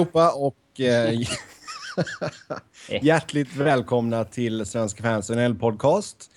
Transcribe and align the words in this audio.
allihopa 0.00 0.30
och 0.30 0.80
eh, 0.80 1.20
hjärtligt 3.02 3.56
välkomna 3.56 4.24
till 4.24 4.66
Svenska 4.66 5.02
fans 5.02 5.30
en 5.30 5.58
podcast 5.58 6.30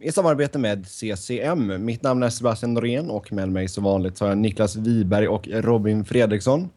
i 0.00 0.12
samarbete 0.12 0.58
med 0.58 0.86
CCM. 0.86 1.84
Mitt 1.84 2.02
namn 2.02 2.22
är 2.22 2.30
Sebastian 2.30 2.74
Norén 2.74 3.10
och 3.10 3.32
med 3.32 3.48
mig 3.48 3.68
som 3.68 3.84
vanligt 3.84 4.20
har 4.20 4.28
jag 4.28 4.38
Niklas 4.38 4.76
Wiberg 4.76 5.28
och 5.28 5.48
Robin 5.48 6.04
Fredriksson. 6.04 6.68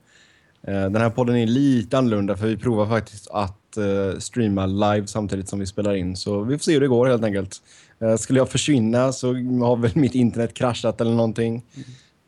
Eh, 0.68 0.74
den 0.74 0.96
här 0.96 1.10
podden 1.10 1.36
är 1.36 1.48
lite 1.48 1.98
annorlunda 1.98 2.38
för 2.38 2.48
vi 2.48 2.58
provar 2.58 2.88
faktiskt 2.88 3.28
att 3.32 3.78
eh, 3.78 4.20
streama 4.20 4.66
live 4.66 5.08
samtidigt 5.08 5.50
som 5.50 5.60
vi 5.60 5.66
spelar 5.66 5.96
in 5.96 6.16
så 6.16 6.44
vi 6.44 6.58
får 6.58 6.64
se 6.64 6.74
hur 6.74 6.82
det 6.82 6.88
går 6.88 7.08
helt 7.08 7.24
enkelt. 7.24 7.62
Eh, 8.00 8.16
skulle 8.16 8.40
jag 8.40 8.50
försvinna 8.50 9.12
så 9.12 9.28
har 9.64 9.76
väl 9.76 9.92
mitt 9.96 10.16
internet 10.16 10.54
kraschat 10.54 11.02
eller 11.02 11.12
någonting. 11.12 11.64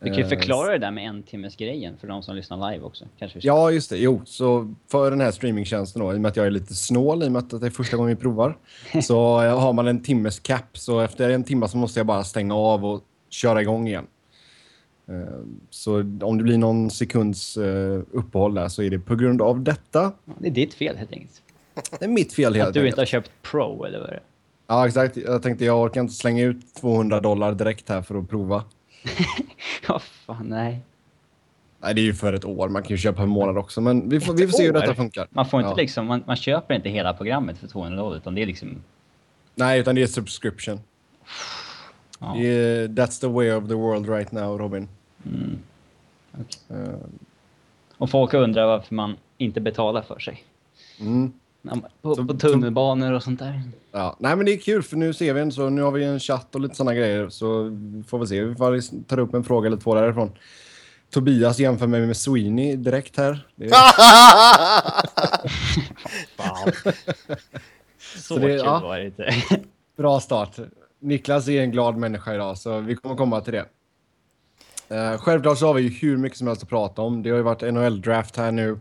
Vi 0.04 0.10
kan 0.10 0.18
ju 0.18 0.26
förklara 0.26 0.72
det 0.72 0.78
där 0.78 0.92
med 0.92 1.08
en 1.08 1.24
timmes 1.24 1.56
grejen 1.56 1.98
för 1.98 2.08
de 2.08 2.24
som 2.24 2.36
lyssnar 2.36 2.72
live 2.72 2.84
också. 2.84 3.06
Kanske 3.20 3.40
ja, 3.42 3.72
just 3.72 3.90
det. 3.90 3.98
Jo, 3.98 4.22
så 4.26 4.74
för 4.92 5.12
den 5.12 5.22
här 5.22 5.32
streamingtjänsten 5.32 6.02
då, 6.02 6.14
i 6.14 6.18
och 6.18 6.22
med 6.22 6.30
att 6.30 6.36
jag 6.36 6.46
är 6.46 6.52
lite 6.52 6.74
snål, 6.74 7.24
i 7.24 7.28
och 7.28 7.32
med 7.32 7.40
att 7.40 7.62
det 7.62 7.68
är 7.68 7.70
första 7.70 7.98
gången 7.98 8.16
vi 8.16 8.22
provar, 8.22 8.58
så 9.04 9.40
har 9.40 9.74
man 9.74 9.88
en 9.88 10.04
timmes 10.04 10.40
cap. 10.40 10.78
Så 10.78 11.00
efter 11.00 11.30
en 11.30 11.44
timme 11.44 11.68
så 11.68 11.78
måste 11.78 12.00
jag 12.00 12.08
bara 12.08 12.24
stänga 12.24 12.56
av 12.56 12.86
och 12.86 13.04
köra 13.30 13.62
igång 13.62 13.88
igen. 13.88 14.08
Eh, 15.08 15.16
så 15.70 16.00
om 16.22 16.38
det 16.38 16.44
blir 16.44 16.58
någon 16.58 16.92
sekunds 16.92 17.58
eh, 17.58 18.02
uppehåll 18.12 18.54
där 18.54 18.68
så 18.68 18.84
är 18.84 18.90
det 18.90 19.00
på 19.00 19.16
grund 19.16 19.42
av 19.42 19.62
detta. 19.62 20.12
Det 20.40 20.48
är 20.48 20.52
ditt 20.52 20.74
fel 20.74 20.98
helt 20.98 21.12
enkelt. 21.12 21.42
Det 22.00 22.06
är 22.06 22.10
mitt 22.10 22.34
fel 22.34 22.44
helt 22.44 22.56
enkelt. 22.56 22.68
Att 22.68 22.74
du 22.74 22.88
inte 22.88 23.02
har 23.02 23.06
köpt 23.06 23.32
Pro 23.42 23.86
eller 23.86 24.00
vad 24.00 24.10
är 24.10 24.14
det? 24.14 24.24
Ja, 24.68 24.88
exakt. 24.88 25.18
Jag 25.18 25.44
tänkte 25.44 25.66
jag 25.66 25.82
orkar 25.82 26.02
inte 26.02 26.14
slänga 26.14 26.44
ut 26.44 26.76
200 26.76 27.20
dollar 27.20 27.54
direkt 27.54 27.90
här 27.90 28.02
för 28.02 28.16
att 28.16 28.30
prova. 28.30 28.64
Ja, 29.88 30.00
fan 30.00 30.50
nej. 30.50 30.80
Nej, 31.80 31.94
det 31.94 32.02
är 32.02 32.04
ju 32.04 32.14
för 32.14 32.34
ett 32.34 32.46
år. 32.46 32.70
Man 32.70 32.84
kan 32.84 32.90
ju 32.90 32.98
köpa 32.98 33.24
en 33.24 33.30
månad 33.30 33.58
också. 33.58 33.82
Men 33.82 34.10
vi 34.10 34.20
får, 34.20 34.34
vi 34.34 34.48
får 34.48 34.58
se 34.58 34.66
hur 34.66 34.74
detta 34.74 34.96
funkar. 34.96 35.28
Man 35.30 35.46
får 35.46 35.60
inte 35.60 35.72
ja. 35.72 35.76
liksom, 35.76 36.06
man, 36.06 36.24
man, 36.28 36.36
köper 36.36 36.76
inte 36.76 36.90
hela 36.90 37.14
programmet 37.14 37.58
för 37.58 37.68
200 37.68 37.98
dollar 37.98 38.18
utan 38.18 38.36
det 38.36 38.42
är 38.42 38.46
liksom... 38.46 38.84
Nej, 39.56 39.80
utan 39.80 39.96
det 39.96 40.02
är 40.02 40.08
subscription. 40.08 40.80
Ja. 42.20 42.38
Yeah, 42.38 42.90
that's 42.90 43.22
the 43.22 43.28
way 43.28 43.52
of 43.52 43.68
the 43.68 43.74
world 43.74 44.10
right 44.10 44.32
now, 44.32 44.58
Robin. 44.58 44.88
Mm. 45.26 45.60
Okay. 46.34 46.78
Uh. 46.78 46.96
Och 47.98 48.10
folk 48.10 48.34
undrar 48.34 48.68
varför 48.68 48.96
man 48.96 49.18
inte 49.38 49.62
betalar 49.62 50.02
för 50.02 50.20
sig. 50.20 50.44
Mm. 51.00 51.34
På, 52.02 52.28
på 52.28 52.34
tunnelbanor 52.34 53.12
och 53.12 53.24
sånt 53.24 53.40
där. 53.40 53.62
Ja, 53.92 54.16
nej 54.20 54.36
men 54.36 54.46
det 54.46 54.54
är 54.54 54.58
kul 54.58 54.84
för 54.84 54.98
nu 54.98 55.14
ser 55.14 55.34
vi 55.34 55.42
en 55.42 55.52
så 55.52 55.70
nu 55.70 55.82
har 55.82 55.92
vi 55.92 56.04
en 56.04 56.20
chatt 56.20 56.56
och 56.56 56.62
lite 56.62 56.76
sådana 56.76 56.94
grejer 56.94 57.30
så 57.30 57.48
får 58.08 58.20
vi 58.20 58.28
se. 58.28 58.44
Vi 58.44 58.56
får 58.56 59.04
ta 59.08 59.22
upp 59.22 59.34
en 59.34 59.44
fråga 59.44 59.68
eller 59.68 59.78
två 59.78 59.96
därifrån. 59.96 60.32
Tobias 61.10 61.60
jämför 61.60 61.88
mig 61.88 62.06
med 62.06 62.18
Sweeney 62.18 62.76
direkt 62.76 63.18
här. 63.18 63.48
Det 63.56 63.66
är... 63.66 63.70
så, 68.18 68.34
så 68.34 68.38
det, 68.38 68.54
ja, 68.54 68.80
var 68.80 68.98
det 68.98 69.06
inte. 69.06 69.36
bra 69.98 70.20
start. 70.20 70.56
Niklas 71.00 71.48
är 71.48 71.62
en 71.62 71.72
glad 71.72 71.98
människa 71.98 72.34
idag 72.34 72.58
så 72.58 72.80
vi 72.80 72.96
kommer 72.96 73.16
komma 73.16 73.42
till 73.42 73.54
det. 73.54 73.66
Uh, 74.92 75.18
självklart 75.18 75.58
så 75.58 75.68
har 75.68 75.74
vi 75.74 75.82
ju 75.82 75.90
hur 75.90 76.18
mycket 76.18 76.38
som 76.38 76.48
helst 76.48 76.64
att 76.64 76.70
prata 76.70 77.02
om. 77.02 77.24
Det 77.24 77.30
har 77.30 77.38
ju 77.38 77.44
varit 77.44 77.74
NHL-draft 77.74 78.38
här 78.38 78.52
nu 78.52 78.80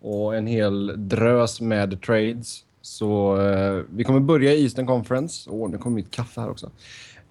och 0.00 0.36
en 0.36 0.46
hel 0.46 1.08
drös 1.08 1.60
med 1.60 2.02
trades. 2.02 2.64
Så 2.80 3.40
eh, 3.40 3.82
vi 3.90 4.04
kommer 4.04 4.20
börja 4.20 4.52
i 4.52 4.62
Eastern 4.62 4.86
Conference. 4.86 5.50
Åh, 5.50 5.66
oh, 5.66 5.70
nu 5.70 5.78
kommer 5.78 5.94
mitt 5.94 6.10
kaffe 6.10 6.40
här 6.40 6.50
också. 6.50 6.70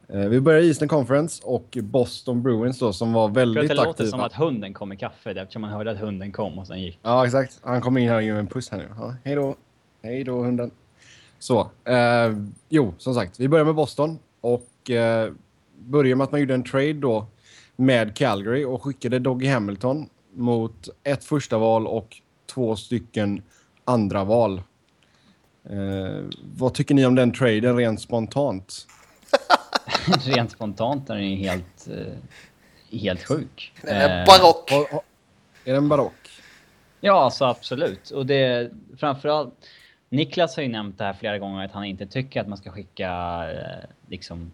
Eh, 0.09 0.19
vi 0.19 0.41
börjar 0.41 0.61
i 0.61 0.67
Eastern 0.67 0.89
Conference 0.89 1.43
och 1.45 1.77
Boston 1.81 2.43
Bruins 2.43 2.79
då 2.79 2.93
som 2.93 3.13
var 3.13 3.29
väldigt 3.29 3.63
aktiva. 3.63 3.81
Det 3.81 3.87
låter 3.87 4.05
som 4.05 4.19
att 4.19 4.33
hunden 4.33 4.73
kom 4.73 4.93
i 4.93 4.97
kaffe 4.97 5.31
eftersom 5.31 5.61
man 5.61 5.71
hörde 5.71 5.91
att 5.91 5.99
hunden 5.99 6.31
kom 6.31 6.59
och 6.59 6.67
sen 6.67 6.81
gick. 6.81 6.99
Ja, 7.01 7.25
exakt. 7.25 7.59
Han 7.63 7.81
kom 7.81 7.97
in 7.97 8.09
här 8.09 8.15
och 8.15 8.23
gav 8.23 8.37
en 8.37 8.47
puss 8.47 8.69
här 8.69 8.77
nu. 8.77 8.85
Ja, 8.97 9.15
hej 9.23 9.35
då. 9.35 9.55
Hej 10.03 10.23
då 10.23 10.43
hunden. 10.43 10.71
Så, 11.39 11.59
eh, 11.85 12.37
jo, 12.69 12.93
som 12.97 13.13
sagt, 13.13 13.39
vi 13.39 13.47
börjar 13.47 13.65
med 13.65 13.75
Boston 13.75 14.19
och 14.41 14.91
eh, 14.91 15.31
börjar 15.79 16.15
med 16.15 16.23
att 16.23 16.31
man 16.31 16.41
gjorde 16.41 16.53
en 16.53 16.63
trade 16.63 16.93
då 16.93 17.25
med 17.75 18.15
Calgary 18.15 18.65
och 18.65 18.83
skickade 18.83 19.19
Doggy 19.19 19.47
Hamilton 19.47 20.09
mot 20.33 20.89
ett 21.03 21.23
första 21.23 21.57
val 21.57 21.87
och 21.87 22.21
två 22.47 22.75
stycken 22.75 23.41
andra 23.85 24.23
val. 24.23 24.61
Eh, 25.69 26.23
vad 26.55 26.73
tycker 26.73 26.95
ni 26.95 27.05
om 27.05 27.15
den 27.15 27.33
traden 27.33 27.77
rent 27.77 28.01
spontant? 28.01 28.87
rent 30.25 30.51
spontant 30.51 31.09
är 31.09 31.15
den 31.15 31.31
ju 31.31 31.35
helt, 31.35 31.87
eh, 31.87 32.99
helt 32.99 33.23
sjuk. 33.23 33.73
Den 33.81 33.95
är 33.95 34.25
barock. 34.25 34.71
Eh, 34.71 34.99
är 35.65 35.73
den 35.73 35.89
barock? 35.89 36.13
Ja, 36.99 37.23
alltså 37.23 37.45
absolut. 37.45 38.09
Och 38.09 38.25
det 38.25 38.71
framförallt... 38.97 39.53
Niklas 40.09 40.55
har 40.55 40.63
ju 40.63 40.69
nämnt 40.69 40.97
det 40.97 41.03
här 41.03 41.13
flera 41.13 41.39
gånger 41.39 41.65
att 41.65 41.71
han 41.71 41.85
inte 41.85 42.05
tycker 42.05 42.41
att 42.41 42.47
man 42.47 42.57
ska 42.57 42.71
skicka 42.71 43.09
eh, 43.51 43.89
liksom 44.09 44.51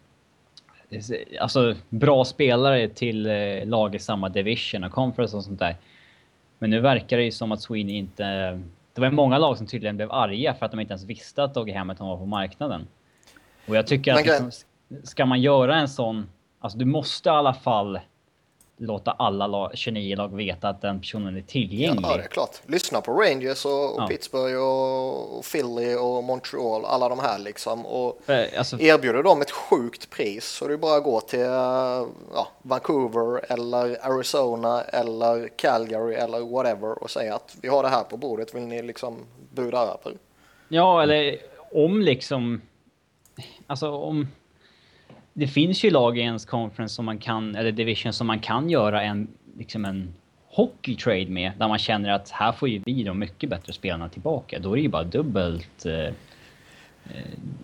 alltså 1.39 1.75
bra 1.89 2.25
spelare 2.25 2.89
till 2.89 3.25
eh, 3.25 3.65
lag 3.65 3.95
i 3.95 3.99
samma 3.99 4.29
division 4.29 4.83
och 4.83 4.91
conference 4.91 5.37
och 5.37 5.43
sånt 5.43 5.59
där. 5.59 5.75
Men 6.63 6.69
nu 6.69 6.79
verkar 6.79 7.17
det 7.17 7.23
ju 7.23 7.31
som 7.31 7.51
att 7.51 7.61
Sweeney 7.61 7.95
inte... 7.95 8.23
Det 8.93 9.01
var 9.01 9.11
många 9.11 9.37
lag 9.37 9.57
som 9.57 9.67
tydligen 9.67 9.95
blev 9.95 10.11
arga 10.11 10.53
för 10.53 10.65
att 10.65 10.71
de 10.71 10.79
inte 10.79 10.91
ens 10.91 11.03
visste 11.03 11.43
att 11.43 11.53
Doggy 11.53 11.73
Hamilton 11.73 12.07
var 12.07 12.17
på 12.17 12.25
marknaden. 12.25 12.87
Och 13.67 13.75
jag 13.75 13.87
tycker 13.87 14.13
att 14.13 14.25
liksom, 14.25 14.51
ska 15.03 15.25
man 15.25 15.41
göra 15.41 15.75
en 15.75 15.89
sån... 15.89 16.27
Alltså 16.59 16.77
du 16.77 16.85
måste 16.85 17.29
i 17.29 17.31
alla 17.31 17.53
fall 17.53 17.99
låta 18.77 19.11
alla 19.11 19.47
lag, 19.47 19.71
29 19.73 20.15
lag 20.15 20.35
veta 20.35 20.69
att 20.69 20.81
den 20.81 20.99
personen 20.99 21.37
är 21.37 21.41
tillgänglig. 21.41 22.03
Ja, 22.03 22.17
det 22.17 22.23
är 22.23 22.27
klart. 22.27 22.61
Lyssna 22.65 23.01
på 23.01 23.13
Rangers 23.13 23.65
och, 23.65 23.95
och 23.95 24.01
ja. 24.01 24.07
Pittsburgh 24.07 24.57
och, 24.57 25.43
Philly 25.51 25.95
och 25.95 26.23
Montreal, 26.23 26.85
alla 26.85 27.09
de 27.09 27.19
här 27.19 27.39
liksom. 27.39 27.85
Och 27.85 28.19
För, 28.25 28.57
alltså, 28.57 28.79
erbjuder 28.79 29.23
dem 29.23 29.41
ett 29.41 29.51
sjukt 29.51 30.09
pris 30.09 30.45
så 30.45 30.67
det 30.67 30.73
är 30.73 30.77
bara 30.77 30.97
att 30.97 31.03
gå 31.03 31.21
till 31.21 31.39
ja, 31.39 32.47
Vancouver 32.61 33.51
eller 33.51 34.05
Arizona 34.05 34.81
eller 34.81 35.47
Calgary 35.47 36.15
eller 36.15 36.39
whatever 36.39 37.03
och 37.03 37.11
säga 37.11 37.35
att 37.35 37.55
vi 37.61 37.67
har 37.67 37.83
det 37.83 37.89
här 37.89 38.03
på 38.03 38.17
bordet, 38.17 38.55
vill 38.55 38.63
ni 38.63 38.81
liksom 38.81 39.17
buda 39.53 39.77
över? 39.77 40.17
Ja, 40.67 41.03
eller 41.03 41.37
om 41.71 42.01
liksom... 42.01 42.61
Alltså 43.67 43.89
om 43.91 44.27
det 45.33 45.47
finns 45.47 45.83
ju 45.83 45.89
lag 45.89 46.17
i 46.17 46.21
ens 46.21 46.45
conference 46.45 46.95
som 46.95 47.05
man 47.05 47.17
kan, 47.17 47.55
eller 47.55 47.71
division 47.71 48.13
som 48.13 48.27
man 48.27 48.39
kan 48.39 48.69
göra 48.69 49.03
en, 49.03 49.27
liksom 49.57 49.85
en 49.85 50.13
hockey 50.47 50.95
trade 50.95 51.25
med. 51.29 51.51
Där 51.59 51.67
man 51.67 51.77
känner 51.77 52.09
att 52.09 52.29
här 52.29 52.51
får 52.51 52.69
ju 52.69 52.81
vi 52.85 53.03
de 53.03 53.19
mycket 53.19 53.49
bättre 53.49 53.73
spelarna 53.73 54.09
tillbaka. 54.09 54.59
Då 54.59 54.71
är 54.71 54.75
det 54.75 54.81
ju 54.81 54.89
bara 54.89 55.03
dubbelt... 55.03 55.85
Eh, 55.85 55.93
eh, 55.93 56.13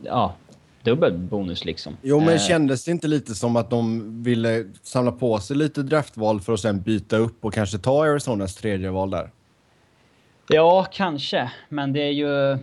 ja, 0.04 0.36
dubbel 0.84 1.18
bonus 1.18 1.66
liksom. 1.66 1.98
Jo, 2.02 2.20
men 2.20 2.34
eh. 2.34 2.40
kändes 2.40 2.86
det 2.86 2.92
inte 2.92 3.08
lite 3.08 3.36
som 3.36 3.56
att 3.56 3.70
de 3.70 4.24
ville 4.24 4.66
samla 4.82 5.12
på 5.12 5.40
sig 5.40 5.58
lite 5.58 5.84
draftval 5.84 6.42
för 6.42 6.54
att 6.54 6.60
sen 6.60 6.82
byta 6.82 7.18
upp 7.18 7.46
och 7.46 7.54
kanske 7.54 7.78
ta 7.78 8.04
Arizonas 8.04 8.56
tredje 8.56 8.90
val 8.90 9.10
där? 9.10 9.30
Ja, 10.48 10.88
kanske. 10.92 11.52
Men 11.70 11.94
det 11.94 12.02
är 12.02 12.12
ju... 12.12 12.58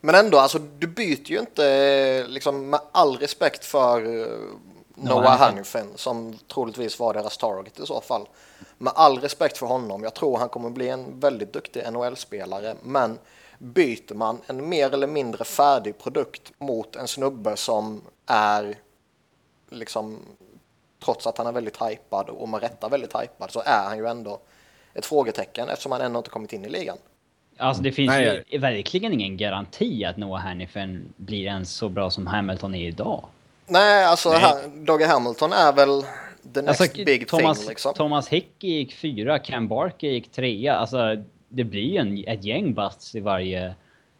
Men 0.00 0.14
ändå, 0.14 0.38
alltså 0.38 0.58
du 0.58 0.86
byter 0.86 1.30
ju 1.30 1.38
inte, 1.38 2.26
liksom 2.28 2.70
med 2.70 2.80
all 2.92 3.16
respekt 3.16 3.64
för 3.64 4.06
uh, 4.06 4.38
Noah 4.94 5.38
Hannifin 5.38 5.92
som 5.94 6.38
troligtvis 6.52 6.98
var 6.98 7.14
deras 7.14 7.38
target 7.38 7.80
i 7.80 7.86
så 7.86 8.00
fall. 8.00 8.28
Med 8.78 8.92
all 8.96 9.18
respekt 9.18 9.58
för 9.58 9.66
honom, 9.66 10.02
jag 10.02 10.14
tror 10.14 10.38
han 10.38 10.48
kommer 10.48 10.70
bli 10.70 10.88
en 10.88 11.20
väldigt 11.20 11.52
duktig 11.52 11.92
NHL-spelare, 11.92 12.76
men 12.82 13.18
byter 13.58 14.14
man 14.14 14.40
en 14.46 14.68
mer 14.68 14.94
eller 14.94 15.06
mindre 15.06 15.44
färdig 15.44 15.98
produkt 15.98 16.52
mot 16.58 16.96
en 16.96 17.08
snubbe 17.08 17.56
som 17.56 18.02
är 18.26 18.78
liksom 19.70 20.18
trots 21.04 21.26
att 21.26 21.38
han 21.38 21.46
är 21.46 21.52
väldigt 21.52 21.82
hypad 21.82 22.28
och 22.28 22.48
med 22.48 22.60
rätta 22.60 22.88
väldigt 22.88 23.16
hypad 23.16 23.50
så 23.50 23.62
är 23.66 23.84
han 23.84 23.98
ju 23.98 24.06
ändå 24.06 24.40
ett 24.94 25.06
frågetecken 25.06 25.68
eftersom 25.68 25.92
han 25.92 26.00
ännu 26.00 26.18
inte 26.18 26.30
kommit 26.30 26.52
in 26.52 26.64
i 26.64 26.68
ligan. 26.68 26.98
Alltså 27.56 27.82
det 27.82 27.92
finns 27.92 28.08
Nej, 28.08 28.44
ju 28.46 28.58
verkligen 28.58 29.12
ingen 29.12 29.36
garanti 29.36 30.04
att 30.04 30.16
Noah 30.16 30.42
Hannifin 30.42 31.12
blir 31.16 31.44
ens 31.44 31.72
så 31.72 31.88
bra 31.88 32.10
som 32.10 32.26
Hamilton 32.26 32.74
är 32.74 32.88
idag. 32.88 33.24
Nej, 33.66 34.04
alltså 34.04 34.30
Nej. 34.30 34.84
Dogge 34.86 35.06
Hamilton 35.06 35.52
är 35.52 35.72
väl 35.72 36.02
the 36.54 36.62
next 36.62 36.80
alltså, 36.80 37.04
big 37.04 37.28
Thomas, 37.28 37.58
thing 37.58 37.68
liksom. 37.68 37.94
Thomas 37.94 38.28
Hickey 38.28 38.68
gick 38.68 38.94
fyra, 38.94 39.38
Cam 39.38 39.68
Barker 39.68 40.08
gick 40.08 40.32
trea. 40.32 40.74
Alltså 40.74 41.24
det 41.48 41.64
blir 41.64 41.92
ju 41.92 41.96
en, 41.96 42.24
ett 42.26 42.44
gäng 42.44 42.74
busts 42.74 43.14
i 43.14 43.20
varje, 43.20 43.74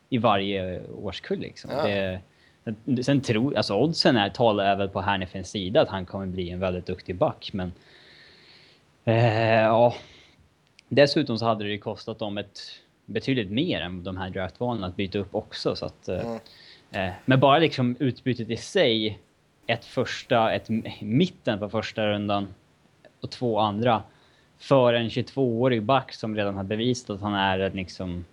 i 0.08 0.18
varje 0.18 0.82
årskull 0.88 1.38
liksom. 1.38 1.70
Ja. 1.70 1.84
Det, 1.84 3.04
sen 3.04 3.20
tror, 3.20 3.56
alltså 3.56 3.74
oddsen 3.74 4.16
är, 4.16 4.30
talar 4.30 4.72
även 4.72 4.88
på 4.88 5.00
Hannifins 5.00 5.50
sida 5.50 5.80
att 5.80 5.88
han 5.88 6.06
kommer 6.06 6.26
bli 6.26 6.50
en 6.50 6.60
väldigt 6.60 6.86
duktig 6.86 7.16
back, 7.16 7.50
men... 7.52 7.72
Eh, 9.04 9.60
ja. 9.62 9.94
Dessutom 10.88 11.38
så 11.38 11.44
hade 11.44 11.64
det 11.64 11.70
ju 11.70 11.78
kostat 11.78 12.18
dem 12.18 12.38
ett 12.38 12.60
betydligt 13.06 13.50
mer 13.50 13.80
än 13.80 14.04
de 14.04 14.16
här 14.16 14.30
draftvalen 14.30 14.84
att 14.84 14.96
byta 14.96 15.18
upp 15.18 15.34
också. 15.34 15.76
Så 15.76 15.86
att, 15.86 16.08
eh, 16.08 16.20
mm. 16.20 16.38
eh, 16.90 17.12
men 17.24 17.40
bara 17.40 17.58
liksom 17.58 17.96
utbytet 17.98 18.50
i 18.50 18.56
sig, 18.56 19.18
ett 19.66 19.84
första, 19.84 20.52
ett 20.52 20.68
mitten 21.00 21.58
på 21.58 21.68
första 21.68 22.06
rundan 22.06 22.54
och 23.20 23.30
två 23.30 23.58
andra 23.58 24.02
för 24.58 24.94
en 24.94 25.08
22-årig 25.08 25.82
back 25.82 26.12
som 26.12 26.36
redan 26.36 26.54
har 26.54 26.64
bevisat 26.64 27.10
att 27.10 27.20
han 27.20 27.34
är 27.34 27.70
liksom... 27.70 28.24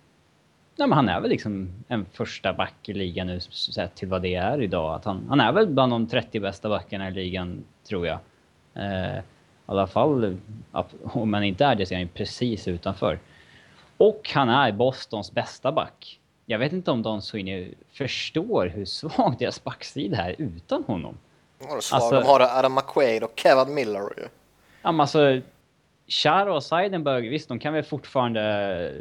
Nej, 0.76 0.88
men 0.88 0.92
han 0.92 1.08
är 1.08 1.20
väl 1.20 1.30
liksom 1.30 1.68
en 1.88 2.06
första 2.12 2.52
back 2.52 2.88
i 2.88 2.92
ligan 2.92 3.26
nu 3.26 3.40
sett 3.40 3.94
till 3.94 4.08
vad 4.08 4.22
det 4.22 4.34
är 4.34 4.62
idag. 4.62 4.94
Att 4.94 5.04
han, 5.04 5.26
han 5.28 5.40
är 5.40 5.52
väl 5.52 5.66
bland 5.66 5.92
de 5.92 6.06
30 6.06 6.40
bästa 6.40 6.68
backarna 6.68 7.08
i 7.08 7.12
ligan, 7.12 7.64
tror 7.88 8.06
jag. 8.06 8.18
Eh, 8.74 9.18
I 9.18 9.22
alla 9.66 9.86
fall, 9.86 10.36
om 11.02 11.34
han 11.34 11.44
inte 11.44 11.64
är 11.64 11.74
det 11.74 11.86
så 11.86 11.94
är 11.94 11.98
han 11.98 12.08
precis 12.08 12.68
utanför. 12.68 13.18
Och 14.02 14.30
han 14.34 14.48
är 14.48 14.72
Bostons 14.72 15.32
bästa 15.32 15.72
back. 15.72 16.20
Jag 16.46 16.58
vet 16.58 16.72
inte 16.72 16.90
om 16.90 17.02
Don 17.02 17.22
Sweeney 17.22 17.74
förstår 17.92 18.66
hur 18.66 18.84
svag 18.84 19.36
deras 19.38 19.64
backsida 19.64 20.16
är 20.16 20.34
utan 20.38 20.84
honom. 20.84 21.18
Ja, 21.58 21.80
svag. 21.80 22.00
Alltså, 22.00 22.20
de 22.20 22.26
har 22.26 22.40
Adam 22.40 22.74
McQuaid 22.74 23.22
och 23.22 23.32
Kevin 23.36 23.74
Miller 23.74 24.00
ju. 24.16 24.28
Ja, 24.82 24.92
men 24.92 25.00
alltså... 25.00 25.40
Chara 26.06 26.54
och 26.54 26.64
Seidenberg, 26.64 27.28
visst 27.28 27.48
de 27.48 27.58
kan 27.58 27.74
väl 27.74 27.84
fortfarande... 27.84 28.94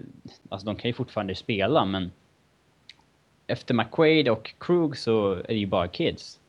Alltså 0.50 0.66
de 0.66 0.76
kan 0.76 0.90
ju 0.90 0.94
fortfarande 0.94 1.36
spela, 1.36 1.86
men... 1.86 2.12
Efter 3.48 3.74
McQuaid 3.74 4.30
och 4.30 4.54
Krug 4.60 4.98
så 4.98 5.34
är 5.34 5.44
det 5.48 5.54
ju 5.54 5.68
bara 5.68 5.88
kids. 5.88 6.40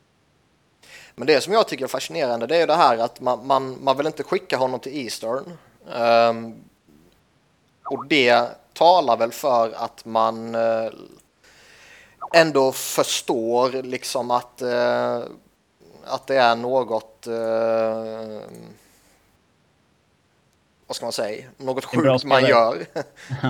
Men 1.15 1.27
det 1.27 1.41
som 1.41 1.53
jag 1.53 1.67
tycker 1.67 1.83
är 1.83 1.89
fascinerande 1.89 2.47
det 2.47 2.57
är 2.57 2.67
det 2.67 2.75
här 2.75 2.97
att 2.97 3.21
man, 3.21 3.47
man, 3.47 3.83
man 3.83 3.97
vill 3.97 4.07
inte 4.07 4.23
skicka 4.23 4.57
honom 4.57 4.79
till 4.79 4.97
Eastern. 4.97 5.57
Um, 5.85 6.63
och 7.85 8.05
det 8.07 8.47
talar 8.73 9.17
väl 9.17 9.31
för 9.31 9.73
att 9.75 10.05
man 10.05 10.55
uh, 10.55 10.91
ändå 12.33 12.71
förstår 12.71 13.71
liksom 13.71 14.31
att, 14.31 14.61
uh, 14.61 15.23
att 16.05 16.27
det 16.27 16.35
är 16.35 16.55
något 16.55 17.27
uh, 17.27 18.41
vad 20.87 20.95
ska 20.95 21.05
man 21.05 21.13
säga, 21.13 21.45
något 21.57 21.85
sjukt 21.85 22.23
man 22.23 22.45
gör. 22.45 22.85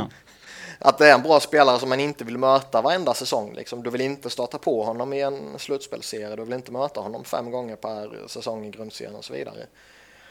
att 0.80 0.98
det 0.98 1.10
är 1.10 1.14
en 1.14 1.22
bra 1.22 1.40
spelare 1.40 1.80
som 1.80 1.90
man 1.90 2.00
inte 2.00 2.24
vill 2.24 2.38
möta 2.38 2.82
varenda 2.82 3.14
säsong. 3.14 3.54
Liksom. 3.54 3.84
Du 3.84 3.90
vill 3.90 4.02
inte 4.02 4.30
starta 4.30 4.58
på 4.58 4.84
honom 4.84 5.14
i 5.14 5.22
en 5.22 5.60
slutspelsserie, 5.60 6.36
du 6.36 6.44
vill 6.44 6.54
inte 6.54 6.72
möta 6.72 7.00
honom 7.00 7.24
fem 7.24 7.52
gånger 7.52 7.76
per 7.76 8.28
säsong 8.28 8.66
i 8.66 8.70
grundserien 8.70 9.16
och 9.16 9.26
så 9.26 9.34
vidare. 9.34 9.66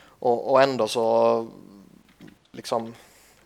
Och, 0.05 0.51
och 0.51 0.63
ändå 0.63 0.89
så 0.89 1.49
liksom 2.53 2.95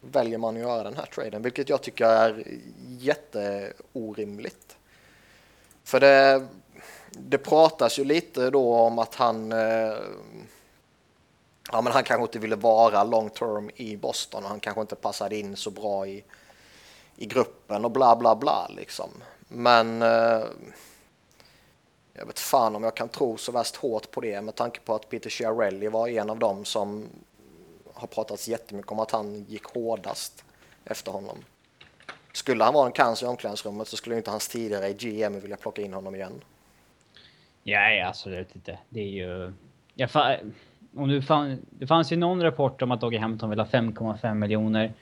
väljer 0.01 0.39
man 0.39 0.57
att 0.57 0.63
göra 0.63 0.83
den 0.83 0.97
här 0.97 1.07
traden, 1.07 1.43
vilket 1.43 1.69
jag 1.69 1.83
tycker 1.83 2.07
är 2.07 2.45
jätteorimligt. 2.89 4.77
För 5.85 6.01
det, 6.01 6.47
det 7.11 7.39
pratas 7.39 7.99
ju 7.99 8.05
lite 8.05 8.51
då 8.51 8.75
om 8.75 8.99
att 8.99 9.15
han 9.15 9.53
eh, 9.53 9.97
ja, 11.73 11.81
men 11.83 11.93
han 11.93 12.05
kanske 12.05 12.23
inte 12.23 12.39
ville 12.39 12.57
vara 12.57 13.05
long 13.05 13.31
term 13.31 13.71
i 13.77 13.97
Boston 13.97 14.45
och 14.45 14.49
han 14.49 14.61
kanske 14.61 14.81
inte 14.81 14.97
passade 14.97 15.37
in 15.37 15.57
så 15.57 15.71
bra 15.71 16.07
i, 16.07 16.25
i 17.17 17.27
gruppen 17.27 17.85
och 17.85 17.91
bla 17.91 18.17
bla 18.17 18.37
bla 18.37 18.69
liksom. 18.77 19.11
Men 19.49 20.03
eh, 20.03 20.45
jag 22.13 22.27
vet 22.27 22.39
fan 22.39 22.77
om 22.77 22.85
jag 22.85 22.95
kan 22.95 23.09
tro 23.09 23.37
så 23.37 23.53
värst 23.53 23.77
hårt 23.77 24.11
på 24.11 24.21
det 24.21 24.43
med 24.43 24.55
tanke 24.55 24.81
på 24.81 24.95
att 24.95 25.09
Peter 25.09 25.31
Chiarelli 25.31 25.89
var 25.89 26.09
en 26.09 26.31
av 26.31 26.39
dem 26.39 26.65
som 26.65 27.09
har 27.97 28.07
pratats 28.07 28.49
jättemycket 28.49 28.93
om 28.93 28.99
att 28.99 29.11
han 29.11 29.45
gick 29.45 29.65
hårdast 29.65 30.45
efter 30.85 31.13
honom. 31.13 31.39
Skulle 32.33 32.65
han 32.65 32.75
vara 32.75 32.87
en 32.87 32.93
cancer 32.93 33.27
i 33.27 33.29
omklädningsrummet 33.29 33.89
så 33.89 33.97
skulle 33.97 34.17
inte 34.17 34.31
hans 34.31 34.49
tidigare 34.49 34.93
GM 34.93 35.41
vilja 35.41 35.57
plocka 35.57 35.83
in 35.83 35.93
honom 35.93 36.15
igen. 36.15 36.41
Nej, 37.63 38.03
absolut 38.03 38.55
inte. 38.55 38.79
Det 38.89 39.01
är 39.01 39.09
ju... 39.09 39.53
Jag 39.95 40.11
om 40.97 41.09
du 41.09 41.23
fann, 41.23 41.67
det 41.71 41.87
fanns 41.87 42.13
ju 42.13 42.17
någon 42.17 42.43
rapport 42.43 42.83
om 42.83 42.91
att 42.91 43.01
Doggy 43.01 43.19
Hampton 43.19 43.51
vill 43.51 43.59
ha 43.59 43.67
5,5 43.67 44.35
miljoner. 44.35 44.93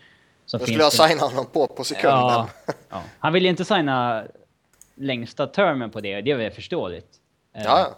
Då 0.52 0.58
skulle 0.58 0.79
jag 0.79 0.93
signa 0.93 1.23
honom 1.23 1.46
på 1.46 1.67
på 1.67 1.85
sekunden. 1.85 2.19
Ja, 2.19 2.49
ja. 2.88 3.02
Han 3.19 3.32
vill 3.32 3.43
ju 3.43 3.49
inte 3.49 3.64
signa 3.64 4.25
längsta 4.94 5.46
termen 5.46 5.91
på 5.91 6.00
det, 6.00 6.20
det 6.20 6.31
är 6.31 6.37
väl 6.37 6.50
förståeligt. 6.50 7.08
Eh, 7.52 7.62
ja. 7.64 7.96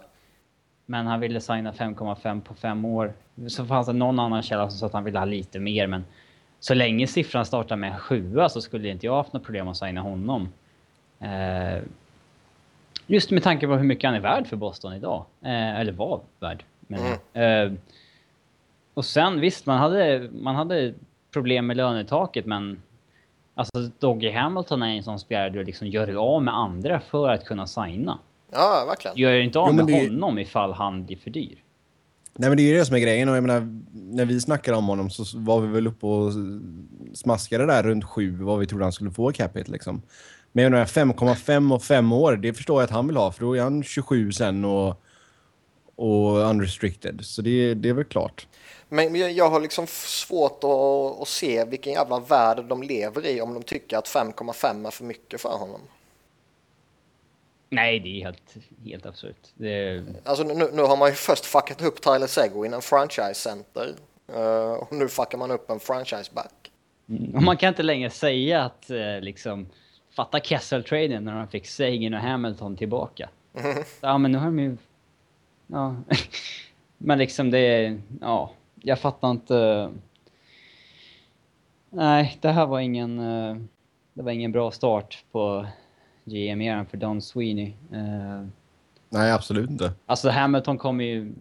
Men 0.89 1.07
han 1.07 1.19
ville 1.19 1.41
signa 1.41 1.71
5,5 1.71 2.41
på 2.41 2.53
fem 2.53 2.85
år. 2.85 3.13
Så 3.47 3.65
fanns 3.65 3.87
det 3.87 3.93
någon 3.93 4.19
annan 4.19 4.43
källa 4.43 4.69
som 4.69 4.79
sa 4.79 4.85
att 4.85 4.93
han 4.93 5.03
ville 5.03 5.19
ha 5.19 5.25
lite 5.25 5.59
mer, 5.59 5.87
men 5.87 6.05
så 6.59 6.73
länge 6.73 7.07
siffran 7.07 7.45
startar 7.45 7.75
med 7.75 7.99
7 7.99 8.35
så 8.49 8.61
skulle 8.61 8.89
inte 8.89 9.05
jag 9.05 9.15
haft 9.15 9.33
något 9.33 9.43
problem 9.43 9.67
att 9.67 9.77
signa 9.77 10.01
honom. 10.01 10.49
Eh, 11.19 11.83
just 13.07 13.31
med 13.31 13.43
tanke 13.43 13.67
på 13.67 13.75
hur 13.75 13.83
mycket 13.83 14.07
han 14.07 14.15
är 14.15 14.19
värd 14.19 14.47
för 14.47 14.55
Boston 14.55 14.93
idag. 14.93 15.25
Eh, 15.41 15.79
eller 15.79 15.91
var 15.91 16.21
värd. 16.39 16.63
Men, 16.79 16.99
mm. 17.33 17.73
eh, 17.73 17.79
och 18.93 19.05
sen 19.05 19.39
visst, 19.39 19.65
man 19.65 19.77
hade, 19.77 20.29
man 20.31 20.55
hade 20.55 20.93
problem 21.33 21.67
med 21.67 21.77
lönetaket, 21.77 22.45
men 22.45 22.81
alltså 23.55 23.89
Doggy 23.99 24.31
Hamilton 24.31 24.83
är 24.83 24.87
en 24.87 25.03
sån 25.03 25.19
spelare 25.19 25.49
du 25.49 25.63
liksom 25.63 25.87
gör 25.87 26.35
av 26.35 26.43
med 26.43 26.55
andra 26.55 26.99
för 26.99 27.29
att 27.29 27.45
kunna 27.45 27.67
signa. 27.67 28.19
Ja, 28.51 28.85
verkligen. 28.87 29.17
Gör 29.17 29.33
inte 29.33 29.59
av 29.59 29.75
med 29.75 29.85
det... 29.85 30.09
honom 30.09 30.39
ifall 30.39 30.73
han 30.73 31.05
blir 31.05 31.17
för 31.17 31.29
dyr. 31.29 31.63
Nej, 32.33 32.49
men 32.49 32.57
det 32.57 32.63
är 32.63 32.67
ju 32.67 32.77
det 32.77 32.85
som 32.85 32.95
är 32.95 32.99
grejen. 32.99 33.29
Och 33.29 33.35
jag 33.35 33.43
menar, 33.43 33.81
när 33.93 34.25
vi 34.25 34.41
snackade 34.41 34.77
om 34.77 34.87
honom 34.87 35.09
så 35.09 35.37
var 35.37 35.59
vi 35.59 35.67
väl 35.67 35.87
uppe 35.87 36.05
och 36.05 36.31
smaskade 37.13 37.65
där 37.65 37.83
runt 37.83 38.05
sju 38.05 38.37
vad 38.43 38.59
vi 38.59 38.67
trodde 38.67 38.85
han 38.85 38.91
skulle 38.91 39.11
få 39.11 39.31
capita 39.31 39.71
liksom. 39.71 40.01
Men 40.51 40.63
jag 40.63 40.71
menar 40.71 40.85
5,5 40.85 41.73
och 41.73 41.83
5 41.83 42.11
år, 42.11 42.35
det 42.35 42.53
förstår 42.53 42.81
jag 42.81 42.83
att 42.83 42.91
han 42.91 43.07
vill 43.07 43.17
ha 43.17 43.31
för 43.31 43.41
då 43.41 43.53
är 43.53 43.61
han 43.61 43.83
27 43.83 44.31
sen 44.31 44.65
och 44.65 45.03
och 45.97 46.37
unrestricted. 46.37 47.19
Så 47.23 47.41
det, 47.41 47.73
det 47.73 47.89
är 47.89 47.93
väl 47.93 48.05
klart. 48.05 48.47
Men 48.89 49.35
jag 49.35 49.49
har 49.49 49.59
liksom 49.59 49.87
svårt 49.87 50.63
att, 50.63 51.21
att 51.21 51.27
se 51.27 51.65
vilken 51.65 51.93
jävla 51.93 52.19
värld 52.19 52.65
de 52.69 52.83
lever 52.83 53.25
i 53.25 53.41
om 53.41 53.53
de 53.53 53.63
tycker 53.63 53.97
att 53.97 54.07
5,5 54.07 54.87
är 54.87 54.91
för 54.91 55.03
mycket 55.03 55.41
för 55.41 55.57
honom. 55.57 55.81
Nej, 57.69 57.99
det 57.99 58.09
är 58.09 58.23
helt, 58.23 58.57
helt 58.85 59.05
absurt. 59.05 59.47
Det... 59.55 60.03
Alltså 60.23 60.43
nu, 60.43 60.69
nu, 60.73 60.81
har 60.81 60.97
man 60.97 61.09
ju 61.09 61.15
först 61.15 61.45
fuckat 61.45 61.81
upp 61.81 62.01
Tyler 62.01 62.27
Seguin, 62.27 62.73
en 62.73 62.81
franchise 62.81 63.33
center. 63.33 63.95
Uh, 64.35 64.73
och 64.73 64.93
nu 64.93 65.07
fuckar 65.07 65.37
man 65.37 65.51
upp 65.51 65.69
en 65.69 65.79
franchise 65.79 66.31
back. 66.33 66.71
Mm, 67.09 67.45
man 67.45 67.57
kan 67.57 67.69
inte 67.69 67.83
längre 67.83 68.09
säga 68.09 68.63
att 68.63 68.91
uh, 68.91 69.21
liksom 69.21 69.67
fatta 70.15 70.39
Kessel-traden 70.39 71.23
när 71.23 71.35
de 71.35 71.47
fick 71.47 71.67
Seguin 71.67 72.13
och 72.13 72.19
Hamilton 72.19 72.77
tillbaka. 72.77 73.29
Mm. 73.53 73.83
Ja, 74.01 74.17
men 74.17 74.31
nu 74.31 74.37
har 74.37 74.45
de 74.45 74.59
ju 74.59 74.77
ja. 75.67 75.95
Men 76.97 77.17
liksom 77.17 77.51
det 77.51 77.59
är, 77.59 78.01
ja, 78.21 78.51
jag 78.75 78.99
fattar 78.99 79.31
inte. 79.31 79.91
Nej, 81.89 82.37
det 82.41 82.49
här 82.49 82.65
var 82.65 82.79
ingen, 82.79 83.19
eh, 83.19 83.55
det 84.13 84.23
var 84.23 84.31
ingen 84.31 84.51
bra 84.51 84.71
start 84.71 85.23
på 85.31 85.65
GM-eran 86.27 86.85
för 86.85 86.97
Don 86.97 87.21
Sweeney. 87.21 87.73
Eh, 87.91 88.45
Nej, 89.09 89.31
absolut 89.31 89.69
inte. 89.69 89.91
Alltså 90.05 90.29
Hamilton 90.29 90.77
kommer 90.77 91.03
ju... 91.03 91.33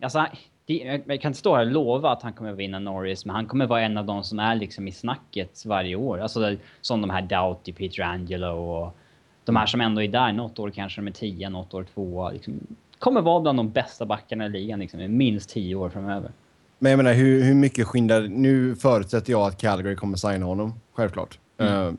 Alltså, 0.00 0.26
jag 0.66 1.20
kan 1.20 1.28
inte 1.30 1.38
stå 1.38 1.54
här 1.56 1.66
och 1.66 1.72
lova 1.72 2.10
att 2.10 2.22
han 2.22 2.32
kommer 2.32 2.52
vinna 2.52 2.78
Norris, 2.78 3.24
men 3.24 3.36
han 3.36 3.46
kommer 3.46 3.66
vara 3.66 3.80
en 3.80 3.96
av 3.96 4.06
de 4.06 4.24
som 4.24 4.38
är 4.38 4.54
liksom 4.54 4.88
i 4.88 4.92
snacket 4.92 5.66
varje 5.66 5.96
år. 5.96 6.18
Alltså 6.18 6.56
som 6.80 7.00
de 7.00 7.10
här 7.10 7.22
Doughty, 7.22 7.72
Peter 7.72 8.02
Angelo 8.02 8.46
och 8.46 8.96
de 9.44 9.56
här 9.56 9.66
som 9.66 9.80
ändå 9.80 10.02
är 10.02 10.08
där. 10.08 10.32
Något 10.32 10.58
år 10.58 10.70
kanske 10.70 11.00
de 11.00 11.08
är 11.08 11.12
10, 11.12 11.50
något 11.50 11.74
år 11.74 11.86
2. 11.94 12.30
Liksom, 12.30 12.60
kommer 12.98 13.20
vara 13.20 13.40
bland 13.40 13.58
de 13.58 13.70
bästa 13.70 14.06
backarna 14.06 14.46
i 14.46 14.48
ligan 14.48 14.78
liksom, 14.78 15.00
i 15.00 15.08
minst 15.08 15.50
tio 15.50 15.74
år 15.74 15.88
framöver. 15.88 16.32
Men 16.78 16.90
jag 16.90 16.96
menar, 16.96 17.12
hur, 17.12 17.42
hur 17.42 17.54
mycket 17.54 17.86
skyndar... 17.86 18.20
Nu 18.20 18.76
förutsätter 18.76 19.30
jag 19.30 19.42
att 19.42 19.60
Calgary 19.60 19.96
kommer 19.96 20.16
signa 20.16 20.46
honom, 20.46 20.74
självklart. 20.92 21.38
Mm. 21.58 21.72
Uh, 21.72 21.94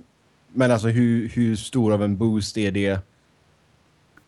men 0.58 0.72
alltså 0.72 0.88
hur, 0.88 1.30
hur 1.30 1.56
stor 1.56 1.94
av 1.94 2.04
en 2.04 2.18
boost 2.18 2.58
är 2.58 2.72
det 2.72 3.00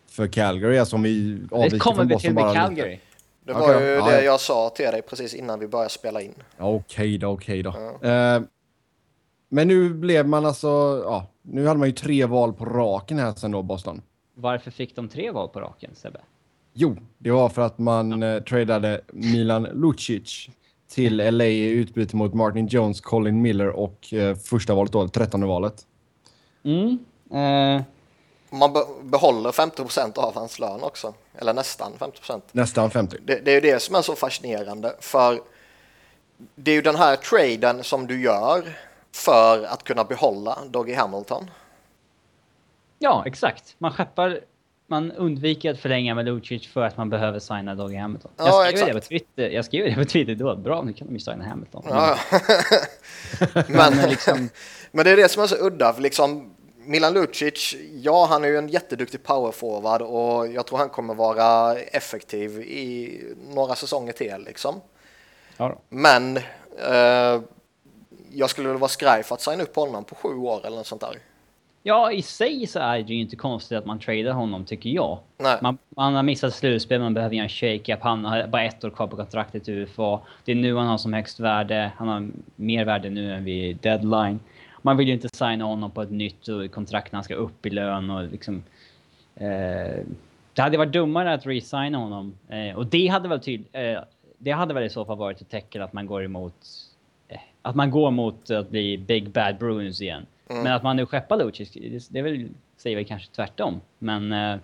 för 0.09 0.27
Calgary? 0.27 0.77
Alltså 0.77 0.95
om 0.95 1.03
vi 1.03 1.41
Det 1.71 1.79
kommer 1.79 2.05
vi 2.05 2.19
till 2.19 2.33
med 2.33 2.53
Calgary. 2.53 2.91
Lite. 2.91 3.03
Det 3.43 3.53
var 3.53 3.75
okay, 3.75 3.83
ju 3.83 3.93
ja, 3.93 4.05
det 4.05 4.15
ja. 4.15 4.21
jag 4.21 4.39
sa 4.39 4.69
till 4.69 4.85
dig 4.85 5.01
precis 5.01 5.33
innan 5.33 5.59
vi 5.59 5.67
började 5.67 5.89
spela 5.89 6.21
in. 6.21 6.33
Okej 6.57 6.75
okay 6.75 7.17
då, 7.17 7.27
okej 7.27 7.59
okay 7.59 7.61
då. 7.61 8.07
Ja. 8.07 8.37
Uh, 8.37 8.43
men 9.49 9.67
nu 9.67 9.93
blev 9.93 10.27
man 10.27 10.45
alltså... 10.45 10.67
Ja, 11.05 11.27
nu 11.41 11.67
hade 11.67 11.79
man 11.79 11.87
ju 11.87 11.93
tre 11.93 12.25
val 12.25 12.53
på 12.53 12.65
raken 12.65 13.19
här 13.19 13.33
sen 13.33 13.51
då, 13.51 13.61
Boston. 13.61 14.01
Varför 14.33 14.71
fick 14.71 14.95
de 14.95 15.09
tre 15.09 15.31
val 15.31 15.49
på 15.49 15.59
raken, 15.59 15.91
Sebbe? 15.95 16.19
Jo, 16.73 16.97
det 17.17 17.31
var 17.31 17.49
för 17.49 17.61
att 17.61 17.77
man 17.79 18.21
ja. 18.21 18.27
eh, 18.27 18.43
tradade 18.43 19.01
Milan 19.07 19.63
Lucic 19.63 20.49
till 20.89 21.17
LA 21.17 21.45
i 21.45 21.69
utbyte 21.69 22.15
mot 22.15 22.33
Martin 22.33 22.67
Jones, 22.67 23.01
Colin 23.01 23.41
Miller 23.41 23.69
och 23.69 24.13
eh, 24.13 24.35
första 24.35 24.75
valet 24.75 24.91
då, 24.91 25.07
13 25.07 25.47
valet. 25.47 25.85
Mm. 26.69 26.99
Eh. 27.31 27.83
Man 28.49 28.73
be 28.73 28.79
behåller 29.03 29.51
50% 29.51 30.17
av 30.17 30.35
hans 30.35 30.59
lön 30.59 30.83
också. 30.83 31.13
Eller 31.37 31.53
nästan 31.53 31.93
50% 31.99 32.41
Nästan 32.51 32.91
50. 32.91 33.17
Det, 33.25 33.39
det 33.45 33.51
är 33.51 33.55
ju 33.55 33.61
det 33.61 33.79
som 33.79 33.95
är 33.95 34.01
så 34.01 34.15
fascinerande. 34.15 34.95
För 34.99 35.41
det 36.55 36.71
är 36.71 36.75
ju 36.75 36.81
den 36.81 36.95
här 36.95 37.15
traden 37.15 37.83
som 37.83 38.07
du 38.07 38.21
gör 38.21 38.77
för 39.11 39.63
att 39.63 39.83
kunna 39.83 40.03
behålla 40.03 40.57
Doggy 40.69 40.93
Hamilton. 40.93 41.51
Ja, 42.99 43.23
exakt. 43.25 43.75
Man 43.77 43.91
skeppar 43.91 44.39
man 44.89 45.11
undviker 45.11 45.71
att 45.71 45.79
förlänga 45.79 46.15
med 46.15 46.25
Lucic 46.25 46.67
för 46.67 46.81
att 46.81 46.97
man 46.97 47.09
behöver 47.09 47.39
signa 47.39 47.75
Doggy 47.75 47.95
Hamilton. 47.95 48.31
Ja, 48.37 48.65
jag, 48.65 48.77
skrev 48.77 48.95
det 48.95 49.01
på 49.01 49.07
Twitter, 49.07 49.49
jag 49.49 49.65
skrev 49.65 49.85
det 49.85 49.95
på 49.95 50.05
Twitter 50.05 50.35
då. 50.35 50.55
Bra, 50.55 50.81
nu 50.81 50.93
kan 50.93 51.07
de 51.07 51.13
ju 51.13 51.19
signa 51.19 51.45
Hamilton. 51.45 51.83
Ja. 51.89 52.17
Men 53.67 53.95
men, 53.95 54.09
liksom, 54.09 54.49
men 54.91 55.05
det 55.05 55.11
är 55.11 55.15
det 55.15 55.31
som 55.31 55.43
är 55.43 55.47
så 55.47 55.55
udda. 55.55 55.93
För 55.93 56.01
liksom, 56.01 56.55
Milan 56.89 57.13
Lucic, 57.13 57.75
ja 57.93 58.27
han 58.29 58.43
är 58.43 58.47
ju 58.47 58.57
en 58.57 58.67
jätteduktig 58.67 59.23
powerforward 59.23 60.01
och 60.01 60.47
jag 60.47 60.67
tror 60.67 60.77
han 60.77 60.89
kommer 60.89 61.13
vara 61.13 61.75
effektiv 61.79 62.59
i 62.61 63.21
några 63.49 63.75
säsonger 63.75 64.13
till 64.13 64.43
liksom. 64.45 64.81
ja. 65.57 65.75
Men 65.89 66.37
eh, 66.87 67.41
jag 68.31 68.49
skulle 68.49 68.69
väl 68.69 68.77
vara 68.77 68.89
skraj 68.89 69.23
för 69.23 69.35
att 69.35 69.41
signa 69.41 69.63
upp 69.63 69.75
honom 69.75 70.03
på 70.03 70.15
sju 70.15 70.29
år 70.29 70.65
eller 70.65 70.77
något 70.77 70.87
sånt 70.87 71.01
där. 71.01 71.15
Ja, 71.83 72.11
i 72.11 72.21
sig 72.21 72.67
så 72.67 72.79
är 72.79 72.97
det 72.97 73.13
ju 73.13 73.19
inte 73.21 73.35
konstigt 73.35 73.77
att 73.77 73.85
man 73.85 73.99
tradar 73.99 74.31
honom, 74.31 74.65
tycker 74.65 74.89
jag. 74.89 75.19
Nej. 75.37 75.57
Man, 75.61 75.77
man 75.89 76.15
har 76.15 76.23
missat 76.23 76.55
slutspel, 76.55 77.01
man 77.01 77.13
behöver 77.13 77.35
göra 77.35 77.43
en 77.43 77.49
shake-up. 77.49 77.99
Han 78.01 78.25
har 78.25 78.47
bara 78.47 78.63
ett 78.63 78.83
år 78.83 78.89
kvar 78.89 79.07
på 79.07 79.15
kontraktet 79.15 79.69
i 79.69 79.71
UFA. 79.71 80.19
Det 80.45 80.51
är 80.51 80.55
nu 80.55 80.75
han 80.75 80.87
har 80.87 80.97
som 80.97 81.13
högst 81.13 81.39
värde. 81.39 81.91
Han 81.97 82.07
har 82.07 82.27
mer 82.55 82.85
värde 82.85 83.09
nu 83.09 83.33
än 83.33 83.43
vid 83.43 83.77
deadline. 83.77 84.39
Man 84.81 84.97
vill 84.97 85.07
ju 85.07 85.13
inte 85.13 85.29
signa 85.33 85.65
honom 85.65 85.91
på 85.91 86.01
ett 86.01 86.11
nytt 86.11 86.45
kontrakt 86.71 87.11
när 87.11 87.17
han 87.17 87.23
ska 87.23 87.35
upp 87.35 87.65
i 87.65 87.69
lön 87.69 88.09
och 88.09 88.23
liksom... 88.23 88.63
Eh, 89.35 90.05
det 90.53 90.61
hade 90.61 90.77
varit 90.77 90.93
dummare 90.93 91.33
att 91.33 91.45
resigna 91.45 91.97
honom. 91.97 92.33
Eh, 92.49 92.77
och 92.77 92.85
det 92.85 93.07
hade 93.07 93.29
väl 93.29 93.39
tyd, 93.39 93.63
eh, 93.71 93.99
Det 94.37 94.51
hade 94.51 94.73
väl 94.73 94.83
i 94.83 94.89
så 94.89 95.05
fall 95.05 95.17
varit 95.17 95.41
ett 95.41 95.49
tecken 95.49 95.81
att 95.81 95.93
man 95.93 96.05
går 96.05 96.23
emot... 96.23 96.67
Eh, 97.27 97.39
att 97.61 97.75
man 97.75 97.91
går 97.91 98.11
mot 98.11 98.49
att 98.49 98.69
bli 98.69 98.97
Big 98.97 99.29
Bad 99.29 99.57
Bruins 99.57 100.01
igen. 100.01 100.25
Men 100.47 100.67
att 100.67 100.83
man 100.83 100.95
nu 100.95 101.05
skeppar 101.05 101.37
Lucic, 101.37 101.71
det, 101.71 102.09
det 102.09 102.19
är 102.19 102.23
väl, 102.23 102.49
säger 102.77 102.95
väl 102.95 103.05
kanske 103.05 103.31
tvärtom. 103.31 103.81
Men 103.99 104.31
eh, 104.31 104.59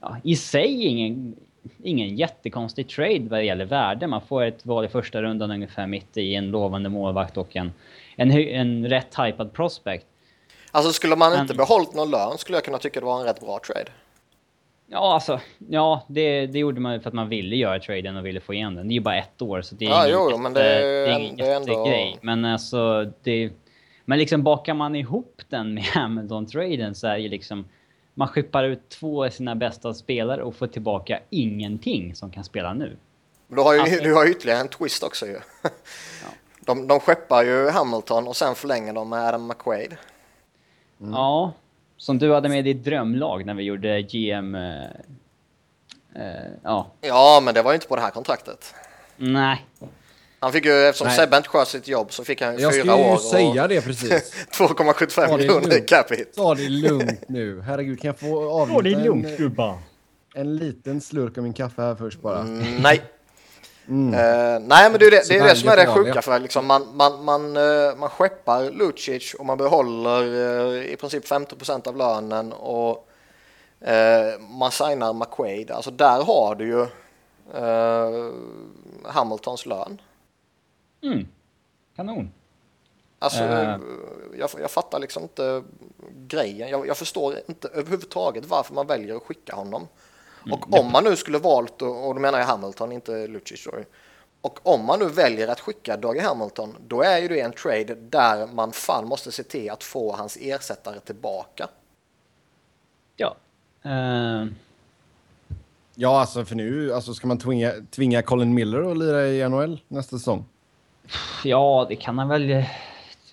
ja, 0.00 0.16
i 0.22 0.36
sig 0.36 0.86
ingen, 0.86 1.36
ingen 1.82 2.16
jättekonstig 2.16 2.88
trade 2.88 3.28
vad 3.28 3.38
det 3.38 3.44
gäller 3.44 3.64
värde. 3.64 4.06
Man 4.06 4.20
får 4.20 4.42
ett 4.42 4.66
val 4.66 4.84
i 4.84 4.88
första 4.88 5.22
rundan 5.22 5.50
ungefär 5.50 5.86
mitt 5.86 6.16
i 6.16 6.34
en 6.34 6.50
lovande 6.50 6.88
målvakt 6.88 7.36
och 7.36 7.56
en, 7.56 7.72
en, 8.16 8.30
en 8.30 8.88
rätt 8.88 9.14
hypad 9.18 9.52
prospect. 9.52 10.06
Alltså 10.70 10.92
skulle 10.92 11.16
man 11.16 11.30
Men- 11.32 11.40
inte 11.40 11.54
behållit 11.54 11.94
någon 11.94 12.10
lön 12.10 12.38
skulle 12.38 12.56
jag 12.56 12.64
kunna 12.64 12.78
tycka 12.78 13.00
det 13.00 13.06
var 13.06 13.20
en 13.20 13.26
rätt 13.26 13.40
bra 13.40 13.58
trade. 13.66 13.90
Ja, 14.88 15.14
alltså, 15.14 15.40
ja, 15.68 16.04
det, 16.08 16.46
det 16.46 16.58
gjorde 16.58 16.80
man 16.80 16.92
ju 16.92 17.00
för 17.00 17.08
att 17.08 17.14
man 17.14 17.28
ville 17.28 17.56
göra 17.56 17.80
traden 17.80 18.16
och 18.16 18.26
ville 18.26 18.40
få 18.40 18.54
igen 18.54 18.74
den. 18.74 18.88
Det 18.88 18.92
är 18.92 18.94
ju 18.94 19.00
bara 19.00 19.16
ett 19.18 19.42
år, 19.42 19.62
så 19.62 19.74
det 19.74 19.84
är 19.84 19.88
Ja, 19.90 20.06
jo, 20.08 20.38
men 20.38 20.52
det 20.52 20.62
är 20.62 20.80
det 20.82 21.12
är 21.12 21.20
en- 21.30 21.36
det 21.36 21.46
är 21.46 21.56
ändå-. 21.56 22.18
Men 22.22 22.44
alltså, 22.44 23.12
det... 23.22 23.50
Men 24.04 24.18
liksom 24.18 24.42
bakar 24.42 24.74
man 24.74 24.96
ihop 24.96 25.42
den 25.48 25.74
med 25.74 25.82
Hamilton-traden 25.94 26.94
så 26.94 27.06
är 27.06 27.12
det 27.14 27.20
ju 27.20 27.28
liksom... 27.28 27.64
Man 28.14 28.28
skippar 28.28 28.64
ut 28.64 28.88
två 28.88 29.24
av 29.24 29.30
sina 29.30 29.54
bästa 29.54 29.94
spelare 29.94 30.42
och 30.42 30.54
får 30.56 30.66
tillbaka 30.66 31.20
ingenting 31.30 32.14
som 32.14 32.30
kan 32.30 32.44
spela 32.44 32.74
nu. 32.74 32.96
Men 33.48 33.56
Du 33.56 33.62
har 33.62 33.74
ju, 33.74 33.80
Alltså- 33.80 34.02
du 34.02 34.14
har 34.14 34.30
ytterligare 34.30 34.60
en 34.60 34.68
twist 34.68 35.02
också 35.02 35.26
ju. 35.26 35.38
De, 36.66 36.86
de 36.86 37.00
skeppar 37.00 37.44
ju 37.44 37.68
Hamilton 37.70 38.28
och 38.28 38.36
sen 38.36 38.54
förlänger 38.54 38.92
de 38.92 39.08
med 39.08 39.28
Adam 39.28 39.46
McQuaid. 39.46 39.96
Ja, 40.98 41.52
som 41.96 42.18
du 42.18 42.32
hade 42.34 42.48
med 42.48 42.58
i 42.68 42.72
ditt 42.74 42.84
drömlag 42.84 43.46
när 43.46 43.54
vi 43.54 43.62
gjorde 43.62 44.02
GM... 44.02 44.54
Eh, 44.54 44.84
eh, 46.14 46.50
ja, 46.62 46.90
Ja, 47.00 47.40
men 47.44 47.54
det 47.54 47.62
var 47.62 47.70
ju 47.72 47.74
inte 47.74 47.86
på 47.86 47.96
det 47.96 48.02
här 48.02 48.10
kontraktet. 48.10 48.74
nej. 49.16 49.66
Han 50.40 50.52
fick 50.52 50.64
ju, 50.64 50.72
eftersom 50.86 51.06
Nej. 51.06 51.16
Sebbe 51.16 51.36
inte 51.36 51.48
sköt 51.48 51.68
sitt 51.68 51.88
jobb 51.88 52.12
så 52.12 52.24
fick 52.24 52.42
han 52.42 52.54
ju 52.56 52.60
Jag 52.60 52.72
fyra 52.74 52.80
skulle 52.82 52.94
år 52.94 53.06
ju 53.06 53.12
och 53.12 53.20
säga 53.20 53.68
det 53.68 53.80
precis. 53.80 54.34
2,75 54.52 55.20
Ja, 55.20 55.26
det 55.26 55.32
är 55.32 55.36
miljoner 55.38 55.68
lugnt. 55.68 55.88
cap 55.88 56.10
hit. 56.12 56.32
Ta 56.34 56.54
det 56.54 56.68
lugnt 56.68 57.28
nu. 57.28 57.60
Herregud, 57.60 58.00
kan 58.00 58.08
jag 58.08 58.18
få 58.18 58.50
avnjuta 58.60 59.00
en, 59.00 59.36
gubbar. 59.36 59.78
en 60.34 60.56
liten 60.56 61.00
slurk 61.00 61.38
av 61.38 61.44
min 61.44 61.52
kaffe 61.52 61.82
här 61.82 61.94
först 61.94 62.20
bara? 62.20 62.46
Mm, 63.88 64.10
nej. 64.10 64.54
Eh, 64.54 64.60
nej, 64.60 64.90
men 64.90 65.00
det 65.00 65.06
är 65.06 65.10
det, 65.10 65.28
det, 65.28 65.38
är 65.38 65.44
det 65.44 65.56
som 65.56 65.68
är 65.68 65.76
det 65.76 65.86
sjuka. 65.86 66.22
För 66.22 66.38
liksom 66.38 66.66
man, 66.66 66.96
man, 66.96 67.24
man, 67.24 67.56
eh, 67.56 67.96
man 67.96 68.10
skeppar 68.10 68.70
Lucic 68.70 69.34
och 69.34 69.46
man 69.46 69.58
behåller 69.58 70.22
eh, 70.76 70.92
i 70.92 70.96
princip 70.96 71.26
50% 71.26 71.88
av 71.88 71.96
lönen 71.96 72.52
och 72.52 73.08
man 74.38 74.70
signar 74.70 75.12
McQuaid. 75.12 75.70
Alltså 75.70 75.90
där 75.90 76.24
har 76.24 76.54
du 76.54 76.66
ju 76.66 76.86
Hamiltons 79.04 79.66
lön. 79.66 80.00
Mm. 81.02 81.28
Kanon. 81.96 82.30
Alltså, 83.18 83.42
eh, 83.42 83.78
jag, 84.38 84.50
jag 84.60 84.70
fattar 84.70 84.98
liksom 84.98 85.22
inte 85.22 85.62
grejen. 86.26 86.68
Jag, 86.68 86.86
jag 86.86 86.96
förstår 86.96 87.34
inte 87.48 87.68
överhuvudtaget 87.68 88.44
varför 88.44 88.74
man 88.74 88.86
väljer 88.86 89.16
att 89.16 89.22
skicka 89.22 89.54
honom. 89.54 89.88
Och 90.52 90.78
om 90.80 90.92
man 90.92 91.04
nu 91.04 91.16
skulle 91.16 91.38
valt, 91.38 91.82
och 91.82 92.14
då 92.14 92.20
menar 92.20 92.38
jag 92.38 92.46
Hamilton, 92.46 92.92
inte 92.92 93.26
Lucic. 93.26 93.64
då. 93.64 93.72
Och 94.40 94.58
om 94.62 94.84
man 94.84 94.98
nu 94.98 95.08
väljer 95.08 95.48
att 95.48 95.60
skicka 95.60 95.96
Dougie 95.96 96.22
Hamilton, 96.22 96.76
då 96.88 97.02
är 97.02 97.18
ju 97.18 97.28
det 97.28 97.40
en 97.40 97.52
trade 97.52 97.94
där 97.94 98.46
man 98.46 98.72
fan 98.72 99.08
måste 99.08 99.32
se 99.32 99.42
till 99.42 99.70
att 99.70 99.84
få 99.84 100.12
hans 100.12 100.38
ersättare 100.40 101.00
tillbaka. 101.00 101.68
Ja. 103.16 103.36
Eh, 103.84 104.46
Ja, 105.98 106.20
alltså 106.20 106.44
för 106.44 106.54
nu 106.54 106.92
alltså, 106.94 107.14
ska 107.14 107.26
man 107.26 107.38
tvinga, 107.38 107.72
tvinga 107.90 108.22
Colin 108.22 108.54
Miller 108.54 108.90
att 108.90 108.98
lira 108.98 109.26
i 109.28 109.48
NHL 109.48 109.80
nästa 109.88 110.18
säsong. 110.18 110.44
ja, 111.44 111.86
det 111.88 111.96
kan 111.96 112.18
han 112.18 112.28
väl... 112.28 112.50
eh, 112.50 112.56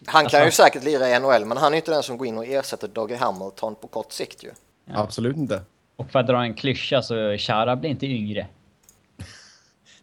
Han 0.05 0.25
kan 0.25 0.25
Alltså- 0.25 0.46
ju 0.46 0.51
säkert 0.51 0.84
lira 0.84 1.10
i 1.10 1.20
NHL, 1.20 1.46
men 1.46 1.58
han 1.58 1.74
är 1.74 1.77
inte 1.77 1.91
den 1.91 2.03
som 2.03 2.17
går 2.17 2.27
in 2.27 2.38
och 2.38 2.46
ersätter 2.46 2.88
Dougie 2.88 3.17
Hamilton 3.17 3.75
på 3.75 3.88
kort 3.88 4.12
sikt 4.12 4.43
ju. 4.43 4.51
Absolut 4.93 5.38
inte. 5.38 5.62
Och 5.96 6.12
för 6.12 6.20
att 6.20 6.28
dra 6.28 6.44
en 6.44 6.54
klyscha 6.54 7.02
så 7.02 7.38
Chara 7.38 7.76
blir 7.76 7.90
inte 7.90 8.08
yngre. 8.08 8.48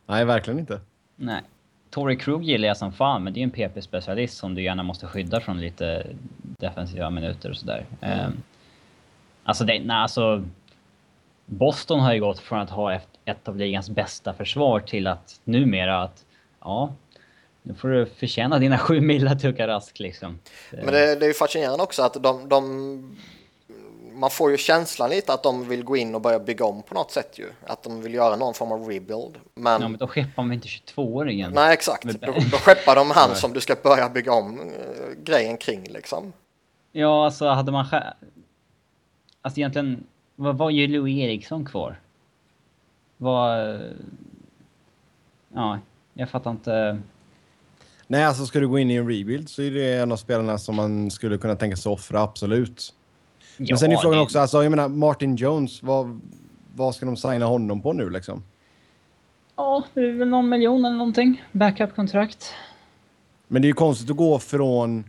Nej, 0.07 0.25
verkligen 0.25 0.59
inte. 0.59 0.81
Nej. 1.17 1.43
Tory 1.91 2.17
Krug 2.19 2.43
gillar 2.43 2.69
jag 2.69 2.77
som 2.77 2.93
fan, 2.93 3.25
men 3.25 3.33
det 3.33 3.39
är 3.39 3.41
ju 3.41 3.45
en 3.45 3.51
PP-specialist 3.51 4.39
som 4.39 4.55
du 4.55 4.63
gärna 4.63 4.83
måste 4.83 5.07
skydda 5.07 5.41
från 5.41 5.61
lite 5.61 6.07
defensiva 6.41 7.11
minuter 7.11 7.51
och 7.51 7.57
sådär. 7.57 7.87
Mm. 8.01 8.33
alltså, 9.45 9.65
det, 9.65 9.81
nej, 9.85 9.97
alltså... 9.97 10.45
Boston 11.47 12.01
har 12.01 12.15
ju 12.15 12.21
gått 12.21 12.39
från 12.39 12.59
att 12.59 12.71
ha 12.71 12.95
ett, 12.95 13.09
ett 13.25 13.49
av 13.49 13.57
ligans 13.57 13.91
bästa 13.91 14.33
försvar 14.33 14.81
till 14.81 15.07
att 15.07 15.41
numera 15.45 16.03
att... 16.03 16.25
Ja, 16.61 16.95
nu 17.63 17.75
får 17.75 17.89
du 17.89 18.07
förtjäna 18.07 18.59
dina 18.59 18.79
sju 18.79 19.01
millar 19.01 19.67
Rask 19.67 20.01
liksom. 20.01 20.39
Men 20.73 20.87
det, 20.87 21.17
det 21.17 21.25
är 21.25 21.29
ju 21.29 21.35
fascinerande 21.35 21.83
också 21.83 22.03
att 22.03 22.23
de, 22.23 22.49
de... 22.49 23.17
Man 24.21 24.31
får 24.31 24.51
ju 24.51 24.57
känslan 24.57 25.11
lite 25.11 25.33
att 25.33 25.43
de 25.43 25.69
vill 25.69 25.85
gå 25.85 25.97
in 25.97 26.15
och 26.15 26.21
börja 26.21 26.39
bygga 26.39 26.65
om 26.65 26.83
på 26.83 26.95
något 26.95 27.11
sätt 27.11 27.39
ju. 27.39 27.47
Att 27.67 27.83
de 27.83 28.03
vill 28.03 28.15
göra 28.15 28.37
någon 28.37 28.55
form 28.55 28.73
av 28.73 28.89
rebuild. 28.89 29.39
Men, 29.55 29.83
Ja, 29.83 29.89
men 29.89 29.99
då 29.99 30.07
skeppar 30.07 30.43
man 30.43 30.53
inte 30.53 30.69
22-åringen. 30.69 31.51
nej 31.55 31.73
exakt, 31.75 32.05
då, 32.05 32.33
då 32.33 32.57
skeppar 32.57 32.97
de 32.97 33.11
han 33.11 33.35
som 33.37 33.53
du 33.53 33.61
ska 33.61 33.77
börja 33.83 34.09
bygga 34.09 34.33
om 34.33 34.61
eh, 34.61 34.67
grejen 35.25 35.57
kring 35.57 35.83
liksom. 35.85 36.33
Ja, 36.93 37.25
alltså 37.25 37.49
hade 37.49 37.73
man... 37.73 37.87
Alltså 39.43 39.61
egentligen, 39.61 40.05
vad 40.37 40.59
var 40.59 40.71
ju 40.71 40.87
Louis 40.87 41.19
Eriksson 41.19 41.65
kvar? 41.67 42.01
Vad... 43.17 43.81
Ja, 45.55 45.79
jag 46.15 46.31
fattar 46.31 46.51
inte. 46.51 47.01
Nej, 48.07 48.25
alltså 48.25 48.47
ska 48.47 48.61
du 48.61 48.69
gå 48.69 48.79
in 48.79 48.91
i 48.91 48.95
en 48.95 49.09
rebuild 49.09 49.49
så 49.49 49.63
är 49.63 49.71
det 49.71 49.95
en 49.95 50.13
av 50.13 50.17
spelarna 50.17 50.59
som 50.59 50.77
man 50.77 51.11
skulle 51.11 51.39
kunna 51.39 51.57
tänka 51.57 51.77
sig 51.77 51.93
offra, 51.93 52.21
absolut. 52.21 52.95
Men 53.61 53.67
Ja, 53.69 53.77
sen 53.77 53.93
är 53.93 53.97
frågan 53.97 54.19
det- 54.19 54.23
också, 54.23 54.39
alltså, 54.39 54.63
jag 54.63 54.71
menar 54.71 54.89
Martin 54.89 55.37
Jones, 55.37 55.83
vad, 55.83 56.21
vad 56.75 56.95
ska 56.95 57.07
de 57.07 57.17
signa 57.17 57.47
honom 57.47 57.83
på 57.83 57.93
nu 57.93 58.11
liksom? 58.11 58.43
Ja, 59.57 59.85
det 59.95 60.01
är 60.01 60.13
väl 60.13 60.29
någon 60.29 60.49
miljon 60.49 60.85
eller 60.85 60.97
någonting. 60.97 61.43
Backup-kontrakt. 61.53 62.53
Men 63.49 63.63
det 63.63 63.67
är 63.67 63.69
ju 63.71 63.75
konstigt 63.75 64.11
att 64.11 64.17
gå 64.17 64.39
från... 64.39 65.05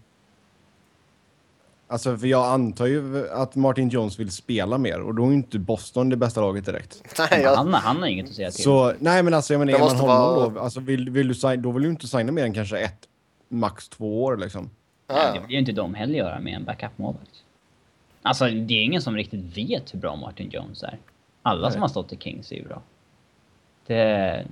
Alltså, 1.88 2.17
för 2.17 2.27
jag 2.27 2.46
antar 2.46 2.86
ju 2.86 3.29
att 3.29 3.55
Martin 3.55 3.89
Jones 3.89 4.20
vill 4.20 4.31
spela 4.31 4.77
mer 4.77 5.00
och 5.01 5.15
då 5.15 5.24
är 5.24 5.27
ju 5.27 5.34
inte 5.34 5.60
Boston 5.60 6.10
det 6.10 6.15
bästa 6.17 6.41
laget 6.41 6.65
direkt. 6.65 7.03
Nej, 7.31 7.41
jag, 7.41 7.55
Han, 7.55 7.74
han 7.74 7.98
har 8.00 8.08
inget 8.08 8.29
att 8.29 8.34
säga 8.36 8.51
till. 8.51 8.63
Så, 8.63 8.93
nej 9.00 9.24
men 9.24 9.34
alltså 9.34 9.53
jag 9.53 9.60
menar, 9.60 9.74
är 9.74 9.79
man 9.79 9.86
måste 9.86 10.01
honom 10.01 10.17
vara- 10.36 10.50
då, 10.50 10.60
alltså 10.60 10.79
vill, 10.79 11.10
vill 11.10 11.27
du 11.27 11.34
signa, 11.34 11.55
då 11.55 11.72
vill 11.72 11.84
du 11.84 11.89
inte 11.89 12.08
signa 12.08 12.31
mer 12.31 12.43
än 12.43 12.53
kanske 12.53 12.79
ett, 12.79 13.08
max 13.50 13.89
två 13.89 14.24
år 14.24 14.38
liksom. 14.38 14.70
Nej, 15.10 15.31
det 15.34 15.39
vill 15.39 15.51
ju 15.51 15.60
inte 15.60 15.72
de 15.72 15.93
heller 15.93 16.15
göra 16.15 16.39
med 16.39 16.53
en 16.55 16.63
backup-målvakt. 16.65 17.43
Alltså, 18.22 18.46
det 18.46 18.74
är 18.74 18.84
ingen 18.84 19.01
som 19.01 19.16
riktigt 19.16 19.58
vet 19.58 19.94
hur 19.94 20.00
bra 20.00 20.16
Martin 20.16 20.50
Jones 20.50 20.84
är. 20.84 20.98
Alla 21.42 21.62
Nej. 21.62 21.72
som 21.72 21.82
har 21.82 21.90
stått 21.90 22.13
i 22.13 22.18
Kings 22.18 22.51
är 22.51 22.56
ju 22.56 22.63
bra. 22.63 22.82
Det... 23.88 24.46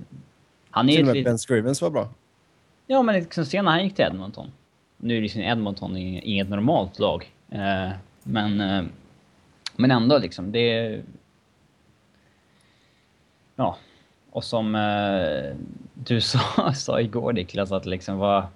Han 0.70 0.88
är 0.88 0.92
Till 0.92 1.00
och 1.00 1.06
med 1.06 1.16
ett 1.16 1.24
Ben 1.24 1.38
Scrivens 1.38 1.82
var 1.82 1.90
bra. 1.90 2.08
Ja, 2.86 3.02
men 3.02 3.14
liksom 3.14 3.44
sen 3.44 3.64
när 3.64 3.72
han 3.72 3.84
gick 3.84 3.94
till 3.94 4.04
Edmonton. 4.04 4.52
Nu 4.96 5.16
är 5.16 5.22
liksom 5.22 5.40
Edmonton 5.40 5.96
ing- 5.96 6.20
inget 6.22 6.48
normalt 6.48 6.98
lag. 6.98 7.32
Eh, 7.48 7.90
men, 8.22 8.60
eh, 8.60 8.84
men 9.76 9.90
ändå 9.90 10.18
liksom, 10.18 10.52
det. 10.52 11.00
Ja. 13.56 13.76
Och 14.30 14.44
som 14.44 14.74
eh, 14.74 15.56
du 15.94 16.20
sa, 16.20 16.72
sa 16.74 17.00
igår 17.00 17.32
Niklas, 17.32 17.72
att 17.72 17.86
liksom 17.86 18.18
vad... 18.18 18.46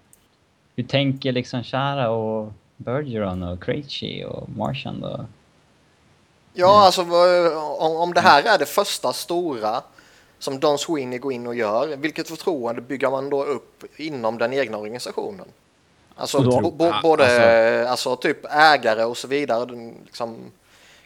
Hur 0.76 0.85
tänker 0.85 1.33
liksom 1.33 1.62
Chara 1.62 2.11
och 2.11 2.52
Bergeron 2.76 3.43
och 3.43 3.62
Krejci 3.62 4.25
och 4.25 4.49
Marchand 4.49 5.04
och... 5.04 5.21
Ja, 6.52 6.87
alltså 6.87 7.02
om, 7.78 7.97
om 7.97 8.14
det 8.14 8.21
här 8.21 8.43
är 8.43 8.59
det 8.59 8.66
första 8.66 9.12
stora 9.12 9.83
som 10.38 10.61
Don 10.61 10.78
Sweeney 10.78 11.19
går 11.19 11.33
in 11.33 11.47
och 11.47 11.54
gör, 11.54 11.97
vilket 11.97 12.28
förtroende 12.28 12.81
bygger 12.81 13.11
man 13.11 13.31
då 13.31 13.45
upp 13.45 13.85
inom 13.97 14.38
den 14.38 14.52
egna 14.52 14.78
organisationen? 14.78 15.47
Alltså 16.16 16.38
då, 16.38 16.71
både 17.02 17.25
alltså, 17.25 17.90
alltså, 17.90 18.16
typ 18.16 18.45
ägare 18.50 19.04
och 19.04 19.16
så 19.16 19.28
vidare, 19.28 19.95
liksom 20.04 20.37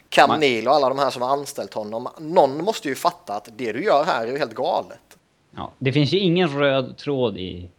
Cam 0.09 0.29
man, 0.29 0.39
Neal 0.39 0.67
och 0.67 0.73
alla 0.73 0.89
de 0.89 0.99
här 0.99 1.09
som 1.09 1.21
har 1.21 1.29
anställt 1.29 1.73
honom. 1.73 2.07
Någon 2.19 2.63
måste 2.63 2.87
ju 2.87 2.95
fatta 2.95 3.35
att 3.35 3.49
det 3.55 3.71
du 3.71 3.83
gör 3.83 4.03
här 4.03 4.27
är 4.27 4.31
ju 4.31 4.37
helt 4.37 4.53
galet. 4.53 5.17
Ja, 5.55 5.71
det 5.77 5.93
finns 5.93 6.11
ju 6.11 6.19
ingen 6.19 6.59
röd 6.59 6.97
tråd 6.97 7.37
i, 7.37 7.69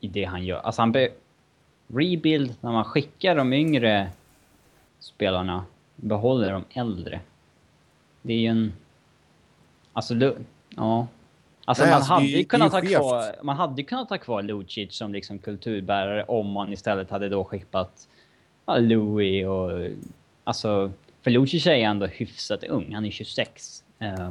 i 0.00 0.08
det 0.08 0.24
han 0.24 0.44
gör. 0.44 0.58
Alltså 0.58 0.82
han 0.82 0.92
be, 0.92 1.08
rebuild, 1.98 2.54
när 2.60 2.72
man 2.72 2.84
skickar 2.84 3.36
de 3.36 3.52
yngre 3.52 4.10
spelarna, 4.98 5.64
behåller 5.96 6.52
de 6.52 6.64
äldre. 6.70 7.20
Det 8.22 8.32
är 8.32 8.38
ju 8.38 8.46
en... 8.46 8.72
Alltså, 9.92 10.14
ja. 10.76 11.06
Alltså, 11.64 11.84
Nej, 11.84 11.90
man, 11.90 11.96
alltså 11.96 12.12
hade 12.12 12.26
det, 12.26 12.44
kunnat 12.44 12.72
ha 12.72 12.80
kvar, 12.80 13.36
man 13.42 13.56
hade 13.56 13.82
kunnat 13.82 14.10
ha 14.10 14.18
kvar 14.18 14.42
Lucic 14.42 14.96
som 14.96 15.12
liksom 15.12 15.38
kulturbärare 15.38 16.24
om 16.24 16.50
man 16.50 16.72
istället 16.72 17.10
hade 17.10 17.28
då 17.28 17.44
skickat 17.44 18.08
ja, 18.66 18.78
Louis 18.78 19.46
och... 19.46 19.88
Alltså, 20.44 20.92
för 21.22 21.30
Lucic 21.30 21.66
är 21.66 21.74
ändå 21.74 22.06
hyfsat 22.06 22.64
ung, 22.64 22.94
han 22.94 23.04
är 23.04 23.10
26. 23.10 23.84
Uh, 24.02 24.30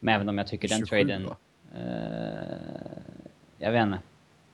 men 0.00 0.14
även 0.14 0.28
om 0.28 0.38
jag 0.38 0.46
tycker 0.46 0.68
den 0.68 0.78
27, 0.78 0.96
traden... 0.96 1.26
Uh, 1.76 1.84
jag 3.58 3.72
vet 3.72 3.82
inte. 3.82 3.98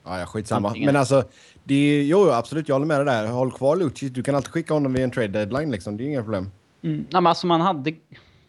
Ja, 0.03 0.19
ja 0.19 0.25
skitsamma. 0.25 0.67
Antingen. 0.67 0.85
Men 0.85 0.95
alltså, 0.95 1.23
det 1.63 1.75
är, 1.75 2.03
jo, 2.03 2.29
absolut, 2.29 2.67
jag 2.67 2.75
håller 2.75 2.85
med 2.85 2.97
dig 2.97 3.05
där. 3.05 3.27
Håll 3.27 3.51
kvar 3.51 3.75
Lucic. 3.75 4.11
Du 4.11 4.23
kan 4.23 4.35
alltid 4.35 4.51
skicka 4.51 4.73
honom 4.73 4.93
vid 4.93 5.03
en 5.03 5.11
trade 5.11 5.27
deadline 5.27 5.71
liksom. 5.71 5.97
Det 5.97 6.03
är 6.03 6.05
inga 6.05 6.23
problem. 6.23 6.51
Mm. 6.81 6.97
Nej, 6.97 7.05
men 7.21 7.27
alltså 7.27 7.47
man 7.47 7.61
hade 7.61 7.93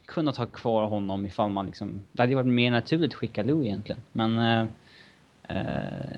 kunnat 0.07 0.37
ha 0.37 0.47
kvar 0.47 0.87
honom 0.87 1.27
ifall 1.27 1.51
man 1.51 1.67
liksom... 1.67 2.01
Det 2.13 2.23
hade 2.23 2.35
varit 2.35 2.47
mer 2.47 2.71
naturligt 2.71 3.11
att 3.11 3.15
skicka 3.15 3.43
Lou 3.43 3.65
egentligen. 3.65 4.03
Men... 4.13 4.39
Uh, 4.39 4.67
uh, 5.51 5.57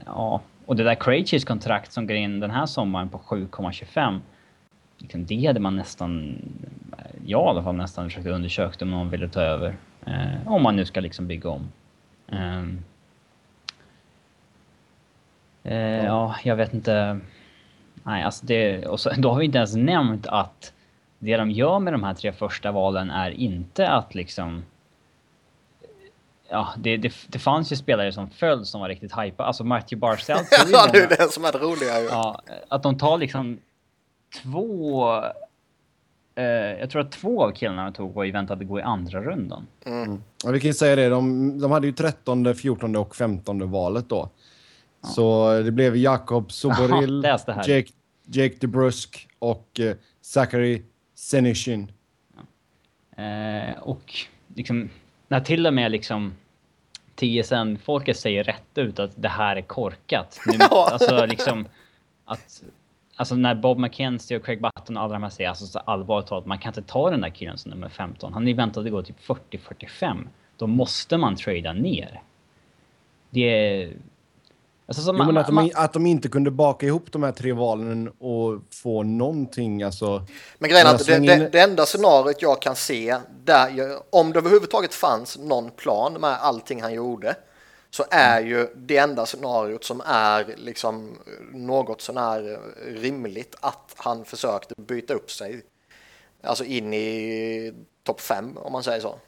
ja. 0.07 0.41
Och 0.67 0.77
det 0.77 0.85
där 0.85 0.95
Krejcis 0.95 1.45
kontrakt 1.45 1.93
som 1.93 2.07
går 2.07 2.17
in 2.17 2.41
den 2.41 2.51
här 2.51 2.67
sommaren 2.67 3.09
på 3.09 3.19
7,25. 3.19 4.21
Liksom 4.99 5.27
det 5.27 5.47
hade 5.47 5.61
man 5.61 5.77
nästan... 5.77 6.39
Jag 7.27 7.47
i 7.47 7.49
alla 7.49 7.63
fall 7.63 7.77
nästan 7.77 8.05
försökt 8.05 8.27
undersöka 8.27 8.85
om 8.85 8.91
någon 8.91 9.11
ville 9.11 9.29
ta 9.29 9.41
över. 9.41 9.77
Uh, 10.09 10.49
om 10.53 10.63
man 10.63 10.77
nu 10.77 10.85
ska 10.85 11.01
liksom 11.01 11.27
bygga 11.27 11.51
om. 11.51 11.69
Eh, 15.65 16.05
ja, 16.05 16.37
jag 16.43 16.57
vet 16.57 16.75
inte. 16.75 17.21
Nej, 18.03 18.23
alltså 18.23 18.47
det, 18.47 18.87
och 18.87 19.01
så, 19.01 19.11
då 19.17 19.31
har 19.31 19.39
vi 19.39 19.45
inte 19.45 19.59
ens 19.59 19.75
nämnt 19.75 20.27
att 20.27 20.73
det 21.19 21.37
de 21.37 21.51
gör 21.51 21.79
med 21.79 21.93
de 21.93 22.03
här 22.03 22.15
tre 22.15 22.33
första 22.33 22.73
valen 22.73 23.11
är 23.11 23.31
inte 23.31 23.89
att 23.89 24.15
liksom... 24.15 24.65
Ja, 26.49 26.69
det, 26.77 26.97
det, 26.97 27.13
det 27.29 27.39
fanns 27.39 27.73
ju 27.73 27.77
spelare 27.77 28.13
som 28.13 28.31
föll 28.31 28.65
som 28.65 28.81
var 28.81 28.89
riktigt 28.89 29.19
hypa. 29.19 29.45
Alltså 29.45 29.65
Matthew 29.65 30.01
Barzell. 30.01 30.45
ja, 30.73 30.89
det 30.93 30.99
är 30.99 31.09
det 31.09 31.33
som 31.33 31.45
är 31.45 31.53
det 31.53 31.59
roliga 31.59 32.01
ju. 32.01 32.07
Ja, 32.07 32.43
att 32.69 32.83
de 32.83 32.99
tar 32.99 33.19
liksom 33.19 33.59
två... 34.43 35.05
Eh, 36.35 36.45
jag 36.81 36.91
tror 36.91 37.03
att 37.03 37.13
två 37.13 37.45
av 37.45 37.51
killarna 37.51 37.85
de 37.85 37.93
tog 37.93 38.15
var 38.15 38.25
ju 38.25 38.33
väntade 38.33 38.65
gå 38.65 38.79
i 38.79 38.83
andra 38.83 39.21
rundan. 39.21 39.67
Mm. 39.85 40.23
Ja, 40.45 40.51
vi 40.51 40.61
kan 40.61 40.69
ju 40.69 40.75
säga 40.75 40.97
det, 40.97 41.09
de, 41.09 41.59
de 41.61 41.71
hade 41.71 41.87
ju 41.87 41.93
13, 41.93 42.55
14 42.55 42.97
och 42.97 43.17
15 43.17 43.71
valet 43.71 44.09
då. 44.09 44.29
Så 45.05 45.53
det 45.61 45.73
blev 45.73 45.97
Jakob 45.97 46.53
Soboril, 46.53 47.23
Jake, 47.67 47.89
Jake 48.27 48.55
DeBrusk 48.61 49.29
och 49.39 49.81
uh, 49.81 49.93
Zachary 50.21 50.83
Senishin. 51.15 51.93
Ja. 53.17 53.23
Eh, 53.23 53.79
och 53.79 54.15
liksom, 54.55 54.91
när 55.29 55.41
till 55.41 55.67
och 55.67 55.75
med 55.75 55.93
liksom 55.93 56.35
TSN-folket 57.15 58.19
säger 58.19 58.45
rätt 58.45 58.79
ut 58.79 58.99
att 58.99 59.11
det 59.17 59.29
här 59.29 59.57
är 59.57 59.63
korkat. 59.63 60.41
Nu, 60.47 60.59
alltså 60.71 61.27
liksom 61.27 61.69
att 62.25 62.63
Alltså 63.17 63.35
när 63.35 63.55
Bob 63.55 63.79
McKenzie 63.79 64.37
och 64.37 64.45
Craig 64.45 64.63
Button 64.63 64.97
och 64.97 65.03
alla 65.03 65.13
de 65.13 65.23
här 65.23 65.31
säger 65.31 65.51
alltså 65.51 65.67
så 65.67 65.79
allvarligt 65.79 66.27
talat, 66.27 66.47
man 66.47 66.59
kan 66.59 66.71
inte 66.71 66.83
ta 66.83 67.11
den 67.11 67.21
där 67.21 67.31
killen 67.31 67.59
som 67.59 67.71
nummer 67.71 67.89
15. 67.89 68.33
Han 68.33 68.49
är 68.49 68.55
väntad 68.55 68.81
att 68.81 68.91
gå 68.91 69.03
typ 69.03 69.21
40-45. 69.21 70.27
Då 70.57 70.67
måste 70.67 71.17
man 71.17 71.37
trada 71.37 71.73
ner. 71.73 72.23
Det 73.31 73.41
är 73.41 73.93
Alltså, 74.87 75.13
jo, 75.13 75.13
man, 75.13 75.37
att, 75.37 75.47
de, 75.47 75.55
man, 75.55 75.71
att 75.75 75.93
de 75.93 76.07
inte 76.07 76.29
kunde 76.29 76.51
baka 76.51 76.87
ihop 76.87 77.13
de 77.13 77.23
här 77.23 77.33
tre 77.33 77.53
valen 77.53 78.09
och 78.09 78.63
få 78.71 79.03
någonting, 79.03 79.83
alltså... 79.83 80.27
Men 80.59 80.71
grejen 80.71 80.87
är 80.87 80.95
att 80.95 81.07
det, 81.07 81.19
det, 81.19 81.49
det, 81.53 81.61
enda 81.61 81.87
scenariot 81.87 82.43
jag 82.43 82.63
kan 82.63 82.77
se, 82.77 83.17
där, 83.45 83.99
om 84.11 84.33
det 84.33 84.39
överhuvudtaget 84.39 84.95
fanns 84.95 85.39
någon 85.39 85.71
plan 85.71 86.13
med 86.13 86.31
allting 86.31 86.83
han 86.83 86.95
gjorde, 86.95 87.37
så 87.91 88.05
är 88.11 88.39
mm. 88.39 88.51
ju 88.51 88.69
det 88.77 88.97
enda 88.97 89.27
scenariot 89.27 89.85
som 89.85 90.03
är 90.07 90.55
liksom 90.57 91.19
något 91.53 92.01
sånär 92.01 92.59
rimligt 92.87 93.57
att 93.61 93.95
han 93.97 94.25
försökte 94.25 94.75
byta 94.77 95.15
upp 95.15 95.31
sig. 95.31 95.63
Alltså 96.43 96.65
in 96.65 96.95
i 96.95 97.73
topp 98.03 98.21
fem, 98.21 98.57
om 98.57 98.73
man 98.73 98.83
säger 98.83 99.01
så. 99.01 99.19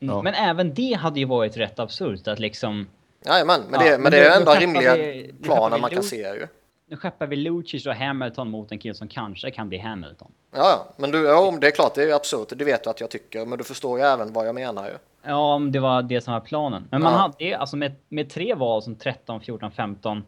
Mm, 0.00 0.14
ja. 0.14 0.22
Men 0.22 0.34
även 0.34 0.74
det 0.74 0.92
hade 0.92 1.20
ju 1.20 1.26
varit 1.26 1.56
rätt 1.56 1.78
absurt 1.78 2.28
att 2.28 2.38
liksom 2.38 2.86
Jajamän, 3.24 3.60
men, 3.70 3.80
ja, 3.80 3.90
det, 3.90 3.98
men 3.98 4.12
det 4.12 4.18
är 4.18 4.36
enda 4.36 4.54
rimliga 4.54 4.96
vi, 4.96 5.34
planen 5.42 5.80
man 5.80 5.90
kan 5.90 6.02
se 6.02 6.16
ju. 6.16 6.46
Nu 6.86 6.96
skeppar 6.96 7.26
vi 7.26 7.36
Lucic 7.36 7.86
och 7.86 7.94
Hamilton 7.94 8.50
mot 8.50 8.72
en 8.72 8.78
kille 8.78 8.94
som 8.94 9.08
kanske 9.08 9.50
kan 9.50 9.68
bli 9.68 9.78
Hamilton. 9.78 10.32
Ja, 10.54 10.94
men 10.96 11.10
du, 11.10 11.24
ja, 11.24 11.58
det 11.60 11.66
är 11.66 11.70
klart, 11.70 11.94
det 11.94 12.02
är 12.02 12.14
absurt. 12.14 12.52
Det 12.56 12.64
vet 12.64 12.84
du 12.84 12.90
att 12.90 13.00
jag 13.00 13.10
tycker, 13.10 13.46
men 13.46 13.58
du 13.58 13.64
förstår 13.64 13.98
ju 13.98 14.04
även 14.04 14.32
vad 14.32 14.46
jag 14.46 14.54
menar 14.54 14.86
ju. 14.86 14.92
Ja, 15.22 15.54
om 15.54 15.72
det 15.72 15.80
var 15.80 16.02
det 16.02 16.20
som 16.20 16.32
var 16.32 16.40
planen. 16.40 16.88
Men 16.90 17.02
man 17.02 17.12
ja. 17.12 17.18
hade 17.18 17.58
alltså 17.58 17.76
med, 17.76 17.92
med 18.08 18.30
tre 18.30 18.54
val 18.54 18.82
som 18.82 18.96
13, 18.96 19.40
14, 19.40 19.70
15. 19.72 20.24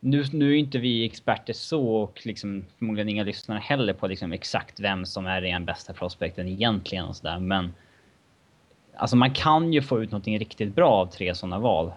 Nu, 0.00 0.24
nu 0.32 0.52
är 0.52 0.56
inte 0.56 0.78
vi 0.78 1.06
experter 1.06 1.52
så 1.52 1.86
och 1.86 2.20
liksom 2.24 2.64
förmodligen 2.78 3.08
inga 3.08 3.24
lyssnare 3.24 3.58
heller 3.58 3.92
på 3.92 4.06
liksom 4.06 4.32
exakt 4.32 4.80
vem 4.80 5.06
som 5.06 5.26
är 5.26 5.40
den 5.40 5.64
bästa 5.64 5.92
prospekten 5.92 6.48
egentligen 6.48 7.04
och 7.04 7.16
sådär, 7.16 7.38
men 7.38 7.74
Alltså 8.96 9.16
man 9.16 9.34
kan 9.34 9.72
ju 9.72 9.82
få 9.82 10.02
ut 10.02 10.10
någonting 10.10 10.38
riktigt 10.38 10.74
bra 10.74 10.90
av 10.90 11.06
tre 11.06 11.34
sådana 11.34 11.58
val. 11.58 11.92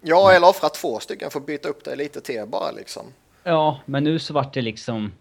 Ja, 0.00 0.32
eller 0.32 0.48
offra 0.48 0.68
två 0.68 1.00
stycken 1.00 1.30
för 1.30 1.40
att 1.40 1.46
byta 1.46 1.68
upp 1.68 1.84
det 1.84 1.96
lite 1.96 2.20
till 2.20 2.44
bara 2.46 2.70
liksom. 2.70 3.02
Ja, 3.42 3.80
men 3.84 4.04
nu 4.04 4.18
så 4.18 4.34
vart 4.34 4.54
det 4.54 4.62
liksom... 4.62 5.12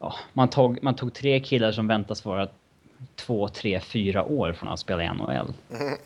Ja, 0.00 0.14
man, 0.32 0.48
tog, 0.48 0.82
man 0.82 0.96
tog 0.96 1.14
tre 1.14 1.40
killar 1.40 1.72
som 1.72 1.86
väntas 1.86 2.24
vara 2.24 2.48
två, 3.14 3.48
tre, 3.48 3.80
fyra 3.80 4.24
år 4.24 4.52
från 4.52 4.68
att 4.68 4.80
spela 4.80 5.04
i 5.04 5.08
NHL. 5.08 5.52
Mm. 5.70 5.98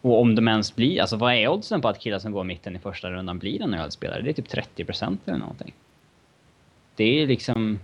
Och 0.00 0.20
om 0.20 0.34
de 0.34 0.48
ens 0.48 0.76
blir, 0.76 1.00
alltså 1.00 1.16
vad 1.16 1.34
är 1.34 1.48
oddsen 1.48 1.80
på 1.80 1.88
att 1.88 1.98
killar 1.98 2.18
som 2.18 2.32
går 2.32 2.44
mitten 2.44 2.76
i 2.76 2.78
första 2.78 3.10
rundan 3.10 3.38
blir 3.38 3.62
en 3.62 3.70
NHL-spelare? 3.70 4.22
Det 4.22 4.30
är 4.30 4.34
typ 4.34 4.48
30 4.48 4.84
procent 4.84 5.20
eller 5.24 5.38
någonting. 5.38 5.74
Det 6.96 7.22
är 7.22 7.26
liksom... 7.26 7.78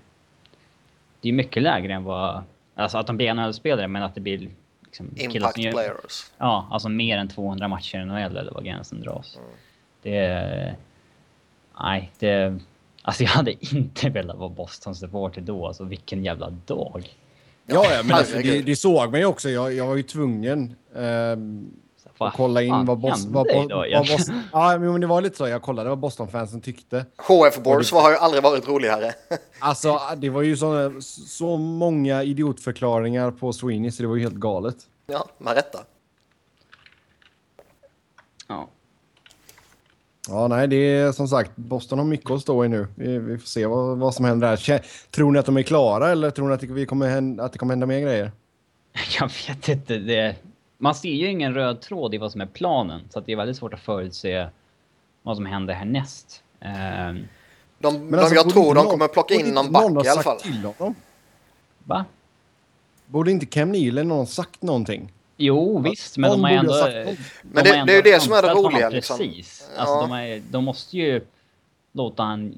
Det 1.21 1.29
är 1.29 1.33
mycket 1.33 1.63
lägre 1.63 1.95
än 1.95 2.05
vad... 2.05 2.43
Alltså 2.75 2.99
att 2.99 3.07
de 3.07 3.17
blir 3.17 3.35
NHL-spelare, 3.35 3.89
men 3.89 4.03
att 4.03 4.15
det 4.15 4.21
blir 4.21 4.49
Liksom, 4.95 5.35
Impact 5.35 5.59
gör, 5.59 5.73
players. 5.73 6.33
Ja, 6.39 6.69
alltså 6.71 6.89
mer 6.89 7.19
än 7.19 7.29
200 7.29 7.69
matcher 7.69 7.99
i 7.99 8.05
NHL 8.05 8.37
eller 8.37 8.53
vad 8.53 8.65
gränsen 8.65 9.01
dras. 9.01 9.37
Mm. 9.37 9.49
Det... 10.03 10.77
Nej, 11.81 12.13
det... 12.19 12.59
Alltså 13.03 13.23
jag 13.23 13.31
hade 13.31 13.75
inte 13.75 14.09
velat 14.09 14.39
vara 14.39 14.49
Boston 14.49 14.95
supporter 14.95 15.41
då. 15.41 15.67
Alltså 15.67 15.85
vilken 15.85 16.25
jävla 16.25 16.51
dag. 16.51 17.09
Ja, 17.67 17.87
ja 17.93 18.03
men 18.03 18.17
alltså, 18.17 18.39
det, 18.39 18.63
det, 18.63 18.77
såg 18.77 19.11
man 19.11 19.21
ju 19.21 19.27
också. 19.27 19.49
Jag, 19.49 19.75
jag 19.75 19.87
var 19.87 19.97
ju 19.97 20.03
tvungen 20.03 20.75
um, 20.93 21.71
att 22.19 22.35
kolla 22.35 22.63
in 22.63 22.85
vad, 22.85 22.99
Bos, 22.99 23.25
vad, 23.25 23.47
vad, 23.55 23.73
vad 23.73 24.07
Boston... 24.07 24.43
Ja, 24.53 24.79
men 24.79 25.01
det 25.01 25.07
var 25.07 25.21
lite 25.21 25.37
så. 25.37 25.49
Jag 25.49 25.63
kollade 25.63 25.89
vad 25.89 25.99
Boston-fansen 25.99 26.61
tyckte. 26.61 27.07
HF 27.17 27.63
Boards 27.63 27.93
har 27.93 28.11
ju 28.11 28.17
aldrig 28.17 28.43
varit 28.43 28.69
roligare. 28.69 29.13
alltså, 29.59 30.01
det 30.17 30.31
var 30.31 30.43
ju 30.43 30.57
så, 30.57 30.93
så 31.27 31.57
många 31.57 32.23
idiotförklaringar 32.23 33.31
på 33.31 33.53
Sweeney 33.53 33.91
så 33.91 34.03
det 34.03 34.09
var 34.09 34.17
ju 34.17 34.23
helt 34.23 34.35
galet. 34.35 34.77
Ja, 35.07 35.29
med 35.39 35.55
rätta. 35.55 35.79
Ja. 38.49 38.69
Ja, 40.29 40.49
nej, 40.49 40.69
det 40.69 40.77
är 40.77 41.13
som 41.13 41.29
sagt, 41.29 41.57
Boston 41.57 41.99
har 41.99 42.07
mycket 42.07 42.31
att 42.31 42.41
stå 42.41 42.65
i 42.65 42.69
nu. 42.69 42.87
Vi, 42.95 43.19
vi 43.19 43.39
får 43.39 43.47
se 43.47 43.67
vad, 43.67 43.99
vad 43.99 44.15
som 44.15 44.25
händer 44.25 44.49
där. 44.49 44.81
Tror 45.11 45.33
ni 45.33 45.39
att 45.39 45.47
de 45.47 45.57
är 45.57 45.63
klara 45.63 46.11
eller 46.11 46.31
tror 46.31 46.49
ni 46.49 46.55
att 46.55 46.61
det, 46.61 46.67
vi 46.67 46.87
kommer 46.87 47.09
hända, 47.09 47.45
att 47.45 47.53
det 47.53 47.59
kommer 47.59 47.73
hända 47.73 47.87
mer 47.87 48.01
grejer? 48.01 48.33
Jag 49.21 49.31
vet 49.49 49.69
inte. 49.69 49.99
Det, 49.99 50.37
man 50.79 50.95
ser 50.95 51.11
ju 51.11 51.31
ingen 51.31 51.55
röd 51.55 51.81
tråd 51.81 52.15
i 52.15 52.19
vad 52.19 52.33
som 52.33 52.41
är 52.41 52.47
planen, 52.47 53.01
så 53.11 53.21
det 53.21 53.33
är 53.33 53.37
väldigt 53.37 53.57
svårt 53.57 53.75
att 53.75 53.81
förutse 53.81 54.49
vad 55.23 55.37
som 55.37 55.47
händer 55.47 55.75
härnäst. 55.75 56.43
Uh, 56.63 56.69
de, 57.79 58.11
de, 58.11 58.19
alltså, 58.19 58.35
jag 58.35 58.51
tror 58.51 58.75
de 58.75 58.87
kommer 58.87 59.09
plocka 59.09 59.35
in 59.35 59.55
någon 59.55 59.73
back 59.73 60.07
i 60.07 60.09
alla 60.09 60.23
fall. 60.23 60.41
Till 60.41 60.63
dem? 60.79 60.95
Va? 61.85 62.05
Borde 63.07 63.31
inte 63.31 63.47
Cam 63.47 63.73
Neal 63.73 63.89
eller 63.99 64.05
någon 64.05 64.27
sagt 64.27 64.63
någonting? 64.63 65.13
Jo, 65.37 65.79
visst, 65.79 66.17
men 66.17 66.31
de 66.31 66.45
har 66.45 66.51
ändå... 66.51 66.73
Men 67.43 67.65
det, 67.65 67.85
det 67.87 67.93
är 67.93 67.97
ju 67.97 68.03
det 68.03 68.23
som 68.23 68.33
är 68.33 68.43
det 68.43 68.49
roliga. 68.49 68.89
Liksom. 68.89 69.19
Precis. 69.19 69.71
Alltså, 69.77 69.95
ja. 69.95 70.01
de, 70.01 70.13
är, 70.13 70.43
de 70.51 70.65
måste 70.65 70.97
ju 70.97 71.21
låta 71.93 72.23
han 72.23 72.55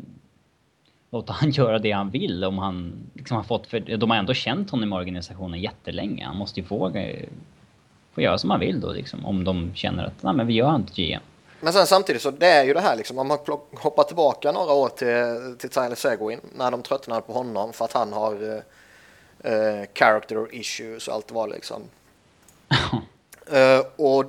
låta 1.10 1.32
han 1.32 1.50
göra 1.60 1.78
det 1.78 1.92
han 1.92 2.10
vill 2.10 2.44
om 2.44 2.58
han 2.58 2.92
liksom 3.14 3.36
har 3.36 3.44
fått... 3.44 3.66
För 3.66 3.80
de 3.80 4.10
har 4.10 4.16
ändå 4.16 4.34
känt 4.34 4.70
honom 4.70 4.92
i 4.92 4.96
organisationen 4.96 5.60
jättelänge. 5.60 6.24
Han 6.24 6.36
måste 6.36 6.60
ju 6.60 6.66
få, 6.66 6.92
få 8.16 8.22
göra 8.22 8.38
som 8.38 8.50
han 8.50 8.60
vill 8.60 8.80
då 8.80 8.92
liksom. 8.92 9.26
Om 9.26 9.44
de 9.44 9.74
känner 9.74 10.04
att 10.04 10.22
nej 10.22 10.34
men 10.34 10.46
vi 10.46 10.52
gör 10.52 10.74
inte 10.74 10.92
GM. 11.02 11.20
Men 11.60 11.72
sen 11.72 11.86
samtidigt 11.86 12.22
så 12.22 12.30
det 12.30 12.46
är 12.46 12.64
ju 12.64 12.74
det 12.74 12.80
här 12.80 12.96
liksom, 12.96 13.18
om 13.18 13.28
man 13.28 13.38
hoppar 13.72 14.04
tillbaka 14.04 14.52
några 14.52 14.72
år 14.72 14.88
till, 14.88 15.56
till 15.58 15.70
Tyler 15.70 15.94
Seguin 15.94 16.40
när 16.56 16.70
de 16.70 16.82
tröttnade 16.82 17.22
på 17.22 17.32
honom 17.32 17.72
för 17.72 17.84
att 17.84 17.92
han 17.92 18.12
har 18.12 18.42
uh, 18.44 19.84
character 19.94 20.54
issues 20.54 21.08
och 21.08 21.14
allt 21.14 21.32
var 21.32 21.48
liksom. 21.48 21.82
uh, 23.52 23.86
och 23.96 24.24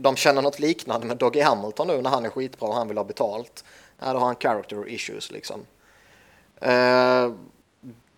de 0.00 0.16
känner 0.16 0.42
något 0.42 0.58
liknande 0.58 1.06
med 1.06 1.16
Doggy 1.16 1.40
Hamilton 1.40 1.86
nu 1.86 2.02
när 2.02 2.10
han 2.10 2.24
är 2.24 2.30
skitbra 2.30 2.68
och 2.68 2.74
han 2.74 2.88
vill 2.88 2.96
ha 2.96 3.04
betalt. 3.04 3.64
Ja, 4.00 4.12
då 4.12 4.18
har 4.18 4.26
han 4.26 4.36
character 4.36 4.88
issues 4.88 5.30
liksom. 5.30 5.60
Uh, 6.62 7.34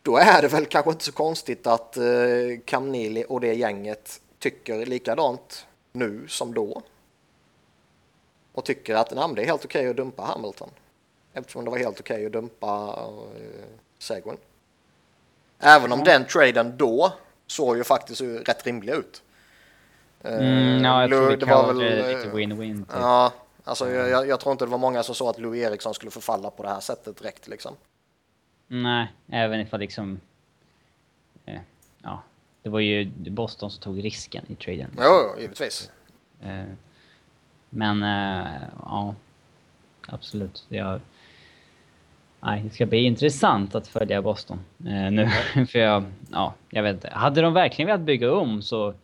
då 0.03 0.17
är 0.17 0.43
det 0.43 0.49
väl 0.49 0.67
kanske 0.67 0.91
inte 0.91 1.05
så 1.05 1.13
konstigt 1.13 1.67
att 1.67 1.97
uh, 2.01 2.59
Cam 2.65 2.93
Neely 2.93 3.25
och 3.25 3.41
det 3.41 3.55
gänget 3.55 4.21
tycker 4.51 4.87
likadant 4.87 5.67
nu 5.93 6.29
som 6.29 6.55
då 6.55 6.83
och 8.53 8.65
tycker 8.65 8.95
att 8.95 9.11
nej, 9.11 9.35
det 9.35 9.43
är 9.43 9.47
helt 9.47 9.65
okej 9.65 9.81
okay 9.81 9.91
att 9.91 9.97
dumpa 9.97 10.23
Hamilton. 10.23 10.71
Eftersom 11.33 11.65
det 11.65 11.71
var 11.71 11.79
helt 11.79 12.01
okej 12.01 12.15
okay 12.15 12.27
att 12.27 12.33
dumpa 12.33 13.07
uh, 13.09 13.25
Seguin. 13.99 14.37
Även 15.59 15.93
om 15.93 16.05
den 16.05 16.27
traden 16.27 16.77
då 16.77 17.13
såg 17.47 17.77
ju 17.77 17.85
faktiskt 17.85 18.21
rätt 18.21 18.67
rimlig 18.67 18.93
ut. 18.93 19.23
Mm, 20.23 20.85
ja, 20.85 21.01
jag 21.01 21.11
tror 21.11 21.37
det 21.37 21.47
var 21.47 21.67
väl 21.67 21.79
lite 21.79 22.29
win-win. 22.29 22.85
Typ. 22.85 22.97
Ja, 23.01 23.33
alltså 23.65 23.91
jag, 23.91 24.29
jag, 24.29 24.41
tror 24.41 24.53
inte 24.53 24.65
det 24.65 24.71
var 24.71 24.79
många 24.79 25.03
som 25.03 25.15
såg 25.15 25.29
att 25.29 25.39
Louis 25.39 25.65
Eriksson 25.65 25.95
skulle 25.95 26.11
förfalla 26.11 26.51
på 26.51 26.63
det 26.63 26.69
här 26.69 26.81
sättet 26.81 27.17
direkt 27.17 27.49
liksom. 27.49 27.75
Nej, 28.67 29.13
även 29.29 29.61
ifall 29.61 29.81
liksom... 29.81 30.21
Eh, 32.67 32.71
ja, 32.71 32.71
det 32.71 32.71
var 32.71 32.81
ju 32.81 33.11
Boston 33.31 33.71
som 33.71 33.83
tog 33.83 34.05
risken 34.05 34.45
i 34.49 34.55
traden. 34.55 34.91
Jo, 34.99 35.41
givetvis. 35.41 35.91
Eh, 36.43 36.65
men 37.71 38.03
äh, 38.03 38.63
ja, 38.83 39.15
absolut. 40.09 40.67
Jag, 40.69 41.01
nej, 42.41 42.63
det 42.63 42.71
ska 42.71 42.87
bli 42.87 43.05
intressant 43.05 43.75
att 43.75 43.89
följa 43.89 44.23
Boston 44.23 44.59
äh, 44.79 45.11
nu. 45.11 45.29
För 45.67 45.79
jag, 45.79 46.05
ja, 46.33 46.55
jag 46.71 46.83
vet 46.83 46.95
inte. 46.95 47.11
Hade 47.11 47.41
de 47.41 47.55
verkligen 47.55 47.87
velat 47.87 48.07
bygga 48.07 48.33
om 48.33 48.63
så... 48.63 48.95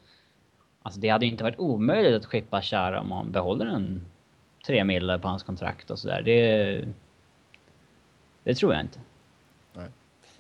Alltså 0.85 1.01
det 1.01 1.09
hade 1.09 1.27
inte 1.27 1.44
varit 1.44 1.59
omöjligt 1.59 2.14
att 2.14 2.27
skippa 2.27 2.62
Chara 2.62 3.01
om 3.01 3.09
man 3.09 3.33
behåller 3.33 3.66
en 3.66 4.07
tre 4.66 4.85
mille 4.85 5.18
på 5.18 5.29
hans 5.29 5.42
kontrakt 5.42 5.90
och 5.90 5.98
sådär. 5.98 6.22
Det, 6.22 6.85
det 8.44 8.55
tror 8.55 8.72
jag 8.72 8.83
inte. 8.83 8.98
Nej. 9.75 9.88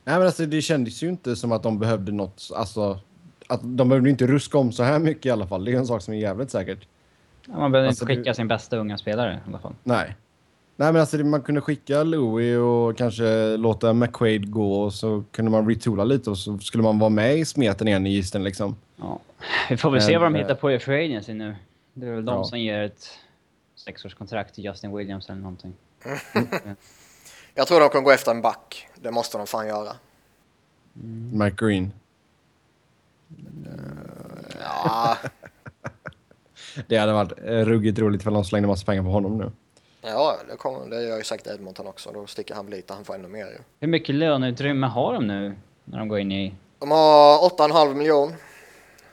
Nej 0.04 0.18
men 0.18 0.26
alltså 0.26 0.46
det 0.46 0.62
kändes 0.62 1.02
ju 1.02 1.08
inte 1.08 1.36
som 1.36 1.52
att 1.52 1.62
de 1.62 1.78
behövde 1.78 2.12
något, 2.12 2.50
alltså 2.54 3.00
att 3.52 3.60
de 3.62 3.88
behövde 3.88 4.10
inte 4.10 4.26
ruska 4.26 4.58
om 4.58 4.72
så 4.72 4.82
här 4.82 4.98
mycket 4.98 5.26
i 5.26 5.30
alla 5.30 5.46
fall. 5.46 5.64
Det 5.64 5.72
är 5.72 5.76
en 5.76 5.86
sak 5.86 6.02
som 6.02 6.14
är 6.14 6.18
jävligt 6.18 6.50
säkert. 6.50 6.86
Man 7.46 7.72
behöver 7.72 7.88
alltså, 7.88 8.04
inte 8.04 8.16
skicka 8.16 8.30
du... 8.30 8.34
sin 8.34 8.48
bästa 8.48 8.76
unga 8.76 8.98
spelare 8.98 9.40
i 9.46 9.48
alla 9.48 9.58
fall. 9.58 9.74
Nej. 9.82 10.16
Nej, 10.76 10.92
men 10.92 11.00
alltså 11.00 11.16
man 11.16 11.42
kunde 11.42 11.60
skicka 11.60 12.02
Louis 12.02 12.58
och 12.58 12.98
kanske 12.98 13.56
låta 13.56 13.92
McQuaid 13.92 14.50
gå 14.50 14.82
och 14.82 14.94
så 14.94 15.24
kunde 15.30 15.50
man 15.50 15.68
retoola 15.68 16.04
lite 16.04 16.30
och 16.30 16.38
så 16.38 16.58
skulle 16.58 16.82
man 16.82 16.98
vara 16.98 17.10
med 17.10 17.38
i 17.38 17.44
smeten 17.44 17.88
igen 17.88 18.06
i 18.06 18.10
gisten 18.10 18.44
liksom. 18.44 18.76
Ja. 18.96 19.18
Vi 19.68 19.76
får 19.76 19.90
väl 19.90 20.00
men, 20.00 20.06
se 20.06 20.18
vad 20.18 20.26
de 20.26 20.34
hittar 20.34 20.54
på 20.54 20.72
i 20.72 20.78
Free 20.78 21.04
Agency 21.06 21.34
nu. 21.34 21.56
Det 21.94 22.06
är 22.06 22.14
väl 22.14 22.24
de 22.24 22.34
ja. 22.34 22.44
som 22.44 22.58
ger 22.58 22.82
ett 22.82 23.08
sexårskontrakt 23.76 24.54
till 24.54 24.64
Justin 24.64 24.96
Williams 24.96 25.28
eller 25.28 25.40
någonting. 25.40 25.72
Jag 27.54 27.66
tror 27.66 27.80
de 27.80 27.88
kommer 27.88 28.04
gå 28.04 28.10
efter 28.10 28.30
en 28.30 28.42
back. 28.42 28.88
Det 28.94 29.10
måste 29.10 29.38
de 29.38 29.46
fan 29.46 29.66
göra. 29.66 29.92
Mm. 31.02 31.38
Mike 31.38 31.66
Green. 31.66 31.92
Ja, 34.60 35.16
det 36.86 36.96
hade 36.96 37.12
varit 37.12 37.32
eh, 37.44 37.50
ruggigt 37.50 37.98
roligt 37.98 38.22
för 38.22 38.30
de 38.30 38.44
slängde 38.44 38.68
massa 38.68 38.86
pengar 38.86 39.02
på 39.02 39.08
honom 39.08 39.38
nu. 39.38 39.50
Ja, 40.02 40.36
det, 40.50 40.56
kommer, 40.56 40.90
det 40.90 41.02
gör 41.02 41.16
ju 41.16 41.24
säkert 41.24 41.46
Edmonton 41.46 41.86
också. 41.86 42.12
Då 42.12 42.26
sticker 42.26 42.54
han 42.54 42.66
lite, 42.66 42.94
han 42.94 43.04
får 43.04 43.14
ännu 43.14 43.28
mer 43.28 43.46
ju. 43.46 43.58
Hur 43.80 43.88
mycket 43.88 44.14
löneutrymme 44.14 44.86
har 44.86 45.14
de 45.14 45.26
nu 45.26 45.54
när 45.84 45.98
de 45.98 46.08
går 46.08 46.18
in 46.18 46.32
i... 46.32 46.54
De 46.78 46.90
har 46.90 47.38
8,5 47.38 47.94
miljon. 47.94 48.32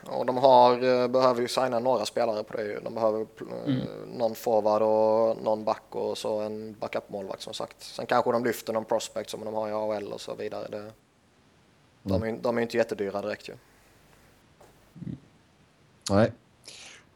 Och 0.06 0.26
de 0.26 0.36
har, 0.36 0.72
eh, 0.72 1.08
behöver 1.08 1.40
ju 1.40 1.48
signa 1.48 1.78
några 1.78 2.04
spelare 2.06 2.42
på 2.42 2.56
det 2.56 2.80
De 2.84 2.94
behöver 2.94 3.20
eh, 3.20 3.74
mm. 3.74 3.86
någon 4.16 4.34
forward 4.34 4.82
och 4.82 5.42
någon 5.42 5.64
back 5.64 5.82
och 5.90 6.18
så 6.18 6.40
en 6.40 6.76
backup-målvakt 6.80 7.42
som 7.42 7.54
sagt. 7.54 7.82
Sen 7.82 8.06
kanske 8.06 8.32
de 8.32 8.44
lyfter 8.44 8.72
någon 8.72 8.84
prospect 8.84 9.30
som 9.30 9.44
de 9.44 9.54
har 9.54 9.68
i 9.68 9.72
AHL 9.72 10.12
och 10.12 10.20
så 10.20 10.34
vidare. 10.34 10.66
Det, 10.70 10.78
mm. 10.78 10.92
de, 12.02 12.22
är, 12.22 12.32
de 12.42 12.58
är 12.58 12.62
inte 12.62 12.76
jättedyra 12.76 13.22
direkt 13.22 13.48
ju. 13.48 13.52
Nej. 16.10 16.32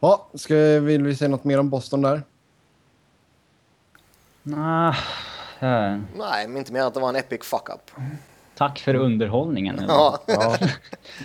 Ja, 0.00 0.28
ska, 0.34 0.54
vill 0.80 1.02
vi 1.02 1.16
säga 1.16 1.28
något 1.28 1.44
mer 1.44 1.58
om 1.58 1.70
Boston 1.70 2.02
där? 2.02 2.22
Nah, 4.42 4.96
äh. 5.60 5.98
Nej, 6.16 6.48
men 6.48 6.56
inte 6.56 6.72
mer 6.72 6.82
att 6.82 6.94
det 6.94 7.00
var 7.00 7.08
en 7.08 7.16
epic 7.16 7.42
fuck-up. 7.42 7.90
Tack 8.54 8.78
för 8.78 8.94
underhållningen. 8.94 9.84
Ja. 9.88 10.18
ja. 10.26 10.56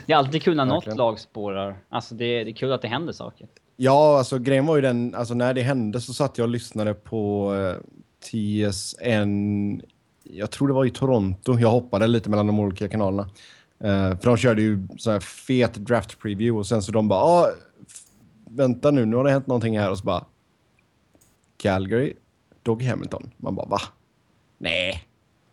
Det 0.06 0.14
är 0.14 0.18
alltid 0.18 0.44
kul 0.44 0.56
när 0.56 0.66
något 0.66 0.98
lag 0.98 1.20
spårar. 1.20 1.78
Alltså 1.90 2.16
det, 2.16 2.44
det 2.44 2.52
är 2.52 2.54
kul 2.54 2.74
att 2.74 2.82
det 2.82 2.88
händer 2.88 3.14
saker. 3.14 3.48
Ja, 3.76 4.18
alltså 4.18 4.40
grejen 4.40 4.66
var 4.66 4.76
ju 4.76 4.82
den, 4.82 5.16
alltså 5.16 5.34
när 5.34 5.54
det 5.54 5.62
hände 5.62 6.02
så 6.02 6.14
satt 6.14 6.38
jag 6.38 6.46
och 6.46 6.50
lyssnade 6.50 6.94
på 6.94 7.54
eh, 7.56 7.76
TSN, 8.20 9.82
jag 10.24 10.52
tror 10.52 10.68
det 10.68 10.74
var 10.74 10.86
i 10.86 10.90
Toronto. 10.90 11.60
Jag 11.60 11.70
hoppade 11.70 12.08
lite 12.08 12.30
mellan 12.30 12.48
de 12.48 12.60
olika 12.60 12.90
kanalerna. 12.90 13.30
Uh, 13.84 14.20
för 14.20 14.26
de 14.26 14.38
körde 14.38 14.62
ju 14.62 14.88
så 14.98 15.12
här 15.12 15.20
fet 15.20 15.74
draft 15.74 16.20
preview 16.20 16.60
och 16.60 16.68
sen 16.68 16.82
så 16.82 16.92
de 16.92 17.08
bara, 17.08 17.20
ah, 17.20 17.48
vänta 18.50 18.92
nu, 18.92 19.06
nu 19.06 19.16
har 19.16 19.24
det 19.24 19.32
hänt 19.32 19.48
någonting 19.48 19.80
här 19.80 19.92
och 19.92 19.98
så 19.98 20.06
bara 20.06 20.26
Calgary, 21.58 22.14
Doggy 22.64 22.86
Hamilton. 22.86 23.32
Man 23.38 23.56
bara, 23.56 23.66
va? 23.66 23.80
Nej. 24.58 25.04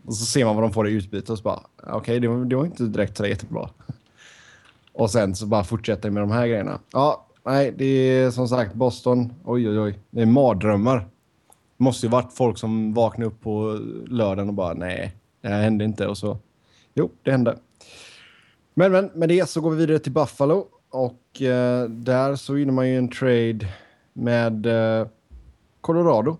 Och 0.05 0.15
så 0.15 0.25
ser 0.25 0.45
man 0.45 0.55
vad 0.55 0.65
de 0.65 0.73
får 0.73 0.89
i 0.89 0.93
utbyte 0.93 1.33
och 1.33 1.39
så 1.39 1.45
bara, 1.45 1.61
okej, 1.77 1.95
okay, 1.95 2.19
det, 2.19 2.29
var, 2.29 2.45
det 2.45 2.57
var 2.57 2.65
inte 2.65 2.83
direkt 2.85 3.17
så 3.17 3.27
jättebra. 3.27 3.71
Och 4.93 5.11
sen 5.11 5.35
så 5.35 5.47
bara 5.47 5.65
fortsätter 5.65 6.11
med 6.11 6.23
de 6.23 6.31
här 6.31 6.47
grejerna. 6.47 6.81
Ja, 6.93 7.27
nej, 7.45 7.75
det 7.77 7.85
är 7.85 8.31
som 8.31 8.49
sagt 8.49 8.75
Boston. 8.75 9.35
Oj, 9.45 9.69
oj, 9.69 9.81
oj. 9.81 9.99
Det 10.11 10.23
är 10.23 10.27
mardrömmar. 10.27 10.99
Det 10.99 11.85
måste 11.85 12.07
ju 12.07 12.11
varit 12.11 12.33
folk 12.33 12.59
som 12.59 12.95
vaknade 12.95 13.27
upp 13.27 13.41
på 13.41 13.81
lördagen 14.07 14.49
och 14.49 14.55
bara, 14.55 14.75
nej, 14.75 15.17
det 15.41 15.49
här 15.49 15.63
hände 15.63 15.85
inte. 15.85 16.07
Och 16.07 16.19
så, 16.19 16.39
jo, 16.95 17.11
det 17.23 17.31
hände. 17.31 17.59
Men, 18.79 18.93
men 18.93 19.11
med 19.15 19.29
det 19.29 19.51
så 19.51 19.61
går 19.61 19.71
vi 19.71 19.77
vidare 19.77 19.99
till 19.99 20.13
Buffalo. 20.13 20.67
Och 20.91 21.43
eh, 21.43 21.89
där 21.89 22.37
så 22.37 22.53
vinner 22.53 22.73
man 22.73 22.89
ju 22.89 22.99
en 22.99 23.09
trade 23.09 23.69
med 24.13 24.67
eh, 24.67 25.07
Colorado. 25.81 26.37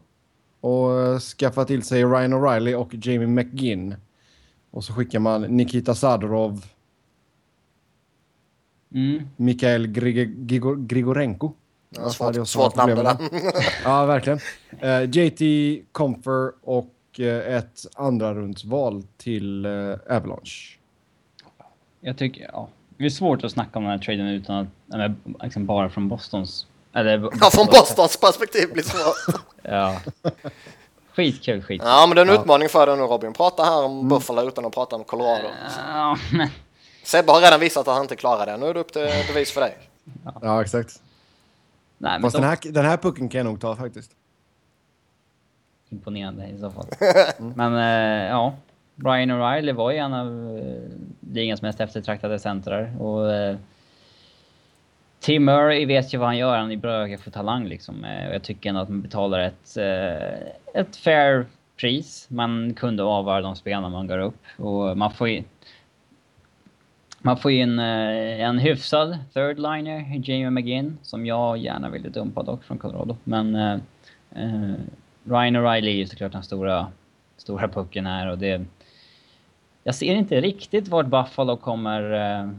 Och 0.61 1.01
eh, 1.01 1.19
skaffar 1.19 1.65
till 1.65 1.83
sig 1.83 2.05
Ryan 2.05 2.35
O'Reilly 2.35 2.75
och 2.75 2.95
Jamie 2.95 3.27
McGinn. 3.27 3.95
Och 4.71 4.85
så 4.85 4.93
skickar 4.93 5.19
man 5.19 5.43
Nikita 5.43 5.95
Sadorov. 5.95 6.65
Mm. 8.95 9.23
Mikael 9.37 9.87
Grigor 9.87 10.87
Grigorenko. 10.87 11.53
Ja, 11.91 12.11
svårt, 12.11 12.49
svårt 12.49 12.77
namn 12.77 12.97
det 12.97 13.03
där. 13.03 13.17
ja, 13.85 14.07
verkligen. 14.07 14.39
Uh, 14.85 15.11
JT 15.11 15.41
Comfer 15.93 16.53
och 16.63 16.95
uh, 17.19 17.27
ett 17.27 17.87
andra 17.95 18.35
rundsval 18.35 19.03
till 19.17 19.67
uh, 19.67 19.97
Avalanche. 20.11 20.76
Jag 22.07 22.17
tycker, 22.17 22.51
ja, 22.53 22.69
det 22.97 23.05
är 23.05 23.11
svårt 23.11 23.45
att 23.45 23.53
snacka 23.53 23.79
om 23.79 23.85
den 23.85 23.93
här 23.93 23.99
traden 23.99 24.27
utan 24.27 24.57
att, 24.57 24.95
eller, 24.95 25.15
liksom 25.43 25.67
bara 25.67 25.89
från 25.89 26.09
Bostons... 26.09 26.67
Eller, 26.93 27.31
ja, 27.41 27.51
från 27.51 27.67
Bostons 27.67 28.21
perspektiv 28.21 28.73
blir 28.73 28.83
det 28.83 28.89
svårt. 28.89 29.43
ja. 29.63 30.01
Skitkul, 31.15 31.63
skit. 31.63 31.83
Ja, 31.85 32.07
men 32.07 32.15
det 32.15 32.21
är 32.21 32.27
en 32.27 32.35
ja. 32.35 32.41
utmaning 32.41 32.69
för 32.69 32.87
dig 32.87 32.97
nu 32.97 33.03
Robin. 33.03 33.33
Prata 33.33 33.65
här 33.65 33.85
om 33.85 33.93
mm. 33.93 34.09
Buffalo 34.09 34.49
utan 34.49 34.65
att 34.65 34.75
prata 34.75 34.97
om 34.97 35.05
Colorado. 35.05 35.49
Ja, 35.89 36.19
men... 36.33 36.49
Sebbe 37.03 37.33
har 37.33 37.41
redan 37.41 37.61
visat 37.61 37.89
att 37.89 37.95
han 37.95 38.03
inte 38.03 38.17
klarar 38.17 38.47
det. 38.47 38.57
Nu 38.57 38.67
är 38.67 38.75
det 38.75 38.81
upp 38.81 38.93
till 38.93 39.09
bevis 39.29 39.53
för 39.53 39.61
dig. 39.61 39.79
Ja, 40.25 40.33
ja 40.43 40.63
exakt. 40.63 41.03
Nej, 41.99 42.13
men 42.13 42.23
Fast 42.23 42.37
då... 42.37 42.41
den, 42.41 42.49
här, 42.49 42.59
den 42.73 42.85
här 42.85 42.97
pucken 42.97 43.29
kan 43.29 43.39
jag 43.39 43.47
nog 43.47 43.61
ta 43.61 43.77
faktiskt. 43.77 44.11
Imponerande 45.89 46.47
i 46.47 46.59
så 46.59 46.71
fall. 46.71 46.87
Mm. 47.39 47.53
Men 47.57 47.75
äh, 47.75 48.29
ja, 48.29 48.55
Brian 48.97 49.31
O'Reilly 49.31 49.73
var 49.73 49.91
ju 49.91 49.97
en 49.97 50.15
av 50.15 50.59
eh, 50.59 51.33
ligans 51.33 51.63
mest 51.63 51.81
eftertraktade 51.81 52.39
centrar. 52.39 53.03
Och, 53.03 53.33
eh, 53.33 53.57
Tim 55.21 55.45
Murray 55.45 55.87
vet 55.87 56.15
ju 56.15 56.19
vad 56.19 56.29
han 56.29 56.39
gör, 56.39 56.59
han 56.59 56.71
är 56.71 56.77
bra 56.77 57.17
för 57.17 57.31
talang 57.31 57.67
liksom. 57.67 58.05
Eh, 58.05 58.33
jag 58.33 58.43
tycker 58.43 58.69
ändå 58.69 58.81
att 58.81 58.89
man 58.89 59.03
betalar 59.03 59.41
ett, 59.41 59.77
eh, 59.77 60.81
ett 60.81 60.97
fair 60.97 61.47
pris. 61.77 62.27
Man 62.31 62.75
kunde 62.75 63.03
avvara 63.03 63.41
de 63.41 63.57
spelarna 63.57 63.89
man 63.89 64.07
går 64.07 64.19
upp. 64.19 64.45
Och 64.57 64.99
man 64.99 65.11
får 65.11 65.29
ju... 65.29 65.43
Man 67.19 67.37
får 67.37 67.51
in 67.51 67.79
eh, 67.79 68.41
en 68.41 68.59
hyfsad 68.59 69.19
third 69.35 69.59
liner, 69.59 70.01
Jamie 70.25 70.51
McGinn, 70.51 70.99
som 71.03 71.27
jag 71.27 71.59
gärna 71.59 71.91
ville 71.91 72.09
dumpa 72.09 72.43
dock 72.43 72.65
från 72.65 72.79
Colorado. 72.79 73.17
Men 73.25 73.55
eh, 73.55 73.79
eh 74.37 74.75
Ryan 75.25 75.57
O'Reilly 75.57 75.89
är 75.89 75.97
ju 75.97 76.07
såklart 76.07 76.33
den 76.33 76.43
stora, 76.43 76.87
stora 77.37 77.69
pucken 77.69 78.07
här 78.07 78.31
och 78.31 78.39
det 78.39 78.65
jag 79.87 79.95
ser 79.95 80.15
inte 80.15 80.41
riktigt 80.41 80.89
vart 80.89 81.07
Buffalo 81.07 81.57
kommer, 81.57 82.13
eh, 82.13 82.51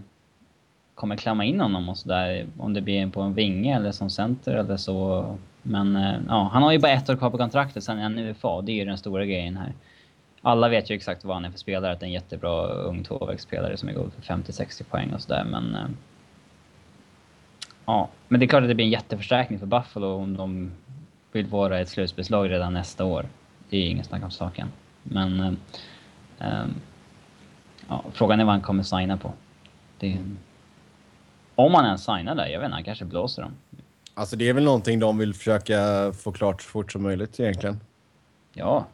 kommer 0.95 1.15
klämma 1.15 1.45
in 1.45 1.59
honom 1.59 1.89
och 1.89 1.97
sådär. 1.97 2.47
Om 2.57 2.73
det 2.73 2.81
blir 2.81 3.09
på 3.09 3.21
en 3.21 3.33
vinge 3.33 3.75
eller 3.75 3.91
som 3.91 4.09
center 4.09 4.55
eller 4.55 4.77
så. 4.77 5.25
Men 5.61 5.95
eh, 5.95 6.15
ja, 6.27 6.49
han 6.53 6.63
har 6.63 6.71
ju 6.71 6.79
bara 6.79 6.91
ett 6.91 7.09
år 7.09 7.15
kvar 7.15 7.29
på 7.29 7.37
kontraktet, 7.37 7.83
sen 7.83 7.99
är 7.99 8.03
han 8.03 8.19
UFA. 8.19 8.61
Det 8.61 8.71
är 8.71 8.75
ju 8.75 8.85
den 8.85 8.97
stora 8.97 9.25
grejen 9.25 9.57
här. 9.57 9.73
Alla 10.41 10.69
vet 10.69 10.89
ju 10.89 10.95
exakt 10.95 11.25
vad 11.25 11.35
han 11.35 11.45
är 11.45 11.51
för 11.51 11.57
spelare, 11.57 11.91
att 11.91 11.99
det 11.99 12.03
är 12.03 12.07
en 12.07 12.13
jättebra 12.13 12.67
ung 12.67 13.03
tvåvägsspelare 13.03 13.77
som 13.77 13.89
är 13.89 13.93
god 13.93 14.13
för 14.13 14.21
50-60 14.21 14.83
poäng 14.83 15.13
och 15.13 15.21
sådär, 15.21 15.45
men... 15.49 15.75
Eh, 15.75 15.89
ja, 17.85 18.09
men 18.27 18.39
det 18.39 18.45
är 18.45 18.47
klart 18.47 18.61
att 18.61 18.69
det 18.69 18.75
blir 18.75 18.85
en 18.85 18.91
jätteförstärkning 18.91 19.59
för 19.59 19.65
Buffalo 19.65 20.07
om 20.07 20.37
de 20.37 20.71
vill 21.31 21.45
vara 21.45 21.79
ett 21.79 21.89
slutspelslag 21.89 22.49
redan 22.49 22.73
nästa 22.73 23.05
år. 23.05 23.25
Det 23.69 23.77
är 23.77 23.89
inget 23.89 24.05
snack 24.05 24.23
om 24.23 24.31
saken. 24.31 24.67
Men... 25.03 25.39
Eh, 25.39 26.47
eh, 26.47 26.65
ja, 27.87 28.03
frågan 28.13 28.39
är 28.39 28.45
vad 28.45 28.53
han 28.53 28.61
kommer 28.61 28.83
signa 28.83 29.17
på. 29.17 29.33
Det, 29.99 30.17
om 31.55 31.73
han 31.73 31.85
ens 31.85 32.05
signar 32.05 32.35
där, 32.35 32.47
jag 32.47 32.59
vet 32.59 32.65
inte, 32.65 32.75
han 32.75 32.83
kanske 32.83 33.05
blåser 33.05 33.41
dem. 33.41 33.51
Alltså 34.13 34.35
det 34.35 34.49
är 34.49 34.53
väl 34.53 34.63
någonting 34.63 34.99
de 34.99 35.17
vill 35.17 35.33
försöka 35.33 36.11
få 36.13 36.31
klart 36.31 36.61
så 36.61 36.69
fort 36.69 36.91
som 36.91 37.03
möjligt 37.03 37.39
egentligen. 37.39 37.79
Ja. 38.53 38.85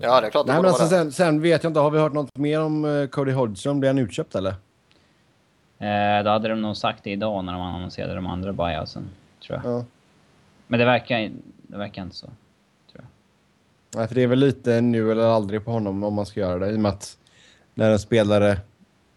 Ja, 0.00 0.20
det 0.20 0.26
är 0.26 0.30
klart. 0.30 0.46
Nej, 0.46 0.56
men 0.56 0.64
alltså, 0.64 0.86
sen, 0.86 1.12
sen, 1.12 1.40
vet 1.40 1.62
jag 1.62 1.70
inte, 1.70 1.80
har 1.80 1.90
vi 1.90 1.98
hört 1.98 2.12
något 2.12 2.36
mer 2.36 2.60
om 2.60 2.84
uh, 2.84 3.06
Cody 3.06 3.32
Hodgson? 3.32 3.80
Blir 3.80 3.90
han 3.90 3.98
utköpt 3.98 4.34
eller? 4.34 4.54
Eh, 5.78 6.24
då 6.24 6.30
hade 6.30 6.48
de 6.48 6.62
nog 6.62 6.76
sagt 6.76 7.04
det 7.04 7.10
idag 7.10 7.44
när 7.44 7.52
de 7.52 7.62
annonserade 7.62 8.14
de 8.14 8.26
andra 8.26 8.52
buyoutsen, 8.52 9.10
tror 9.46 9.60
jag. 9.64 9.72
Ja. 9.72 9.84
Men 10.66 10.78
det 10.78 10.86
verkar, 10.86 11.30
det 11.62 11.76
verkar 11.76 12.02
inte 12.02 12.16
så, 12.16 12.26
tror 12.26 12.36
jag. 12.92 13.04
Nej, 13.94 14.08
för 14.08 14.14
det 14.14 14.22
är 14.22 14.26
väl 14.26 14.38
lite 14.38 14.80
nu 14.80 15.12
eller 15.12 15.26
aldrig 15.26 15.64
på 15.64 15.70
honom 15.70 16.04
om 16.04 16.14
man 16.14 16.26
ska 16.26 16.40
göra 16.40 16.58
det. 16.58 16.70
I 16.70 16.76
och 16.76 16.80
med 16.80 16.92
att 16.92 17.18
när 17.74 17.90
en 17.90 17.98
spelare 17.98 18.58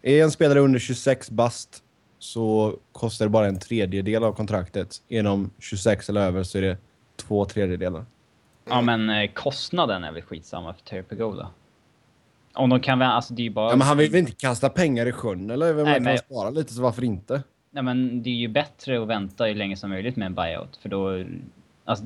är 0.02 0.22
en 0.22 0.30
spelare 0.30 0.60
under 0.60 0.78
26 0.78 1.30
bast 1.30 1.82
så 2.18 2.76
kostar 2.92 3.24
det 3.24 3.30
bara 3.30 3.46
en 3.46 3.58
tredjedel 3.58 4.24
av 4.24 4.32
kontraktet. 4.32 5.02
Inom 5.08 5.50
26 5.58 6.08
eller 6.08 6.20
över 6.20 6.42
så 6.42 6.58
är 6.58 6.62
det 6.62 6.76
två 7.16 7.44
tredjedelar. 7.44 8.04
Ja, 8.68 8.80
men 8.80 9.10
eh, 9.10 9.30
kostnaden 9.30 10.04
är 10.04 10.12
väl 10.12 10.22
skitsamma 10.22 10.74
för 10.74 10.82
Terry 10.82 11.02
Pagola. 11.02 11.48
Om 12.54 12.70
de 12.70 12.80
kan 12.80 13.02
alltså 13.02 13.34
det 13.34 13.46
är 13.46 13.50
bara... 13.50 13.70
Ja, 13.70 13.76
men 13.76 13.86
han 13.86 13.96
vill 13.96 14.10
väl 14.10 14.20
inte 14.20 14.32
kasta 14.32 14.68
pengar 14.68 15.06
i 15.06 15.12
sjön 15.12 15.50
eller? 15.50 15.72
Vem 15.72 15.84
Nej, 15.84 15.94
men... 15.94 16.02
men- 16.02 16.18
spara 16.18 16.50
lite 16.50 16.74
så 16.74 16.82
varför 16.82 17.04
inte? 17.04 17.42
Nej, 17.70 17.82
men 17.82 18.22
det 18.22 18.30
är 18.30 18.34
ju 18.34 18.48
bättre 18.48 19.02
att 19.02 19.08
vänta 19.08 19.48
ju 19.48 19.54
länge 19.54 19.76
som 19.76 19.90
möjligt 19.90 20.16
med 20.16 20.26
en 20.26 20.34
buyout. 20.34 20.76
För 20.76 20.88
då... 20.88 21.24
Alltså 21.84 22.04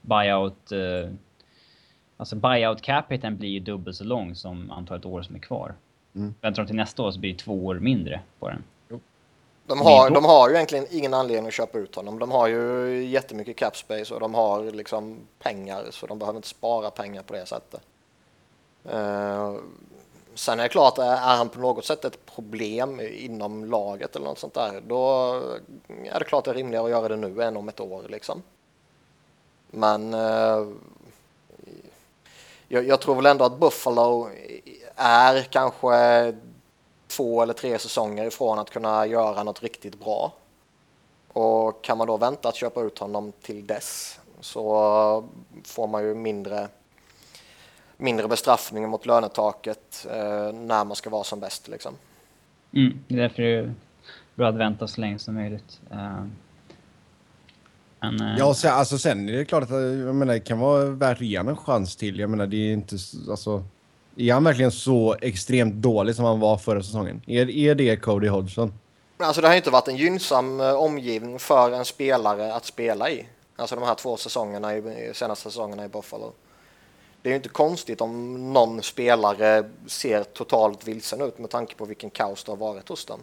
buyout... 0.00 0.72
Eh, 0.72 1.10
alltså 2.16 2.36
buyout 2.36 2.82
capiten 2.82 3.36
blir 3.36 3.48
ju 3.48 3.60
dubbelt 3.60 3.96
så 3.96 4.04
lång 4.04 4.34
som 4.34 4.70
antalet 4.70 5.04
år 5.04 5.22
som 5.22 5.34
är 5.34 5.40
kvar. 5.40 5.74
Mm. 6.14 6.34
Väntar 6.40 6.62
de 6.62 6.66
till 6.66 6.76
nästa 6.76 7.02
år 7.02 7.10
så 7.10 7.18
blir 7.18 7.32
det 7.32 7.38
två 7.38 7.66
år 7.66 7.74
mindre 7.74 8.20
på 8.38 8.48
den. 8.48 8.64
De 9.66 9.80
har, 9.80 10.10
de 10.10 10.24
har 10.24 10.48
ju 10.48 10.54
egentligen 10.54 10.86
ingen 10.90 11.14
anledning 11.14 11.46
att 11.46 11.54
köpa 11.54 11.78
ut 11.78 11.94
honom. 11.94 12.18
De 12.18 12.30
har 12.30 12.46
ju 12.46 13.04
jättemycket 13.04 13.56
cap 13.56 13.76
space 13.76 14.14
och 14.14 14.20
de 14.20 14.34
har 14.34 14.64
liksom 14.64 15.16
pengar 15.38 15.84
så 15.90 16.06
de 16.06 16.18
behöver 16.18 16.36
inte 16.36 16.48
spara 16.48 16.90
pengar 16.90 17.22
på 17.22 17.32
det 17.32 17.46
sättet. 17.46 17.80
Eh, 18.84 19.54
sen 20.34 20.58
är 20.58 20.62
det 20.62 20.68
klart, 20.68 20.98
är 20.98 21.16
han 21.16 21.48
på 21.48 21.60
något 21.60 21.84
sätt 21.84 22.04
ett 22.04 22.26
problem 22.34 23.00
inom 23.00 23.64
laget 23.64 24.16
eller 24.16 24.26
något 24.26 24.38
sånt 24.38 24.54
där, 24.54 24.82
då 24.86 25.34
är 26.04 26.18
det 26.18 26.24
klart 26.24 26.44
det 26.44 26.50
är 26.50 26.54
rimligare 26.54 26.84
att 26.84 26.90
göra 26.90 27.08
det 27.08 27.16
nu 27.16 27.42
än 27.42 27.56
om 27.56 27.68
ett 27.68 27.80
år 27.80 28.02
liksom. 28.08 28.42
Men 29.70 30.14
eh, 30.14 30.66
jag, 32.68 32.86
jag 32.86 33.00
tror 33.00 33.14
väl 33.14 33.26
ändå 33.26 33.44
att 33.44 33.58
Buffalo 33.58 34.28
är 34.96 35.42
kanske 35.42 36.34
två 37.06 37.42
eller 37.42 37.54
tre 37.54 37.78
säsonger 37.78 38.26
ifrån 38.26 38.58
att 38.58 38.70
kunna 38.70 39.06
göra 39.06 39.42
något 39.42 39.62
riktigt 39.62 40.00
bra. 40.00 40.32
Och 41.32 41.84
kan 41.84 41.98
man 41.98 42.06
då 42.06 42.16
vänta 42.16 42.48
att 42.48 42.56
köpa 42.56 42.82
ut 42.82 42.98
honom 42.98 43.32
till 43.42 43.66
dess 43.66 44.20
så 44.40 45.28
får 45.64 45.86
man 45.86 46.04
ju 46.04 46.14
mindre, 46.14 46.68
mindre 47.96 48.28
bestraffning 48.28 48.88
mot 48.88 49.06
lönetaket 49.06 50.06
eh, 50.10 50.52
när 50.52 50.84
man 50.84 50.96
ska 50.96 51.10
vara 51.10 51.24
som 51.24 51.40
bäst. 51.40 51.68
Liksom. 51.68 51.94
Mm, 52.72 53.04
det 53.08 53.14
är 53.14 53.18
därför 53.18 53.42
det 53.42 53.54
är 53.54 53.74
bra 54.34 54.48
att 54.48 54.54
vänta 54.54 54.88
så 54.88 55.00
länge 55.00 55.18
som 55.18 55.34
möjligt. 55.34 55.80
Eh, 55.90 56.24
men, 58.00 58.20
eh, 58.20 58.38
Ja, 58.38 58.54
sen, 58.54 58.72
alltså, 58.72 58.98
sen 58.98 59.28
är 59.28 59.32
det 59.32 59.44
klart 59.44 59.62
att 59.62 59.70
jag 59.70 60.14
menar, 60.14 60.34
det 60.34 60.40
kan 60.40 60.58
vara 60.58 60.84
värt 60.84 61.18
att 61.18 61.26
ge 61.26 61.36
en 61.36 61.56
chans 61.56 61.96
till. 61.96 62.18
Jag 62.18 62.30
menar, 62.30 62.46
det 62.46 62.56
är 62.56 62.72
inte... 62.72 62.96
Alltså, 63.30 63.64
är 64.16 64.32
han 64.32 64.44
verkligen 64.44 64.72
så 64.72 65.16
extremt 65.20 65.74
dålig 65.74 66.14
som 66.14 66.24
han 66.24 66.40
var 66.40 66.58
förra 66.58 66.82
säsongen? 66.82 67.22
Är, 67.26 67.50
är 67.50 67.74
det 67.74 67.96
Cody 67.96 68.28
Hodgson? 68.28 68.72
Men 69.18 69.26
Alltså 69.26 69.40
det 69.40 69.46
har 69.46 69.54
ju 69.54 69.58
inte 69.58 69.70
varit 69.70 69.88
en 69.88 69.96
gynnsam 69.96 70.60
eh, 70.60 70.72
omgivning 70.72 71.38
för 71.38 71.72
en 71.72 71.84
spelare 71.84 72.54
att 72.54 72.64
spela 72.64 73.10
i. 73.10 73.26
Alltså 73.56 73.74
de 73.76 73.84
här 73.84 73.94
två 73.94 74.16
säsongerna, 74.16 74.76
i, 74.76 75.10
senaste 75.14 75.44
säsongerna 75.44 75.84
i 75.84 75.88
Buffalo. 75.88 76.32
Det 77.22 77.28
är 77.28 77.30
ju 77.30 77.36
inte 77.36 77.48
konstigt 77.48 78.00
om 78.00 78.52
någon 78.52 78.82
spelare 78.82 79.64
ser 79.86 80.24
totalt 80.24 80.88
vilsen 80.88 81.20
ut 81.20 81.38
med 81.38 81.50
tanke 81.50 81.74
på 81.74 81.84
vilken 81.84 82.10
kaos 82.10 82.44
det 82.44 82.52
har 82.52 82.56
varit 82.56 82.88
hos 82.88 83.04
dem. 83.04 83.20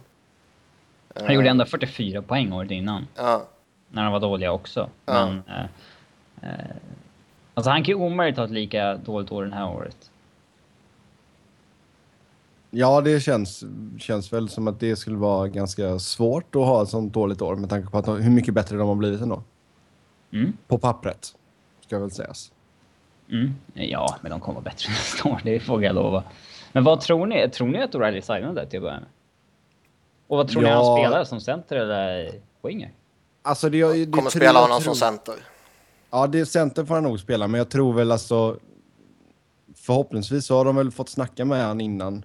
han 1.14 1.34
gjorde 1.34 1.48
ändå 1.48 1.64
44 1.64 2.22
poäng 2.22 2.52
året 2.52 2.70
innan. 2.70 3.06
Ja, 3.16 3.44
när 3.88 4.04
de 4.04 4.12
var 4.12 4.20
dåliga 4.20 4.52
också. 4.52 4.90
Ja. 5.06 5.26
Men... 5.26 5.42
Eh, 5.48 6.50
eh, 6.50 6.76
alltså 7.54 7.70
han 7.70 7.84
kan 7.84 7.92
ju 7.92 7.94
omöjligt 7.94 8.38
ha 8.38 8.44
ett 8.44 8.50
lika 8.50 8.94
dåligt 8.94 9.32
år 9.32 9.44
det 9.44 9.54
här 9.54 9.68
året. 9.68 10.10
Ja, 12.70 13.00
det 13.00 13.20
känns, 13.20 13.64
känns 13.98 14.32
väl 14.32 14.48
som 14.48 14.68
att 14.68 14.80
det 14.80 14.96
skulle 14.96 15.16
vara 15.16 15.48
ganska 15.48 15.98
svårt 15.98 16.56
att 16.56 16.62
ha 16.62 16.82
ett 16.82 16.88
sånt 16.88 17.12
dåligt 17.14 17.42
år 17.42 17.56
med 17.56 17.70
tanke 17.70 17.90
på 17.90 17.98
att 17.98 18.04
de, 18.04 18.22
hur 18.22 18.30
mycket 18.30 18.54
bättre 18.54 18.76
de 18.76 18.88
har 18.88 18.94
blivit 18.94 19.20
ändå. 19.20 19.42
Mm. 20.32 20.52
På 20.66 20.78
pappret, 20.78 21.34
ska 21.86 21.98
väl 21.98 22.10
sägas. 22.10 22.52
Mm. 23.30 23.54
Ja, 23.74 24.16
men 24.20 24.30
de 24.30 24.40
kommer 24.40 24.54
vara 24.54 24.64
bättre 24.64 24.88
nästa 24.92 25.28
år, 25.28 25.40
det 25.44 25.60
får 25.60 25.84
jag 25.84 25.94
lova. 25.94 26.24
Men 26.72 26.84
vad 26.84 27.00
tror 27.00 27.26
ni? 27.26 27.48
Tror 27.50 27.68
ni 27.68 27.82
att 27.82 27.94
O'Reilly 27.94 28.20
signade 28.20 28.66
till 28.66 28.78
att 28.78 28.82
börja 28.82 29.00
med? 29.00 29.08
Och 30.26 30.36
vad 30.36 30.48
tror 30.48 30.62
ni 30.62 30.68
Ja. 30.68 30.74
han 30.96 30.96
spelar? 31.04 31.24
Som 31.24 31.40
center 31.40 31.76
eller 31.76 32.30
winger? 32.62 32.92
Alltså, 33.42 33.70
det, 33.70 33.84
det, 33.84 34.04
det 34.06 34.12
kommer 34.12 34.30
spela 34.30 34.60
honom 34.60 34.80
tror- 34.80 34.94
som 34.94 35.08
center. 35.08 35.34
Ja, 36.10 36.26
det 36.26 36.46
center 36.46 36.84
får 36.84 36.94
han 36.94 37.04
nog 37.04 37.20
spela, 37.20 37.48
men 37.48 37.58
jag 37.58 37.68
tror 37.68 37.92
väl 37.92 38.12
alltså... 38.12 38.56
Förhoppningsvis 39.74 40.46
så 40.46 40.56
har 40.56 40.64
de 40.64 40.76
väl 40.76 40.90
fått 40.90 41.08
snacka 41.08 41.44
med 41.44 41.64
han 41.64 41.80
innan. 41.80 42.24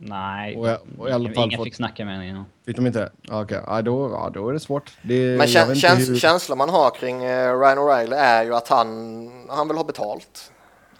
Nej, 0.00 0.56
Och 0.56 0.68
jag- 0.68 0.78
och 0.98 1.08
i 1.08 1.12
alla 1.12 1.30
ingen, 1.30 1.50
fall 1.50 1.64
fick 1.64 1.74
snacka 1.74 2.04
med 2.04 2.14
honom 2.14 2.28
innan. 2.28 2.44
Fick 2.66 2.76
de 2.76 2.86
inte? 2.86 3.10
Ja, 3.22 3.42
Okej, 3.42 3.60
ja, 3.66 3.82
då, 3.82 4.10
ja, 4.10 4.30
då 4.34 4.48
är 4.48 4.52
det 4.52 4.60
svårt. 4.60 4.92
Det, 5.02 5.38
Men 5.38 5.46
käns- 5.48 6.08
hur- 6.08 6.16
känslan 6.18 6.58
man 6.58 6.68
har 6.68 6.90
kring 6.90 7.24
eh, 7.24 7.58
Ryan 7.60 7.78
O'Reilly 7.78 8.14
är 8.14 8.44
ju 8.44 8.54
att 8.54 8.68
han, 8.68 9.46
han 9.48 9.68
vill 9.68 9.76
ha 9.76 9.84
betalt. 9.84 10.52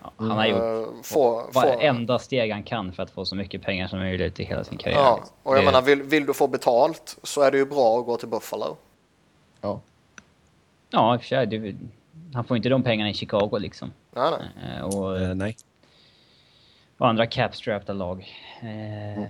Ja, 0.03 0.13
han 0.17 0.31
har 0.31 0.47
gjort 0.47 0.59
Eh, 0.61 1.03
få, 1.03 1.43
få, 1.53 1.61
varenda 1.61 2.19
steg 2.19 2.53
han 2.53 2.63
kan 2.63 2.93
för 2.93 3.03
att 3.03 3.11
få 3.11 3.25
så 3.25 3.37
mycket 3.37 3.63
pengar 3.63 3.89
som 3.89 3.99
möjligt 3.99 4.41
i 4.41 4.45
hela 4.45 4.65
sin 4.65 4.79
karriär. 4.79 4.99
ja, 4.99 5.21
och 5.43 5.53
jag 5.57 5.63
Det- 5.63 5.67
menar, 5.67 5.83
vill, 5.83 6.03
vill 6.03 6.27
du 6.27 6.35
få 6.35 6.49
betalt 6.49 7.17
så 7.23 7.41
är 7.43 7.51
det 7.51 7.59
ju 7.59 7.67
bra 7.67 7.99
att 7.99 8.07
gå 8.07 8.17
till 8.17 8.29
Buffalo. 8.29 8.77
Ja. 9.61 9.81
Ja, 10.91 11.15
i 11.15 11.19
och 11.19 11.21
för 11.23 11.29
sig. 11.29 11.77
Han 12.35 12.45
får 12.45 12.57
inte 12.57 12.69
de 12.69 12.83
pengarna 12.83 13.11
i 13.11 13.15
Chicago 13.15 13.59
liksom. 13.59 13.93
Nej, 14.17 14.31
nej. 14.31 14.77
Eh, 14.79 14.85
och, 14.85 15.21
Eh, 15.21 15.35
nej. 15.35 15.57
Och 16.99 17.09
andra 17.09 17.27
capstrapta 17.27 17.93
lag. 17.93 18.27
Eh, 18.63 19.25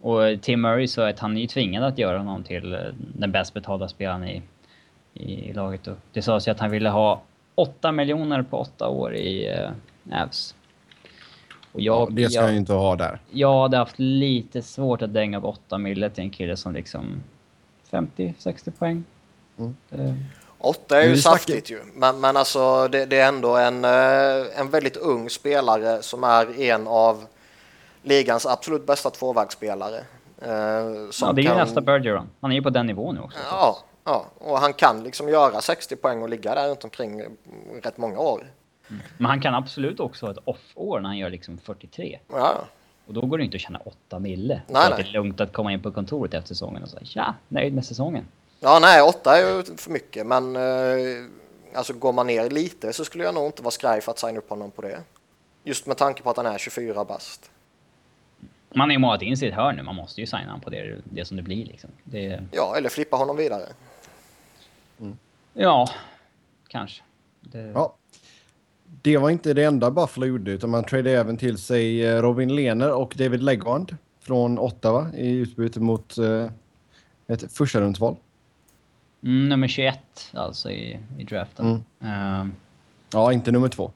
Och 0.00 0.42
Tim 0.42 0.60
Murray 0.60 0.86
så 0.88 1.02
att 1.02 1.18
han 1.18 1.36
är 1.36 1.40
ju 1.40 1.46
tvingad 1.46 1.84
att 1.84 1.98
göra 1.98 2.18
honom 2.18 2.42
till 2.44 2.72
eh, 2.74 2.80
den 2.96 3.32
bäst 3.32 3.54
betalda 3.54 3.88
spelaren 3.88 4.24
i, 4.28 4.42
i 5.14 5.52
laget. 5.52 5.86
Och 5.86 5.96
det 6.12 6.22
sades 6.22 6.48
ju 6.48 6.52
att 6.52 6.60
han 6.60 6.70
ville 6.70 6.88
ha 6.88 7.20
8 7.54 7.92
miljoner 7.92 8.42
på 8.42 8.58
8 8.58 8.88
år 8.88 9.14
i 9.14 9.48
eh, 9.48 10.22
Avs. 10.22 10.54
Och 11.72 11.80
Ja, 11.80 11.98
jag, 12.00 12.12
det 12.14 12.28
ska 12.30 12.34
jag, 12.34 12.42
han 12.42 12.52
ju 12.52 12.58
inte 12.58 12.72
ha 12.72 12.96
där. 12.96 13.18
jag 13.30 13.62
hade 13.62 13.76
haft 13.76 13.98
lite 13.98 14.62
svårt 14.62 15.02
att 15.02 15.14
dänga 15.14 15.38
upp 15.38 15.44
8 15.44 15.78
mille 15.78 16.10
till 16.10 16.24
en 16.24 16.30
kille 16.30 16.56
som 16.56 16.72
liksom 16.74 17.22
50-60 17.90 18.70
poäng. 18.70 19.04
Mm. 19.58 19.76
Eh, 19.90 20.14
Åtta 20.62 21.02
är 21.02 21.08
ju 21.08 21.16
saftigt 21.16 21.70
ju, 21.70 21.80
men, 21.94 22.20
men 22.20 22.36
alltså 22.36 22.88
det, 22.88 23.06
det 23.06 23.18
är 23.20 23.28
ändå 23.28 23.56
en, 23.56 23.84
eh, 23.84 24.60
en 24.60 24.70
väldigt 24.70 24.96
ung 24.96 25.30
spelare 25.30 26.02
som 26.02 26.24
är 26.24 26.60
en 26.60 26.86
av 26.86 27.24
ligans 28.02 28.46
absolut 28.46 28.86
bästa 28.86 29.10
tvåvägsspelare. 29.10 29.96
eh, 30.42 31.10
som 31.10 31.26
ja, 31.28 31.32
det 31.32 31.40
är 31.40 31.42
ju 31.42 31.48
kan- 31.48 31.56
nästa 31.58 31.80
Bergeron. 31.80 32.30
Han 32.40 32.50
är 32.52 32.56
ju 32.56 32.62
på 32.62 32.70
den 32.70 32.86
nivån 32.86 33.14
nu 33.14 33.20
också. 33.20 33.38
Ja, 33.50 33.78
ja, 34.04 34.26
och 34.38 34.58
han 34.58 34.72
kan 34.72 35.02
liksom 35.04 35.28
göra 35.28 35.60
60 35.60 35.96
poäng 35.96 36.22
och 36.22 36.28
ligga 36.28 36.54
där 36.54 36.68
runt 36.68 36.84
omkring 36.84 37.20
eh, 37.20 37.26
rätt 37.82 37.96
många 37.96 38.18
år. 38.18 38.46
Men 39.18 39.26
han 39.26 39.40
kan 39.40 39.54
absolut 39.54 40.00
också 40.00 40.26
ha 40.26 40.32
ett 40.32 40.38
off-år 40.44 41.00
när 41.00 41.08
han 41.08 41.18
gör 41.18 41.30
liksom 41.30 41.58
43. 41.58 42.18
Ja, 42.32 42.54
Och 43.06 43.14
då 43.14 43.20
går 43.20 43.38
det 43.38 43.44
inte 43.44 43.54
att 43.54 43.60
tjäna 43.60 43.78
8 43.84 44.18
mille. 44.18 44.62
Nej, 44.66 44.86
nej. 44.90 45.02
det 45.02 45.08
är 45.08 45.12
lugnt 45.12 45.40
att 45.40 45.52
komma 45.52 45.72
in 45.72 45.82
på 45.82 45.92
kontoret 45.92 46.34
efter 46.34 46.48
säsongen 46.48 46.82
och 46.82 46.88
säga 46.88 47.02
ja, 47.14 47.34
nöjd 47.48 47.74
med 47.74 47.84
säsongen. 47.84 48.24
Ja 48.62 48.78
nej, 48.78 49.02
åtta 49.02 49.36
är 49.38 49.56
ju 49.56 49.76
för 49.76 49.90
mycket, 49.90 50.26
men 50.26 50.56
eh, 50.56 51.24
alltså 51.74 51.92
går 51.92 52.12
man 52.12 52.26
ner 52.26 52.50
lite 52.50 52.92
så 52.92 53.04
skulle 53.04 53.24
jag 53.24 53.34
nog 53.34 53.46
inte 53.46 53.62
vara 53.62 53.70
skraj 53.70 54.00
för 54.00 54.12
att 54.12 54.18
signa 54.18 54.38
upp 54.38 54.50
honom 54.50 54.70
på 54.70 54.82
det. 54.82 55.02
Just 55.64 55.86
med 55.86 55.96
tanke 55.96 56.22
på 56.22 56.30
att 56.30 56.36
han 56.36 56.46
är 56.46 56.58
24 56.58 57.04
bast. 57.04 57.50
Man 58.74 58.88
har 58.88 58.92
ju 58.92 58.98
målat 58.98 59.22
in 59.22 59.36
sig 59.36 59.48
i 59.48 59.50
ett 59.50 59.56
hörn 59.56 59.76
nu. 59.76 59.82
Man 59.82 59.94
måste 59.94 60.20
ju 60.20 60.26
signa 60.26 60.44
honom 60.44 60.60
på 60.60 60.70
det, 60.70 61.00
det 61.04 61.24
som 61.24 61.36
det 61.36 61.42
blir 61.42 61.66
liksom. 61.66 61.90
Det, 62.04 62.42
Ja, 62.52 62.76
eller 62.76 62.88
flippa 62.88 63.16
honom 63.16 63.36
vidare. 63.36 63.68
ja, 65.52 65.88
kanske. 66.68 67.02
Det, 67.40 67.58
Ja. 67.58 67.96
Det 69.02 69.16
var 69.16 69.30
inte 69.30 69.54
det 69.54 69.64
enda 69.64 69.90
Buffalo 69.90 70.26
gjorde, 70.26 70.50
utan 70.50 70.70
man 70.70 70.84
tradade 70.84 71.10
även 71.10 71.36
till 71.36 71.58
sig 71.58 72.06
eh, 72.06 72.22
Robin 72.22 72.54
Lehner 72.56 72.92
och 72.92 73.14
David 73.16 73.42
Legwand 73.42 73.96
från 74.20 74.58
Ottawa 74.58 75.10
i 75.14 75.36
utbyte 75.36 75.80
mot 75.80 76.18
eh, 76.18 76.46
ett 77.26 77.52
första 77.52 77.80
rundsval. 77.80 78.16
Mm, 79.24 79.48
nummer 79.48 79.68
21 79.68 79.98
alltså 80.32 80.70
i, 80.70 80.98
i 81.18 81.24
draften. 81.24 81.84
Ehm, 82.00 82.52
Ja, 83.12 83.32
inte 83.32 83.52
nummer 83.52 83.68
två. 83.68 83.90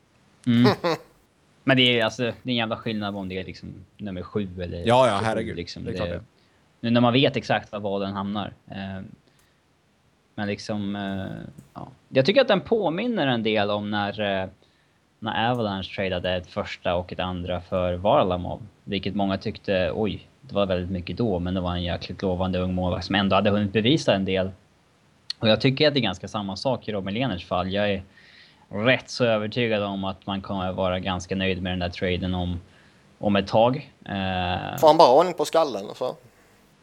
mm. 0.47 0.73
Men 1.65 1.77
det 1.77 2.01
är 2.01 2.05
alltså 2.05 2.23
det 2.23 2.31
är 2.31 2.49
en 2.49 2.55
jävla 2.55 2.77
skillnad 2.77 3.17
om 3.17 3.29
det 3.29 3.39
är 3.41 3.45
liksom 3.45 3.75
nummer 3.97 4.23
7 4.23 4.49
eller 4.62 4.79
Ja, 4.79 5.07
ja, 5.07 5.12
27, 5.19 5.25
herregud. 5.25 5.57
Liksom. 5.57 5.85
Det 5.85 5.91
är 5.91 5.97
klart 5.97 6.09
det. 6.09 6.21
Nu 6.81 6.91
när 6.91 7.01
man 7.01 7.12
vet 7.12 7.37
exakt 7.37 7.73
var 7.73 7.81
valen 7.81 8.12
hamnar. 8.12 8.53
Ehm, 8.71 9.05
men 10.35 10.47
liksom, 10.49 10.97
eh, 10.97 11.49
ja. 11.75 11.89
Jag 12.09 12.27
tycker 12.27 12.41
att 12.41 12.49
den 12.49 12.61
påminner 12.61 13.27
en 13.27 13.43
del 13.43 13.71
om 13.71 13.91
när, 13.91 14.21
eh, 14.43 14.49
när 15.19 15.51
Avalanche 15.51 15.95
tradade 15.97 16.35
ett 16.37 16.47
första 16.47 16.95
och 16.95 17.12
ett 17.12 17.21
andra 17.21 17.61
för 17.61 17.95
Varlamov. 17.95 18.62
Vilket 18.85 19.15
många 19.15 19.39
tyckte, 19.39 19.93
oj, 19.95 20.29
det 20.41 20.55
var 20.55 20.67
väldigt 20.67 20.91
mycket 20.91 21.17
då, 21.17 21.39
men 21.39 21.55
det 21.55 21.61
var 21.61 21.73
en 21.73 21.83
jäkligt 21.83 22.23
lovande 22.23 22.59
ung 22.59 22.75
målvakt 22.75 23.07
som 23.07 23.15
ändå 23.15 23.37
hade 23.37 23.51
hunnit 23.51 23.73
bevisa 23.73 24.15
en 24.15 24.25
del. 24.25 24.51
Och 25.38 25.49
jag 25.49 25.61
tycker 25.61 25.88
att 25.88 25.94
det 25.94 26.01
är 26.01 26.03
ganska 26.03 26.29
samma 26.29 26.57
sak 26.57 26.88
i 26.88 26.92
Robin 26.92 27.14
Lehners 27.14 27.46
fall. 27.46 27.72
Jag 27.72 27.90
är 27.90 28.03
rätt 28.68 29.11
så 29.11 29.25
övertygad 29.25 29.83
om 29.83 30.05
att 30.05 30.27
man 30.27 30.40
kommer 30.40 30.72
vara 30.72 30.99
ganska 31.01 31.37
nöjd 31.37 31.62
med 31.62 31.72
den 31.72 31.79
där 31.79 31.88
traden 31.88 32.35
om, 32.35 32.61
om 33.18 33.37
ett 33.37 33.46
tag. 33.46 33.77
Eh, 34.05 34.79
Får 34.79 34.87
han 34.87 34.96
bara 34.96 35.12
ordning 35.12 35.35
på 35.35 35.44
skallen 35.44 35.85
så. 35.96 36.16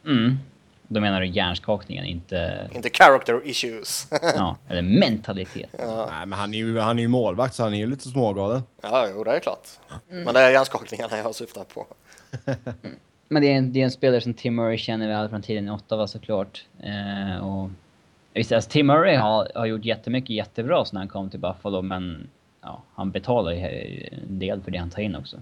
mm. 0.06 0.38
Då 0.88 1.00
menar 1.00 1.20
du 1.20 1.26
hjärnskakningen, 1.26 2.04
inte... 2.04 2.70
Inte 2.74 2.90
character 2.92 3.40
issues. 3.44 4.08
Ja, 4.36 4.56
eller 4.68 4.82
mentalitet. 4.82 5.70
Nej, 5.78 6.26
men 6.26 6.32
han 6.32 6.54
är 6.54 6.58
ju, 6.58 6.78
han 6.78 6.98
är 6.98 7.02
ju 7.02 7.08
målvakt, 7.08 7.54
så 7.54 7.62
han 7.62 7.74
är 7.74 7.78
ju 7.78 7.86
lite 7.86 8.08
smågalen. 8.08 8.62
ja, 8.82 9.08
jo, 9.14 9.24
det 9.24 9.30
är 9.36 9.40
klart. 9.40 9.68
Men 10.08 10.34
det 10.34 10.40
är 10.40 10.50
hjärnskakningarna 10.50 11.16
jag 11.18 11.34
syftar 11.34 11.64
på. 11.64 11.86
Men 13.28 13.42
det 13.42 13.48
är, 13.52 13.56
en, 13.58 13.72
det 13.72 13.80
är 13.80 13.84
en 13.84 13.90
spelare 13.90 14.20
som 14.20 14.34
Tim 14.34 14.54
Murray 14.54 14.78
känner 14.78 15.08
väl 15.08 15.28
från 15.28 15.42
tiden 15.42 15.68
i 15.68 15.70
Ottawa 15.70 16.06
såklart. 16.06 16.64
Eh, 16.82 17.46
och, 17.46 17.70
visst, 18.34 18.52
alltså, 18.52 18.70
Tim 18.70 18.86
Murray 18.86 19.16
har, 19.16 19.48
har 19.54 19.66
gjort 19.66 19.84
jättemycket 19.84 20.30
jättebra 20.30 20.84
sen 20.84 20.96
han 20.96 21.08
kom 21.08 21.30
till 21.30 21.40
Buffalo, 21.40 21.82
men 21.82 22.28
ja, 22.60 22.82
han 22.94 23.10
betalar 23.10 23.52
ju 23.52 23.58
en 24.12 24.38
del 24.38 24.62
för 24.62 24.70
det 24.70 24.78
han 24.78 24.90
tar 24.90 25.02
in 25.02 25.16
också. 25.16 25.36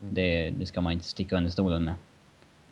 Det, 0.00 0.50
det 0.50 0.66
ska 0.66 0.80
man 0.80 0.92
inte 0.92 1.04
sticka 1.04 1.36
under 1.36 1.50
stolen 1.50 1.84
med. 1.84 1.94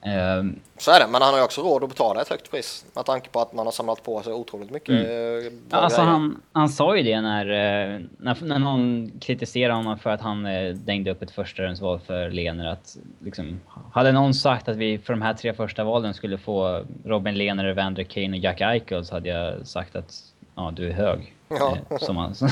Eh, 0.05 0.45
Så 0.79 0.91
är 0.91 1.01
det, 1.01 1.07
men 1.07 1.23
han 1.23 1.33
har 1.33 1.39
ju 1.39 1.45
också 1.45 1.63
råd 1.63 1.83
att 1.85 1.89
betala 1.89 2.23
ett 2.23 2.29
högt 2.29 2.51
pris. 2.51 2.87
Med 2.95 3.05
tanke 3.05 3.29
på 3.31 3.41
att 3.41 3.53
man 3.53 3.67
har 3.67 3.73
samlat 3.73 4.03
på 4.03 4.23
sig 4.23 4.33
otroligt 4.33 4.71
mycket 4.71 4.95
eh, 4.95 5.53
bra 5.69 5.79
Alltså 5.79 6.01
han, 6.01 6.41
han 6.53 6.69
sa 6.69 6.97
ju 6.97 7.03
det 7.03 7.21
när, 7.21 7.47
eh, 7.47 8.01
när, 8.19 8.45
när 8.45 8.59
någon 8.59 9.13
kritiserade 9.21 9.75
honom 9.75 9.99
för 9.99 10.11
att 10.11 10.21
han 10.21 10.47
eh, 10.47 10.75
dängde 10.75 11.11
upp 11.11 11.23
ett 11.23 11.31
första 11.31 11.63
rundsval 11.63 12.01
för 12.07 12.31
Lener. 12.31 12.67
Att, 12.67 12.97
liksom, 13.25 13.61
hade 13.93 14.13
någon 14.13 14.35
sagt 14.35 14.69
att 14.69 14.77
vi 14.77 14.99
för 14.99 15.13
de 15.13 15.23
här 15.23 15.35
tre 15.35 15.55
första 15.55 15.85
valen 15.85 16.15
skulle 16.15 16.39
få 16.39 16.85
Robin 17.05 17.35
Lehner, 17.35 17.65
Evander 17.65 18.03
Kane 18.05 18.37
och 18.39 18.45
Jack 18.45 18.61
Eichel 18.61 19.05
så 19.05 19.15
hade 19.15 19.29
jag 19.29 19.67
sagt 19.67 19.97
att 19.97 20.15
ja, 20.55 20.73
du 20.77 20.89
är 20.89 20.93
hög. 20.93 21.35
Ja. 21.49 21.79
Som 22.01 22.17
han, 22.17 22.35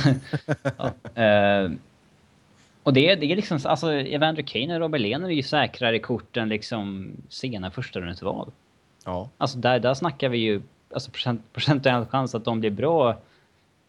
ja. 0.79 0.91
Och 2.83 2.93
det, 2.93 3.15
det 3.15 3.33
är 3.33 3.37
liksom, 3.37 3.59
alltså 3.65 3.93
Evander 3.93 4.43
Kane 4.43 4.75
och 4.75 4.81
Robin 4.81 5.03
Lehner 5.03 5.29
är 5.29 5.33
ju 5.33 5.43
säkrare 5.43 5.99
kort 5.99 6.37
än 6.37 6.49
liksom 6.49 7.13
sena 7.29 7.71
första 7.71 8.01
rundsval. 8.01 8.51
Ja. 9.05 9.29
Alltså 9.39 9.59
där, 9.59 9.79
där 9.79 9.95
snackar 9.95 10.29
vi 10.29 10.39
ju, 10.39 10.63
alltså 10.95 11.11
procent, 11.11 11.43
procentuell 11.53 12.07
chans 12.07 12.35
att 12.35 12.45
de 12.45 12.61
blir 12.61 12.71
bra 12.71 13.11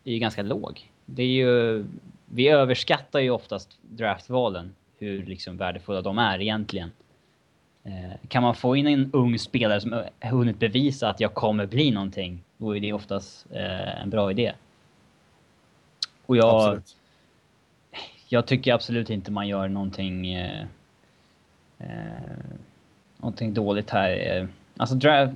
är 0.03 0.11
ju 0.11 0.19
ganska 0.19 0.41
låg. 0.41 0.89
Det 1.05 1.23
är 1.23 1.27
ju, 1.27 1.85
vi 2.25 2.47
överskattar 2.47 3.19
ju 3.19 3.29
oftast 3.29 3.77
draftvalen, 3.81 4.75
hur 4.97 5.25
liksom 5.25 5.57
värdefulla 5.57 6.01
de 6.01 6.17
är 6.17 6.41
egentligen. 6.41 6.91
Eh, 7.83 8.27
kan 8.27 8.43
man 8.43 8.55
få 8.55 8.75
in 8.75 8.87
en 8.87 9.09
ung 9.13 9.39
spelare 9.39 9.81
som 9.81 9.91
har 9.91 10.29
hunnit 10.29 10.59
bevisa 10.59 11.09
att 11.09 11.19
jag 11.19 11.33
kommer 11.33 11.65
bli 11.65 11.91
någonting, 11.91 12.43
då 12.57 12.75
är 12.75 12.79
det 12.79 12.93
oftast 12.93 13.45
eh, 13.51 14.01
en 14.01 14.09
bra 14.09 14.31
idé. 14.31 14.53
Och 16.25 16.37
jag, 16.37 16.55
Absolut. 16.55 16.95
Jag 18.33 18.45
tycker 18.45 18.73
absolut 18.73 19.09
inte 19.09 19.31
man 19.31 19.47
gör 19.47 19.67
någonting, 19.67 20.33
eh, 20.33 20.65
eh, 21.79 21.87
någonting 23.17 23.53
dåligt 23.53 23.89
här. 23.89 24.37
Eh, 24.37 24.47
Alltså 24.77 24.95
dra 24.95 25.33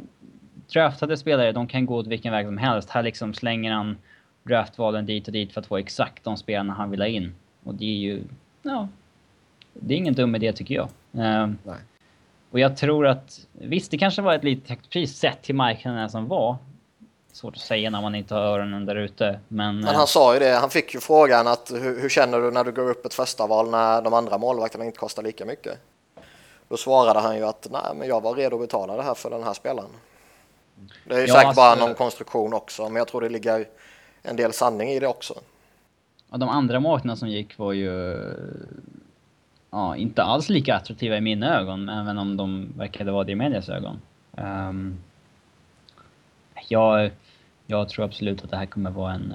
draftade 0.74 1.18
spelare, 1.18 1.52
de 1.52 1.68
kan 1.68 1.86
gå 1.86 1.96
åt 1.96 2.08
vilken 2.08 2.32
väg 2.32 2.46
som 2.46 2.58
helst. 2.58 2.90
Här 2.90 3.04
liksom 3.04 3.34
slänger 3.34 3.72
han 3.72 3.98
draftvalen 4.44 5.06
dit 5.06 5.28
och 5.28 5.34
dit 5.34 5.54
för 5.54 5.62
att 5.62 5.68
få 5.68 5.78
exakt 5.78 6.24
de 6.24 6.38
spelarna 6.38 6.74
han 6.74 6.92
vill 6.92 7.02
ha 7.02 7.08
in. 7.08 7.34
Och 7.64 7.76
det 7.76 7.86
är 7.86 7.98
ju, 7.98 8.24
ja, 8.64 8.88
det 9.74 9.94
är 9.94 9.98
ingen 9.98 10.14
dum 10.14 10.36
idé 10.36 10.54
tycker 10.54 10.76
jag. 10.76 10.90
Eh, 11.14 11.50
och 12.52 12.60
jag 12.60 12.78
tror 12.78 13.08
att, 13.08 13.48
visst 13.52 13.92
det 13.92 13.98
kanske 13.98 14.22
var 14.22 14.34
ett 14.36 14.44
lite 14.44 14.74
högt 14.74 14.90
pris 14.90 15.18
sett 15.18 15.42
till 15.42 15.56
marknaden 15.56 16.10
som 16.10 16.28
var. 16.28 16.58
Svårt 17.38 17.56
att 17.56 17.62
säga 17.62 17.90
när 17.90 18.02
man 18.02 18.16
inte 18.16 18.34
har 18.34 18.42
öronen 18.42 18.86
där 18.86 18.96
ute. 18.96 19.40
Men, 19.48 19.80
Men 19.80 19.88
eh, 19.88 19.96
han 19.96 20.08
sa 20.08 20.34
ju 20.34 20.40
det, 20.40 20.56
han 20.56 20.70
fick 20.70 20.94
ju 20.94 21.00
frågan 21.00 21.48
att 21.48 21.72
hur, 21.72 22.02
hur 22.02 22.10
känner 22.10 22.40
du 22.40 22.52
när 22.52 22.64
du 22.64 22.72
går 22.72 22.90
upp 22.90 23.06
ett 23.06 23.14
första 23.14 23.48
val 23.48 23.70
när 23.70 24.02
de 24.02 24.14
andra 24.14 24.38
målvakterna 24.38 24.86
inte 24.86 24.98
kostar 24.98 25.24
lika 25.24 25.46
mycket? 25.46 25.80
Då 26.70 26.78
svarade 26.78 27.20
han 27.20 27.38
ju 27.38 27.44
att 27.44 27.68
nej, 27.72 27.82
men 27.96 28.08
jag 28.08 28.22
var 28.22 28.36
redo 28.36 28.56
att 28.56 28.62
betala 28.62 28.96
det 28.96 29.04
här 29.04 29.14
för 29.14 29.30
den 29.30 29.44
här 29.44 29.54
spelaren. 29.54 29.90
Det 31.06 31.16
är 31.16 31.20
ju 31.20 31.26
Ja, 31.26 31.34
säkert 31.34 31.48
alltså- 31.48 31.62
bara 31.62 31.76
någon 31.76 31.96
konstruktion 31.96 32.54
också, 32.54 32.84
men 32.84 32.96
jag 32.96 33.08
tror 33.08 33.22
det 33.22 33.30
ligger 33.30 33.66
en 34.24 34.36
del 34.36 34.54
sanning 34.54 34.90
i 34.90 35.00
det 35.00 35.08
också. 35.08 35.34
Ja, 36.32 36.38
de 36.38 36.50
andra 36.50 36.80
målvakterna 36.80 37.16
som 37.16 37.30
gick 37.30 37.58
var 37.58 37.74
ju 37.74 38.18
ja, 39.72 39.96
inte 39.96 40.24
alls 40.24 40.50
lika 40.50 40.76
attraktiva 40.76 41.18
i 41.18 41.22
mina 41.22 41.60
ögon, 41.60 41.90
även 41.90 42.18
om 42.18 42.38
de 42.38 42.74
verkade 42.78 43.12
vara 43.12 43.24
det 43.24 43.32
i 43.32 43.36
medias 43.36 43.70
ögon. 43.70 44.02
Um, 44.32 44.98
jag, 46.68 47.12
jag 47.68 47.90
tror 47.90 48.06
absolut 48.06 48.44
att 48.44 48.50
det 48.50 48.58
här 48.58 48.66
kommer 48.66 48.92
vara 48.92 49.14
en, 49.14 49.34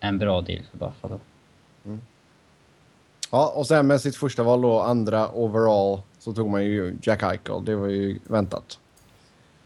en 0.00 0.18
bra 0.18 0.40
deal 0.40 0.62
för 0.70 0.78
Buffalo. 0.78 1.20
Ja, 3.30 3.52
och 3.56 3.66
sen 3.66 3.86
med 3.86 4.00
sitt 4.00 4.16
första 4.16 4.42
val 4.42 4.62
då, 4.62 4.80
andra 4.80 5.28
overall, 5.28 6.00
så 6.18 6.32
tog 6.32 6.50
man 6.50 6.64
ju 6.64 6.96
Jack 7.02 7.22
Eichel. 7.22 7.64
Det 7.64 7.76
var 7.76 7.88
ju 7.88 8.18
väntat. 8.24 8.78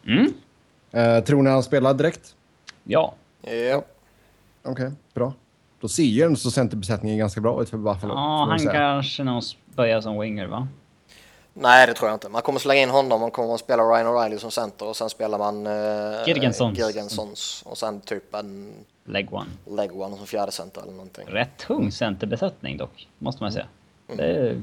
Mm? 0.06 0.32
Eh, 0.90 1.24
tror 1.24 1.42
ni 1.42 1.50
han 1.50 1.62
spelar 1.62 1.94
direkt? 1.94 2.36
Ja. 2.84 3.14
Ja. 3.42 3.82
Okej, 4.62 4.92
bra. 5.14 5.32
Då 5.80 5.88
ser 5.88 6.02
ju 6.02 6.22
ändå 6.22 6.36
så 6.36 6.50
centerbesättningen 6.50 7.18
ganska 7.18 7.40
bra 7.40 7.62
ut 7.62 7.70
för 7.70 7.78
Buffalo. 7.78 8.14
Ja, 8.14 8.46
han 8.48 8.58
kanske 8.58 9.24
nog 9.24 9.42
börjar 9.74 10.00
som 10.00 10.20
winger 10.20 10.46
va? 10.46 10.68
Nej, 11.60 11.86
det 11.86 11.94
tror 11.94 12.08
jag 12.08 12.16
inte. 12.16 12.28
Man 12.28 12.42
kommer 12.42 12.58
slänga 12.60 12.82
in 12.82 12.90
honom, 12.90 13.20
man 13.20 13.30
kommer 13.30 13.54
att 13.54 13.60
spela 13.60 13.82
Ryan 13.82 14.06
O'Reilly 14.06 14.38
som 14.38 14.50
center 14.50 14.86
och 14.86 14.96
sen 14.96 15.10
spelar 15.10 15.38
man 15.38 15.66
eh, 15.66 16.24
Girgensons. 16.26 16.78
Girgensons 16.78 17.62
och 17.66 17.78
sen 17.78 18.00
typ 18.00 18.34
en 18.34 18.72
Leg 19.04 19.32
one. 19.34 19.50
leg 19.66 20.00
one 20.00 20.16
som 20.16 20.26
fjärde 20.26 20.52
center 20.52 20.82
eller 20.82 20.92
någonting. 20.92 21.26
Rätt 21.28 21.56
tung 21.58 21.92
centerbesättning 21.92 22.76
dock, 22.76 23.08
måste 23.18 23.42
man 23.42 23.52
säga. 23.52 23.66
Det 24.06 24.24
är 24.24 24.62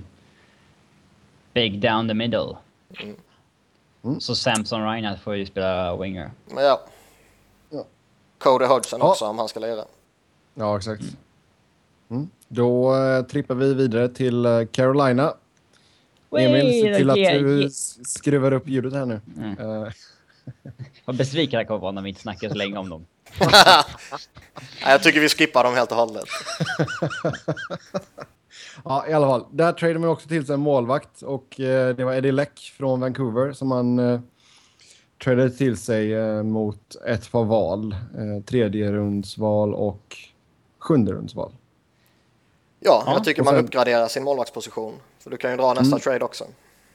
big 1.54 1.82
down 1.82 2.08
the 2.08 2.14
middle. 2.14 2.58
Mm. 4.04 4.20
Så 4.20 4.36
Samson 4.36 4.84
Reinhardt 4.92 5.22
får 5.22 5.36
ju 5.36 5.46
spela 5.46 5.96
winger. 5.98 6.32
Ja. 6.56 6.82
Ja. 7.70 7.84
Cody 8.38 8.66
Hodgson 8.66 9.00
Ja. 9.00 9.10
också 9.12 9.26
om 9.26 9.40
han 9.40 9.48
ska 9.48 9.60
lira. 9.60 9.84
Ja, 10.54 10.78
exakt. 10.78 11.04
Mm. 12.10 12.30
Då 12.48 12.96
eh, 12.96 13.22
trippar 13.22 13.56
vi 13.56 13.74
vidare 13.74 14.10
till 14.10 14.46
eh, 14.46 14.66
Carolina. 14.72 15.34
Emil, 16.38 16.82
se 16.82 16.96
till 16.98 17.10
att 17.10 17.16
du 17.16 17.70
skruvar 18.06 18.52
upp 18.52 18.68
ljudet 18.68 18.94
här 18.94 19.06
nu. 19.06 19.22
Mm. 19.38 19.84
Eh, 19.84 19.92
Vad 21.06 21.18
besviken 21.18 21.58
jag 21.58 21.68
kommer 21.68 21.80
vara 21.80 21.92
när 21.92 22.02
vi 22.02 22.10
inte 22.10 22.22
snackar 22.22 22.50
så 22.50 22.56
länge 22.56 22.78
om 22.78 22.90
dem. 22.90 23.06
Nej, 23.40 23.84
jag 24.92 25.04
tycker 25.04 25.20
vi 25.20 25.30
skippar 25.30 25.64
dem 25.64 25.74
helt 25.74 25.92
och 25.92 25.98
hållet. 25.98 26.26
ja, 28.86 29.06
i 29.08 29.14
alla 29.14 29.28
fall. 29.28 29.46
Där 29.52 29.74
tradade 29.74 30.00
man 30.00 30.10
också 30.10 30.28
till 30.28 30.46
sig 30.46 30.54
en 30.54 30.60
målvakt 30.60 31.22
och 31.22 31.60
eh, 31.60 31.96
det 31.96 32.04
var 32.04 32.14
Eddie 32.14 32.32
Leck 32.32 32.74
från 32.78 33.00
Vancouver 33.00 33.52
som 33.54 33.68
man 33.68 34.00
eh, 34.00 34.20
tradade 35.24 35.50
till 35.50 35.78
sig 35.78 36.14
eh, 36.14 36.44
mot 36.44 36.96
ett 37.08 37.32
par 37.32 37.44
val. 37.44 37.92
Eh, 38.18 38.44
tredje 38.46 38.92
rundsval 38.92 39.74
och 39.74 40.18
sjunde 40.80 41.12
rundsval. 41.12 41.52
Ja, 42.86 43.04
Ja, 43.06 43.14
jag 43.14 43.24
tycker 43.24 43.42
och 43.42 43.46
man 43.46 43.54
sen- 43.56 43.66
uppgraderar 43.66 44.08
sin 44.08 44.24
målvaktsposition. 44.24 44.94
Så 45.20 45.30
du 45.30 45.38
kan 45.38 45.52
ju 45.52 45.58
dra 45.58 45.74
nästa 45.74 45.96
Mm. 45.96 46.00
trade 46.00 46.26
också. 46.26 46.44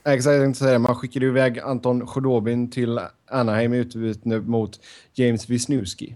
Exakt, 0.03 0.33
jag 0.33 0.43
tänkte 0.43 0.59
säga 0.59 0.71
det. 0.71 0.79
Man 0.79 0.95
skickade 0.95 1.25
iväg 1.25 1.59
Anton 1.59 2.07
Chodobin 2.07 2.69
till 2.71 2.99
Anaheim 3.27 3.73
i 3.73 3.77
utbyte 3.77 4.29
mot 4.39 4.79
James 5.13 5.49
Wisniewski. 5.49 6.15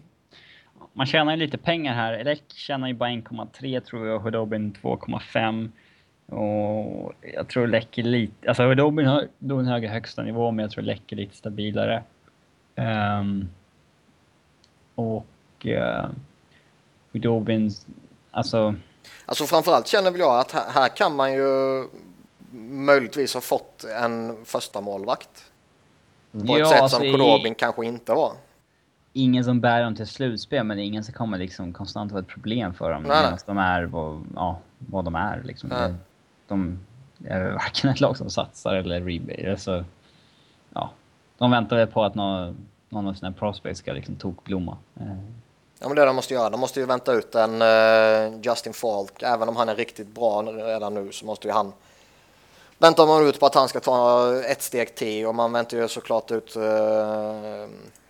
Man 0.94 1.06
tjänar 1.06 1.32
ju 1.32 1.38
lite 1.38 1.58
pengar 1.58 1.94
här. 1.94 2.14
Elek 2.14 2.44
tjänar 2.48 2.88
ju 2.88 2.94
bara 2.94 3.10
1,3 3.10 3.80
tror 3.82 4.08
jag 4.08 4.16
och 4.16 4.22
Hudobin 4.22 4.74
2,5. 4.82 5.72
Och 6.26 7.14
jag 7.34 7.48
tror 7.48 7.66
det 7.66 7.72
läcker 7.72 8.04
lite. 8.04 8.48
Alltså 8.48 8.64
Robin 8.64 9.06
har 9.06 9.28
då 9.40 9.58
en 9.58 9.66
högre 9.66 9.88
högsta 9.88 10.24
nivå, 10.24 10.52
men 10.52 10.64
jag 10.64 10.72
tror 10.72 10.82
det 10.82 10.88
läcker 10.88 11.16
lite 11.16 11.36
stabilare. 11.36 12.04
Um, 12.76 13.50
och 14.96 15.26
uh, 15.66 16.06
Dobin, 17.12 17.72
alltså... 18.32 18.76
Alltså 19.26 19.46
framförallt 19.46 19.88
känner 19.88 20.12
väl 20.12 20.20
jag 20.20 20.40
att 20.40 20.52
här, 20.52 20.70
här 20.70 20.90
kan 20.90 21.16
man 21.16 21.34
ju 21.34 21.84
möjligtvis 22.60 23.34
ha 23.34 23.42
fått 23.42 23.84
en 23.84 24.46
första 24.46 24.82
målvakt 24.82 25.52
På 26.32 26.40
ja, 26.46 26.60
ett 26.60 26.68
sätt 26.68 26.82
alltså 26.82 26.98
som 26.98 27.12
Kodobin 27.12 27.52
i... 27.52 27.56
kanske 27.56 27.86
inte 27.86 28.14
var. 28.14 28.32
Ingen 29.14 29.44
som 29.44 29.62
bär 29.62 29.84
dem 29.84 29.96
till 29.96 30.08
slutspel, 30.08 30.64
men 30.64 30.80
ingen 30.80 31.04
som 31.04 31.14
kommer 31.14 31.38
liksom 31.38 31.74
konstant 31.74 32.12
vara 32.12 32.22
ett 32.22 32.28
problem 32.28 32.74
för 32.74 32.92
dem. 32.92 33.04
Nej. 33.04 33.24
Medan 33.24 33.38
de 33.46 33.58
är 33.58 33.84
vad, 33.84 34.26
ja, 34.36 34.60
vad 34.78 35.06
de 35.06 35.16
är. 35.16 35.42
Liksom. 35.44 35.70
De, 35.70 35.98
de 36.48 36.80
är 37.26 37.52
varken 37.52 37.90
ett 37.90 38.00
lag 38.00 38.18
som 38.18 38.30
satsar 38.30 38.76
eller 38.76 39.02
rebate. 39.02 39.52
Alltså, 39.52 39.86
ja, 40.74 40.92
de 41.38 41.52
väntar 41.52 41.78
väl 41.78 41.88
på 41.88 42.04
att 42.04 42.16
någon, 42.16 42.58
någon 42.90 43.08
av 43.08 43.14
sina 43.14 43.32
prospects 43.32 43.80
ska 43.80 43.94
liksom 43.94 44.16
tokblomma. 44.16 44.78
Eh. 45.00 45.18
Ja, 45.86 45.90
men 45.90 45.96
det 45.96 46.06
de 46.06 46.16
måste 46.16 46.34
göra. 46.34 46.50
De 46.50 46.60
måste 46.60 46.80
ju 46.80 46.86
vänta 46.86 47.14
ut 47.14 47.36
en 47.36 47.62
uh, 47.62 48.42
Justin 48.42 48.74
Falk. 48.74 49.24
Även 49.24 49.50
om 49.50 49.56
han 49.56 49.70
är 49.70 49.76
riktigt 49.76 50.08
bra 50.08 50.42
redan 50.42 50.94
nu 50.94 51.12
så 51.12 51.26
måste 51.26 51.48
ju 51.48 51.54
han 51.54 51.74
väntar 52.78 53.08
man 53.08 53.28
ut 53.28 53.40
på 53.40 53.46
att 53.46 53.56
han 53.56 53.68
ska 53.68 53.80
ta 53.80 54.34
ett 54.44 54.62
steg 54.62 54.96
till 54.96 55.26
och 55.26 55.36
man 55.36 55.54
väntar 55.54 55.78
ju 55.78 55.88
såklart 55.88 56.32
ut 56.32 56.58
uh, 56.58 56.64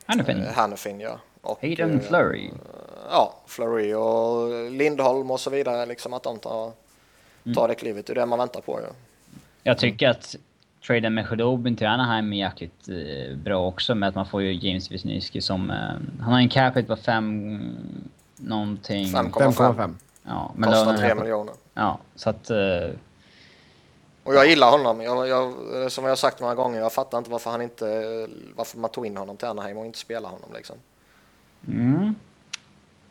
Hannifin. 0.06 0.38
Uh, 0.38 0.52
Hannifin 0.52 1.00
ja. 1.00 1.20
Och, 1.42 1.62
Hayden 1.62 2.02
Flurry. 2.02 2.50
ja, 3.10 3.34
Flurry 3.46 3.94
och 3.94 4.72
Lindholm 4.72 5.32
och 5.32 5.40
så 5.40 5.50
vidare. 5.50 5.86
Liksom 5.86 6.14
att 6.14 6.24
de 6.24 6.40
tar, 6.40 6.72
mm. 7.44 7.56
tar 7.56 7.68
det 7.68 7.76
klivet. 7.76 8.06
Det 8.06 8.14
är 8.14 8.16
det 8.16 8.26
man 8.26 8.40
väntar 8.40 8.62
på. 8.62 8.80
Ja. 8.82 8.88
Jag 9.64 9.78
tycker 9.78 10.10
att 10.10 10.36
traden 10.88 11.14
med 11.14 11.28
Khudobin 11.28 11.76
till 11.76 11.88
Anaheim 11.88 12.34
är 12.34 12.38
jäkligt 12.38 12.90
eh, 12.90 13.38
bra 13.38 13.68
också 13.68 13.96
med 13.96 14.10
att 14.10 14.16
man 14.16 14.26
får 14.26 14.42
ju 14.42 14.54
James 14.54 14.92
Wisniewski 14.92 15.42
som... 15.42 15.72
Eh, 15.72 15.78
han 16.20 16.34
har 16.34 16.40
en 16.40 16.50
capita 16.50 16.96
på 16.96 17.02
5 17.02 17.78
någonting... 18.36 19.06
5,5. 19.06 19.94
Ja, 20.24 20.52
men 20.56 20.70
Kostar 20.70 20.98
3 20.98 21.16
miljoner. 21.16 21.54
Ja, 21.74 22.00
så 22.16 22.30
att... 22.30 22.50
Eh, 22.50 22.90
och 24.24 24.36
jag 24.36 24.48
gillar 24.48 24.72
honom. 24.72 25.02
Jag, 25.02 25.28
jag, 25.28 25.54
som 25.92 26.04
jag 26.04 26.12
har 26.12 26.16
sagt 26.16 26.40
några 26.40 26.56
gånger, 26.56 26.80
jag 26.80 26.94
fattar 26.94 27.18
inte 27.18 27.32
varför 27.32 27.52
han 27.52 27.62
inte... 27.62 27.86
Varför 28.56 28.78
man 28.78 28.90
tog 28.90 29.06
in 29.06 29.18
honom 29.18 29.38
till 29.38 29.48
Anaheim 29.48 29.78
och 29.78 29.86
inte 29.86 30.00
spelar 30.00 30.30
honom 30.30 30.50
liksom. 30.56 30.76
Mm. 31.68 32.16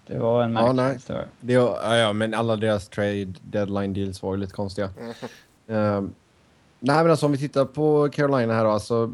Det 0.07 0.19
var 0.19 0.43
en 0.43 0.53
märklig 0.53 0.85
ja, 0.85 0.93
historia. 0.93 1.25
ja, 1.41 1.97
ja, 1.97 2.13
men 2.13 2.35
alla 2.35 2.57
deras 2.57 2.89
trade 2.89 3.35
deadline 3.43 3.93
deals 3.93 4.23
var 4.23 4.35
ju 4.35 4.41
lite 4.41 4.53
konstiga. 4.53 4.91
Mm. 4.99 5.15
Um, 5.67 6.15
Nej, 6.87 6.97
men 6.97 7.11
alltså 7.11 7.27
om 7.27 7.33
vi 7.33 7.39
tittar 7.39 7.65
på 7.65 8.09
Carolina 8.13 8.55
här 8.55 8.65
då. 8.65 8.71
Alltså, 8.71 9.13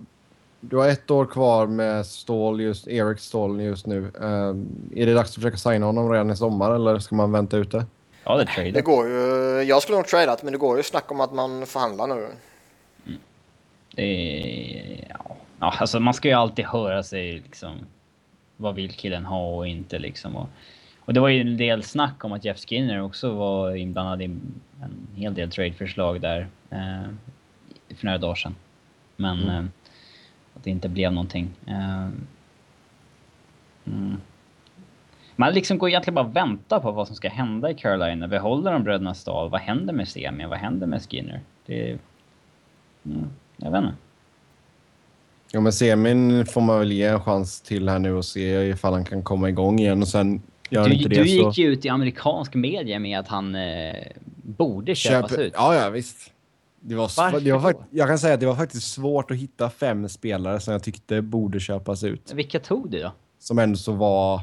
du 0.60 0.76
har 0.76 0.88
ett 0.88 1.10
år 1.10 1.26
kvar 1.26 1.66
med 1.66 2.06
Ståhl 2.06 2.60
just, 2.60 2.88
Eric 2.88 3.20
Ståhl 3.20 3.60
just 3.60 3.86
nu. 3.86 4.10
Um, 4.14 4.68
är 4.96 5.06
det 5.06 5.14
dags 5.14 5.28
att 5.28 5.34
försöka 5.34 5.56
signa 5.56 5.86
honom 5.86 6.12
redan 6.12 6.30
i 6.30 6.36
sommar 6.36 6.74
eller 6.74 6.98
ska 6.98 7.14
man 7.14 7.32
vänta 7.32 7.56
ut 7.56 7.70
det? 7.70 7.86
Ja, 8.24 8.36
det 8.36 8.68
är 8.68 8.72
Det 8.72 8.82
går 8.82 9.08
ju. 9.08 9.14
Jag 9.62 9.82
skulle 9.82 9.98
nog 9.98 10.06
tradat, 10.06 10.42
men 10.42 10.52
det 10.52 10.58
går 10.58 10.76
ju 10.76 10.82
snack 10.82 11.10
om 11.10 11.20
att 11.20 11.32
man 11.32 11.66
förhandlar 11.66 12.06
nu. 12.06 12.26
Mm. 13.06 13.20
Det 13.94 14.02
är, 14.02 15.06
ja. 15.08 15.36
ja, 15.60 15.74
alltså 15.78 16.00
man 16.00 16.14
ska 16.14 16.28
ju 16.28 16.34
alltid 16.34 16.64
höra 16.64 17.02
sig 17.02 17.32
liksom. 17.32 17.72
Vad 18.56 18.74
vill 18.74 18.92
killen 18.92 19.24
ha 19.24 19.56
och 19.56 19.66
inte 19.66 19.98
liksom. 19.98 20.36
Och, 20.36 20.46
och 20.98 21.14
det 21.14 21.20
var 21.20 21.28
ju 21.28 21.40
en 21.40 21.56
del 21.56 21.82
snack 21.82 22.24
om 22.24 22.32
att 22.32 22.44
Jeff 22.44 22.58
Skinner 22.58 23.02
också 23.02 23.34
var 23.34 23.74
inblandad 23.76 24.22
i 24.22 24.24
en 24.24 25.06
hel 25.14 25.34
del 25.34 25.50
tradeförslag 25.50 26.20
där. 26.20 26.48
Eh, 26.70 27.10
för 28.00 28.06
några 28.06 28.18
dagar 28.18 28.34
sedan. 28.34 28.54
Men 29.16 29.42
mm. 29.42 29.54
eh, 29.54 29.64
att 30.54 30.64
det 30.64 30.70
inte 30.70 30.88
blev 30.88 31.12
någonting. 31.12 31.50
Eh, 31.66 32.08
mm. 33.86 34.16
Man 35.36 35.54
liksom 35.54 35.78
går 35.78 35.88
egentligen 35.88 36.14
bara 36.14 36.26
och 36.26 36.36
väntar 36.36 36.80
på 36.80 36.90
vad 36.90 37.06
som 37.06 37.16
ska 37.16 37.28
hända 37.28 37.70
i 37.70 37.74
Carolina. 37.74 38.28
Behåller 38.28 38.72
de 38.72 38.84
bröderna 38.84 39.14
Stahl? 39.14 39.50
Vad 39.50 39.60
händer 39.60 39.92
med 39.92 40.08
Semi? 40.08 40.46
Vad 40.46 40.58
händer 40.58 40.86
med 40.86 41.02
Skinner? 41.02 41.40
Det... 41.66 41.98
Mm, 43.04 43.26
jag 43.56 43.70
vet 43.70 43.82
inte. 43.82 43.94
Ja, 45.52 45.60
men 45.60 45.72
semin 45.72 46.46
får 46.46 46.60
man 46.60 46.78
väl 46.78 46.92
ge 46.92 47.04
en 47.04 47.20
chans 47.20 47.60
till 47.60 47.88
här 47.88 47.98
nu 47.98 48.12
och 48.12 48.24
se 48.24 48.68
ifall 48.68 48.92
han 48.92 49.04
kan 49.04 49.22
komma 49.22 49.48
igång 49.48 49.78
igen 49.78 50.02
och 50.02 50.08
sen 50.08 50.42
gör 50.70 50.88
du, 50.88 50.94
inte 50.94 51.08
det 51.08 51.22
Du 51.22 51.28
gick 51.28 51.58
ju 51.58 51.66
ut 51.66 51.84
i 51.84 51.88
amerikansk 51.88 52.54
media 52.54 52.98
med 52.98 53.18
att 53.18 53.28
han 53.28 53.54
eh, 53.54 53.94
borde 54.42 54.94
köpas 54.94 55.30
Köp... 55.30 55.40
ut. 55.40 55.52
Ja, 55.56 55.74
ja, 55.74 55.90
visst. 55.90 56.32
Det 56.82 56.94
var, 56.94 57.40
det 57.40 57.52
var 57.52 57.74
jag 57.90 58.08
kan 58.08 58.18
säga 58.18 58.34
att 58.34 58.40
det 58.40 58.46
var 58.46 58.56
faktiskt 58.56 58.92
svårt 58.92 59.30
att 59.30 59.36
hitta 59.36 59.70
fem 59.70 60.08
spelare 60.08 60.60
som 60.60 60.72
jag 60.72 60.82
tyckte 60.82 61.22
borde 61.22 61.60
köpas 61.60 62.04
ut. 62.04 62.32
Vilka 62.32 62.60
tog 62.60 62.90
du 62.90 63.02
då? 63.02 63.12
Som 63.38 63.58
ändå 63.58 63.76
så 63.76 63.92
var, 63.92 64.40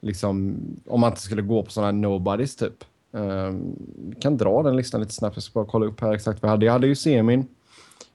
liksom, 0.00 0.60
om 0.86 1.00
man 1.00 1.10
inte 1.10 1.22
skulle 1.22 1.42
gå 1.42 1.62
på 1.62 1.70
sådana 1.70 1.86
här 1.86 1.92
nobodies 1.92 2.56
typ. 2.56 2.84
Um, 3.10 3.76
kan 4.20 4.36
dra 4.36 4.62
den 4.62 4.76
listan 4.76 5.00
lite 5.00 5.12
snabbt. 5.12 5.36
Jag 5.36 5.42
ska 5.42 5.52
bara 5.52 5.70
kolla 5.70 5.86
upp 5.86 6.00
här 6.00 6.12
exakt 6.12 6.42
vad 6.42 6.48
jag 6.48 6.52
hade. 6.52 6.66
Jag 6.66 6.72
hade 6.72 6.86
ju 6.86 6.94
Semin. 6.94 7.48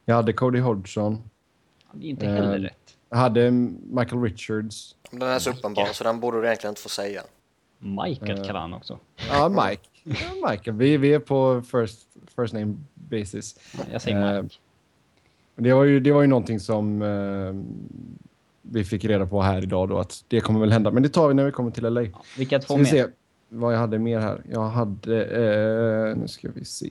Jag 0.05 0.15
hade 0.15 0.33
Cody 0.33 0.59
Hodgson. 0.59 1.21
Det 1.93 2.05
är 2.05 2.09
inte 2.09 2.25
heller 2.25 2.57
uh, 2.57 2.61
rätt. 2.63 2.97
Jag 3.09 3.17
hade 3.17 3.51
Michael 3.51 4.21
Richards. 4.21 4.95
Den 5.11 5.21
är 5.21 5.39
så 5.39 5.49
uppenbar 5.49 5.85
så 5.93 6.03
den 6.03 6.19
borde 6.19 6.41
du 6.41 6.47
egentligen 6.47 6.71
inte 6.71 6.81
få 6.81 6.89
säga. 6.89 7.21
Michael 7.79 8.39
uh, 8.39 8.45
kan 8.45 8.55
han 8.55 8.73
också. 8.73 8.99
Ja, 9.29 9.49
Mike. 9.49 9.81
Ja, 10.03 10.49
Michael. 10.49 10.77
Vi, 10.77 10.97
vi 10.97 11.13
är 11.13 11.19
på 11.19 11.61
first, 11.61 12.07
first 12.35 12.53
name 12.53 12.75
basis. 12.93 13.59
Jag 13.91 14.01
säger 14.01 14.41
Mike. 14.41 14.55
Det 15.55 15.73
var, 15.73 15.83
ju, 15.83 15.99
det 15.99 16.11
var 16.11 16.21
ju 16.21 16.27
någonting 16.27 16.59
som 16.59 17.01
uh, 17.01 17.63
vi 18.61 18.83
fick 18.83 19.05
reda 19.05 19.25
på 19.25 19.41
här 19.41 19.63
idag 19.63 19.89
då 19.89 19.99
att 19.99 20.23
det 20.27 20.41
kommer 20.41 20.59
väl 20.59 20.71
hända. 20.71 20.91
Men 20.91 21.03
det 21.03 21.09
tar 21.09 21.27
vi 21.27 21.33
när 21.33 21.45
vi 21.45 21.51
kommer 21.51 21.71
till 21.71 21.83
LA. 21.83 22.01
Ja, 22.01 22.23
vilka 22.37 22.59
två 22.59 22.77
mer? 22.77 22.85
se 22.85 23.05
vad 23.49 23.73
jag 23.73 23.79
hade 23.79 23.99
mer 23.99 24.19
här. 24.19 24.41
Jag 24.49 24.69
hade... 24.69 25.25
Uh, 25.25 26.17
nu 26.17 26.27
ska 26.27 26.49
vi 26.53 26.65
se. 26.65 26.89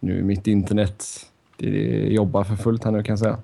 Nu 0.00 0.18
är 0.18 0.22
mitt 0.22 0.46
internet... 0.46 1.04
Det 1.56 2.08
jobbar 2.08 2.44
för 2.44 2.56
fullt 2.56 2.84
här 2.84 2.90
nu 2.90 3.02
kan 3.02 3.12
jag 3.12 3.18
säga. 3.18 3.38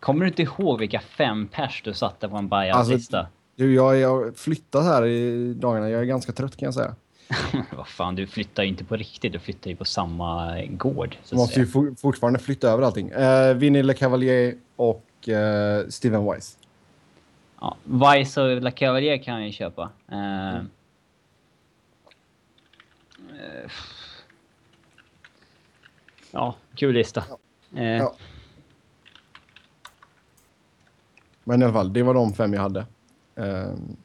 Kommer 0.00 0.20
du 0.20 0.28
inte 0.28 0.42
ihåg 0.42 0.78
vilka 0.78 1.00
fem 1.00 1.48
pers 1.48 1.82
du 1.84 1.94
satte 1.94 2.28
på 2.28 2.36
en 2.36 2.48
buyout-lista? 2.48 3.18
Alltså, 3.18 3.32
du, 3.58 3.74
jag 3.74 4.08
har 4.08 4.32
flyttat 4.32 4.84
här 4.84 5.06
i 5.06 5.54
dagarna. 5.54 5.90
Jag 5.90 6.00
är 6.00 6.04
ganska 6.04 6.32
trött 6.32 6.56
kan 6.56 6.66
jag 6.66 6.74
säga. 6.74 6.94
Vad 7.76 7.88
fan, 7.88 8.14
du 8.14 8.26
flyttar 8.26 8.62
ju 8.62 8.68
inte 8.68 8.84
på 8.84 8.96
riktigt. 8.96 9.32
Du 9.32 9.38
flyttar 9.38 9.70
ju 9.70 9.76
på 9.76 9.84
samma 9.84 10.62
gård. 10.66 11.16
Du 11.30 11.36
måste 11.36 11.60
ju 11.60 11.94
fortfarande 11.96 12.38
flytta 12.38 12.68
över 12.68 12.82
allting. 12.82 13.12
Uh, 13.12 13.54
Vinny 13.54 13.82
Le 13.82 13.94
Cavalier 13.94 14.54
och 14.76 15.04
uh, 15.28 15.88
Steven 15.88 16.24
Weiss. 16.24 16.58
Ja, 17.60 17.76
Weiss 17.84 18.36
och 18.36 18.62
Le 18.62 18.70
Cavalier 18.70 19.22
kan 19.22 19.34
jag 19.34 19.46
ju 19.46 19.52
köpa. 19.52 19.82
Uh, 20.12 20.18
mm. 20.18 20.66
uh, 23.30 23.70
ja, 26.30 26.54
kul 26.74 26.94
lista. 26.94 27.24
Ja. 27.70 27.82
ja. 27.82 28.14
Men 31.44 31.62
i 31.62 31.64
alla 31.64 31.74
fall, 31.74 31.92
det 31.92 32.02
var 32.02 32.14
de 32.14 32.32
fem 32.32 32.54
jag 32.54 32.62
hade. 32.62 32.86
Um... 33.38 33.96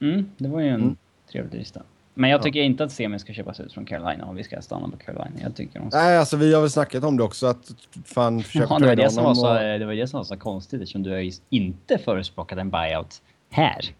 Mm, 0.00 0.30
det 0.38 0.48
var 0.48 0.60
ju 0.60 0.68
en 0.68 0.80
mm. 0.80 0.96
trevlig 1.32 1.58
lista. 1.58 1.82
Men 2.14 2.30
jag 2.30 2.42
tycker 2.42 2.58
ja. 2.58 2.64
inte 2.64 2.84
att 2.84 2.92
Semi 2.92 3.18
ska 3.18 3.32
köpas 3.32 3.60
ut 3.60 3.72
från 3.72 3.84
Carolina 3.84 4.24
om 4.24 4.36
vi 4.36 4.44
ska 4.44 4.62
stanna 4.62 4.88
på 4.88 4.96
Carolina. 4.96 5.36
Jag 5.42 5.56
tycker 5.56 5.80
de 5.80 5.90
ska... 5.90 6.00
Nej, 6.00 6.18
alltså 6.18 6.36
vi 6.36 6.54
har 6.54 6.60
väl 6.60 6.70
snackat 6.70 7.04
om 7.04 7.16
det 7.16 7.22
också 7.22 7.46
att 7.46 7.74
fan 8.04 8.42
försöka 8.42 8.66
ja, 8.70 8.78
det 8.78 8.86
var 8.86 8.96
det, 8.96 9.10
som 9.10 9.24
var 9.24 9.34
så, 9.34 9.48
och... 9.48 9.78
det 9.78 9.86
var 9.86 9.94
det 9.94 10.06
som 10.06 10.16
var 10.16 10.24
så 10.24 10.36
konstigt 10.36 10.80
eftersom 10.80 11.02
du 11.02 11.10
har 11.10 11.18
ju 11.18 11.32
inte 11.50 11.98
förespråkat 11.98 12.58
en 12.58 12.70
buyout 12.70 13.22
här. 13.50 13.94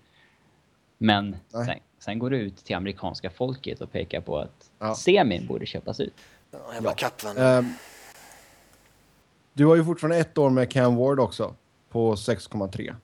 Men 0.98 1.36
sen, 1.50 1.78
sen, 1.98 2.18
går 2.18 2.30
du 2.30 2.36
ut 2.36 2.56
till 2.56 2.76
amerikanska 2.76 3.30
folket 3.30 3.80
och 3.80 3.92
pekar 3.92 4.20
på 4.20 4.38
att 4.38 4.70
ja. 4.78 4.94
Semin 4.94 5.46
borde 5.46 5.66
köpas 5.66 6.00
ut. 6.00 6.14
Ja, 6.50 6.58
jävla 6.74 6.92
kappvän. 6.92 7.38
Um, 7.38 7.74
du 9.52 9.66
har 9.66 9.76
ju 9.76 9.84
fortfarande 9.84 10.16
ett 10.16 10.38
år 10.38 10.50
med 10.50 10.70
Cam 10.70 10.96
Ward 10.96 11.20
också 11.20 11.54
på 11.90 12.14
6,3. 12.14 12.94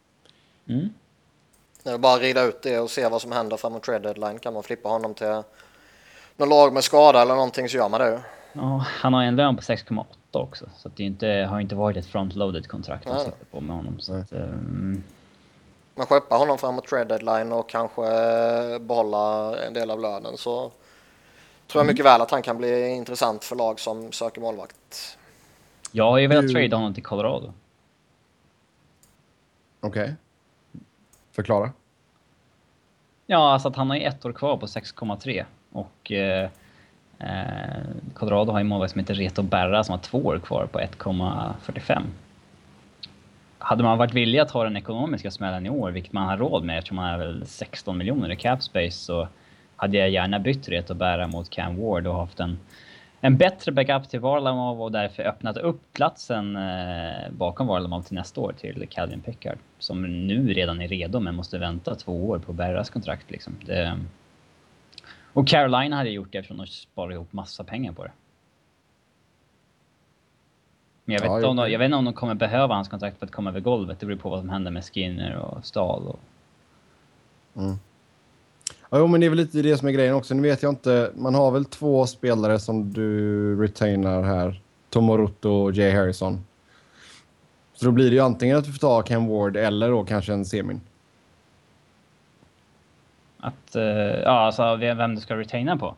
Mm. 0.69 0.89
Det 1.83 1.91
är 1.91 1.99
bara 1.99 2.14
att 2.14 2.21
rida 2.21 2.43
ut 2.43 2.62
det 2.62 2.79
och 2.79 2.91
se 2.91 3.09
vad 3.09 3.23
som 3.23 3.33
händer 3.33 3.57
framåt 3.57 3.83
trade 3.83 3.99
deadline. 3.99 4.39
Kan 4.39 4.55
man 4.55 4.62
flippa 4.62 4.89
honom 4.89 5.14
till 5.14 5.43
någon 6.37 6.49
lag 6.49 6.73
med 6.73 6.85
skada 6.85 7.23
eller 7.23 7.35
någonting 7.35 7.69
så 7.69 7.77
gör 7.77 7.89
man 7.89 8.01
det 8.01 8.21
Ja, 8.53 8.85
han 8.89 9.14
har 9.14 9.23
en 9.23 9.37
lön 9.37 9.57
på 9.57 9.62
6,8 9.62 10.05
också. 10.31 10.67
Så 10.77 10.89
det 10.89 11.03
inte, 11.03 11.47
har 11.51 11.61
inte 11.61 11.75
varit 11.75 11.97
ett 11.97 12.07
front-loaded 12.07 12.67
kontrakt 12.67 13.07
att 13.07 13.23
sitta 13.23 13.37
på 13.51 13.61
med 13.61 13.77
honom. 13.77 14.01
Så 14.01 14.14
att, 14.14 14.33
um... 14.33 15.03
Man 15.95 16.07
skeppar 16.07 16.39
honom 16.39 16.59
framåt 16.59 16.87
trade 16.87 17.05
deadline 17.05 17.53
och 17.53 17.69
kanske 17.69 18.03
behålla 18.81 19.57
en 19.67 19.75
del 19.75 19.91
av 19.91 20.01
lönen 20.01 20.37
så 20.37 20.61
tror 20.61 20.73
jag 21.73 21.81
mm. 21.81 21.87
mycket 21.87 22.07
väl 22.07 22.21
att 22.21 22.31
han 22.31 22.43
kan 22.43 22.59
bli 22.59 22.89
intressant 22.89 23.45
för 23.45 23.57
lag 23.57 23.81
som 23.81 24.12
söker 24.12 24.41
målvakt. 24.41 25.19
Jag 25.93 26.11
har 26.11 26.19
ju 26.19 26.27
velat 26.27 26.53
trada 26.53 26.77
honom 26.77 26.95
till 26.95 27.03
Colorado. 27.03 27.53
Okej. 29.81 30.03
Okay. 30.03 30.14
Förklara. 31.37 31.72
Ja, 33.26 33.53
alltså 33.53 33.68
att 33.68 33.76
han 33.76 33.91
har 33.91 33.97
ju 33.97 34.03
ett 34.03 34.24
år 34.24 34.32
kvar 34.32 34.57
på 34.57 34.66
6,3 34.66 35.45
Och 35.72 36.12
eh, 36.12 36.51
eh, 37.18 37.84
Colorado 38.14 38.53
har 38.53 38.61
en 38.61 38.66
målvakt 38.66 38.93
som 38.93 38.99
heter 38.99 39.14
Reto 39.14 39.43
Berra 39.43 39.84
som 39.84 39.93
har 39.93 39.99
två 39.99 40.18
år 40.18 40.39
kvar 40.39 40.66
på 40.66 40.78
1,45. 40.78 42.03
Hade 43.59 43.82
man 43.82 43.99
varit 43.99 44.14
villig 44.14 44.39
att 44.39 44.49
ta 44.49 44.64
den 44.64 44.76
ekonomiska 44.76 45.30
smällen 45.30 45.66
i 45.66 45.70
år, 45.70 45.91
vilket 45.91 46.12
man 46.12 46.28
har 46.28 46.37
råd 46.37 46.64
med 46.64 46.78
eftersom 46.78 46.97
man 46.97 47.11
har 47.11 47.18
väl 47.18 47.47
16 47.47 47.99
miljoner 47.99 48.32
i 48.32 48.37
cap 48.37 48.62
space, 48.62 48.99
så 48.99 49.28
hade 49.76 49.97
jag 49.97 50.11
gärna 50.11 50.39
bytt 50.39 50.68
Reto 50.68 50.95
Berra 50.95 51.26
mot 51.26 51.51
Cam 51.51 51.76
Ward 51.76 52.07
och 52.07 52.14
haft 52.14 52.41
en, 52.41 52.59
en 53.21 53.37
bättre 53.37 53.73
backup 53.73 54.09
till 54.09 54.21
Varlamov 54.21 54.83
och 54.83 54.93
därför 54.93 55.23
öppnat 55.23 55.57
upp 55.57 55.81
platsen 55.93 56.57
eh, 56.57 57.31
bakom 57.31 57.67
Varlamov 57.67 58.03
till 58.03 58.14
nästa 58.14 58.41
år 58.41 58.53
till 58.53 58.87
Calvin 58.91 59.21
Pickard. 59.21 59.59
Som 59.79 60.27
nu 60.27 60.55
redan 60.55 60.81
är 60.81 60.89
redo 60.89 61.21
men 61.21 61.35
måste 61.35 61.59
vänta 61.59 61.95
två 61.95 62.29
år 62.29 62.39
på 62.39 62.53
Berras 62.53 62.91
kontrakt 62.91 63.31
liksom. 63.31 63.57
Det, 63.67 63.99
och 65.33 65.49
Carolina 65.49 65.97
hade 65.97 66.11
gjort 66.11 66.33
det 66.33 66.39
eftersom 66.39 66.57
de 66.57 66.67
sparar 66.67 67.12
ihop 67.12 67.33
massa 67.33 67.64
pengar 67.64 67.93
på 67.93 68.05
det. 68.05 68.12
Men 71.05 71.14
jag 71.14 71.23
vet, 71.23 71.43
Ja, 71.43 71.49
om 71.49 71.57
de, 71.57 71.71
jag 71.71 71.79
vet 71.79 71.87
inte 71.87 71.97
om 71.97 72.05
de 72.05 72.14
kommer 72.14 72.35
behöva 72.35 72.75
hans 72.75 72.89
kontrakt 72.89 73.19
för 73.19 73.27
att 73.27 73.33
komma 73.33 73.51
över 73.51 73.61
golvet. 73.61 74.01
Det 74.01 74.07
beror 74.07 74.19
på 74.19 74.31
vad 74.31 74.41
som 74.41 74.49
händer 74.49 74.71
med 74.71 74.85
Skinner 74.85 75.37
och 75.37 75.67
Stahl. 75.67 76.07
Och... 76.07 76.19
Ja, 78.91 79.07
men 79.07 79.20
det 79.20 79.26
är 79.26 79.30
väl 79.30 79.39
lite 79.39 79.62
det 79.62 79.78
som 79.78 79.89
är 79.89 79.93
grejen 79.93 80.14
också. 80.14 80.34
Nu 80.34 80.43
vet 80.43 80.62
jag 80.62 80.72
inte. 80.72 81.12
Man 81.14 81.34
har 81.34 81.51
väl 81.51 81.64
två 81.64 82.07
spelare 82.07 82.59
som 82.59 82.93
du 82.93 83.62
retainar 83.62 84.22
här. 84.22 84.62
Tomorotto 84.91 85.51
och 85.51 85.72
Jay 85.72 85.91
Harrison. 85.93 86.45
Så 87.74 87.84
då 87.84 87.91
blir 87.91 88.11
det 88.11 88.16
ju 88.16 88.20
antingen 88.22 88.57
att 88.57 88.64
du 88.64 88.72
får 88.72 88.78
ta 88.78 89.03
Ken 89.03 89.26
Ward 89.28 89.57
eller 89.57 89.91
då 89.91 90.05
kanske 90.05 90.32
en 90.32 90.45
semin. 90.45 90.80
Att, 93.39 93.76
eh, 93.76 93.82
ja, 94.22 94.30
alltså 94.47 94.76
vem 94.76 95.14
du 95.14 95.20
ska 95.20 95.37
retaina 95.37 95.76
på? 95.76 95.95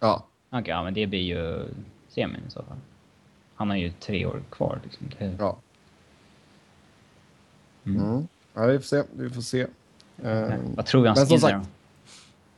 Ja. 0.00 0.24
Okej, 0.50 0.64
ja 0.70 0.82
men 0.82 0.94
det 0.94 1.06
blir 1.06 1.20
ju 1.22 1.62
semin 2.08 2.40
i 2.48 2.50
så 2.50 2.62
fall. 2.62 2.76
Han 3.54 3.70
har 3.70 3.76
ju 3.76 3.90
tre 3.90 4.26
år 4.26 4.40
kvar 4.50 4.80
liksom. 4.84 5.06
Ja. 5.38 5.56
Mm. 7.86 8.00
Mm. 8.02 8.28
Ja, 8.54 8.66
vi 8.66 8.78
får 8.78 8.84
se. 8.84 9.02
Vi 9.12 9.30
får 9.30 9.40
se. 9.42 9.60
Eh, 10.22 10.48
Vad 10.76 10.86
tror 10.86 11.02
vi 11.02 11.08
om 11.08 11.14
men 11.16 11.26
som 11.26 11.38
Skinner 11.38 11.38
sagt- 11.52 11.68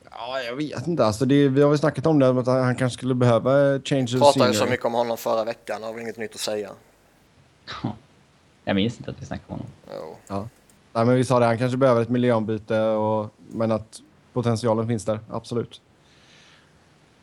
Ja, 0.11 0.39
jag 0.41 0.55
vet 0.55 0.87
inte. 0.87 1.05
Alltså, 1.05 1.25
det, 1.25 1.47
vi 1.47 1.61
har 1.61 1.69
väl 1.69 1.79
snackat 1.79 2.05
om 2.05 2.19
det, 2.19 2.29
att 2.29 2.47
han 2.47 2.75
kanske 2.75 2.97
skulle 2.97 3.15
behöva 3.15 3.79
change 3.79 4.03
of 4.03 4.19
Pratade 4.19 4.47
ju 4.47 4.53
så 4.53 4.65
mycket 4.65 4.85
om 4.85 4.93
honom 4.93 5.17
förra 5.17 5.43
veckan, 5.43 5.83
har 5.83 5.93
väl 5.93 6.01
inget 6.01 6.17
nytt 6.17 6.33
att 6.35 6.39
säga. 6.41 6.69
Jag 8.63 8.75
minns 8.75 8.97
inte 8.97 9.11
att 9.11 9.21
vi 9.21 9.25
snackade 9.25 9.53
om 9.53 9.59
honom. 9.59 9.71
Jo. 10.09 10.17
Ja. 10.27 10.47
Nej, 10.93 11.05
men 11.05 11.15
vi 11.15 11.25
sa 11.25 11.39
det, 11.39 11.45
han 11.45 11.57
kanske 11.57 11.77
behöver 11.77 12.01
ett 12.01 12.09
miljöombyte, 12.09 12.81
och, 12.81 13.29
men 13.49 13.71
att 13.71 14.01
potentialen 14.33 14.87
finns 14.87 15.05
där, 15.05 15.19
absolut. 15.29 15.81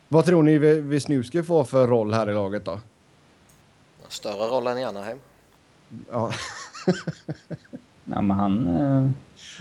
Vad 0.09 0.25
tror 0.25 0.43
ni 0.43 0.59
Vi- 0.59 0.81
Wisniewski 0.81 1.43
får 1.43 1.65
för 1.65 1.87
roll 1.87 2.15
här 2.15 2.31
i 2.31 2.35
laget 2.35 2.65
då? 2.65 2.81
Större 4.09 4.47
roll 4.47 4.67
än 4.67 4.79
i 4.79 4.85
Anaheim. 4.85 5.19
Ja. 6.11 6.33
Ja 8.05 8.21
men 8.23 8.31
han... 8.31 8.77
Eh, 8.77 9.11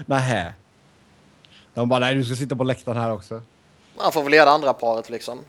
Nähä. 0.06 0.54
De 1.78 1.90
bara, 1.90 2.00
nej 2.00 2.16
du 2.16 2.24
ska 2.24 2.36
sitta 2.36 2.56
på 2.56 2.64
läktaren 2.64 2.98
här 2.98 3.12
också. 3.12 3.42
Han 3.98 4.12
får 4.12 4.24
väl 4.24 4.32
leda 4.32 4.52
andra 4.52 4.74
paret 4.74 5.10
liksom. 5.10 5.40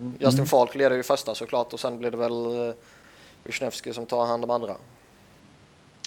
Mm. 0.00 0.14
Justin 0.20 0.46
Falk 0.46 0.74
leder 0.74 0.96
ju 0.96 1.02
första 1.02 1.34
såklart 1.34 1.72
och 1.72 1.80
sen 1.80 1.98
blir 1.98 2.10
det 2.10 2.16
väl 2.16 2.32
uh, 2.32 2.74
Wisniewski 3.44 3.92
som 3.92 4.06
tar 4.06 4.26
hand 4.26 4.44
om 4.44 4.50
andra. 4.50 4.74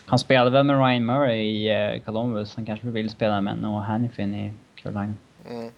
han 0.05 0.19
spelade 0.19 0.49
väl 0.49 0.63
med 0.63 0.85
Ryan 0.85 1.05
Murray 1.05 1.41
i 1.41 1.69
eh, 1.95 2.01
Columbus. 2.01 2.55
Han 2.55 2.65
kanske 2.65 2.87
vill 2.87 3.09
spela 3.09 3.41
med 3.41 3.57
Noah 3.57 3.83
Hannifin 3.83 4.35
i 4.35 4.53
Carolina. 4.75 5.13
Mm. 5.49 5.71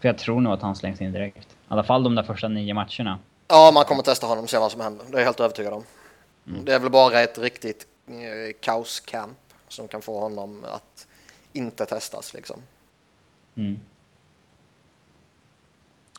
För 0.00 0.08
jag 0.08 0.18
tror 0.18 0.40
nog 0.40 0.52
att 0.52 0.62
han 0.62 0.76
slängs 0.76 1.00
in 1.00 1.12
direkt. 1.12 1.48
I 1.48 1.56
alla 1.68 1.84
fall 1.84 2.04
de 2.04 2.14
där 2.14 2.22
första 2.22 2.48
nio 2.48 2.74
matcherna. 2.74 3.18
Ja, 3.48 3.70
man 3.74 3.84
kommer 3.84 4.02
testa 4.02 4.26
honom 4.26 4.44
och 4.44 4.50
se 4.50 4.58
vad 4.58 4.72
som 4.72 4.80
händer. 4.80 5.04
Det 5.10 5.16
är 5.16 5.18
jag 5.18 5.26
helt 5.26 5.40
övertygad 5.40 5.72
om. 5.72 5.84
Mm. 6.46 6.64
Det 6.64 6.74
är 6.74 6.78
väl 6.78 6.90
bara 6.90 7.20
ett 7.20 7.38
riktigt 7.38 7.86
eh, 8.06 8.56
kaoscamp 8.60 9.38
som 9.68 9.88
kan 9.88 10.02
få 10.02 10.20
honom 10.20 10.64
att 10.64 11.06
inte 11.52 11.86
testas 11.86 12.34
liksom. 12.34 12.62
Mm. 13.56 13.80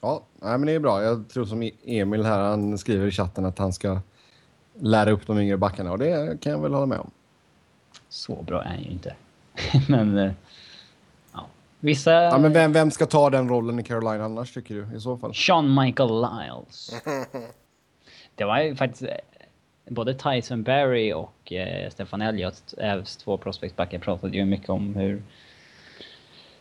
Ja, 0.02 0.22
nej, 0.40 0.58
men 0.58 0.66
det 0.66 0.72
är 0.72 0.80
bra. 0.80 1.04
Jag 1.04 1.30
tror 1.30 1.46
som 1.46 1.70
Emil 1.86 2.26
här, 2.26 2.40
han 2.40 2.78
skriver 2.78 3.08
i 3.08 3.12
chatten 3.12 3.46
att 3.46 3.58
han 3.58 3.74
ska 3.74 4.00
lära 4.80 5.12
upp 5.12 5.28
de 5.28 5.40
yngre 5.40 5.58
backarna 5.58 5.92
och 5.92 5.98
det 6.00 6.42
kan 6.42 6.52
jag 6.52 6.60
väl 6.62 6.74
hålla 6.74 6.86
med 6.86 7.00
om. 7.00 7.12
Så 8.10 8.42
bra 8.42 8.62
är 8.64 8.68
han 8.68 8.84
ju 8.84 8.90
inte. 8.92 9.16
men... 9.90 10.18
Eh, 10.18 10.32
ja. 11.34 11.46
Vissa... 11.80 12.12
Ja, 12.12 12.38
men 12.38 12.54
vem, 12.54 12.74
vem 12.74 12.92
ska 12.92 13.06
ta 13.06 13.30
den 13.30 13.50
rollen 13.50 13.80
i 13.80 13.84
Carolina 13.84 14.26
annars 14.26 14.54
tycker 14.54 14.76
du 14.76 14.98
i 14.98 15.00
så 15.00 15.18
fall? 15.18 15.34
Sean 15.36 15.76
Michael 15.84 16.10
Lyles. 16.22 16.92
det 18.36 18.44
var 18.46 18.60
ju 18.60 18.76
faktiskt... 18.76 19.02
eh, 19.02 19.10
Både 19.90 20.14
Tyson 20.14 20.64
Berry 20.64 21.14
och 21.14 21.54
eh, 21.54 21.90
Stefan 21.90 22.22
Elliott, 22.22 22.74
Ävs 22.78 23.18
två 23.18 23.38
prospectbackar, 23.38 24.00
pratade 24.00 24.38
ju 24.38 24.46
mycket 24.46 24.70
om 24.70 24.96
hur... 24.96 25.24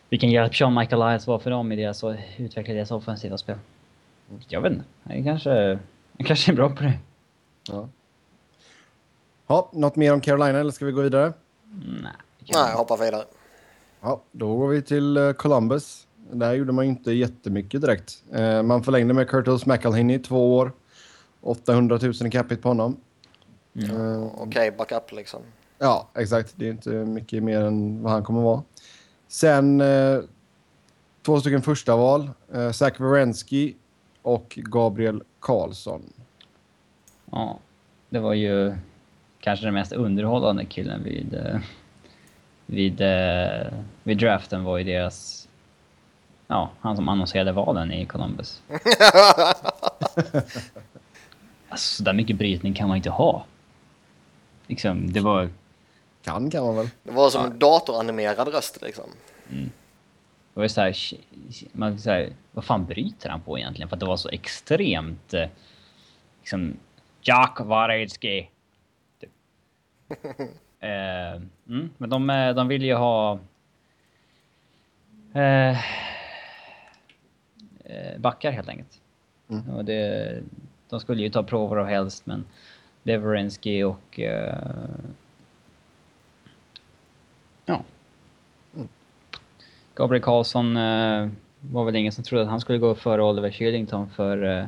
Vilken 0.09 0.31
hjälp 0.31 0.55
Sean 0.55 0.73
Michael 0.75 1.07
Lyles 1.07 1.27
var 1.27 1.39
för 1.39 1.49
dem 1.51 1.71
i 1.71 1.75
deras, 1.75 2.03
att 2.03 2.17
utveckla 2.37 2.73
deras 2.73 2.91
offensiva 2.91 3.37
spel. 3.37 3.57
Jag 4.47 4.61
vet 4.61 4.71
inte. 4.71 4.85
Han 5.03 5.23
kanske, 5.23 5.79
han 6.17 6.25
kanske 6.25 6.51
är 6.51 6.55
bra 6.55 6.69
på 6.69 6.83
det. 6.83 6.93
Ja. 7.69 7.89
Ja, 9.47 9.69
något 9.73 9.95
mer 9.95 10.13
om 10.13 10.21
Carolina 10.21 10.59
eller 10.59 10.71
ska 10.71 10.85
vi 10.85 10.91
gå 10.91 11.01
vidare? 11.01 11.33
Nej. 12.03 12.11
Nej, 12.39 12.69
jag 12.69 12.77
hoppar 12.77 12.97
vidare. 12.97 13.23
Ja, 14.01 14.21
då 14.31 14.57
går 14.57 14.67
vi 14.67 14.81
till 14.81 15.17
eh, 15.17 15.31
Columbus. 15.31 16.07
Där 16.31 16.53
gjorde 16.53 16.71
man 16.71 16.85
ju 16.85 16.91
inte 16.91 17.11
jättemycket 17.11 17.81
direkt. 17.81 18.23
Eh, 18.33 18.63
man 18.63 18.83
förlängde 18.83 19.13
med 19.13 19.29
Curtis 19.29 19.65
McElhinney 19.65 20.19
två 20.19 20.57
år. 20.57 20.71
800 21.41 21.99
000 22.01 22.13
i 22.27 22.31
capita 22.31 22.61
på 22.61 22.67
honom. 22.67 22.97
Eh, 23.75 24.23
Okej, 24.37 24.71
backup 24.71 25.11
liksom. 25.11 25.41
Ja, 25.79 26.09
exakt. 26.13 26.53
Det 26.55 26.67
är 26.67 26.71
inte 26.71 26.89
mycket 26.89 27.43
mer 27.43 27.61
än 27.61 28.03
vad 28.03 28.11
han 28.11 28.23
kommer 28.23 28.41
vara. 28.41 28.61
Sen 29.27 29.81
eh, 29.81 30.19
två 31.21 31.39
stycken 31.39 31.61
första 31.61 31.95
val. 31.95 32.29
Eh, 32.53 32.71
Zach 32.71 32.99
Werenski 32.99 33.75
och 34.21 34.59
Gabriel 34.61 35.23
Karlsson. 35.39 36.01
Ja, 37.31 37.59
det 38.09 38.19
var 38.19 38.33
ju 38.33 38.75
kanske 39.39 39.65
den 39.65 39.73
mest 39.73 39.91
underhållande 39.91 40.65
killen 40.65 41.03
vid, 41.03 41.33
eh, 41.33 41.59
vid, 42.65 43.01
eh, 43.01 43.67
vid 44.03 44.17
draften 44.17 44.63
var 44.63 44.77
ju 44.77 44.83
deras... 44.83 45.47
Ja, 46.47 46.69
han 46.79 46.95
som 46.95 47.09
annonserade 47.09 47.51
valen 47.51 47.91
i 47.91 48.05
Columbus. 48.05 48.61
alltså, 51.69 51.97
så 51.97 52.03
där 52.03 52.13
mycket 52.13 52.37
brytning 52.37 52.73
kan 52.73 52.87
man 52.87 52.97
inte 52.97 53.09
ha. 53.09 53.45
Liksom, 54.67 55.11
det 55.11 55.19
var... 55.19 55.49
Kan 56.25 56.49
kan 56.49 56.63
man 56.63 56.75
väl? 56.75 56.89
Det 57.03 57.11
var 57.11 57.29
som 57.29 57.45
en 57.45 57.59
datoranimerad 57.59 58.47
röst 58.47 58.81
liksom. 58.81 59.09
Det 59.49 59.69
var 60.53 60.63
ju 60.63 60.69
såhär, 60.69 60.95
man 61.71 61.99
så 61.99 62.09
här, 62.09 62.33
vad 62.51 62.65
fan 62.65 62.85
bryter 62.85 63.29
han 63.29 63.41
på 63.41 63.59
egentligen? 63.59 63.89
För 63.89 63.95
att 63.95 63.99
det 63.99 64.05
var 64.05 64.17
så 64.17 64.29
extremt, 64.29 65.33
eh, 65.33 65.49
liksom, 66.39 66.77
Jack 67.21 67.59
Varecki. 67.59 68.49
Typ. 69.19 69.29
eh, 70.79 71.41
mm, 71.67 71.89
men 71.97 72.09
de, 72.09 72.29
eh, 72.29 72.55
de 72.55 72.67
vill 72.67 72.83
ju 72.83 72.93
ha 72.93 73.39
eh, 75.33 75.77
eh, 77.83 78.17
backar 78.17 78.51
helt 78.51 78.69
enkelt. 78.69 79.01
Mm. 79.49 79.69
Och 79.69 79.85
det, 79.85 80.41
de 80.89 80.99
skulle 80.99 81.21
ju 81.21 81.29
ta 81.29 81.43
prover 81.43 81.77
av 81.77 81.85
helst, 81.87 82.25
men 82.25 82.45
Leverensky 83.03 83.83
och 83.83 84.19
eh, 84.19 84.57
ja, 87.65 87.81
Gabriel 89.95 90.23
Karlsson 90.23 90.77
eh, 90.77 91.29
var 91.59 91.85
väl 91.85 91.95
ingen 91.95 92.11
som 92.11 92.23
trodde 92.23 92.43
att 92.43 92.49
han 92.49 92.61
skulle 92.61 92.77
gå 92.77 92.95
före 92.95 93.23
Oliver 93.23 93.51
Kylington 93.51 94.09
för, 94.09 94.43
eh, 94.43 94.63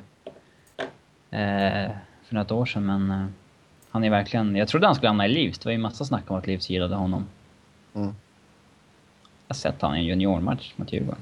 eh, 1.41 1.91
för 2.23 2.35
något 2.35 2.51
år 2.51 2.65
sedan, 2.65 2.85
men 2.85 3.11
eh, 3.11 3.25
han 3.89 4.03
är 4.03 4.09
verkligen... 4.09 4.55
Jag 4.55 4.67
trodde 4.67 4.85
han 4.85 4.95
skulle 4.95 5.09
hamna 5.09 5.25
i 5.25 5.29
Leafs. 5.29 5.59
Det 5.59 5.65
var 5.65 5.71
ju 5.71 5.77
massa 5.77 6.05
snack 6.05 6.31
om 6.31 6.37
att 6.37 6.47
Leafs 6.47 6.69
gillade 6.69 6.95
honom. 6.95 7.25
Mm. 7.95 8.07
Jag 8.07 8.13
har 9.47 9.55
sett 9.55 9.81
han 9.81 9.95
i 9.95 9.99
en 9.99 10.05
juniormatch 10.05 10.73
mot 10.75 10.93
Djurgården. 10.93 11.21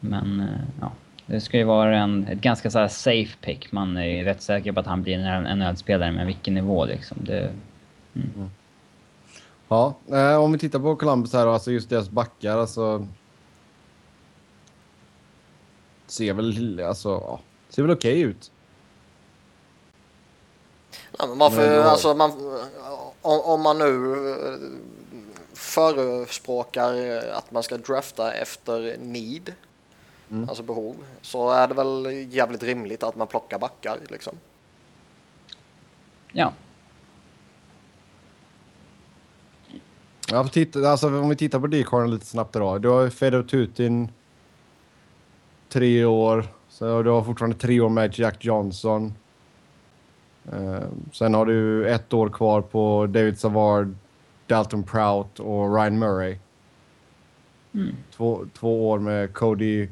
Men 0.00 0.40
eh, 0.40 0.60
ja, 0.80 0.92
det 1.26 1.40
ska 1.40 1.58
ju 1.58 1.64
vara 1.64 1.98
en, 1.98 2.26
ett 2.26 2.40
ganska 2.40 2.70
så 2.70 2.78
här 2.78 2.88
safe 2.88 3.36
pick. 3.40 3.72
Man 3.72 3.96
är 3.96 4.24
rätt 4.24 4.42
säker 4.42 4.72
på 4.72 4.80
att 4.80 4.86
han 4.86 5.02
blir 5.02 5.18
en 5.18 5.58
NHL-spelare, 5.58 6.12
men 6.12 6.26
vilken 6.26 6.54
nivå 6.54 6.84
liksom. 6.84 7.18
Det, 7.20 7.52
Ja, 9.68 9.94
eh, 10.08 10.36
om 10.36 10.52
vi 10.52 10.58
tittar 10.58 10.78
på 10.78 10.96
Columbus 10.96 11.32
här, 11.32 11.46
alltså 11.46 11.72
just 11.72 11.88
deras 11.88 12.10
backar, 12.10 12.58
alltså... 12.58 13.06
Ser 16.06 16.34
väl, 16.34 16.80
alltså, 16.80 17.08
ja, 17.08 17.40
ser 17.68 17.82
väl 17.82 17.90
okej 17.90 18.20
ut. 18.20 18.50
Ja, 21.18 21.26
men 21.26 21.38
man 21.38 21.50
får, 21.50 21.60
Men 21.60 21.82
alltså, 21.82 22.14
man, 22.14 22.30
om, 23.22 23.40
om 23.40 23.62
man 23.62 23.78
nu 23.78 24.14
eh, 24.30 24.58
förespråkar 25.52 27.18
att 27.32 27.50
man 27.50 27.62
ska 27.62 27.76
drafta 27.76 28.32
efter 28.32 28.96
need 28.98 29.54
mm. 30.30 30.48
alltså 30.48 30.62
behov, 30.62 30.96
så 31.22 31.50
är 31.50 31.68
det 31.68 31.74
väl 31.74 32.26
jävligt 32.30 32.62
rimligt 32.62 33.02
att 33.02 33.16
man 33.16 33.26
plockar 33.26 33.58
backar 33.58 33.98
liksom. 34.08 34.34
Ja. 36.32 36.52
Ja, 40.30 40.48
titta, 40.48 40.90
alltså, 40.90 41.06
om 41.06 41.28
vi 41.28 41.36
tittar 41.36 41.60
på 41.60 41.66
Decorn 41.66 42.10
lite 42.10 42.26
snabbt 42.26 42.52
då. 42.52 42.78
Du 42.78 42.88
har 42.88 43.08
Fedor 43.08 43.42
Tutin 43.42 44.08
tre 45.68 46.04
år. 46.04 46.46
Så 46.68 47.02
du 47.02 47.10
har 47.10 47.22
fortfarande 47.22 47.56
tre 47.56 47.80
år 47.80 47.88
med 47.88 48.18
Jack 48.18 48.44
Johnson. 48.44 49.14
Uh, 50.52 50.78
sen 51.12 51.34
har 51.34 51.46
du 51.46 51.88
ett 51.88 52.12
år 52.12 52.28
kvar 52.28 52.60
på 52.60 53.06
David 53.06 53.40
Savard, 53.40 53.94
Dalton 54.46 54.82
Prout 54.82 55.40
och 55.40 55.76
Ryan 55.76 55.98
Murray. 55.98 56.38
Mm. 57.74 57.96
Två, 58.16 58.46
två 58.58 58.90
år 58.90 58.98
med 58.98 59.34
Cody 59.34 59.88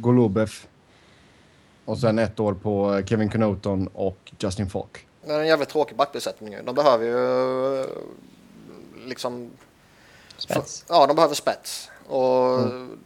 Golubev. 0.00 0.50
Och 1.84 1.98
sen 1.98 2.18
ett 2.18 2.40
år 2.40 2.54
på 2.54 3.02
Kevin 3.06 3.28
Knoton 3.28 3.86
och 3.86 4.32
Justin 4.38 4.70
Falk. 4.70 5.06
Det 5.26 5.32
är 5.32 5.40
en 5.40 5.46
jävligt 5.46 5.68
tråkig 5.68 5.96
backbesättning. 5.96 6.56
De 6.64 6.74
behöver 6.74 7.04
ju 7.04 7.86
liksom... 9.06 9.50
Spets? 10.36 10.84
Ja, 10.88 11.06
de 11.06 11.16
behöver 11.16 11.34
spets. 11.34 11.90
Och 12.06 12.60
mm. 12.60 12.98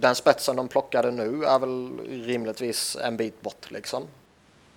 den 0.00 0.14
spetsen 0.14 0.56
de 0.56 0.68
plockade 0.68 1.10
nu 1.10 1.44
är 1.44 1.58
väl 1.58 1.98
rimligtvis 2.26 2.96
en 3.04 3.16
bit 3.16 3.42
bort 3.42 3.70
liksom. 3.70 4.02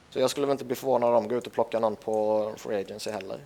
Så 0.10 0.20
jag 0.20 0.30
skulle 0.30 0.48
väl 0.48 0.52
inte 0.52 0.66
bli 0.66 0.76
förvånad 0.76 1.10
om 1.10 1.24
de 1.24 1.30
går 1.30 1.38
ut 1.38 1.48
och 1.48 1.54
plockar 1.54 1.80
någon 1.80 1.96
på 1.96 2.52
Free 2.58 2.82
Agency 2.82 3.12
heller. 3.12 3.40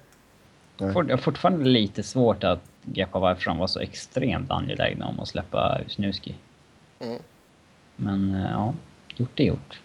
Jag 0.78 0.94
har 0.94 1.18
fortfarande 1.18 1.66
lite 1.66 2.04
svårt 2.04 2.44
att 2.44 2.60
greppa 2.84 3.20
varför 3.20 3.46
de 3.46 3.58
var 3.58 3.68
så 3.68 3.80
extremt 3.80 4.52
angelägna 4.52 5.08
om 5.08 5.20
att 5.20 5.28
släppa 5.28 5.82
Snuski. 5.88 6.36
Mm. 7.00 7.20
Men 7.96 8.36
eh, 8.36 8.52
ja, 8.52 8.74
gjort 9.16 9.40
är 9.40 9.44
gjort. 9.44 9.80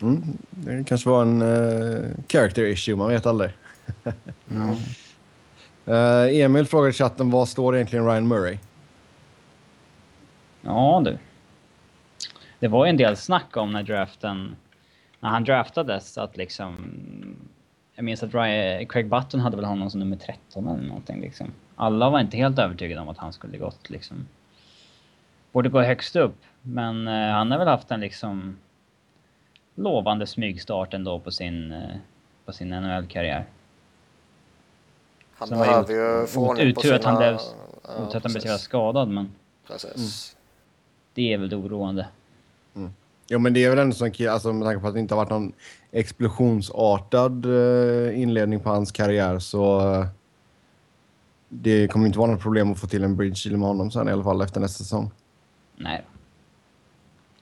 Mm, 0.00 0.22
det 0.50 0.84
kanske 0.84 1.08
var 1.08 1.22
en 1.22 1.42
uh, 1.42 2.10
character 2.28 2.64
issue, 2.64 2.96
man 2.96 3.08
vet 3.08 3.26
aldrig. 3.26 3.50
mm. 4.50 4.76
uh, 5.90 6.40
Emil 6.40 6.66
frågar 6.66 6.88
i 6.88 6.92
chatten, 6.92 7.30
vad 7.30 7.48
står 7.48 7.74
egentligen 7.74 8.06
Ryan 8.06 8.28
Murray? 8.28 8.58
Ja 10.62 11.02
du. 11.04 11.18
Det 12.58 12.68
var 12.68 12.84
ju 12.84 12.90
en 12.90 12.96
del 12.96 13.16
snack 13.16 13.56
om 13.56 13.72
när 13.72 13.82
draften... 13.82 14.56
När 15.20 15.30
han 15.30 15.44
draftades 15.44 16.18
att 16.18 16.36
liksom... 16.36 16.76
Jag 17.94 18.04
minns 18.04 18.22
att 18.22 18.34
Ryan, 18.34 18.86
Craig 18.86 19.08
Button 19.08 19.40
hade 19.40 19.56
väl 19.56 19.64
honom 19.64 19.90
som 19.90 20.00
nummer 20.00 20.16
13 20.16 20.68
eller 20.68 20.88
någonting 20.88 21.20
liksom. 21.20 21.52
Alla 21.76 22.10
var 22.10 22.20
inte 22.20 22.36
helt 22.36 22.58
övertygade 22.58 23.00
om 23.00 23.08
att 23.08 23.18
han 23.18 23.32
skulle 23.32 23.58
gått 23.58 23.90
liksom... 23.90 24.26
Borde 25.52 25.68
gå 25.68 25.82
högst 25.82 26.16
upp. 26.16 26.36
Men 26.62 27.08
uh, 27.08 27.32
han 27.32 27.50
har 27.50 27.58
väl 27.58 27.68
haft 27.68 27.90
en 27.90 28.00
liksom 28.00 28.56
lovande 29.74 30.26
smygstart 30.26 30.94
ändå 30.94 31.18
på 31.18 31.30
sin, 31.30 31.72
uh, 31.72 31.96
på 32.44 32.52
sin 32.52 32.68
NHL-karriär. 32.68 33.44
Han 35.40 35.48
Sen 35.48 35.58
behöver 35.58 35.94
ju 35.94 36.26
få 36.26 36.48
ordning 36.48 36.74
på 36.74 36.80
sina... 36.80 36.96
Att 36.96 37.04
han 37.04 37.16
blev, 37.16 37.38
ja, 37.82 38.16
att 38.16 38.22
han 38.22 38.32
blev 38.32 38.56
skadad, 38.56 39.08
men... 39.08 39.32
Precis. 39.66 39.94
Mm. 39.96 40.44
Det 41.14 41.32
är 41.32 41.38
väl 41.38 41.54
oroande. 41.54 42.08
Mm. 42.76 42.90
Jo, 43.28 43.38
men 43.38 43.54
det 43.54 43.64
är 43.64 43.70
väl 43.70 43.78
ändå 43.78 43.94
så 43.94 44.30
alltså 44.30 44.52
med 44.52 44.66
tanke 44.66 44.80
på 44.80 44.88
att 44.88 44.94
det 44.94 45.00
inte 45.00 45.14
har 45.14 45.24
varit 45.24 45.30
någon 45.30 45.52
explosionsartad 45.92 47.46
uh, 47.46 48.20
inledning 48.20 48.60
på 48.60 48.68
hans 48.68 48.92
karriär 48.92 49.38
så 49.38 49.80
uh, 49.80 50.06
det 51.48 51.88
kommer 51.88 52.06
inte 52.06 52.18
vara 52.18 52.30
något 52.30 52.42
problem 52.42 52.72
att 52.72 52.80
få 52.80 52.86
till 52.86 53.04
en 53.04 53.16
bridge 53.16 53.50
med 53.50 53.68
honom 53.68 53.90
sen 53.90 54.08
i 54.08 54.12
alla 54.12 54.24
fall 54.24 54.42
efter 54.42 54.60
nästa 54.60 54.84
säsong. 54.84 55.10
Nej. 55.76 56.04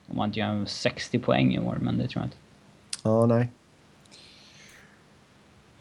Om 0.07 0.17
man 0.17 0.29
inte 0.29 0.39
gör 0.39 0.65
60 0.65 1.19
poäng 1.19 1.55
i 1.55 1.59
år, 1.59 1.77
men 1.81 1.97
det 1.97 2.07
tror 2.07 2.21
jag 2.21 2.27
inte. 2.27 2.37
Ja, 3.03 3.25
nej. 3.25 3.51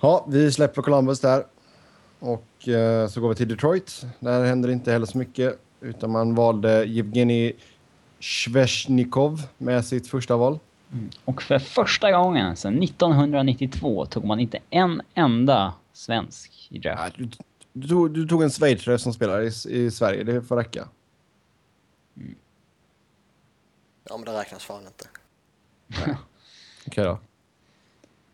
Ja, 0.01 0.27
vi 0.29 0.53
släpper 0.53 0.83
Columbus 0.83 1.21
där. 1.21 1.45
Och 2.19 2.69
eh, 2.69 3.09
så 3.09 3.21
går 3.21 3.29
vi 3.29 3.35
till 3.35 3.49
Detroit. 3.49 4.07
Där 4.21 4.45
händer 4.45 4.69
inte 4.69 4.93
heller 4.93 5.07
så 5.07 5.19
mycket. 5.19 5.59
Utan 5.81 6.11
man 6.11 6.35
valde 6.35 6.71
Evgenij 6.71 7.57
Sveshnikov 8.21 9.43
med 9.59 9.85
sitt 9.85 10.09
första 10.09 10.37
val. 10.37 10.59
Mm. 10.93 11.11
Och 11.25 11.43
för 11.43 11.59
första 11.59 12.13
gången 12.13 12.57
sedan 12.57 12.83
1992 12.83 14.07
tog 14.07 14.25
man 14.25 14.41
inte 14.41 14.59
en 14.71 15.03
enda 15.15 15.75
svensk 15.93 16.69
i 16.71 16.79
draft. 16.79 17.15
Ja, 17.17 17.25
du, 17.25 17.31
du, 17.73 17.89
tog, 17.89 18.15
du, 18.15 18.27
tog, 18.27 18.43
en 18.43 18.51
schweizare 18.51 18.99
som 18.99 19.13
spelar 19.13 19.43
i, 19.43 19.53
i 19.69 19.91
Sverige, 19.91 20.25
det 20.25 20.43
får 20.43 20.57
räcka. 20.57 20.89
Mm. 22.17 22.35
Ja, 24.09 24.17
men 24.17 24.25
det 24.25 24.41
räknas 24.41 24.65
fan 24.65 24.83
inte. 24.87 25.05
Okej 25.91 26.17
okay, 26.87 27.05
då. 27.05 27.19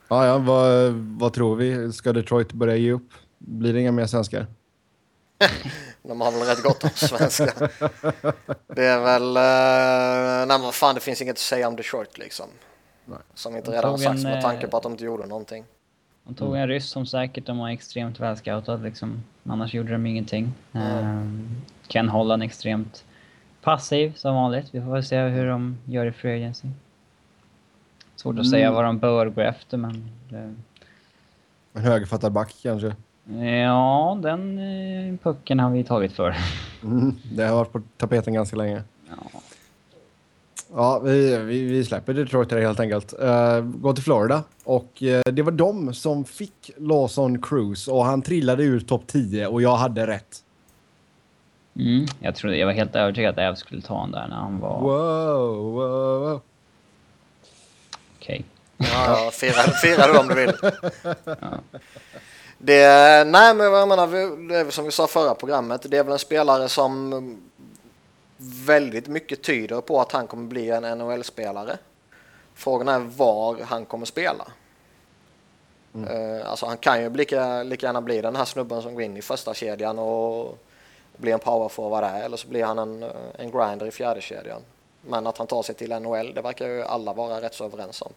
Ja, 0.09 0.27
ja, 0.27 0.39
vad, 0.39 0.93
vad 0.93 1.33
tror 1.33 1.57
vi? 1.57 1.93
Ska 1.93 2.13
Detroit 2.13 2.53
börja 2.53 2.77
ge 2.77 2.93
upp? 2.93 3.13
Blir 3.47 3.73
det 3.73 3.81
inga 3.81 3.93
mer 3.93 4.07
svenskar? 4.07 4.47
De 6.03 6.21
har 6.21 6.33
väl 6.33 6.41
rätt 6.41 6.63
gott 6.63 6.85
om 6.85 6.91
svenskar. 6.91 7.71
det 8.75 8.85
är 8.85 9.01
väl... 9.01 9.23
Uh, 9.23 10.47
nej 10.49 10.59
men 10.61 10.73
fan, 10.73 10.95
det 10.95 11.01
finns 11.01 11.23
inget 11.23 11.33
att 11.33 11.39
säga 11.39 11.69
om 11.69 11.77
Detroit 11.77 12.19
liksom. 12.19 12.47
Nej. 13.05 13.19
Som 13.35 13.57
inte 13.57 13.71
redan 13.71 13.99
sagts 13.99 14.25
med 14.25 14.43
tanke 14.43 14.67
på 14.67 14.77
att 14.77 14.83
de 14.83 14.93
inte 14.93 15.05
gjorde 15.05 15.27
någonting. 15.27 15.65
De 16.25 16.35
tog 16.35 16.57
en 16.57 16.69
ryss 16.69 16.89
som 16.89 17.07
säkert 17.07 17.47
de 17.47 17.59
var 17.59 17.69
extremt 17.69 18.21
välscoutad 18.21 18.77
liksom. 18.77 19.25
Annars 19.45 19.75
gjorde 19.75 19.93
de 19.93 20.07
ingenting. 20.07 20.53
Mm. 20.73 21.07
Um, 21.07 21.63
Ken 21.87 22.09
Holland 22.09 22.43
extremt 22.43 23.05
passiv 23.63 24.13
som 24.17 24.35
vanligt. 24.35 24.69
Vi 24.71 24.81
får 24.81 24.93
väl 24.93 25.05
se 25.05 25.21
hur 25.21 25.47
de 25.47 25.79
gör 25.85 26.07
i 26.07 26.13
Free 26.13 26.35
Agency. 26.35 26.69
Svårt 28.17 28.35
att 28.35 28.39
mm. 28.39 28.51
säga 28.51 28.73
vad 28.73 28.85
de 28.85 28.99
bör 28.99 29.27
gå 29.27 29.41
efter 29.41 29.77
men... 29.77 30.11
Det... 30.29 30.55
En 31.73 31.83
högerfattad 31.83 32.33
back 32.33 32.57
kanske? 32.63 32.95
Ja, 33.25 34.19
den 34.23 34.59
eh, 34.59 35.17
pucken 35.23 35.61
har 35.61 35.71
vi 35.71 35.85
tagit 35.85 36.13
för. 36.13 36.37
Mm, 36.83 37.15
det 37.33 37.45
har 37.45 37.57
varit 37.57 37.73
på 37.73 37.83
tapeten 37.97 38.35
ganska 38.35 38.57
länge. 38.57 38.83
Ja, 39.09 39.41
ja 40.75 40.99
vi, 40.99 41.39
vi, 41.39 41.65
vi 41.65 41.85
släpper 41.85 42.15
Detroit 42.15 42.53
helt 42.53 42.81
enkelt. 42.81 43.15
Uh, 43.23 43.61
går 43.61 43.93
till 43.93 44.05
Florida 44.05 44.43
och 44.65 45.03
uh, 45.03 45.21
det 45.33 45.43
var 45.43 45.53
de 45.53 45.95
som 45.95 46.25
fick 46.25 46.71
Lawson 46.77 47.43
Cruise 47.43 47.91
och 47.91 48.05
han 48.05 48.23
trillade 48.23 48.65
ur 48.65 48.81
topp 48.81 49.07
10 49.07 49.47
och 49.47 49.63
jag 49.63 49.77
hade 49.77 50.07
rätt. 50.07 50.41
Mm, 51.77 52.07
jag, 52.21 52.35
trodde, 52.35 52.57
jag 52.57 52.67
var 52.67 52.73
helt 52.73 52.97
övertygad 52.97 53.33
att 53.33 53.39
Ev 53.39 53.55
skulle 53.55 53.83
ta 53.83 53.95
honom 53.95 54.11
där 54.11 54.29
när 54.29 54.37
han 54.37 54.61
var... 54.61 54.81
Wow, 54.81 55.73
wow, 55.73 56.21
wow. 56.21 56.41
Okej. 58.17 58.45
Okay. 58.79 58.93
Ja, 58.95 59.31
fira, 59.33 59.53
fira 59.83 60.13
du 60.13 60.19
om 60.19 60.29
du 60.29 60.35
vill. 60.35 60.53
ja. 61.25 61.59
Det, 62.67 63.25
nej, 63.27 63.55
men 63.55 63.73
jag 63.73 63.89
menar, 63.89 64.07
det 64.49 64.57
är 64.57 64.71
som 64.71 64.85
vi 64.85 64.91
sa 64.91 65.07
förra 65.07 65.35
programmet, 65.35 65.91
det 65.91 65.99
är 65.99 66.05
väl 66.05 66.13
en 66.13 66.19
spelare 66.19 66.69
som 66.69 67.43
väldigt 68.67 69.09
mycket 69.09 69.43
tyder 69.43 69.81
på 69.81 70.01
att 70.01 70.13
han 70.13 70.27
kommer 70.27 70.49
bli 70.49 70.71
en 70.71 70.99
NHL-spelare. 70.99 71.79
Frågan 72.55 72.89
är 72.89 72.99
var 72.99 73.61
han 73.63 73.85
kommer 73.85 74.07
spela. 74.07 74.47
Mm. 75.95 76.09
Uh, 76.09 76.51
alltså 76.51 76.67
han 76.67 76.77
kan 76.77 77.03
ju 77.03 77.11
lika, 77.11 77.63
lika 77.63 77.87
gärna 77.87 78.01
bli 78.01 78.21
den 78.21 78.37
här 78.37 78.45
snubben 78.45 78.83
som 78.83 78.95
går 78.95 79.03
in 79.03 79.17
i 79.17 79.23
första 79.23 79.55
kedjan 79.55 79.99
och 79.99 80.59
blir 81.17 81.33
en 81.33 81.39
powerforward 81.39 82.05
där 82.05 82.23
eller 82.23 82.37
så 82.37 82.49
blir 82.49 82.65
han 82.65 82.79
en, 82.79 83.05
en 83.39 83.51
grinder 83.51 83.87
i 83.87 83.91
fjärde 83.91 84.21
kedjan. 84.21 84.63
Men 85.01 85.27
att 85.27 85.39
han 85.39 85.47
tar 85.47 85.63
sig 85.63 85.75
till 85.75 86.01
NHL, 86.01 86.35
det 86.35 86.43
verkar 86.43 86.69
ju 86.69 86.83
alla 86.83 87.13
vara 87.13 87.41
rätt 87.41 87.55
så 87.55 87.65
överens 87.65 88.03
om. 88.03 88.13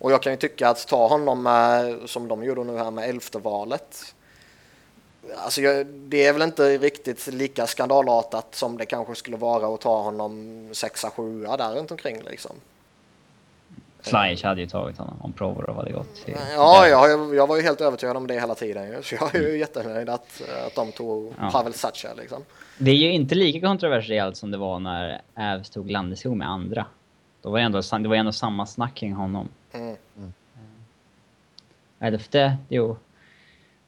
Och 0.00 0.12
jag 0.12 0.22
kan 0.22 0.32
ju 0.32 0.36
tycka 0.36 0.68
att 0.68 0.86
ta 0.86 1.08
honom 1.08 1.42
med, 1.42 1.98
som 2.06 2.28
de 2.28 2.44
gjorde 2.44 2.64
nu 2.64 2.76
här 2.76 2.90
med 2.90 3.08
elfte 3.08 3.38
valet. 3.38 4.14
Alltså 5.36 5.60
jag, 5.60 5.86
det 5.86 6.26
är 6.26 6.32
väl 6.32 6.42
inte 6.42 6.78
riktigt 6.78 7.26
lika 7.26 7.66
skandalartat 7.66 8.54
som 8.54 8.78
det 8.78 8.86
kanske 8.86 9.14
skulle 9.14 9.36
vara 9.36 9.74
att 9.74 9.80
ta 9.80 10.02
honom 10.02 10.68
sexa, 10.72 11.10
sjua 11.10 11.56
där 11.56 11.74
runt 11.74 11.90
omkring 11.90 12.22
liksom. 12.22 12.52
Flyers 14.02 14.42
hade 14.42 14.60
ju 14.60 14.66
tagit 14.66 14.98
honom 14.98 15.16
om 15.20 15.32
Provorov 15.32 15.76
hade 15.76 15.92
gått 15.92 16.24
till... 16.24 16.36
Ja, 16.54 16.88
jag, 16.88 17.34
jag 17.34 17.46
var 17.46 17.56
ju 17.56 17.62
helt 17.62 17.80
övertygad 17.80 18.16
om 18.16 18.26
det 18.26 18.34
hela 18.34 18.54
tiden. 18.54 19.02
Så 19.02 19.14
jag 19.14 19.34
är 19.34 19.40
ju 19.40 19.58
jättenöjd 19.58 20.08
att, 20.08 20.42
att 20.66 20.74
de 20.74 20.92
tog 20.92 21.34
ja. 21.40 21.50
Pavel 21.50 21.74
Sacha 21.74 22.08
liksom. 22.16 22.44
Det 22.78 22.90
är 22.90 22.94
ju 22.94 23.12
inte 23.12 23.34
lika 23.34 23.66
kontroversiellt 23.66 24.36
som 24.36 24.50
det 24.50 24.58
var 24.58 24.78
när 24.78 25.22
Avs 25.34 25.70
tog 25.70 25.90
Landeskog 25.90 26.36
med 26.36 26.48
andra. 26.48 26.86
Då 27.42 27.50
var 27.50 27.58
det, 27.58 27.64
ändå, 27.64 27.80
det 27.80 28.08
var 28.08 28.16
ändå 28.16 28.32
samma 28.32 28.66
snack 28.66 28.94
kring 28.94 29.12
honom. 29.12 29.48
Mm. 29.72 29.96
Mm. 30.16 30.32
Elfte, 31.98 32.56
jo. 32.68 32.96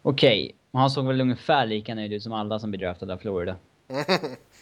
Okej, 0.02 0.44
okay. 0.44 0.80
han 0.80 0.90
såg 0.90 1.06
väl 1.06 1.20
ungefär 1.20 1.66
lika 1.66 1.94
nöjd 1.94 2.12
ut 2.12 2.22
som 2.22 2.32
alla 2.32 2.58
som 2.58 2.70
blir 2.70 2.80
draftade 2.80 3.12
av 3.12 3.18
Florida. 3.18 3.56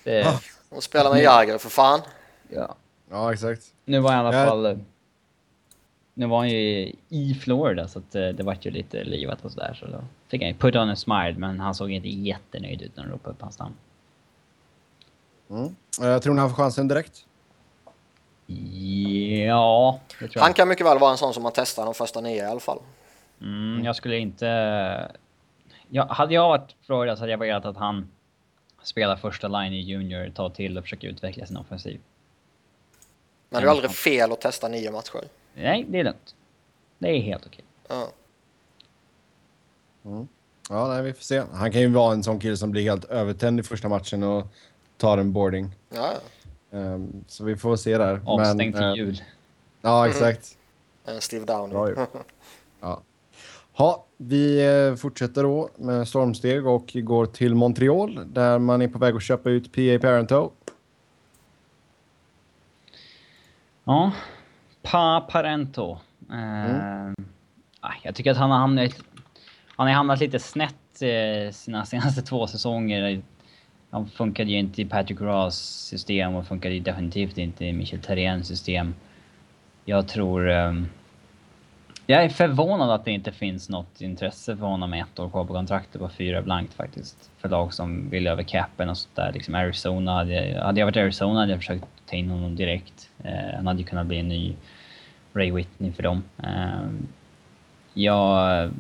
Det... 0.05 0.41
De 0.71 0.81
spelar 0.81 1.13
med 1.13 1.23
Jagr 1.23 1.59
för 1.59 1.71
fan. 1.71 2.01
Ja. 2.49 2.77
Ja, 3.11 3.33
exakt. 3.33 3.75
Nu 3.85 4.01
var 4.01 4.13
i 4.13 4.15
alla 4.15 4.35
ja. 4.35 4.47
fall... 4.47 4.79
Nu 6.15 6.27
var 6.27 6.39
han 6.39 6.49
ju 6.49 6.93
i 7.09 7.35
Florida 7.43 7.89
så 7.89 7.99
att 7.99 8.11
det, 8.11 8.29
eh, 8.29 8.35
det 8.35 8.43
var 8.43 8.57
ju 8.61 8.71
lite 8.71 9.05
livat 9.05 9.45
och 9.45 9.53
sådär 9.53 9.77
så 9.81 9.87
då 9.87 10.05
fick 10.29 10.43
han 10.43 10.49
ju 10.49 10.55
put 10.55 10.77
on 10.77 10.91
a 10.91 10.97
smile 10.97 11.35
men 11.37 11.61
han 11.61 11.75
såg 11.75 11.91
inte 11.91 12.09
jättenöjd 12.09 12.83
ut 12.83 12.97
när 12.97 13.05
de 13.05 13.13
ropade 13.13 13.35
upp 13.35 13.43
hans 13.43 13.59
namn. 13.59 13.75
Mm. 15.51 15.77
Jag 16.01 16.23
tror 16.23 16.35
ni 16.35 16.41
han 16.41 16.51
får 16.51 16.57
chansen 16.57 16.89
direkt. 16.89 17.27
Ja, 19.47 20.01
det 20.09 20.17
tror 20.19 20.31
jag. 20.35 20.43
Han 20.43 20.55
kan 20.55 20.69
mycket 20.69 20.87
väl 20.87 20.99
vara 20.99 21.11
en 21.11 21.19
sån 21.19 21.35
som 21.35 21.43
man 21.43 21.53
testar 21.55 21.85
de 21.85 21.95
första 21.95 22.21
nio 22.21 22.37
i 22.37 22.47
alla 22.47 22.61
fall. 22.61 22.79
Mm, 23.41 23.85
jag 23.85 23.97
skulle 23.97 24.19
inte... 24.19 25.17
Ja, 25.89 26.07
hade 26.13 26.35
jag 26.35 26.49
varit 26.49 26.77
Florida 26.87 27.17
så 27.17 27.23
hade 27.23 27.33
jag 27.33 27.39
velat 27.39 27.65
att 27.65 27.77
han 27.77 28.11
spelar 28.83 29.17
första 29.17 29.49
line 29.49 29.73
i 29.73 29.81
junior, 29.81 30.31
tar 30.31 30.51
till 30.51 30.79
och 30.79 30.85
försöker 30.85 31.09
utveckla 31.09 31.47
sin 31.47 31.57
offensiv. 31.57 32.01
Men 33.49 33.63
det 33.63 33.69
är 33.69 33.71
aldrig 33.71 33.91
fel 33.91 34.33
att 34.33 34.41
testa 34.41 34.69
nio 34.69 34.91
matcher. 34.91 35.21
Nej, 35.55 35.87
det 35.89 36.01
är 36.01 36.05
lugnt. 36.05 36.35
Det 36.99 37.09
är 37.09 37.21
helt 37.21 37.47
okej. 37.47 37.65
Ja. 37.89 38.09
Ja, 40.69 40.89
nej, 40.89 41.03
vi 41.03 41.13
får 41.13 41.23
se. 41.23 41.43
Han 41.53 41.73
kan 41.73 41.81
ju 41.81 41.89
vara 41.89 42.13
en 42.13 42.23
sån 42.23 42.41
kille 42.41 42.57
som 42.57 42.71
blir 42.71 42.83
helt 42.83 43.05
övertänd 43.05 43.61
i 43.61 43.63
första 43.63 43.89
matchen 43.89 44.23
och 44.23 44.47
tar 44.97 45.19
en 45.19 45.33
boarding. 45.33 45.77
Ja, 45.95 46.13
Ehm, 46.73 47.25
så 47.27 47.45
vi 47.45 47.57
får 47.57 47.77
se 47.77 47.99
där. 47.99 48.21
Avstängd 48.25 48.75
till 48.75 48.85
eh, 48.85 48.93
jul. 48.95 49.23
Ja, 49.81 50.09
exakt. 50.09 50.59
ja. 51.05 51.13
En 51.13 51.21
Steve 51.21 51.45
Downey. 51.45 51.95
Ja. 52.81 53.03
Ha, 53.73 54.05
vi 54.17 54.67
eh, 54.89 54.95
fortsätter 54.97 55.43
då 55.43 55.69
med 55.77 56.09
stormsteg 56.09 56.67
och 56.67 56.91
går 56.95 57.27
till 57.27 57.55
Montreal 57.55 58.21
där 58.33 58.59
man 58.59 58.83
är 58.83 58.89
på 58.89 58.99
väg 58.99 59.17
att 59.17 59.23
köpa 59.23 59.51
ut 59.51 59.73
PA 59.73 59.99
Parento. 60.01 60.51
Ja. 63.85 64.13
Pa 64.83 65.21
Parento. 65.31 65.99
Eh, 66.33 67.13
ah, 67.81 67.93
Jag 68.03 68.15
tycker 68.15 68.31
att 68.31 68.37
han 68.37 68.51
har 68.51 68.59
hamnat, 68.59 68.93
han 69.67 69.87
har 69.87 69.95
hamnat 69.95 70.21
lite 70.21 70.39
snett 70.39 70.75
eh, 71.03 71.53
sina 71.53 71.85
senaste 71.87 72.23
två 72.23 72.47
säsonger. 72.47 73.23
Han 73.91 74.09
funkade 74.09 74.51
ju 74.51 74.59
inte 74.59 74.83
i 74.83 74.85
Patrick 74.85 75.21
Ross 75.21 75.59
system 75.89 76.35
och 76.35 76.47
funkade 76.47 76.75
ju 76.75 76.81
definitivt 76.81 77.39
inte 77.39 77.65
i 77.65 77.73
Michel 77.73 78.01
Therriens 78.01 78.49
system. 78.49 78.95
Jag 79.85 80.09
tror... 80.09 80.51
Ehm, 80.51 80.87
jag 82.07 82.25
är 82.25 82.29
förvånad 82.29 82.91
att 82.91 83.05
det 83.05 83.11
inte 83.11 83.33
finns 83.33 83.69
något 83.69 84.01
intresse 84.01 84.57
för 84.57 84.67
honom 84.67 84.91
med 84.91 85.03
ett 85.03 85.19
år 85.19 85.31
kvar 85.31 85.45
på 85.45 85.55
kontraktet 85.55 86.01
på 86.01 86.09
fyra 86.09 86.43
blankt 86.43 86.75
faktiskt. 86.75 87.31
För 87.39 87.49
lag 87.49 87.75
som 87.75 88.11
vill 88.11 88.27
över 88.27 88.43
capen 88.43 88.89
och 88.89 88.97
sånt 88.97 89.17
där. 89.17 89.33
Liksom 89.33 89.55
Arizona, 89.55 90.15
hade, 90.15 90.61
hade 90.63 90.81
jag 90.81 90.87
varit 90.87 90.97
Arizona 90.97 91.41
hade 91.41 91.53
jag 91.53 91.61
försökt 91.61 91.85
ta 92.07 92.17
in 92.17 92.31
honom 92.31 92.57
direkt. 92.57 93.11
Eh, 93.25 93.57
han 93.57 93.67
hade 93.67 93.79
ju 93.79 93.85
kunnat 93.85 94.07
bli 94.07 94.19
en 94.19 94.29
ny 94.29 94.55
Ray 95.33 95.53
Whitney 95.53 95.93
för 95.93 96.03
dem. 96.03 96.23
Eh, 96.43 96.91
jag... 97.95 98.71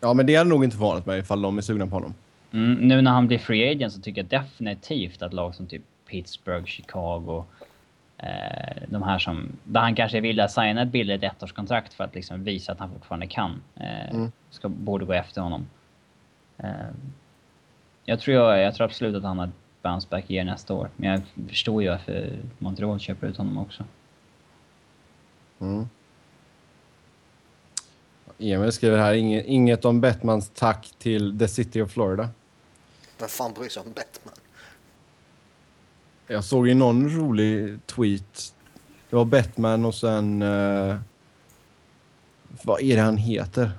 Ja, 0.00 0.14
men 0.14 0.26
det 0.26 0.36
hade 0.36 0.50
nog 0.50 0.64
inte 0.64 0.76
förvånat 0.76 1.06
mig 1.06 1.18
ifall 1.18 1.42
de 1.42 1.58
är 1.58 1.62
sugna 1.62 1.86
på 1.86 1.96
honom. 1.96 2.14
Mm, 2.52 2.74
nu 2.74 3.02
när 3.02 3.10
han 3.10 3.26
blir 3.26 3.38
free 3.38 3.70
agent 3.70 3.92
så 3.92 4.00
tycker 4.00 4.20
jag 4.20 4.28
definitivt 4.40 5.22
att 5.22 5.32
lag 5.32 5.54
som 5.54 5.66
typ 5.66 5.82
Pittsburgh, 6.06 6.64
Chicago, 6.64 7.44
eh, 8.18 8.82
de 8.88 9.02
här 9.02 9.18
som, 9.18 9.48
där 9.64 9.80
han 9.80 9.94
kanske 9.94 10.20
vill 10.20 10.46
signa 10.48 10.82
ett 10.82 10.88
billigt 10.88 11.22
ettårskontrakt 11.22 11.94
för 11.94 12.04
att 12.04 12.14
liksom 12.14 12.44
visa 12.44 12.72
att 12.72 12.78
han 12.78 12.90
fortfarande 12.90 13.26
kan, 13.26 13.62
eh, 13.76 14.10
Mm. 14.10 14.32
ska, 14.50 14.68
borde 14.68 15.04
gå 15.04 15.12
efter 15.12 15.40
honom. 15.40 15.66
Eh, 16.58 16.70
jag, 18.04 18.20
tror 18.20 18.36
jag, 18.36 18.60
jag 18.60 18.74
tror 18.74 18.84
absolut 18.84 19.16
att 19.16 19.22
han 19.22 19.38
har 19.38 19.50
bounce 19.82 20.08
back 20.10 20.30
year 20.30 20.44
nästa 20.44 20.74
år, 20.74 20.90
men 20.96 21.10
jag 21.10 21.48
förstår 21.48 21.82
ju 21.82 21.88
varför 21.88 22.38
Montreal 22.58 23.00
köper 23.00 23.26
ut 23.26 23.36
honom 23.36 23.58
också. 23.58 23.84
Mm. 25.60 25.88
Emil 28.38 28.72
skriver 28.72 28.98
här 28.98 29.14
inget, 29.14 29.46
inget 29.46 29.84
om 29.84 30.00
Bettmans 30.00 30.50
tack 30.54 30.90
till 30.98 31.38
The 31.38 31.48
City 31.48 31.82
of 31.82 31.90
Florida. 31.90 32.28
Vem 33.20 33.28
fan 33.28 33.52
bryr 33.52 33.68
sig 33.68 33.82
om 33.82 33.92
Batman? 33.92 34.34
Jag 36.26 36.44
såg 36.44 36.68
ju 36.68 36.74
någon 36.74 37.10
rolig 37.10 37.78
tweet. 37.86 38.54
Det 39.10 39.16
var 39.16 39.24
Batman 39.24 39.84
och 39.84 39.94
sen... 39.94 40.42
eh, 40.42 40.96
vad 42.62 42.80
är 42.82 42.96
det 42.96 43.02
han 43.02 43.16
heter? 43.16 43.70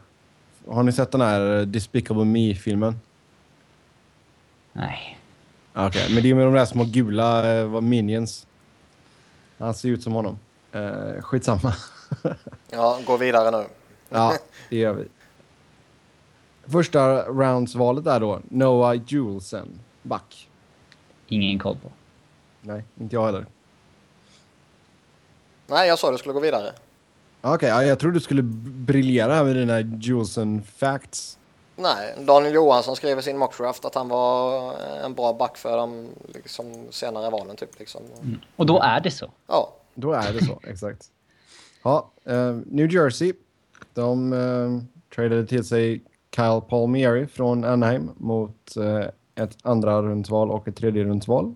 Har 0.68 0.84
ni 0.84 0.92
sett 0.92 1.12
den 1.12 1.22
här 1.22 1.66
Despicable 1.66 2.26
Me-filmen? 2.26 3.00
Nej. 4.74 5.20
Ah, 5.74 5.88
Okej, 5.88 6.14
men 6.14 6.24
det 6.24 6.30
är 6.30 6.36
med 6.36 6.46
de 6.46 6.54
där 6.54 6.66
små 6.66 6.84
gula 6.84 7.66
vad 7.66 7.84
minions. 7.84 8.48
Han 9.58 9.74
ser 9.74 9.90
ut 9.90 10.04
som 10.04 10.14
honom. 10.14 10.40
Uh, 10.76 11.22
skitsamma. 11.22 11.74
Ja, 12.70 13.00
gå 13.06 13.18
vidare 13.18 13.52
nu. 13.52 13.66
ja, 14.10 14.34
det 14.70 14.78
gör 14.78 14.94
vi. 14.94 15.08
Första 16.72 17.24
roundsvalet 17.24 18.08
är 18.08 18.20
då 18.20 18.40
Noah 18.50 19.00
Julesen, 19.08 19.80
back. 20.04 20.50
Ingen 21.28 21.60
koll 21.60 21.78
på. 21.84 21.92
Nej, 22.62 22.84
inte 23.00 23.16
jag 23.16 23.26
heller. 23.26 23.46
Nej, 25.68 25.88
jag 25.88 26.00
sa 26.00 26.12
du 26.12 26.18
skulle 26.18 26.34
gå 26.34 26.40
vidare. 26.40 26.72
Okej, 27.42 27.70
ja, 27.70 27.84
jag 27.84 28.00
trodde 28.00 28.16
du 28.16 28.20
skulle 28.20 28.42
briljera 28.42 29.34
här 29.34 29.44
med 29.44 29.56
dina 29.56 29.80
Julesen 29.82 30.64
facts. 30.64 31.38
Nej, 31.76 32.16
Daniel 32.20 32.54
Johansson 32.54 32.96
skrev 32.96 33.20
i 33.20 33.22
sin 33.22 33.38
mockdraft 33.38 33.86
att 33.86 33.96
han 33.96 34.08
var 34.10 34.74
en 35.06 35.14
bra 35.14 35.34
back 35.34 35.58
för 35.58 35.78
de 35.78 36.08
liksom, 36.34 36.88
senare 36.90 37.30
valen. 37.30 37.56
Typ, 37.56 37.80
liksom. 37.80 38.02
Och 38.56 38.66
då 38.66 38.82
är 38.82 39.00
det 39.00 39.12
så. 39.12 39.32
Ja, 39.48 39.74
Då 39.94 40.12
är 40.14 40.34
det 40.34 40.46
så, 40.46 40.60
exakt. 40.68 41.06
Ja, 41.84 42.12
eh, 42.26 42.58
New 42.66 42.94
Jersey. 42.94 43.34
De 43.94 44.34
eh, 44.34 44.84
tradade 45.16 45.46
till 45.46 45.64
sig 45.64 46.02
Kyle 46.36 46.62
Palmieri 46.70 47.28
från 47.28 47.64
Anaheim 47.64 48.10
mot 48.18 48.78
eh, 48.78 49.44
ett 49.44 49.58
andra 49.64 50.02
rundsval 50.02 50.52
och 50.52 50.68
ett 50.68 50.76
tredje 50.76 51.04
rundsval. 51.04 51.56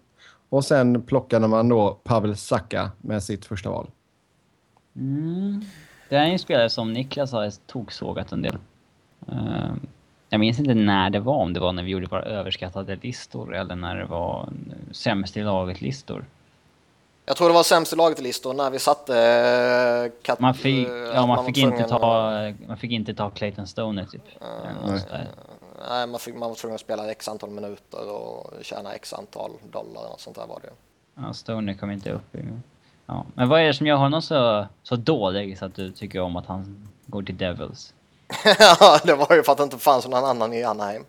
Och 0.49 0.65
sen 0.65 1.01
plockade 1.01 1.47
man 1.47 1.69
då 1.69 1.99
Pavel 2.03 2.35
Saka 2.35 2.91
med 3.01 3.23
sitt 3.23 3.45
första 3.45 3.69
val. 3.69 3.87
Mm. 4.95 5.65
Det 6.09 6.17
här 6.17 6.27
är 6.27 6.31
en 6.31 6.39
spelare 6.39 6.69
som 6.69 6.93
Niklas 6.93 7.31
har 7.31 7.51
toksågat 7.67 8.31
en 8.31 8.41
del. 8.41 8.57
Ehm, 9.27 9.79
jag 10.29 10.39
minns 10.39 10.59
inte 10.59 10.73
när 10.73 11.09
det 11.09 11.19
var, 11.19 11.35
om 11.35 11.53
det 11.53 11.59
var 11.59 11.73
när 11.73 11.83
vi 11.83 11.91
gjorde 11.91 12.07
våra 12.07 12.21
överskattade 12.21 12.95
listor 12.95 13.55
eller 13.55 13.75
när 13.75 13.95
det 13.95 14.05
var 14.05 14.41
eh, 14.43 14.91
sämst 14.91 15.37
i 15.37 15.43
laget-listor 15.43 16.25
jag 17.25 17.37
tror 17.37 17.47
det 17.47 17.53
var 17.53 17.63
sämst 17.63 17.93
i 17.93 17.95
laget-listor 17.95 18.53
när 18.53 18.69
vi 18.69 18.79
satte 18.79 19.19
eh, 19.19 20.21
kat- 20.21 20.39
Man 20.39 20.53
fick, 20.53 20.87
eh, 20.87 20.93
ja, 20.93 21.25
man 21.25 21.37
var 21.37 21.43
fick, 21.43 21.57
inte 21.57 21.83
ta, 21.83 21.99
man 22.67 22.77
fick 22.77 22.91
inte 22.91 23.13
ta 23.13 23.29
Clayton 23.29 23.67
Stoner 23.67 24.05
typ. 24.05 24.21
Något 24.83 25.05
nej. 25.89 26.07
man, 26.07 26.19
fick, 26.19 26.35
man 26.35 26.49
var 26.49 26.55
tvungen 26.55 26.75
att 26.75 26.81
spela 26.81 27.11
x 27.11 27.27
antal 27.29 27.49
minuter 27.49 28.11
och 28.11 28.53
tjäna 28.61 28.93
x 28.93 29.13
antal 29.13 29.51
dollar 29.71 30.13
och 30.13 30.19
sånt 30.21 30.35
där 30.35 30.47
var 30.47 30.59
det. 30.61 30.69
Ja, 31.15 31.33
Stoner 31.33 31.73
kom 31.73 31.91
inte 31.91 32.11
upp 32.11 32.35
i... 32.35 32.39
Ja. 33.05 33.25
Men 33.33 33.49
vad 33.49 33.61
är 33.61 33.65
det 33.65 33.73
som 33.73 33.87
gör 33.87 33.95
honom 33.95 34.21
så, 34.21 34.67
så 34.83 34.95
dålig 34.95 35.57
så 35.57 35.65
att 35.65 35.75
du 35.75 35.91
tycker 35.91 36.21
om 36.21 36.35
att 36.35 36.45
han 36.45 36.87
går 37.05 37.23
till 37.23 37.37
Devils? 37.37 37.93
Ja, 38.59 38.99
det 39.03 39.15
var 39.15 39.35
ju 39.35 39.43
för 39.43 39.51
att 39.51 39.57
det 39.57 39.63
inte 39.63 39.77
fanns 39.77 40.07
någon 40.07 40.25
annan 40.25 40.53
i 40.53 40.63
Anaheim. 40.63 41.05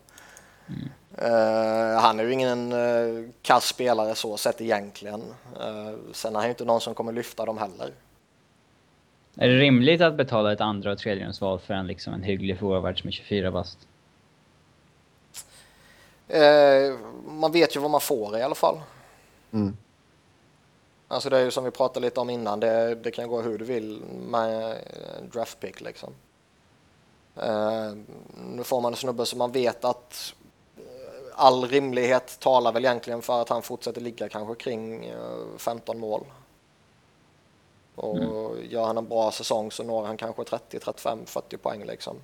Eh, 1.19 2.01
han 2.01 2.21
är 2.21 2.25
ju 2.25 2.33
ingen 2.33 2.73
uh, 2.73 3.29
kass 3.43 3.67
spelare 3.67 4.15
så 4.15 4.37
sett 4.37 4.61
egentligen. 4.61 5.21
Uh, 5.61 5.95
sen 6.13 6.35
är 6.35 6.39
han 6.39 6.45
ju 6.45 6.51
inte 6.51 6.65
någon 6.65 6.81
som 6.81 6.95
kommer 6.95 7.13
lyfta 7.13 7.45
dem 7.45 7.59
heller. 7.59 7.93
Är 9.37 9.49
det 9.49 9.59
rimligt 9.59 10.01
att 10.01 10.15
betala 10.15 10.53
ett 10.53 10.61
andra 10.61 10.93
och 10.93 10.99
tredjerumsval 10.99 11.59
för 11.59 11.75
en, 11.75 11.87
liksom, 11.87 12.15
en 12.15 12.23
hygglig 12.23 12.59
forward 12.59 13.01
som 13.01 13.09
är 13.09 13.13
24 13.13 13.51
bast? 13.51 13.79
Eh, 16.29 16.99
man 17.27 17.53
vet 17.53 17.77
ju 17.77 17.81
vad 17.81 17.91
man 17.91 18.01
får 18.01 18.39
i 18.39 18.43
alla 18.43 18.55
fall. 18.55 18.81
Mm. 19.53 19.77
Alltså 21.09 21.31
det 21.31 21.39
är 21.39 21.45
ju 21.45 21.51
som 21.51 21.65
vi 21.65 21.71
pratade 21.71 22.07
lite 22.07 22.21
om 22.21 22.31
innan, 22.31 22.61
det, 22.61 22.95
det 22.95 23.11
kan 23.11 23.29
gå 23.29 23.43
hur 23.43 23.59
du 23.59 23.65
vill 23.65 24.03
med 24.29 24.71
eh, 24.71 25.25
draft 25.33 25.61
pick 25.61 25.81
liksom. 25.81 26.13
Eh, 27.37 27.93
nu 28.47 28.65
får 28.65 28.81
man 28.81 28.93
en 28.93 28.97
snubbe 28.97 29.27
som 29.27 29.39
man 29.39 29.53
vet 29.53 29.85
att 29.85 30.35
all 31.37 31.69
rimlighet 31.69 32.37
talar 32.41 32.73
väl 32.73 32.85
egentligen 32.85 33.23
för 33.23 33.43
att 33.43 33.49
han 33.49 33.63
fortsätter 33.63 34.01
ligga 34.01 34.29
kanske 34.29 34.55
kring 34.55 35.05
eh, 35.05 35.17
15 35.59 35.99
mål. 35.99 36.25
Och 37.95 38.19
gör 38.69 38.85
han 38.87 38.99
en 38.99 39.09
bra 39.09 39.31
säsong 39.31 39.71
så 39.71 39.83
når 39.83 40.05
han 40.07 40.17
kanske 40.17 40.45
30, 40.45 40.79
35, 40.81 41.19
40 41.27 41.57
poäng 41.57 41.85
liksom. 41.85 42.17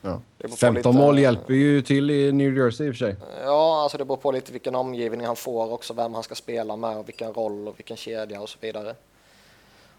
Ja. 0.00 0.10
Det 0.10 0.20
beror 0.38 0.50
på 0.50 0.56
15 0.56 0.74
lite- 0.92 1.04
mål 1.04 1.18
hjälper 1.18 1.54
ju 1.54 1.82
till 1.82 2.10
i 2.10 2.32
New 2.32 2.56
Jersey 2.56 2.86
i 2.86 2.90
och 2.90 2.94
för 2.94 2.98
sig. 2.98 3.16
Ja, 3.44 3.82
alltså 3.82 3.98
det 3.98 4.04
beror 4.04 4.16
på 4.16 4.32
lite 4.32 4.52
vilken 4.52 4.74
omgivning 4.74 5.26
han 5.26 5.36
får 5.36 5.72
också, 5.72 5.94
vem 5.94 6.14
han 6.14 6.22
ska 6.22 6.34
spela 6.34 6.76
med 6.76 6.96
och 6.98 7.08
vilken 7.08 7.32
roll 7.34 7.68
och 7.68 7.78
vilken 7.78 7.96
kedja 7.96 8.40
och 8.40 8.48
så 8.48 8.58
vidare. 8.60 8.94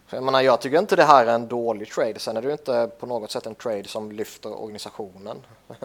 Så 0.09 0.15
jag 0.15 0.23
menar, 0.23 0.41
jag 0.41 0.61
tycker 0.61 0.79
inte 0.79 0.95
det 0.95 1.03
här 1.03 1.25
är 1.25 1.35
en 1.35 1.47
dålig 1.47 1.91
trade. 1.91 2.19
Sen 2.19 2.37
är 2.37 2.41
det 2.41 2.47
ju 2.47 2.51
inte 2.51 2.89
på 2.99 3.05
något 3.05 3.31
sätt 3.31 3.45
en 3.45 3.55
trade 3.55 3.87
som 3.87 4.11
lyfter 4.11 4.61
organisationen. 4.61 5.37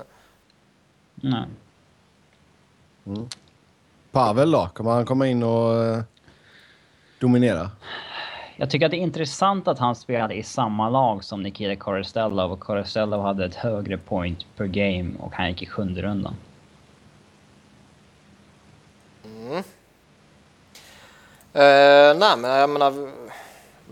Nej. 1.15 1.45
Pavel 4.13 4.51
då? 4.51 4.69
Kommer 4.75 4.91
han 4.91 5.07
komma 5.07 5.27
in 5.27 5.43
och 5.43 5.85
eh, 5.85 6.03
dominera? 7.19 7.71
Jag 8.57 8.71
tycker 8.71 8.87
att 8.87 8.91
det 8.91 8.97
är 8.97 9.03
intressant 9.03 9.69
att 9.69 9.79
han 9.79 9.95
spelade 9.97 10.35
i 10.35 10.43
samma 10.43 10.89
lag 10.89 11.25
som 11.25 11.43
Nikita 11.43 11.77
Korostelov 11.77 12.53
och 12.53 12.61
Korostelov 12.61 13.23
hade 13.23 13.45
ett 13.45 13.55
högre 13.55 13.99
point 13.99 14.47
per 14.57 14.67
game 14.67 15.11
och 15.19 15.33
han 15.35 15.49
gick 15.49 15.63
i 15.63 15.67
sjunde 15.67 16.03
rundan. 16.03 16.35
Eh, 21.53 22.19
nej, 22.19 22.37
men 22.39 22.51
jag 22.51 22.71
menar, 22.71 23.11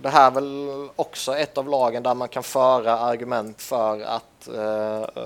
det 0.03 0.09
här 0.09 0.27
är 0.27 0.31
väl 0.31 0.89
också 0.97 1.37
ett 1.37 1.59
av 1.59 1.69
lagen 1.69 2.03
där 2.03 2.15
man 2.15 2.29
kan 2.29 2.43
föra 2.43 2.99
argument 2.99 3.63
för 3.63 4.01
att 4.01 4.49
uh, 4.55 5.25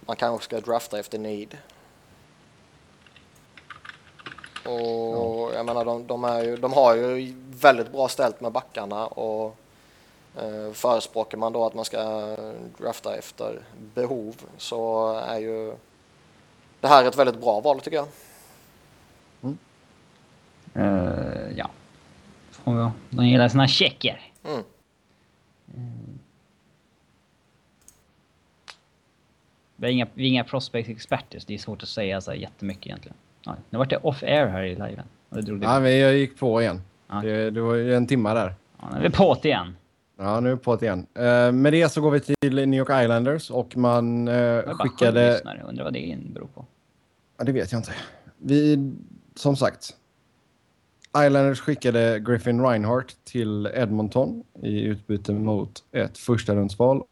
man 0.00 0.16
kanske 0.16 0.44
ska 0.44 0.60
drafta 0.60 0.98
efter 0.98 1.18
need. 1.18 1.56
Och 4.68 5.54
jag 5.54 5.66
menar, 5.66 5.84
de, 5.84 6.06
de, 6.06 6.24
är 6.24 6.44
ju, 6.44 6.56
de 6.56 6.72
har 6.72 6.94
ju 6.94 7.34
väldigt 7.50 7.92
bra 7.92 8.08
ställt 8.08 8.40
med 8.40 8.52
backarna 8.52 9.06
och 9.06 9.56
eh, 10.36 10.72
förespråkar 10.72 11.38
man 11.38 11.52
då 11.52 11.66
att 11.66 11.74
man 11.74 11.84
ska 11.84 12.36
drafta 12.78 13.16
efter 13.16 13.60
behov 13.94 14.36
så 14.56 15.12
är 15.14 15.38
ju 15.38 15.74
det 16.80 16.88
här 16.88 17.04
ett 17.04 17.16
väldigt 17.16 17.40
bra 17.40 17.60
val 17.60 17.80
tycker 17.80 17.96
jag. 17.96 18.08
Mm. 19.42 19.58
Uh, 20.76 21.52
ja. 21.56 21.70
De 23.10 23.26
gillar 23.26 23.48
sina 23.48 23.68
checker. 23.68 24.32
Mm. 24.44 24.62
Vi 29.76 29.86
är 29.86 29.90
inga, 29.90 30.06
vi 30.14 30.24
är 30.24 30.28
inga 30.28 30.44
prospect-experter 30.44 31.38
så 31.38 31.44
det 31.46 31.54
är 31.54 31.58
svårt 31.58 31.82
att 31.82 31.88
säga 31.88 32.20
så 32.20 32.34
jättemycket 32.34 32.86
egentligen. 32.86 33.16
Ja, 33.44 33.56
nu 33.70 33.78
vart 33.78 33.90
det 33.90 33.96
off-air 33.96 34.46
här 34.46 34.62
i 34.62 34.70
liven. 34.70 35.04
Och 35.28 35.44
det 35.44 35.52
Ja, 35.52 35.80
men 35.80 35.98
jag 35.98 36.16
gick 36.16 36.38
på 36.38 36.62
igen. 36.62 36.82
Ja. 37.08 37.20
Det, 37.22 37.50
det 37.50 37.60
var 37.60 37.74
ju 37.74 37.94
en 37.94 38.06
timma 38.06 38.34
där. 38.34 38.54
Ja, 38.80 38.88
nu 38.92 38.98
är 38.98 39.02
vi 39.02 39.10
på 39.10 39.38
det 39.42 39.48
igen. 39.48 39.76
Ja, 40.18 40.40
nu 40.40 40.50
är 40.50 40.54
vi 40.54 40.60
på 40.60 40.76
det 40.76 40.86
igen. 40.86 41.06
Uh, 41.18 41.52
med 41.52 41.72
det 41.72 41.92
så 41.92 42.00
går 42.00 42.10
vi 42.10 42.20
till 42.20 42.68
New 42.68 42.78
York 42.78 43.04
Islanders 43.04 43.50
och 43.50 43.76
man 43.76 44.28
uh, 44.28 44.62
skickade... 44.62 45.40
Jag 45.44 45.68
undrar 45.68 45.84
vad 45.84 45.92
det 45.92 46.18
beror 46.34 46.46
på. 46.46 46.66
Ja, 47.36 47.44
det 47.44 47.52
vet 47.52 47.72
jag 47.72 47.78
inte. 47.78 47.92
Vi, 48.38 48.92
som 49.34 49.56
sagt. 49.56 49.96
Islanders 51.26 51.60
skickade 51.60 52.20
Griffin 52.20 52.62
Reinhardt 52.62 53.24
till 53.24 53.66
Edmonton 53.74 54.44
i 54.62 54.80
utbyte 54.82 55.32
mot 55.32 55.84
ett 55.92 56.18
första 56.18 56.54
rundsval 56.54 57.02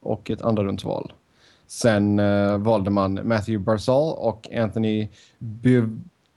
och 0.00 0.30
ett 0.30 0.42
andra 0.42 0.64
rundsval. 0.64 1.12
Sen 1.68 2.18
uh, 2.18 2.58
valde 2.58 2.90
man 2.90 3.28
Matthew 3.28 3.58
Barzal 3.58 4.14
och 4.18 4.48
Anthony 4.52 5.08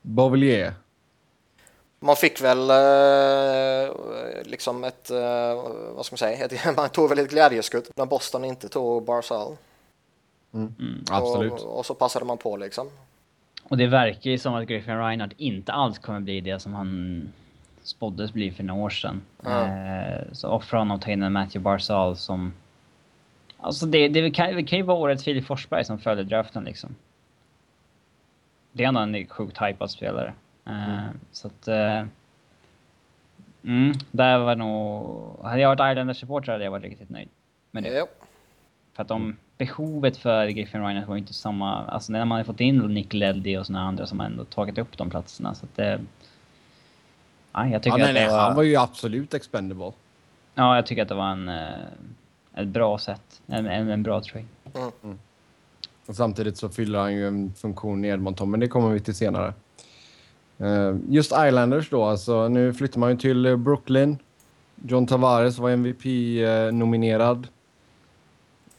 Beauvillier. 0.02 0.74
Man 2.00 2.16
fick 2.16 2.42
väl 2.42 2.72
uh, 2.72 3.96
liksom 4.44 4.84
ett, 4.84 5.12
uh, 5.12 5.18
vad 5.96 6.06
ska 6.06 6.14
man 6.14 6.18
säga, 6.18 6.46
ett, 6.46 6.76
man 6.78 6.90
tog 6.90 7.10
väl 7.10 7.20
ett 7.20 7.30
glädjeskutt 7.30 7.92
när 7.96 8.06
Boston 8.06 8.46
inte 8.46 8.70
tog 8.70 9.06
Barzal. 9.06 9.58
Mm. 10.54 10.76
Mm, 10.80 11.04
absolut. 11.10 11.52
Och, 11.52 11.80
och, 11.80 11.86
så 11.86 11.94
passade 11.94 12.26
man 12.26 12.38
på 12.38 12.58
liksom. 12.58 12.90
Och 13.64 13.78
det 13.78 13.88
verkar 13.88 14.32
ju 14.32 14.38
som 14.38 14.54
att 14.54 14.68
Griffin 14.68 14.98
Reinhardt 14.98 15.34
inte 15.38 15.72
alls 15.72 16.00
kommer 16.00 16.20
bli 16.20 16.42
det 16.42 16.60
som 16.60 16.74
han 16.74 17.32
spåddes 17.84 18.34
bli 18.34 18.52
för 18.52 18.64
några 18.64 18.84
år 18.84 18.90
sedan. 18.90 19.22
Mm. 19.46 20.36
så 20.36 20.50
offra 20.50 20.80
honom 20.80 20.96
och 20.96 21.02
ta 21.02 21.12
in 21.12 21.24
en 21.24 21.32
Matthew 21.32 21.60
Barzal 21.60 22.18
som 22.18 22.54
Alltså 23.62 23.86
det, 23.86 24.08
det, 24.08 24.32
kan, 24.32 24.56
det 24.56 24.64
kan 24.64 24.80
ju 24.80 24.84
vara 24.84 24.98
årets 24.98 25.24
Filip 25.24 25.46
Forsberg 25.46 25.86
som 25.86 26.00
följde 26.00 26.24
draften 26.24 26.64
liksom. 26.64 26.96
Det 28.72 28.84
är 28.84 28.88
ändå 28.88 29.00
en 29.00 29.28
sjukt 29.28 29.62
hypad 29.62 29.92
spelare. 29.92 30.34
Eh. 30.66 30.74
Uh, 30.74 31.10
så 31.32 31.48
att... 31.48 31.68
Uh, 31.68 32.08
mm, 33.64 33.94
där 34.12 34.38
var 34.38 34.56
nog... 34.56 35.40
Hade 35.44 35.62
jag 35.62 35.76
varit 35.76 35.92
Islanders-supporter 35.92 36.52
hade 36.52 36.64
jag 36.64 36.72
varit 36.72 36.84
riktigt 36.84 37.10
nöjd 37.10 37.30
med 37.72 37.84
det. 37.84 37.90
Yep. 37.90 38.10
För 38.94 39.02
att 39.02 39.08
de, 39.08 39.38
behovet 39.58 40.18
för 40.18 40.48
Griffin 40.48 40.82
Reinhardt 40.82 41.08
var 41.08 41.18
inte 41.18 41.34
samma... 41.34 41.86
Alltså 41.86 42.12
när 42.12 42.26
man 42.26 42.36
hade 42.36 42.46
fått 42.46 42.60
in 42.60 42.78
Nick 42.78 43.14
Leddy 43.14 43.58
och 43.58 43.66
såna 43.66 43.82
andra 43.82 44.06
som 44.06 44.22
ändå 44.22 44.46
tagit 44.46 44.78
upp 44.78 44.98
de 44.98 45.10
platserna 45.10 45.56
så 45.56 45.66
att 45.66 45.76
det... 45.76 46.02
Ja, 47.54 47.68
jag 47.68 47.84
tycker 47.84 47.98
ja, 48.00 48.06
nej, 48.06 48.24
att 48.24 48.30
det 48.30 48.36
var... 48.36 48.44
han 48.44 48.56
var 48.56 48.64
ju 48.64 48.76
absolut 48.76 49.34
expendable. 49.34 49.92
Ja, 50.56 50.76
jag 50.76 50.86
tycker 50.86 51.02
att 51.02 51.10
det 51.10 51.16
var 51.16 51.32
en... 51.32 51.50
Uh, 51.50 51.70
ett 52.56 52.68
bra 52.68 52.98
sätt. 52.98 53.42
En, 53.48 53.66
en, 53.66 53.90
en 53.90 54.04
bra 54.04 54.22
trade. 54.22 54.46
Mm. 54.74 54.92
Mm. 55.04 55.20
Och 56.06 56.16
samtidigt 56.16 56.58
så 56.58 56.70
fyller 56.70 57.00
han 57.00 57.14
ju 57.14 57.28
en 57.28 57.54
funktion 57.54 58.06
i 58.06 58.08
Edmonton, 58.08 58.52
men 58.52 58.60
det 58.60 58.68
kommer 58.68 58.90
vi 58.90 59.00
till 59.00 59.16
senare. 59.16 59.54
Uh, 60.62 60.98
just 61.10 61.32
Islanders 61.32 61.90
då, 61.90 62.04
alltså 62.04 62.48
nu 62.48 62.74
flyttar 62.74 63.00
man 63.00 63.10
ju 63.10 63.18
till 63.18 63.58
Brooklyn. 63.58 64.18
John 64.76 65.08
Tavares 65.08 65.58
var 65.58 65.70
MVP-nominerad. 65.70 67.48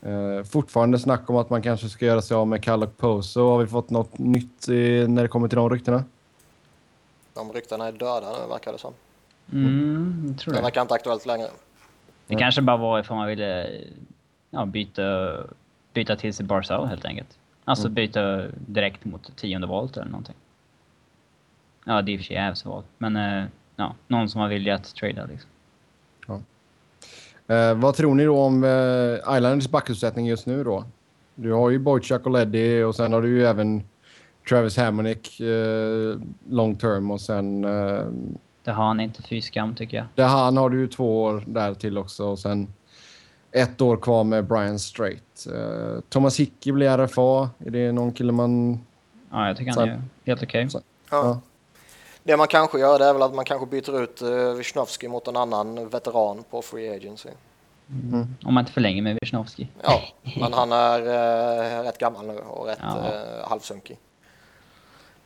Uh, 0.06 0.12
uh, 0.12 0.44
fortfarande 0.44 0.98
snack 0.98 1.30
om 1.30 1.36
att 1.36 1.50
man 1.50 1.62
kanske 1.62 1.88
ska 1.88 2.06
göra 2.06 2.22
sig 2.22 2.34
av 2.34 2.46
med 2.46 2.62
Kallak 2.62 2.96
Poso. 2.96 3.40
Har 3.40 3.58
vi 3.58 3.66
fått 3.66 3.90
något 3.90 4.18
nytt 4.18 4.68
när 5.08 5.22
det 5.22 5.28
kommer 5.28 5.48
till 5.48 5.56
de 5.56 5.70
ryktena? 5.70 6.04
De 7.34 7.52
ryktena 7.52 7.88
är 7.88 7.92
döda 7.92 8.32
nu, 8.32 8.48
verkar 8.48 8.72
det 8.72 8.78
som. 8.78 8.92
Mm, 9.52 10.24
jag 10.28 10.38
tror 10.40 10.52
det. 10.52 10.58
Det 10.58 10.62
verkar 10.62 10.82
inte 10.82 10.94
aktuellt 10.94 11.26
längre. 11.26 11.48
Det 12.32 12.38
kanske 12.38 12.62
bara 12.62 12.76
var 12.76 13.00
ifall 13.00 13.16
man 13.16 13.28
ville 13.28 13.70
ja, 14.50 14.66
byta, 14.66 15.36
byta 15.92 16.16
till 16.16 16.34
sig 16.34 16.46
Barzal 16.46 16.86
helt 16.86 17.04
enkelt. 17.04 17.38
Alltså 17.64 17.86
mm. 17.86 17.94
byta 17.94 18.42
direkt 18.66 19.04
mot 19.04 19.36
tionde 19.36 19.66
valet 19.66 19.96
eller 19.96 20.10
någonting. 20.10 20.34
Ja, 21.84 22.02
det 22.02 22.12
är 22.12 22.14
i 22.14 22.16
och 22.16 22.20
för 22.20 22.24
sig 22.24 22.36
Ävs 22.36 22.64
val. 22.64 22.82
Men 22.98 23.16
uh, 23.16 23.44
ja, 23.76 23.94
någon 24.08 24.28
som 24.28 24.40
har 24.40 24.48
vilja 24.48 24.74
att 24.74 24.94
trada 24.94 25.26
liksom. 25.26 25.50
Ja. 26.26 26.40
Uh, 27.70 27.78
vad 27.78 27.94
tror 27.94 28.14
ni 28.14 28.24
då 28.24 28.40
om 28.40 28.64
uh, 28.64 29.14
Islanders 29.14 29.68
backuppsättning 29.68 30.26
just 30.26 30.46
nu 30.46 30.64
då? 30.64 30.84
Du 31.34 31.52
har 31.52 31.70
ju 31.70 31.78
Boychuk 31.78 32.26
och 32.26 32.32
Leddy 32.32 32.82
och 32.82 32.94
sen 32.94 33.12
har 33.12 33.22
du 33.22 33.28
ju 33.28 33.44
även 33.44 33.82
Travis 34.48 34.76
Hammonick 34.76 35.40
uh, 35.40 36.20
long 36.50 36.76
term 36.76 37.10
och 37.10 37.20
sen 37.20 37.66
det 38.64 38.70
har 38.70 38.84
han 38.84 39.00
inte, 39.00 39.22
fy 39.22 39.42
skam 39.42 39.74
tycker 39.74 39.96
jag. 39.96 40.06
Det 40.14 40.22
han 40.22 40.56
har 40.56 40.70
du 40.70 40.80
ju 40.80 40.88
två 40.88 41.22
år 41.22 41.44
där 41.46 41.74
till 41.74 41.98
också 41.98 42.24
och 42.24 42.38
sen 42.38 42.72
ett 43.52 43.80
år 43.80 43.96
kvar 43.96 44.24
med 44.24 44.44
Brian 44.44 44.78
Strait. 44.78 45.46
Uh, 45.52 46.00
Thomas 46.08 46.40
Hickey 46.40 46.72
blir 46.72 46.98
RFA. 46.98 47.50
Är 47.66 47.70
det 47.70 47.92
någon 47.92 48.12
kille 48.12 48.32
man... 48.32 48.80
Ja, 49.30 49.48
jag 49.48 49.56
tycker 49.56 49.72
han 49.72 49.88
är 49.88 50.02
helt 50.24 50.42
okej. 50.42 50.66
Okay. 50.66 50.80
Ja. 51.10 51.24
ja. 51.24 51.40
Det 52.22 52.36
man 52.36 52.48
kanske 52.48 52.78
gör 52.78 52.98
det 52.98 53.04
är 53.04 53.12
väl 53.12 53.22
att 53.22 53.34
man 53.34 53.44
kanske 53.44 53.66
byter 53.66 54.02
ut 54.02 54.22
uh, 54.22 54.52
Wisnowski 54.52 55.08
mot 55.08 55.28
en 55.28 55.36
annan 55.36 55.88
veteran 55.88 56.44
på 56.50 56.62
Free 56.62 56.96
Agency. 56.96 57.28
Mm. 57.90 58.26
Om 58.44 58.54
man 58.54 58.62
inte 58.62 58.72
förlänger 58.72 59.02
med 59.02 59.18
Wisnowski. 59.20 59.68
Ja, 59.82 60.00
men 60.40 60.52
han 60.52 60.72
är 60.72 61.00
uh, 61.00 61.84
rätt 61.84 61.98
gammal 61.98 62.26
nu 62.26 62.38
och 62.38 62.66
rätt 62.66 62.78
ja. 62.82 62.96
uh, 62.96 63.48
halvsunkig. 63.48 63.98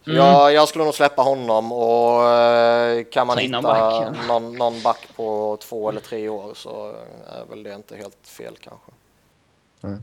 Mm. 0.07 0.19
Jag, 0.19 0.53
jag 0.53 0.69
skulle 0.69 0.85
nog 0.85 0.95
släppa 0.95 1.23
honom 1.23 1.73
och 1.73 2.31
eh, 2.31 3.05
kan 3.05 3.27
man 3.27 3.39
hitta 3.39 3.63
back, 3.63 4.17
någon, 4.29 4.57
någon 4.57 4.83
back 4.83 5.09
på 5.17 5.59
två 5.61 5.89
eller 5.89 6.01
tre 6.01 6.29
år 6.29 6.55
så 6.55 6.95
är 7.27 7.45
väl 7.51 7.63
det 7.63 7.75
inte 7.75 7.97
helt 7.97 8.27
fel 8.27 8.57
kanske. 8.61 8.93
Mm. 9.83 10.03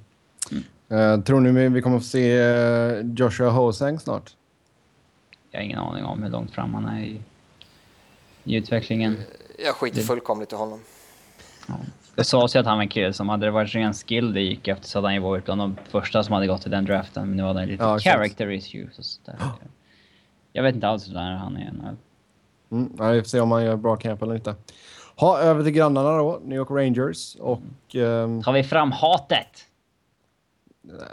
Uh, 0.91 1.24
tror 1.24 1.39
ni 1.39 1.70
vi 1.70 1.82
kommer 1.82 1.99
få 1.99 2.06
se 2.06 2.41
uh, 2.41 3.06
Joshua 3.16 3.49
Hosang 3.49 3.99
snart? 3.99 4.36
Jag 5.51 5.60
har 5.60 5.64
ingen 5.64 5.80
aning 5.80 6.06
om 6.06 6.24
hur 6.24 6.30
långt 6.30 6.51
fram 6.51 6.74
han 6.74 6.86
är 6.86 7.04
i, 7.04 7.22
i 8.43 8.56
utvecklingen. 8.56 9.18
Jag 9.66 9.76
skiter 9.76 9.97
det... 9.97 10.04
fullkomligt 10.04 10.54
i 10.54 10.56
honom. 10.56 10.80
Ja. 11.68 11.74
Det 12.16 12.24
sades 12.24 12.56
ju 12.56 12.60
att 12.60 12.66
han 12.66 12.78
var 12.78 12.84
en 12.84 12.89
kille 12.89 13.14
som 13.14 13.30
hade 13.30 13.45
det 13.45 13.51
varit 13.51 13.76
ren 13.76 13.93
skill 13.93 14.34
det 14.34 14.41
gick 14.41 14.68
efter 14.68 14.88
så 14.88 14.97
hade 14.97 15.08
han 15.08 15.14
ju 15.14 15.20
varit 15.20 15.45
bland 15.45 15.62
de 15.62 15.78
första 15.89 16.24
som 16.24 16.34
hade 16.34 16.47
gått 16.47 16.68
i 16.68 16.70
den 16.70 16.86
draften. 16.86 17.28
Men 17.28 17.38
nu 17.38 17.43
hade 17.43 17.60
han 17.60 17.68
lite 17.68 17.84
ja, 17.84 17.99
character 17.99 18.51
issues 18.51 18.99
och 18.99 19.06
sådär. 19.06 19.38
Jag 20.54 20.64
vet 20.64 20.76
inte 20.76 20.88
alls 20.88 21.10
hur 21.10 21.16
han 21.16 21.58
är 21.58 21.72
nu. 21.72 21.97
Mm, 22.72 23.14
vi 23.14 23.22
får 23.22 23.30
se 23.30 23.39
om 23.39 23.51
han 23.51 23.66
gör 23.66 23.76
bra 23.76 23.95
camp 23.95 24.22
eller 24.22 24.36
inte. 24.36 24.56
Ha, 25.16 25.39
över 25.39 25.64
till 25.64 25.72
grannarna 25.72 26.18
då, 26.18 26.39
New 26.43 26.58
York 26.58 26.72
Rangers 26.72 27.36
och... 27.36 27.62
Um... 27.95 28.43
Tar 28.43 28.54
vi 28.54 28.64
fram 28.64 28.91
hatet? 28.91 29.66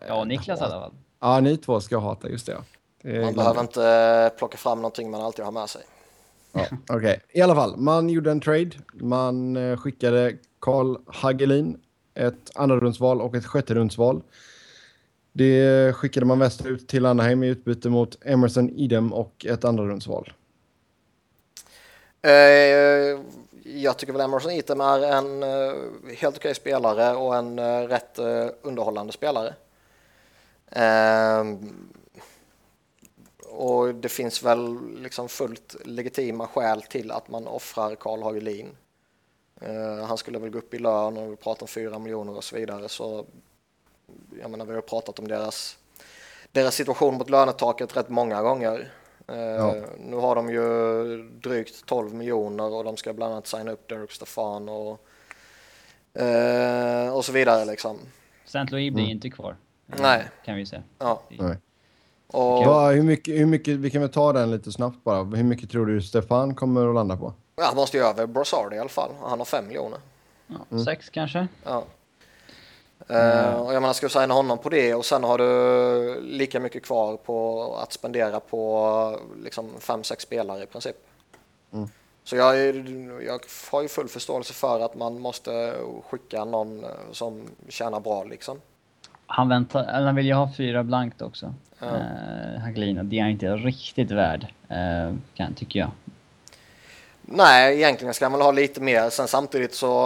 Ja, 0.08 0.24
Niklas 0.24 0.60
i 0.60 0.64
alla 0.64 0.80
fall. 0.80 0.92
Ja, 1.20 1.40
ni 1.40 1.56
två 1.56 1.80
ska 1.80 1.98
hata, 1.98 2.28
just 2.28 2.46
det. 2.46 2.56
det 3.02 3.24
man 3.24 3.34
behöver 3.34 3.60
inte 3.60 3.86
eh, 3.86 4.38
plocka 4.38 4.58
fram 4.58 4.78
någonting 4.78 5.10
man 5.10 5.22
alltid 5.22 5.44
har 5.44 5.52
med 5.52 5.68
sig. 5.68 5.82
Ja, 6.52 6.66
Okej, 6.70 6.96
okay. 6.96 7.16
i 7.30 7.40
alla 7.40 7.54
fall. 7.54 7.76
Man 7.76 8.08
gjorde 8.08 8.30
en 8.30 8.40
trade. 8.40 8.70
Man 8.92 9.56
eh, 9.56 9.76
skickade 9.76 10.36
Carl 10.60 10.96
Hagelin 11.06 11.80
ett 12.14 12.50
andra 12.54 12.76
rundsval 12.76 13.20
och 13.20 13.34
ett 13.34 13.46
sjätte 13.46 13.74
rundsval 13.74 14.22
det 15.32 15.92
skickade 15.96 16.26
man 16.26 16.38
västerut 16.38 16.88
till 16.88 17.06
Anaheim 17.06 17.42
i 17.42 17.48
utbyte 17.48 17.88
mot 17.88 18.18
Emerson 18.24 18.70
Idem 18.70 19.12
och 19.12 19.46
ett 19.48 19.64
andra 19.64 19.84
rundsval. 19.84 20.32
Eh, 22.22 23.20
jag 23.64 23.96
tycker 23.96 24.12
väl 24.12 24.22
Emerson 24.22 24.52
Idem 24.52 24.80
är 24.80 25.00
en 25.00 25.42
eh, 25.42 26.16
helt 26.16 26.36
okej 26.36 26.54
spelare 26.54 27.16
och 27.16 27.36
en 27.36 27.58
eh, 27.58 27.80
rätt 27.80 28.18
eh, 28.18 28.46
underhållande 28.62 29.12
spelare. 29.12 29.54
Ehm, 30.70 31.88
och 33.48 33.94
det 33.94 34.08
finns 34.08 34.42
väl 34.42 34.78
liksom 34.98 35.28
fullt 35.28 35.76
legitima 35.84 36.46
skäl 36.46 36.82
till 36.82 37.10
att 37.10 37.28
man 37.28 37.46
offrar 37.46 37.94
Karl 37.94 38.22
Hagelin. 38.22 38.76
Eh, 39.60 40.04
han 40.06 40.18
skulle 40.18 40.38
väl 40.38 40.50
gå 40.50 40.58
upp 40.58 40.74
i 40.74 40.78
lön 40.78 41.16
och 41.16 41.32
vi 41.32 41.36
pratar 41.36 41.62
om 41.62 41.68
4 41.68 41.98
miljoner 41.98 42.36
och 42.36 42.44
så 42.44 42.56
vidare 42.56 42.88
så 42.88 43.26
jag 44.40 44.50
menar, 44.50 44.64
vi 44.64 44.74
har 44.74 44.80
pratat 44.80 45.18
om 45.18 45.28
deras, 45.28 45.78
deras 46.52 46.74
situation 46.74 47.14
mot 47.14 47.30
lönetaket 47.30 47.96
rätt 47.96 48.08
många 48.08 48.42
gånger. 48.42 48.92
Ja. 49.26 49.74
Nu 49.98 50.16
har 50.16 50.34
de 50.34 50.50
ju 50.50 51.22
drygt 51.22 51.86
12 51.86 52.14
miljoner 52.14 52.72
och 52.72 52.84
de 52.84 52.96
ska 52.96 53.12
bland 53.12 53.32
annat 53.32 53.46
signa 53.46 53.70
upp 53.70 53.88
Derek 53.88 54.12
Stefan 54.12 54.68
och, 54.68 54.90
och 57.12 57.24
så 57.24 57.32
vidare 57.32 57.64
liksom. 57.64 57.98
St. 58.44 58.58
Louis 58.58 58.94
blir 58.94 59.04
mm. 59.04 59.10
inte 59.10 59.30
kvar. 59.30 59.56
Nej. 59.86 60.28
Kan 60.44 60.56
vi 60.56 60.66
säga. 60.66 60.82
Ja. 60.98 61.22
Nej. 61.28 61.56
Och... 62.26 62.64
Va, 62.64 62.90
hur, 62.90 63.02
mycket, 63.02 63.34
hur 63.34 63.46
mycket, 63.46 63.76
vi 63.78 63.90
kan 63.90 64.00
väl 64.00 64.10
ta 64.10 64.32
den 64.32 64.50
lite 64.50 64.72
snabbt 64.72 65.04
bara. 65.04 65.24
Hur 65.24 65.44
mycket 65.44 65.70
tror 65.70 65.86
du 65.86 66.02
Stefan 66.02 66.54
kommer 66.54 66.88
att 66.88 66.94
landa 66.94 67.16
på? 67.16 67.34
Ja, 67.56 67.64
han 67.64 67.76
måste 67.76 67.96
ju 67.96 68.02
över 68.02 68.26
Brassard 68.26 68.74
i 68.74 68.78
alla 68.78 68.88
fall. 68.88 69.10
Han 69.22 69.38
har 69.38 69.46
fem 69.46 69.66
miljoner. 69.66 69.98
Ja, 70.46 70.56
mm. 70.70 70.84
Sex 70.84 71.10
kanske? 71.10 71.48
Ja. 71.64 71.84
Mm. 73.10 73.54
Och 73.54 73.74
jag 73.74 73.82
menar, 73.82 73.92
ska 73.92 74.06
du 74.06 74.10
signa 74.10 74.34
honom 74.34 74.58
på 74.58 74.68
det 74.68 74.94
och 74.94 75.04
sen 75.04 75.24
har 75.24 75.38
du 75.38 76.20
lika 76.20 76.60
mycket 76.60 76.82
kvar 76.82 77.16
på 77.16 77.62
att 77.82 77.92
spendera 77.92 78.40
på 78.40 79.18
liksom 79.44 79.70
fem, 79.78 80.04
sex 80.04 80.22
spelare 80.22 80.62
i 80.62 80.66
princip. 80.66 80.96
Mm. 81.72 81.88
Så 82.24 82.36
jag, 82.36 82.56
jag 83.26 83.40
har 83.70 83.82
ju 83.82 83.88
full 83.88 84.08
förståelse 84.08 84.52
för 84.52 84.80
att 84.80 84.94
man 84.94 85.20
måste 85.20 85.74
skicka 86.10 86.44
någon 86.44 86.84
eh, 86.84 86.90
som 87.12 87.42
tjänar 87.68 88.00
bra 88.00 88.24
liksom. 88.24 88.60
Han, 89.26 89.48
väntar, 89.48 89.84
han 89.84 90.14
vill 90.14 90.26
ju 90.26 90.34
ha 90.34 90.50
fyra 90.56 90.84
blankt 90.84 91.22
också. 91.22 91.54
Ja. 91.78 91.86
Uh, 91.86 92.60
Hagelina, 92.60 93.02
det 93.02 93.18
är 93.18 93.28
inte 93.28 93.46
riktigt 93.46 94.10
värd, 94.10 94.46
uh, 94.70 95.16
kan, 95.34 95.54
tycker 95.54 95.80
jag. 95.80 95.90
Nej, 97.22 97.76
egentligen 97.76 98.14
ska 98.14 98.24
han 98.24 98.32
väl 98.32 98.40
ha 98.40 98.52
lite 98.52 98.80
mer. 98.80 99.10
Sen 99.10 99.28
samtidigt 99.28 99.74
så 99.74 100.02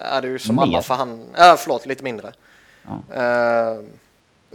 är 0.00 0.22
det 0.22 0.28
ju 0.28 0.38
som 0.38 0.56
mer. 0.56 0.62
alla 0.62 0.82
förhandlingar. 0.82 1.50
Äh, 1.50 1.56
förlåt, 1.56 1.86
lite 1.86 2.04
mindre. 2.04 2.32
Ja. 2.88 3.76
Uh, 3.76 3.84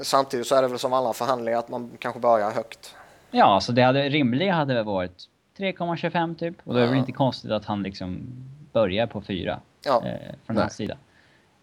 samtidigt 0.01 0.47
så 0.47 0.55
är 0.55 0.61
det 0.61 0.67
väl 0.67 0.79
som 0.79 0.93
alla 0.93 1.13
förhandlingar 1.13 1.59
att 1.59 1.69
man 1.69 1.91
kanske 1.99 2.19
börjar 2.19 2.51
högt. 2.51 2.95
Ja, 3.31 3.59
så 3.61 3.71
det 3.71 3.81
hade, 3.81 4.09
rimliga 4.09 4.53
hade 4.53 4.73
väl 4.73 4.85
varit 4.85 5.29
3,25 5.57 6.35
typ. 6.35 6.55
Och 6.63 6.73
då 6.73 6.79
är 6.79 6.83
det 6.83 6.89
väl 6.89 6.99
inte 6.99 7.11
konstigt 7.11 7.51
att 7.51 7.65
han 7.65 7.83
liksom 7.83 8.27
börjar 8.71 9.07
på 9.07 9.21
4 9.21 9.59
ja. 9.85 10.03
eh, 10.05 10.35
från 10.45 10.57
hans 10.57 10.75
sida. 10.75 10.93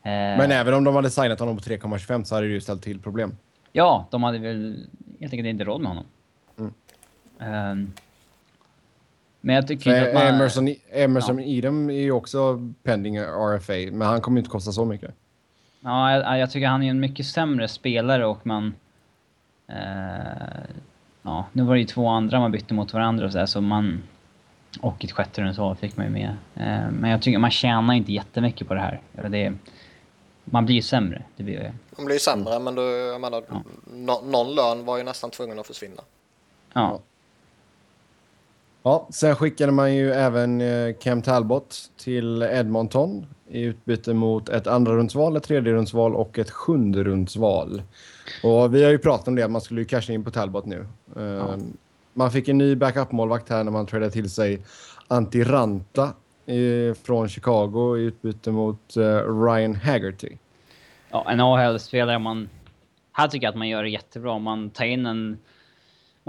Eh, 0.03 0.11
Men 0.12 0.53
även 0.53 0.75
om 0.75 0.85
de 0.85 0.95
hade 0.95 1.11
signat 1.11 1.41
honom 1.41 1.57
på 1.57 1.62
3,25 1.62 2.25
så 2.25 2.35
hade 2.35 2.47
det 2.47 2.53
ju 2.53 2.61
ställt 2.61 2.83
till 2.83 3.01
problem. 3.01 3.37
Ja, 3.73 4.07
de 4.11 4.23
hade 4.23 4.39
väl 4.39 4.87
helt 5.21 5.33
enkelt 5.33 5.49
inte 5.49 5.64
råd 5.64 5.81
med 5.81 5.89
honom. 5.89 6.05
Mm. 6.59 6.73
Um, 7.73 7.93
men 9.41 9.55
jag 9.55 9.68
tycker 9.68 9.91
inte 9.91 10.09
att 10.09 10.14
man... 10.14 10.35
Emerson, 10.35 10.75
Emerson 10.91 11.39
ja. 11.39 11.45
Edom 11.45 11.91
är 11.91 11.95
ju 11.95 12.12
också 12.12 12.73
pending 12.83 13.18
RFA, 13.21 13.73
men 13.93 14.03
han 14.03 14.21
kommer 14.21 14.39
inte 14.39 14.51
kosta 14.51 14.73
så 14.73 14.85
mycket. 14.85 15.14
Ja, 15.81 16.12
jag, 16.12 16.39
jag, 16.39 16.51
tycker 16.51 16.66
han 16.68 16.83
är 16.83 16.91
en 16.91 17.01
mycket 17.01 17.26
sämre 17.26 17.68
spelare 17.68 18.26
och 18.26 18.47
man... 18.47 18.74
Eh, 19.66 19.76
ja, 21.22 21.47
nu 21.53 21.62
var 21.62 21.74
det 21.74 21.81
ju 21.81 21.87
två 21.87 22.09
andra 22.09 22.41
man 22.41 22.53
bytte 22.53 22.74
mot 22.74 22.93
varandra 22.93 23.26
och 23.26 23.33
så, 23.33 23.39
där, 23.39 23.47
så 23.47 23.61
man... 23.61 24.03
Och 24.81 25.05
ett 25.05 25.12
sjätte 25.12 25.43
rundsval 25.43 25.76
fick 25.76 25.97
man 25.97 26.07
ju 26.07 26.12
med. 26.12 26.28
Eh, 26.55 26.91
men 26.91 27.11
jag 27.11 27.22
tycker 27.22 27.39
man 27.39 27.51
tjänar 27.51 27.95
inte 27.95 28.12
jättemycket 28.12 28.68
på 28.68 28.74
det 28.74 28.81
här. 28.81 29.01
Det, 29.28 29.53
man 30.45 30.66
blir 30.66 30.76
ju 30.76 30.83
sämre. 30.83 31.22
Det 31.37 31.43
blir 31.43 31.55
ju... 31.55 31.70
Man 31.97 32.07
blir 32.07 32.16
ju 32.16 32.20
sämre, 32.20 32.59
men 32.59 32.74
du, 32.74 32.83
jag 32.83 33.20
menar, 33.20 33.43
ja. 33.49 33.62
no, 33.95 34.31
någon 34.31 34.55
lön 34.55 34.85
var 34.85 34.99
ju 34.99 35.05
nästan 35.05 35.31
tvungen 35.31 35.59
att 35.59 35.66
försvinna. 35.66 36.03
Ja. 36.72 37.01
Ja, 38.83 39.09
sen 39.11 39.37
skickade 39.37 39.72
man 39.72 39.95
ju 39.95 40.12
även 40.12 40.61
eh, 40.61 40.95
Cam 41.01 41.22
Talbot 41.22 41.76
till 41.97 42.43
Edmonton 42.43 43.26
i 43.51 43.62
utbyte 43.62 44.14
mot 44.14 44.48
ett 44.48 44.66
andra 44.66 44.92
rundsval, 44.92 45.36
ett 45.36 45.42
tredje 45.42 45.72
rundsval 45.72 46.14
och 46.14 46.38
ett 46.38 46.51
sjunde 46.51 47.05
rundsval. 47.05 47.82
Och 48.42 48.74
vi 48.74 48.84
har 48.84 48.90
ju 48.90 48.98
pratat 48.98 49.28
om 49.28 49.34
det, 49.34 49.42
att 49.42 49.51
man 49.51 49.61
skulle 49.61 49.80
ju 49.80 49.84
casha 49.84 50.12
in 50.12 50.24
på 50.24 50.30
Talbot 50.30 50.66
nu. 50.66 50.86
Ja. 51.14 51.20
Ehm, 51.22 51.76
man 52.14 52.30
fick 52.30 52.48
en 52.48 52.59
ny 52.59 52.74
backup-målvakt 52.74 53.48
här 53.48 53.64
när 53.64 53.72
man 53.72 53.86
tradade 53.86 54.11
till 54.11 54.30
sig 54.30 54.62
Antti 55.09 55.44
Ranta 55.44 56.12
från 57.03 57.28
Chicago 57.28 57.96
i 57.96 58.03
utbyte 58.03 58.51
mot 58.51 58.96
uh, 58.96 59.44
Ryan 59.44 59.74
Haggerty. 59.74 60.36
Ja, 61.11 61.30
en 61.30 61.40
AHL-spelare 61.40 62.18
man... 62.18 62.48
Här 63.12 63.28
tycker 63.28 63.46
jag 63.46 63.53
att 63.53 63.59
man 63.59 63.68
gör 63.68 63.82
det 63.82 63.88
jättebra. 63.88 64.38
Man 64.38 64.70
tar 64.70 64.84
in 64.84 65.07
en 65.07 65.38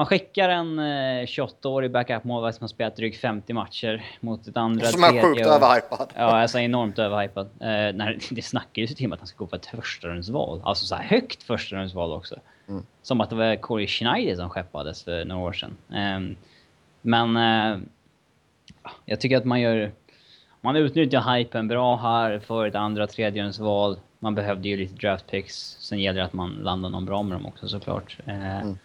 man 0.01 0.05
skickar 0.05 0.49
en 0.49 0.79
eh, 0.79 1.25
28-årig 1.25 1.91
backup-målvakt 1.91 2.57
som 2.57 2.63
har 2.63 2.67
spelat 2.67 2.95
drygt 2.95 3.21
50 3.21 3.53
matcher 3.53 4.05
mot 4.19 4.47
ett 4.47 4.57
andra... 4.57 4.85
Som 4.85 5.03
är 5.03 5.21
sjukt 5.21 5.47
överhypad. 5.47 6.13
Ja, 6.15 6.21
alltså 6.21 6.59
enormt 6.59 6.99
överhypad. 6.99 7.45
Eh, 7.45 7.67
när, 7.67 8.17
det 8.31 8.41
snackar 8.41 8.81
ju 8.81 8.87
till 8.87 9.05
om 9.05 9.13
att 9.13 9.19
han 9.19 9.27
ska 9.27 9.37
gå 9.37 9.47
för 9.47 9.57
ett 9.57 9.65
förstahundsval. 9.65 10.61
Alltså 10.63 10.85
så 10.85 10.95
här 10.95 11.03
högt 11.03 11.43
förstahundsval 11.43 12.11
också. 12.11 12.35
Mm. 12.67 12.85
Som 13.01 13.21
att 13.21 13.29
det 13.29 13.35
var 13.35 13.55
Corey 13.55 13.87
Schneider 13.87 14.35
som 14.35 14.49
skeppades 14.49 15.03
för 15.03 15.25
några 15.25 15.41
år 15.41 15.53
sedan. 15.53 15.77
Eh, 15.89 16.35
men 17.01 17.37
eh, 17.37 17.79
jag 19.05 19.19
tycker 19.19 19.37
att 19.37 19.45
man 19.45 19.61
gör... 19.61 19.91
Man 20.61 20.75
utnyttjar 20.75 21.35
hypen 21.35 21.67
bra 21.67 21.95
här 21.95 22.39
för 22.39 22.67
ett 22.67 22.75
andra 22.75 23.07
tredjehundsval. 23.07 23.97
Man 24.19 24.35
behövde 24.35 24.69
ju 24.69 24.77
lite 24.77 24.95
draft 24.95 25.27
picks. 25.27 25.55
Sen 25.79 25.99
gäller 25.99 26.19
det 26.19 26.25
att 26.25 26.33
man 26.33 26.51
landar 26.51 26.89
någon 26.89 27.05
bra 27.05 27.23
med 27.23 27.37
dem 27.37 27.45
också 27.45 27.67
såklart. 27.67 28.17
Eh, 28.25 28.61
mm. 28.61 28.77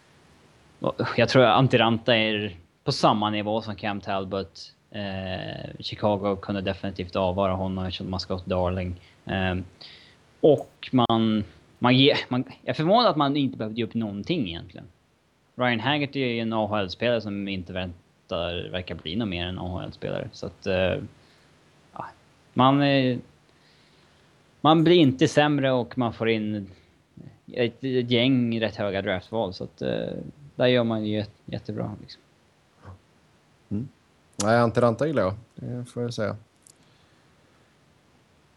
Jag 1.17 1.29
tror 1.29 1.43
Antiranta 1.43 2.15
är 2.15 2.55
på 2.83 2.91
samma 2.91 3.29
nivå 3.29 3.61
som 3.61 3.75
Cam 3.75 4.01
Talbot. 4.01 4.73
Eh, 4.91 5.71
Chicago 5.79 6.35
kunde 6.41 6.61
definitivt 6.61 7.15
avvara 7.15 7.53
honom 7.53 7.85
eftersom 7.85 8.09
man 8.09 8.19
ska 8.19 8.35
åt 8.35 8.45
Darling. 8.45 8.95
Eh, 9.25 9.55
och 10.41 10.89
man... 10.91 11.43
man, 11.79 11.97
ge, 11.97 12.15
man 12.29 12.43
jag 12.61 12.69
är 12.69 12.73
förvånad 12.73 13.07
att 13.07 13.17
man 13.17 13.37
inte 13.37 13.57
behövde 13.57 13.77
ge 13.77 13.85
upp 13.85 13.93
någonting 13.93 14.47
egentligen. 14.47 14.87
Ryan 15.55 15.79
Haggerty 15.79 16.21
är 16.21 16.27
ju 16.27 16.39
en 16.39 16.53
AHL-spelare 16.53 17.21
som 17.21 17.47
inte 17.47 17.73
väntar, 17.73 18.69
verkar 18.71 18.95
bli 18.95 19.15
någon 19.15 19.29
mer 19.29 19.45
än 19.45 19.59
AHL-spelare. 19.59 20.29
Så 20.31 20.45
att... 20.45 20.67
Eh, 20.67 20.95
man... 22.53 22.81
Eh, 22.81 23.17
man 24.61 24.83
blir 24.83 24.95
inte 24.95 25.27
sämre 25.27 25.71
och 25.71 25.97
man 25.97 26.13
får 26.13 26.29
in 26.29 26.71
ett, 27.53 27.83
ett 27.83 28.11
gäng 28.11 28.61
rätt 28.61 28.75
höga 28.75 29.01
draftval. 29.01 29.53
Så 29.53 29.63
att, 29.63 29.81
eh, 29.81 30.13
där 30.57 30.67
gör 30.67 30.83
man 30.83 31.05
ju 31.05 31.25
jättebra. 31.45 31.91
Liksom. 32.01 32.21
Mm. 33.69 33.87
Nej, 34.43 34.57
Antiranta 34.57 35.07
gillar 35.07 35.23
jag. 35.23 35.33
Det 35.55 35.85
får 35.85 36.03
jag 36.03 36.13
säga. 36.13 36.35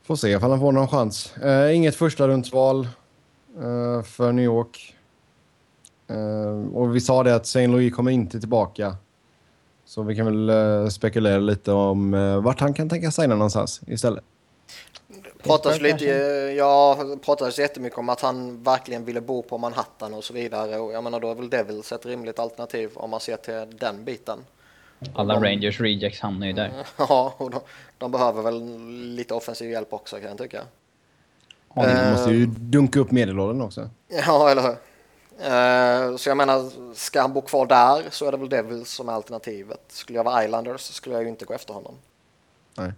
Får 0.02 0.16
se 0.16 0.28
ifall 0.28 0.50
han 0.50 0.60
får 0.60 0.72
någon 0.72 0.88
chans. 0.88 1.36
Eh, 1.36 1.76
inget 1.76 1.96
första 1.96 2.28
rundsval 2.28 2.88
eh, 3.56 4.02
för 4.02 4.32
New 4.32 4.44
York. 4.44 4.96
Eh, 6.06 6.74
och 6.74 6.96
vi 6.96 7.00
sa 7.00 7.22
det 7.22 7.34
att 7.34 7.46
St. 7.46 7.66
Louis 7.66 7.94
kommer 7.94 8.10
inte 8.10 8.40
tillbaka. 8.40 8.96
Så 9.84 10.02
vi 10.02 10.16
kan 10.16 10.26
väl 10.26 10.50
eh, 10.50 10.88
spekulera 10.88 11.38
lite 11.38 11.72
om 11.72 12.14
eh, 12.14 12.40
vart 12.42 12.60
han 12.60 12.74
kan 12.74 12.88
tänka 12.88 13.10
signa 13.10 13.34
någonstans 13.34 13.80
istället 13.86 14.24
pratas 15.42 15.80
lite, 15.80 16.04
ja, 16.56 16.98
pratades 17.24 17.58
jättemycket 17.58 17.98
om 17.98 18.08
att 18.08 18.20
han 18.20 18.62
verkligen 18.62 19.04
ville 19.04 19.20
bo 19.20 19.42
på 19.42 19.58
Manhattan 19.58 20.14
och 20.14 20.24
så 20.24 20.32
vidare. 20.32 20.78
Och 20.78 20.92
jag 20.92 21.04
menar 21.04 21.20
då 21.20 21.30
är 21.30 21.34
väl 21.34 21.50
Devils 21.50 21.92
ett 21.92 22.06
rimligt 22.06 22.38
alternativ 22.38 22.90
om 22.94 23.10
man 23.10 23.20
ser 23.20 23.36
till 23.36 23.78
den 23.78 24.04
biten. 24.04 24.38
Alla 25.14 25.34
de, 25.34 25.44
Rangers 25.44 25.80
rejects 25.80 26.20
hamnar 26.20 26.46
ju 26.46 26.52
där. 26.52 26.72
Ja, 26.96 27.34
och 27.36 27.50
de, 27.50 27.60
de, 27.98 28.10
behöver 28.10 28.42
väl 28.42 28.86
lite 29.14 29.34
offensiv 29.34 29.70
hjälp 29.70 29.92
också 29.92 30.16
kan 30.16 30.28
jag 30.28 30.38
tycka. 30.38 30.62
Ja, 31.74 31.86
de 31.86 32.10
måste 32.10 32.30
ju 32.30 32.46
dunka 32.46 33.00
upp 33.00 33.10
medelåldern 33.10 33.62
också. 33.62 33.90
Ja, 34.08 34.50
eller 34.50 34.62
hur. 34.62 34.76
Uh, 35.40 36.16
så 36.16 36.28
jag 36.28 36.36
menar, 36.36 36.70
ska 36.94 37.20
han 37.20 37.32
bo 37.32 37.40
kvar 37.40 37.66
där 37.66 38.10
så 38.10 38.26
är 38.26 38.32
det 38.32 38.38
väl 38.38 38.48
Devils 38.48 38.90
som 38.90 39.08
är 39.08 39.12
alternativet. 39.12 39.80
Skulle 39.88 40.18
jag 40.18 40.24
vara 40.24 40.44
Islanders 40.44 40.80
så 40.80 40.92
skulle 40.92 41.14
jag 41.14 41.22
ju 41.22 41.28
inte 41.28 41.44
gå 41.44 41.54
efter 41.54 41.74
honom. 41.74 41.94
Nej. 42.74 42.92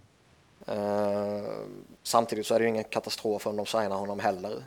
Uh, 0.69 1.43
samtidigt 2.03 2.45
så 2.45 2.55
är 2.55 2.59
det 2.59 2.63
ju 2.63 2.69
ingen 2.69 2.83
katastrof 2.83 3.47
om 3.47 3.55
de 3.55 3.65
signar 3.65 3.95
honom 3.95 4.19
heller. 4.19 4.63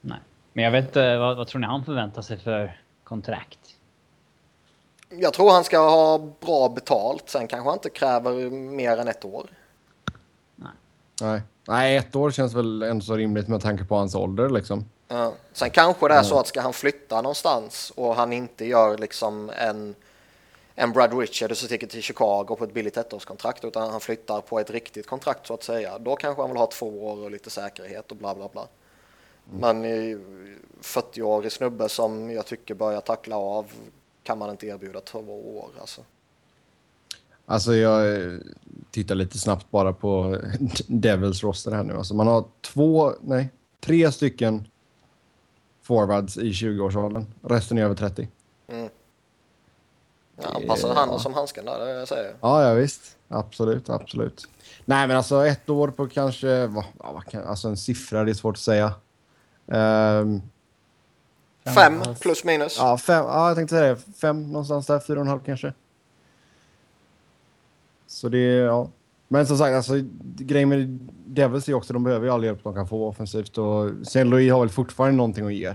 Nej, 0.00 0.18
men 0.52 0.64
jag 0.64 0.70
vet 0.70 0.84
inte, 0.84 1.18
vad, 1.18 1.36
vad 1.36 1.46
tror 1.46 1.60
ni 1.60 1.66
han 1.66 1.84
förväntar 1.84 2.22
sig 2.22 2.38
för 2.38 2.80
kontrakt? 3.04 3.58
Jag 5.08 5.32
tror 5.32 5.50
han 5.50 5.64
ska 5.64 5.78
ha 5.78 6.18
bra 6.18 6.68
betalt. 6.68 7.28
Sen 7.28 7.48
kanske 7.48 7.68
han 7.68 7.76
inte 7.76 7.90
kräver 7.90 8.50
mer 8.50 8.96
än 8.96 9.08
ett 9.08 9.24
år. 9.24 9.46
Nej. 10.56 10.72
Nej, 11.20 11.42
Nej 11.68 11.96
ett 11.96 12.16
år 12.16 12.30
känns 12.30 12.54
väl 12.54 12.82
ändå 12.82 13.04
så 13.04 13.16
rimligt 13.16 13.48
med 13.48 13.62
tanke 13.62 13.84
på 13.84 13.96
hans 13.96 14.14
ålder 14.14 14.48
liksom. 14.48 14.84
Ja. 15.08 15.32
Sen 15.52 15.70
kanske 15.70 16.08
det 16.08 16.14
är 16.14 16.22
så 16.22 16.38
att 16.38 16.46
ska 16.46 16.60
han 16.60 16.72
flytta 16.72 17.22
någonstans 17.22 17.92
och 17.96 18.14
han 18.14 18.32
inte 18.32 18.64
gör 18.64 18.98
liksom 18.98 19.50
en 19.56 19.94
en 20.74 20.92
Brad 20.92 21.18
Richard 21.18 21.56
som 21.56 21.66
sticker 21.66 21.86
till 21.86 22.02
Chicago 22.02 22.56
på 22.58 22.64
ett 22.64 22.74
billigt 22.74 22.96
ettårskontrakt 22.96 23.64
utan 23.64 23.90
han 23.90 24.00
flyttar 24.00 24.40
på 24.40 24.60
ett 24.60 24.70
riktigt 24.70 25.06
kontrakt 25.06 25.46
så 25.46 25.54
att 25.54 25.62
säga. 25.62 25.98
Då 25.98 26.16
kanske 26.16 26.42
han 26.42 26.50
vill 26.50 26.58
ha 26.58 26.66
två 26.66 27.06
år 27.06 27.24
och 27.24 27.30
lite 27.30 27.50
säkerhet 27.50 28.10
och 28.10 28.16
bla 28.16 28.34
bla 28.34 28.48
bla. 28.48 28.66
Men 29.50 29.84
40-årig 30.82 31.52
snubbe 31.52 31.88
som 31.88 32.30
jag 32.30 32.46
tycker 32.46 32.74
börjar 32.74 33.00
tackla 33.00 33.36
av 33.36 33.66
kan 34.22 34.38
man 34.38 34.50
inte 34.50 34.66
erbjuda 34.66 35.00
två 35.00 35.58
år 35.58 35.70
alltså. 35.80 36.00
Alltså 37.46 37.74
jag 37.74 38.30
tittar 38.90 39.14
lite 39.14 39.38
snabbt 39.38 39.70
bara 39.70 39.92
på 39.92 40.38
Devils 40.86 41.42
roster 41.42 41.70
här 41.70 41.84
nu. 41.84 41.94
Alltså 41.94 42.14
man 42.14 42.26
har 42.26 42.44
två, 42.60 43.12
nej, 43.20 43.48
tre 43.80 44.12
stycken 44.12 44.68
forwards 45.82 46.36
i 46.36 46.50
20-årsåldern. 46.50 47.26
Resten 47.42 47.78
är 47.78 47.82
över 47.82 47.94
30. 47.94 48.28
Mm. 48.68 48.88
Ja, 50.42 50.50
han 50.52 50.66
passar 50.66 50.94
handen 50.94 51.18
som 51.20 51.34
handsken 51.34 51.64
där, 51.64 52.00
det 52.00 52.06
säger 52.06 52.24
jag. 52.24 52.34
Ja, 52.40 52.68
ja 52.68 52.74
visst. 52.74 53.16
Absolut, 53.28 53.90
absolut. 53.90 54.48
Nej, 54.84 55.06
men 55.06 55.16
alltså 55.16 55.46
ett 55.46 55.70
år 55.70 55.88
på 55.88 56.08
kanske... 56.08 56.66
Vad, 56.66 56.84
vad 56.96 57.24
kan, 57.24 57.44
alltså 57.44 57.68
en 57.68 57.76
siffra, 57.76 58.24
det 58.24 58.30
är 58.30 58.34
svårt 58.34 58.56
att 58.56 58.60
säga. 58.60 58.94
Um, 59.66 60.42
fem 61.74 62.02
plus 62.20 62.44
minus? 62.44 62.76
Ja, 62.78 62.98
fem, 62.98 63.24
ja, 63.24 63.48
jag 63.48 63.56
tänkte 63.56 63.74
säga 63.74 63.94
det. 63.94 64.00
Fem 64.20 64.52
någonstans 64.52 64.86
där. 64.86 65.00
Fyra 65.00 65.16
och 65.16 65.22
en 65.22 65.28
halv 65.28 65.40
kanske. 65.40 65.72
Så 68.06 68.28
det 68.28 68.38
är... 68.38 68.64
Ja. 68.64 68.88
Men 69.28 69.46
som 69.46 69.58
sagt, 69.58 69.74
alltså, 69.74 69.94
grejen 70.22 70.68
med 70.68 70.98
Devils 71.26 71.68
är 71.68 71.74
också 71.74 71.92
de 71.92 72.04
behöver 72.04 72.26
ju 72.26 72.32
all 72.32 72.44
hjälp 72.44 72.64
de 72.64 72.74
kan 72.74 72.88
få 72.88 73.08
offensivt. 73.08 73.58
Och 73.58 73.90
Saint 74.06 74.30
Louis 74.30 74.52
har 74.52 74.60
väl 74.60 74.68
fortfarande 74.68 75.16
någonting 75.16 75.46
att 75.46 75.54
ge. 75.54 75.74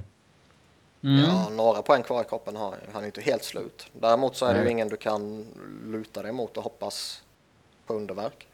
Mm. 1.03 1.19
Ja, 1.19 1.49
några 1.49 1.81
poäng 1.81 2.03
kvar 2.03 2.21
i 2.21 2.25
kroppen 2.25 2.55
har 2.55 2.75
han 2.93 3.03
är 3.03 3.05
inte 3.05 3.21
helt 3.21 3.43
slut. 3.43 3.87
Däremot 3.93 4.35
så 4.35 4.45
är 4.45 4.53
det 4.53 4.63
ju 4.63 4.69
ingen 4.69 4.89
du 4.89 4.97
kan 4.97 5.45
luta 5.85 6.21
dig 6.21 6.31
mot 6.31 6.57
och 6.57 6.63
hoppas 6.63 7.23
på 7.85 7.93
underverk. 7.93 8.47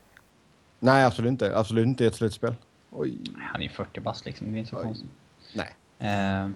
Nej, 0.79 1.05
absolut 1.05 1.29
inte. 1.29 1.57
Absolut 1.57 1.85
inte 1.85 2.03
i 2.03 2.07
ett 2.07 2.15
slutspel. 2.15 2.55
Oj. 2.91 3.17
Han 3.39 3.61
är 3.61 3.69
40 3.69 3.99
bast 3.99 4.25
liksom. 4.25 4.51
Det 4.51 4.57
är 4.57 4.59
inte 4.59 4.69
så 4.69 4.75
konstigt. 4.75 5.09
Nej. 5.53 5.75
Uh. 6.01 6.51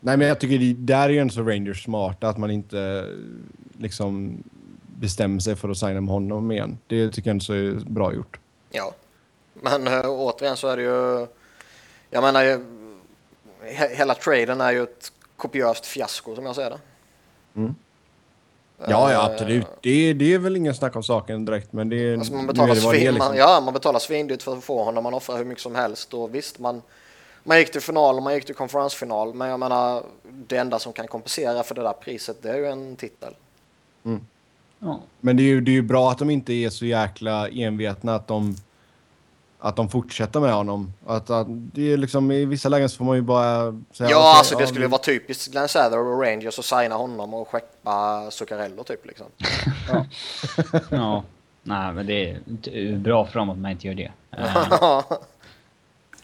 Nej, 0.00 0.16
men 0.16 0.28
jag 0.28 0.40
tycker 0.40 0.58
det 0.58 0.72
där 0.72 1.04
är 1.04 1.08
ju 1.08 1.18
en 1.18 1.30
så 1.30 1.42
Rangers 1.42 1.84
smarta 1.84 2.28
att 2.28 2.38
man 2.38 2.50
inte 2.50 3.08
liksom 3.78 4.42
bestämmer 4.86 5.40
sig 5.40 5.56
för 5.56 5.68
att 5.68 5.78
signa 5.78 6.00
med 6.00 6.14
honom 6.14 6.52
igen. 6.52 6.78
Det 6.86 7.10
tycker 7.10 7.30
jag 7.30 7.34
inte 7.34 7.46
så 7.46 7.52
är 7.52 7.72
bra 7.72 8.14
gjort. 8.14 8.40
Ja, 8.70 8.94
men 9.52 9.86
äh, 9.86 10.00
återigen 10.06 10.56
så 10.56 10.68
är 10.68 10.76
det 10.76 10.82
ju... 10.82 11.26
Jag 12.10 12.22
menar, 12.22 12.60
hela 13.66 14.14
traden 14.14 14.60
är 14.60 14.72
ju 14.72 14.82
ett 14.82 15.12
kopiöst 15.36 15.86
fiasko 15.86 16.34
som 16.34 16.46
jag 16.46 16.54
ser 16.54 16.70
det. 16.70 16.78
Mm. 17.56 17.74
Ja, 18.86 19.12
ja, 19.12 19.30
absolut. 19.32 19.66
Det, 19.80 20.12
det 20.12 20.34
är 20.34 20.38
väl 20.38 20.56
ingen 20.56 20.74
snack 20.74 20.96
om 20.96 21.02
saken 21.02 21.44
direkt, 21.44 21.72
men 21.72 21.88
det. 21.88 22.14
Alltså 22.14 22.34
man 22.34 22.46
betalar, 22.46 22.74
det 22.74 22.80
svin, 22.80 23.00
liksom. 23.00 23.18
man, 23.18 23.36
ja, 23.36 23.60
man 23.64 23.74
betalar 23.74 23.98
svindyrt 23.98 24.42
för 24.42 24.56
att 24.56 24.64
få 24.64 24.84
honom, 24.84 25.04
man 25.04 25.14
offrar 25.14 25.36
hur 25.36 25.44
mycket 25.44 25.62
som 25.62 25.74
helst 25.74 26.14
och 26.14 26.34
visst, 26.34 26.58
man, 26.58 26.82
man 27.44 27.58
gick 27.58 27.72
till 27.72 27.80
final 27.80 28.16
och 28.16 28.22
man 28.22 28.34
gick 28.34 28.44
till 28.44 28.54
konferensfinal, 28.54 29.34
men 29.34 29.48
jag 29.48 29.60
menar, 29.60 30.02
det 30.48 30.56
enda 30.56 30.78
som 30.78 30.92
kan 30.92 31.06
kompensera 31.06 31.62
för 31.62 31.74
det 31.74 31.82
där 31.82 31.92
priset, 31.92 32.42
det 32.42 32.50
är 32.50 32.56
ju 32.56 32.66
en 32.66 32.96
titel. 32.96 33.34
Mm. 34.04 34.26
Ja. 34.78 35.00
Men 35.20 35.36
det 35.36 35.42
är, 35.42 35.44
ju, 35.44 35.60
det 35.60 35.70
är 35.70 35.72
ju 35.72 35.82
bra 35.82 36.10
att 36.10 36.18
de 36.18 36.30
inte 36.30 36.52
är 36.52 36.70
så 36.70 36.86
jäkla 36.86 37.48
envetna 37.48 38.14
att 38.14 38.26
de 38.26 38.56
att 39.60 39.76
de 39.76 39.88
fortsätter 39.88 40.40
med 40.40 40.52
honom. 40.52 40.92
Att, 41.06 41.30
att 41.30 41.46
det 41.48 41.92
är 41.92 41.96
liksom, 41.96 42.30
I 42.30 42.44
vissa 42.44 42.68
lägen 42.68 42.88
så 42.88 42.96
får 42.96 43.04
man 43.04 43.16
ju 43.16 43.22
bara 43.22 43.80
säga... 43.92 44.10
Ja, 44.10 44.30
okay, 44.30 44.38
alltså 44.38 44.56
det 44.56 44.62
ja, 44.62 44.66
skulle 44.66 44.80
men... 44.80 44.90
vara 44.90 45.02
typiskt 45.02 45.52
Glenn 45.52 45.68
Sather 45.68 45.98
och 45.98 46.22
Rangers 46.22 46.58
att 46.58 46.64
signa 46.64 46.94
honom 46.94 47.34
och 47.34 47.48
skeppa 47.48 48.26
Zuccarello 48.30 48.84
typ 48.84 49.06
liksom. 49.06 49.26
ja. 49.92 50.04
ja. 50.90 51.22
Nej, 51.62 51.92
men 51.92 52.06
det 52.06 52.36
är 52.64 52.96
bra 52.96 53.26
för 53.26 53.38
dem 53.38 53.50
att 53.50 53.58
man 53.58 53.70
inte 53.70 53.86
gör 53.86 53.94
det. 53.94 54.12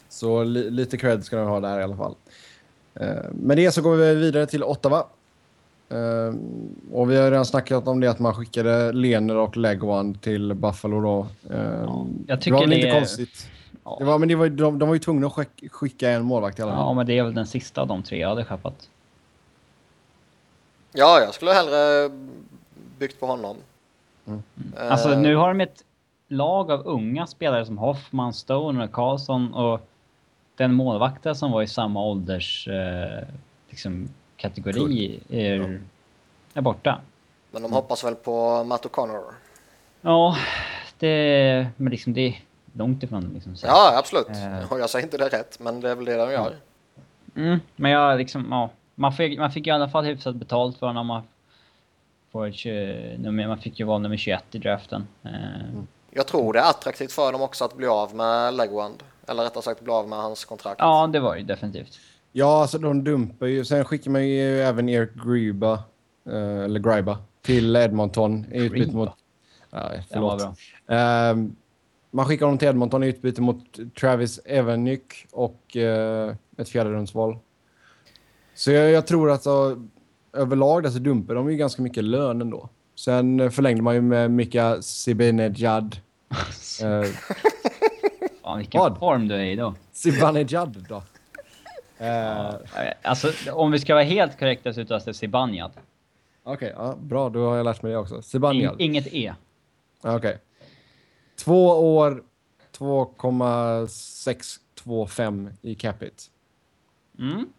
så 0.08 0.44
li 0.44 0.70
lite 0.70 0.96
cred 0.96 1.24
ska 1.24 1.36
de 1.36 1.48
ha 1.48 1.60
där 1.60 1.80
i 1.80 1.82
alla 1.82 1.96
fall. 1.96 2.14
Uh, 3.00 3.32
med 3.32 3.56
det 3.56 3.72
så 3.72 3.82
går 3.82 3.96
vi 3.96 4.14
vidare 4.14 4.46
till 4.46 4.64
Ottawa. 4.64 5.06
Uh, 5.94 6.34
och 6.92 7.10
vi 7.10 7.16
har 7.16 7.30
redan 7.30 7.44
snackat 7.44 7.88
om 7.88 8.00
det 8.00 8.10
att 8.10 8.18
man 8.18 8.34
skickade 8.34 8.92
Lener 8.92 9.36
och 9.36 9.56
Legwand 9.56 10.20
till 10.20 10.54
Buffalo 10.54 11.00
då. 11.00 11.26
Uh, 11.54 11.84
ja, 11.84 12.06
jag 12.26 12.40
tycker 12.40 12.56
det 12.56 12.60
var 12.60 12.66
det... 12.66 12.76
inte 12.76 12.90
konstigt. 12.90 13.50
Ja. 13.84 13.96
Det 13.98 14.04
var, 14.04 14.18
men 14.18 14.28
det 14.28 14.34
var, 14.34 14.48
de, 14.48 14.78
de 14.78 14.88
var 14.88 14.94
ju 14.94 14.98
tvungna 14.98 15.26
att 15.26 15.48
skicka 15.70 16.10
en 16.10 16.24
målvakt 16.24 16.58
i 16.58 16.62
alla 16.62 16.72
fall. 16.72 16.80
Ja, 16.80 16.94
men 16.94 17.06
det 17.06 17.18
är 17.18 17.22
väl 17.22 17.34
den 17.34 17.46
sista 17.46 17.80
av 17.80 17.86
de 17.86 18.02
tre 18.02 18.18
jag 18.18 18.28
hade 18.28 18.44
skeppat. 18.44 18.88
Ja, 20.92 21.20
jag 21.20 21.34
skulle 21.34 21.52
hellre 21.52 22.10
byggt 22.98 23.20
på 23.20 23.26
honom. 23.26 23.56
Mm. 24.26 24.42
Uh, 24.76 24.92
alltså 24.92 25.08
nu 25.08 25.36
har 25.36 25.48
de 25.48 25.60
ett 25.60 25.84
lag 26.28 26.70
av 26.70 26.86
unga 26.86 27.26
spelare 27.26 27.66
som 27.66 27.78
Hoffman, 27.78 28.32
Stone 28.32 28.84
och 28.84 28.92
Karlsson 28.92 29.54
och 29.54 29.88
den 30.56 30.74
målvakten 30.74 31.34
som 31.34 31.52
var 31.52 31.62
i 31.62 31.66
samma 31.66 32.04
ålders 32.04 32.68
uh, 32.68 33.24
liksom, 33.70 34.08
kategori 34.44 35.20
är, 35.28 35.54
ja. 35.54 35.78
är 36.54 36.60
borta. 36.60 37.00
Men 37.50 37.62
de 37.62 37.72
hoppas 37.72 38.04
väl 38.04 38.14
på 38.14 38.64
Matt 38.64 38.84
O'Connor? 38.84 39.22
Ja, 40.00 40.36
det, 40.98 41.66
men 41.76 41.90
liksom 41.90 42.14
det 42.14 42.28
är 42.28 42.40
långt 42.72 43.02
ifrån. 43.02 43.30
Liksom, 43.34 43.56
så. 43.56 43.66
Ja, 43.66 43.98
absolut. 43.98 44.28
Uh, 44.28 44.78
jag 44.78 44.90
säger 44.90 45.04
inte 45.04 45.18
det 45.18 45.28
rätt, 45.28 45.58
men 45.60 45.80
det 45.80 45.90
är 45.90 45.94
väl 45.94 46.04
det 46.04 46.16
de 46.16 46.32
gör. 46.32 46.56
Mm, 47.36 47.60
men 47.76 47.90
jag 47.90 48.18
liksom, 48.18 48.46
ja. 48.50 48.70
Man 48.94 49.12
fick, 49.12 49.38
man 49.38 49.52
fick 49.52 49.66
i 49.66 49.70
alla 49.70 49.88
fall 49.88 50.04
hyfsat 50.04 50.34
betalt 50.34 50.78
för 50.78 50.86
honom. 50.86 51.06
Man, 51.06 51.22
får, 52.32 53.46
man 53.46 53.58
fick 53.58 53.80
ju 53.80 53.86
vara 53.86 53.98
nummer 53.98 54.16
21 54.16 54.44
i 54.50 54.58
draften. 54.58 55.06
Uh, 55.24 55.54
mm. 55.70 55.86
Jag 56.10 56.26
tror 56.26 56.52
det 56.52 56.58
är 56.58 56.70
attraktivt 56.70 57.12
för 57.12 57.32
dem 57.32 57.42
också 57.42 57.64
att 57.64 57.76
bli 57.76 57.86
av 57.86 58.14
med 58.14 58.54
Legwand. 58.54 59.02
Eller 59.26 59.42
rättare 59.42 59.62
sagt 59.62 59.80
bli 59.80 59.92
av 59.92 60.08
med 60.08 60.18
hans 60.18 60.44
kontrakt. 60.44 60.80
Ja, 60.80 61.06
det 61.06 61.20
var 61.20 61.36
det 61.36 61.42
definitivt. 61.42 61.98
Ja, 62.36 62.60
alltså 62.60 62.78
de 62.78 63.04
dumpar 63.04 63.46
ju. 63.46 63.64
Sen 63.64 63.84
skickar 63.84 64.10
man 64.10 64.28
ju 64.28 64.60
även 64.60 64.88
Eric 64.88 65.10
Griba, 65.24 65.72
uh, 66.28 66.64
eller 66.64 66.80
Griba, 66.80 67.18
till 67.42 67.76
Edmonton 67.76 68.46
i 68.52 68.58
utbyte 68.58 68.96
mot... 68.96 69.10
Ja, 69.70 69.90
förlåt. 70.10 70.42
Uh, 70.42 71.52
man 72.10 72.26
skickar 72.26 72.46
honom 72.46 72.58
till 72.58 72.68
Edmonton 72.68 73.04
i 73.04 73.06
utbyte 73.06 73.42
mot 73.42 73.64
Travis 74.00 74.40
Evanyk 74.44 75.26
och 75.32 75.76
uh, 75.76 76.34
ett 76.56 76.68
fjärderumsval. 76.68 77.38
Så 78.54 78.70
jag, 78.70 78.90
jag, 78.90 79.06
tror 79.06 79.30
att 79.30 79.32
alltså, 79.32 79.82
överlag 80.32 80.92
så 80.92 80.98
dumpar 80.98 81.34
de 81.34 81.50
ju 81.50 81.56
ganska 81.56 81.82
mycket 81.82 82.04
lön 82.04 82.40
ändå. 82.40 82.68
Sen 82.94 83.50
förlängde 83.50 83.82
man 83.82 83.94
ju 83.94 84.00
med 84.00 84.30
Mika 84.30 84.82
Zibanejad. 84.82 85.96
uh, 86.84 87.04
Fan, 88.42 88.58
vilken 88.58 88.78
vad? 88.78 88.98
form 88.98 89.28
du 89.28 89.34
är 89.34 89.44
i 89.44 89.56
då. 89.56 89.74
Zibanejad 89.92 90.86
då. 90.88 91.02
Uh, 92.00 92.54
alltså, 93.02 93.32
om 93.52 93.70
vi 93.70 93.78
ska 93.78 93.94
vara 93.94 94.04
helt 94.04 94.38
korrekta 94.38 94.72
så 94.72 94.80
uttalas 94.80 95.04
det 95.04 95.14
Zibanejad. 95.14 95.70
Okej, 96.42 96.54
okay, 96.54 96.72
ja, 96.86 96.96
bra. 97.00 97.28
Då 97.28 97.48
har 97.48 97.56
jag 97.56 97.64
lärt 97.64 97.82
mig 97.82 97.92
det 97.92 97.98
också. 97.98 98.22
Zibanejad. 98.22 98.80
In, 98.80 98.90
inget 98.90 99.06
E. 99.06 99.34
Okej. 100.00 100.16
Okay. 100.16 100.36
Två 101.36 101.68
år, 101.96 102.22
2,625 102.72 105.50
i 105.62 105.74
capita. 105.74 106.22
Mm. 107.18 107.52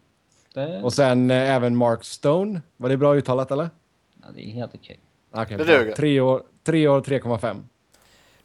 Det... 0.53 0.83
Och 0.83 0.93
sen 0.93 1.31
eh, 1.31 1.55
även 1.55 1.75
Mark 1.75 2.03
Stone. 2.03 2.61
Var 2.77 2.89
det 2.89 2.97
bra 2.97 3.15
uttalat 3.15 3.51
eller? 3.51 3.69
Ja, 4.21 4.27
det 4.35 4.49
är 4.49 4.51
helt 4.51 4.75
okej. 4.75 4.99
Okay. 5.31 5.43
okay, 5.43 5.57
det 5.57 5.63
duger. 5.63 5.95
Tre 5.95 6.19
år, 6.19 6.43
tre 6.63 6.87
år 6.87 7.01
3,5. 7.01 7.63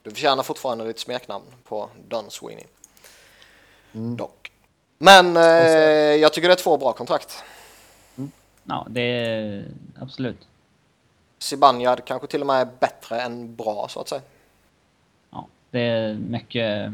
Du 0.03 0.11
förtjänar 0.11 0.43
fortfarande 0.43 0.85
ditt 0.85 0.99
smeknamn 0.99 1.45
på 1.65 1.91
Don 2.09 2.31
Sweeney. 2.31 2.65
Mm. 3.93 4.17
Dock. 4.17 4.40
Men 5.03 5.37
eh, 5.37 5.43
jag 6.21 6.33
tycker 6.33 6.49
det 6.49 6.55
är 6.55 6.57
två 6.57 6.77
bra 6.77 6.93
kontrakt. 6.93 7.45
Mm. 8.19 8.31
Ja, 8.65 8.87
det 8.91 9.01
är 9.01 9.65
absolut. 10.01 10.47
Zibanejad 11.39 12.05
kanske 12.05 12.27
till 12.27 12.41
och 12.41 12.47
med 12.47 12.61
är 12.61 12.69
bättre 12.81 13.21
än 13.21 13.57
bra 13.57 13.87
så 13.91 14.01
att 14.01 14.09
säga. 14.09 14.21
Ja, 15.31 15.47
det 15.71 15.81
är 15.81 16.15
mycket 16.15 16.93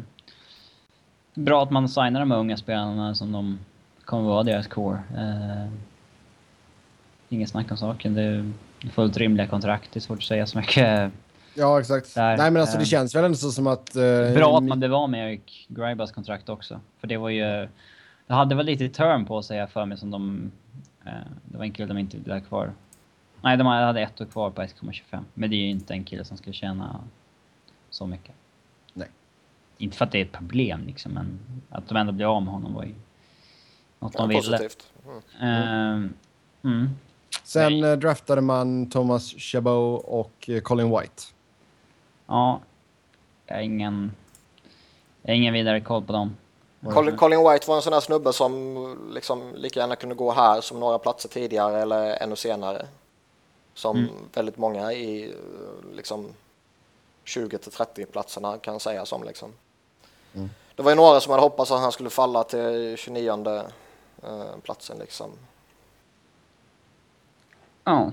bra 1.35 1.63
att 1.63 1.71
man 1.71 1.89
signar 1.89 2.21
de 2.21 2.33
unga 2.33 2.57
spelarna 2.57 3.15
som 3.15 3.33
de 3.33 3.59
kommer 4.05 4.29
vara 4.29 4.43
deras 4.43 4.67
core. 4.67 5.03
Eh, 5.17 5.73
inget 7.29 7.49
snack 7.49 7.71
om 7.71 7.77
saken. 7.77 8.15
Det 8.15 8.23
är 8.23 8.53
fullt 8.95 9.17
rimliga 9.17 9.47
kontrakt. 9.47 9.89
Det 9.93 9.99
är 9.99 10.01
svårt 10.01 10.19
att 10.19 10.25
säga 10.25 10.47
så 10.47 10.59
mycket. 10.59 11.13
Ja, 11.55 11.81
exakt. 11.81 12.15
Där. 12.15 12.37
Nej, 12.37 12.51
men 12.51 12.63
alltså 12.63 12.77
det 12.77 12.83
eh, 12.83 12.87
känns 12.87 13.15
väl 13.15 13.25
ändå 13.25 13.37
så 13.37 13.51
som 13.51 13.67
att... 13.67 13.97
Eh, 13.97 14.33
bra 14.35 14.59
att 14.59 14.65
man 14.65 14.81
det 14.81 14.89
var 14.89 15.09
med 15.09 15.33
Eric 15.33 15.67
Gribas 15.69 16.13
kontrakt 16.13 16.49
också. 16.49 16.81
För 17.01 17.07
det 17.07 17.17
var 17.17 17.29
ju 17.29 17.69
det 18.27 18.35
hade 18.35 18.55
väl 18.55 18.67
lite 18.67 18.89
term 18.89 19.25
på 19.25 19.43
sig 19.43 19.67
för 19.67 19.87
mig 19.87 19.99
som 19.99 20.11
de... 20.11 20.51
Eh, 21.05 21.13
det 21.45 21.59
var 21.59 21.65
en 21.65 21.73
kille 21.73 21.89
de 21.89 21.99
inte 21.99 22.17
ville 22.17 22.35
ha 22.35 22.41
kvar. 22.41 22.73
Nej, 23.41 23.57
de 23.57 23.67
hade 23.67 24.01
ett 24.01 24.21
år 24.21 24.25
kvar 24.27 24.51
på 24.51 24.63
1,25. 24.63 25.25
Men 25.35 25.51
det 25.51 25.57
är 25.57 25.61
ju 25.61 25.71
inte 25.71 25.95
en 25.95 26.05
kille 26.05 26.25
som 26.25 26.37
skulle 26.37 26.53
tjäna 26.53 27.01
så 27.91 28.07
mycket. 28.07 28.35
Nej. 28.93 29.09
Inte 29.79 29.97
för 29.97 30.05
att 30.05 30.13
det 30.13 30.19
är 30.19 30.25
ett 30.25 30.33
problem 30.33 30.85
liksom, 30.87 31.13
men 31.13 31.39
att 31.71 31.89
de 31.89 31.97
ändå 31.97 32.13
blev 32.13 32.29
av 32.29 32.43
med 32.43 32.55
honom 32.55 32.75
var 32.75 32.85
ju 32.85 32.95
något 33.99 34.15
ja, 34.15 34.21
de 34.21 34.29
ville. 34.29 34.59
Positivt. 34.59 34.93
Mm. 35.39 36.03
Uh, 36.03 36.11
mm. 36.63 36.91
Sen 37.43 37.81
Nej. 37.81 37.91
Eh, 37.91 37.99
draftade 37.99 38.41
man 38.41 38.91
Thomas 38.91 39.35
Chabot 39.39 40.05
och 40.05 40.49
eh, 40.49 40.61
Colin 40.61 40.91
White. 40.91 41.23
Ja. 42.27 42.61
Jag 43.47 43.55
har 43.55 43.63
ingen... 43.63 44.13
Jag 45.23 45.31
har 45.31 45.37
ingen 45.37 45.55
vidare 45.55 45.81
koll 45.81 46.05
på 46.05 46.13
dem. 46.13 46.37
Colin, 46.81 47.17
Colin 47.17 47.39
White 47.39 47.69
var 47.69 47.77
en 47.77 47.83
sån 47.83 47.93
där 47.93 48.01
snubbe 48.01 48.33
som 48.33 49.11
liksom 49.13 49.55
lika 49.55 49.81
gärna 49.81 49.97
kunde 49.97 50.15
gå 50.15 50.33
här 50.33 50.61
som 50.61 50.81
några 50.81 50.99
platser 50.99 51.29
tidigare 51.29 51.83
eller 51.83 52.23
ännu 52.23 52.37
senare. 52.37 52.87
Som 53.75 53.97
mm. 53.97 54.11
väldigt 54.35 54.57
många 54.57 54.93
i 54.93 55.35
liksom 55.93 56.27
20 57.25 57.59
till 57.59 57.73
30 57.73 58.07
platserna 58.07 58.59
kan 58.59 58.81
säga 58.81 59.07
som 59.07 59.25
liksom. 59.25 59.53
Mm. 60.35 60.51
Det 60.77 60.83
var 60.83 60.91
ju 60.91 60.97
några 60.97 61.21
som 61.21 61.31
hade 61.31 61.43
hoppats 61.43 61.71
att 61.71 61.81
han 61.81 61.93
skulle 61.93 62.11
falla 62.11 62.45
till 62.45 62.97
29 62.97 63.57
eh, 64.23 64.43
platsen 64.63 64.99
liksom. 64.99 65.31
Ja. 67.85 68.13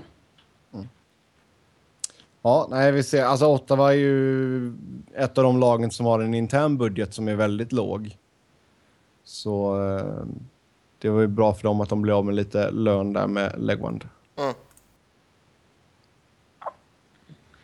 Ja, 2.42 2.66
nej, 2.70 2.92
vi 2.92 3.02
ser. 3.02 3.24
Alltså 3.24 3.46
Ottawa 3.46 3.92
är 3.92 3.96
ju 3.96 4.72
ett 5.14 5.38
av 5.38 5.44
de 5.44 5.60
lagen 5.60 5.90
som 5.90 6.06
har 6.06 6.20
en 6.20 6.34
intern 6.34 6.78
budget 6.78 7.14
som 7.14 7.28
är 7.28 7.34
väldigt 7.34 7.72
låg. 7.72 8.16
Så 9.24 9.82
eh, 9.96 10.24
det 10.98 11.08
var 11.10 11.20
ju 11.20 11.26
bra 11.26 11.54
för 11.54 11.62
dem 11.62 11.80
att 11.80 11.88
de 11.88 12.02
blev 12.02 12.16
av 12.16 12.24
med 12.24 12.34
lite 12.34 12.70
lön 12.70 13.12
där 13.12 13.26
med 13.26 13.54
Legwand. 13.58 14.08
Mm. 14.36 14.54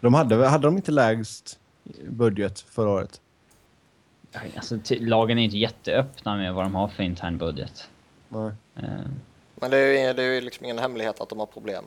De 0.00 0.14
hade, 0.14 0.46
hade 0.48 0.66
de 0.66 0.76
inte 0.76 0.92
lägst 0.92 1.58
budget 2.08 2.60
förra 2.60 2.90
året? 2.90 3.20
Alltså, 4.56 4.78
lagen 4.90 5.38
är 5.38 5.42
inte 5.42 5.58
jätteöppna 5.58 6.36
med 6.36 6.54
vad 6.54 6.64
de 6.64 6.74
har 6.74 6.88
för 6.88 7.02
intern 7.02 7.38
budget. 7.38 7.88
Nej. 8.28 8.52
Eh, 8.76 8.82
Men 9.54 9.70
det 9.70 9.76
är 9.76 10.08
ju, 10.08 10.12
det 10.12 10.22
är 10.22 10.34
ju 10.34 10.40
liksom 10.40 10.64
ingen 10.64 10.78
hemlighet 10.78 11.20
att 11.20 11.28
de 11.28 11.38
har 11.38 11.46
problem. 11.46 11.84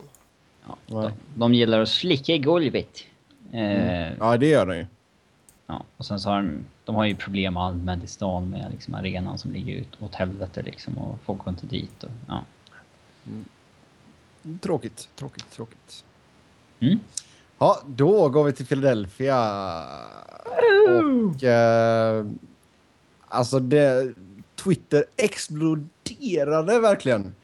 ja, 0.66 0.76
de, 0.86 1.10
de 1.34 1.54
gillar 1.54 1.80
att 1.80 1.88
slicka 1.88 2.32
i 2.32 2.38
golvet. 2.38 2.98
Eh, 3.52 4.12
Ja, 4.18 4.36
det 4.36 4.46
gör 4.46 4.66
de 4.66 4.76
ju. 4.76 4.86
Ja, 5.66 5.84
och 5.96 6.06
sen 6.06 6.20
så 6.20 6.30
har 6.30 6.36
de, 6.36 6.64
de 6.84 6.94
har 6.94 7.04
ju 7.04 7.14
problem 7.16 7.56
allmänt 7.56 8.04
i 8.04 8.06
stan 8.06 8.50
med 8.50 8.70
liksom, 8.70 8.94
arenan 8.94 9.38
som 9.38 9.52
ligger 9.52 9.74
ut 9.74 10.02
åt 10.02 10.14
helvete 10.14 10.62
liksom 10.62 10.98
och 10.98 11.18
folk 11.24 11.44
går 11.44 11.50
inte 11.50 11.66
dit. 11.66 12.04
Och, 12.04 12.10
ja. 12.28 12.44
Tråkigt, 14.60 15.08
tråkigt, 15.16 15.50
tråkigt. 15.50 16.04
Mm. 16.80 16.98
Ja, 17.58 17.80
då 17.86 18.28
går 18.28 18.44
vi 18.44 18.52
till 18.52 18.66
Philadelphia. 18.66 19.38
Och... 20.88 21.44
Eh, 21.44 22.26
alltså, 23.28 23.58
det... 23.58 24.14
Twitter 24.56 25.04
exploderade 25.16 26.80
verkligen. 26.80 27.34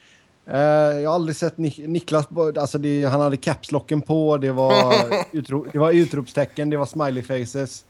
Eh, 0.47 0.61
jag 1.01 1.11
har 1.11 1.15
aldrig 1.15 1.37
sett 1.37 1.57
Nik- 1.57 1.87
Niklas... 1.87 2.29
Alltså 2.59 2.79
det, 2.79 3.05
han 3.05 3.21
hade 3.21 3.37
capslocken 3.37 4.03
på, 4.03 4.37
det 4.37 4.53
var, 4.53 4.95
utro, 5.33 5.67
det 5.73 5.79
var 5.79 5.93
utropstecken, 5.93 6.71
det 6.71 6.77
var 6.77 6.87
smiley 6.87 7.23
faces. 7.23 7.85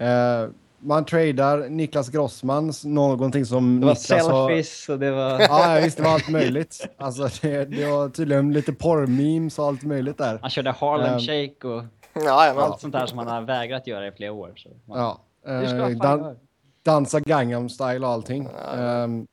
Eh, 0.00 0.48
man 0.78 1.04
tradar 1.04 1.68
Niklas 1.68 2.08
Grossmans, 2.08 2.84
någonting 2.84 3.46
som 3.46 3.80
Det 3.80 3.86
var 3.86 3.94
Niklas 3.94 4.26
har... 4.28 4.48
selfies 4.48 4.88
och 4.88 4.98
det 4.98 5.10
var... 5.10 5.40
Ja, 5.40 5.80
visst, 5.84 5.96
det 5.96 6.02
var 6.02 6.10
allt 6.10 6.28
möjligt. 6.28 6.86
Alltså, 6.96 7.28
det, 7.42 7.64
det 7.64 7.86
var 7.90 8.08
tydligen 8.08 8.52
lite 8.52 8.72
porrmemes 8.72 9.58
och 9.58 9.66
allt 9.66 9.82
möjligt 9.82 10.18
där. 10.18 10.38
Han 10.42 10.50
körde 10.50 10.70
Harlem 10.70 11.12
Ehm, 11.12 11.20
Shake 11.20 11.68
och 11.68 11.84
Ja, 12.24 12.52
men, 12.54 12.64
allt 12.64 12.80
sånt 12.80 12.92
där 12.92 13.06
som 13.06 13.18
han 13.18 13.28
har 13.28 13.42
vägrat 13.42 13.86
göra 13.86 14.06
i 14.06 14.12
flera 14.12 14.32
år. 14.32 14.52
Så. 14.56 14.68
Ja. 14.86 15.18
Du 15.44 15.66
ska 15.66 15.76
Eh, 15.76 15.88
dan- 15.88 16.36
dansa 16.82 17.20
Gangnam 17.20 17.68
style 17.68 18.06
och 18.06 18.12
allting. 18.12 18.48
Ehm, 18.76 19.26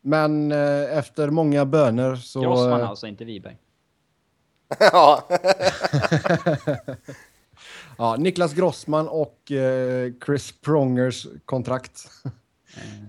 men 0.00 0.52
eh, 0.52 0.98
efter 0.98 1.30
många 1.30 1.64
böner 1.64 2.16
så... 2.16 2.40
Grossman 2.40 2.80
eh, 2.80 2.90
alltså, 2.90 3.06
inte 3.06 3.24
Wiberg. 3.24 3.56
ja. 4.92 5.22
ja, 7.96 8.16
Niklas 8.16 8.54
Grossman 8.54 9.08
och 9.08 9.52
eh, 9.52 10.12
Chris 10.26 10.52
Prongers 10.60 11.26
kontrakt 11.44 12.10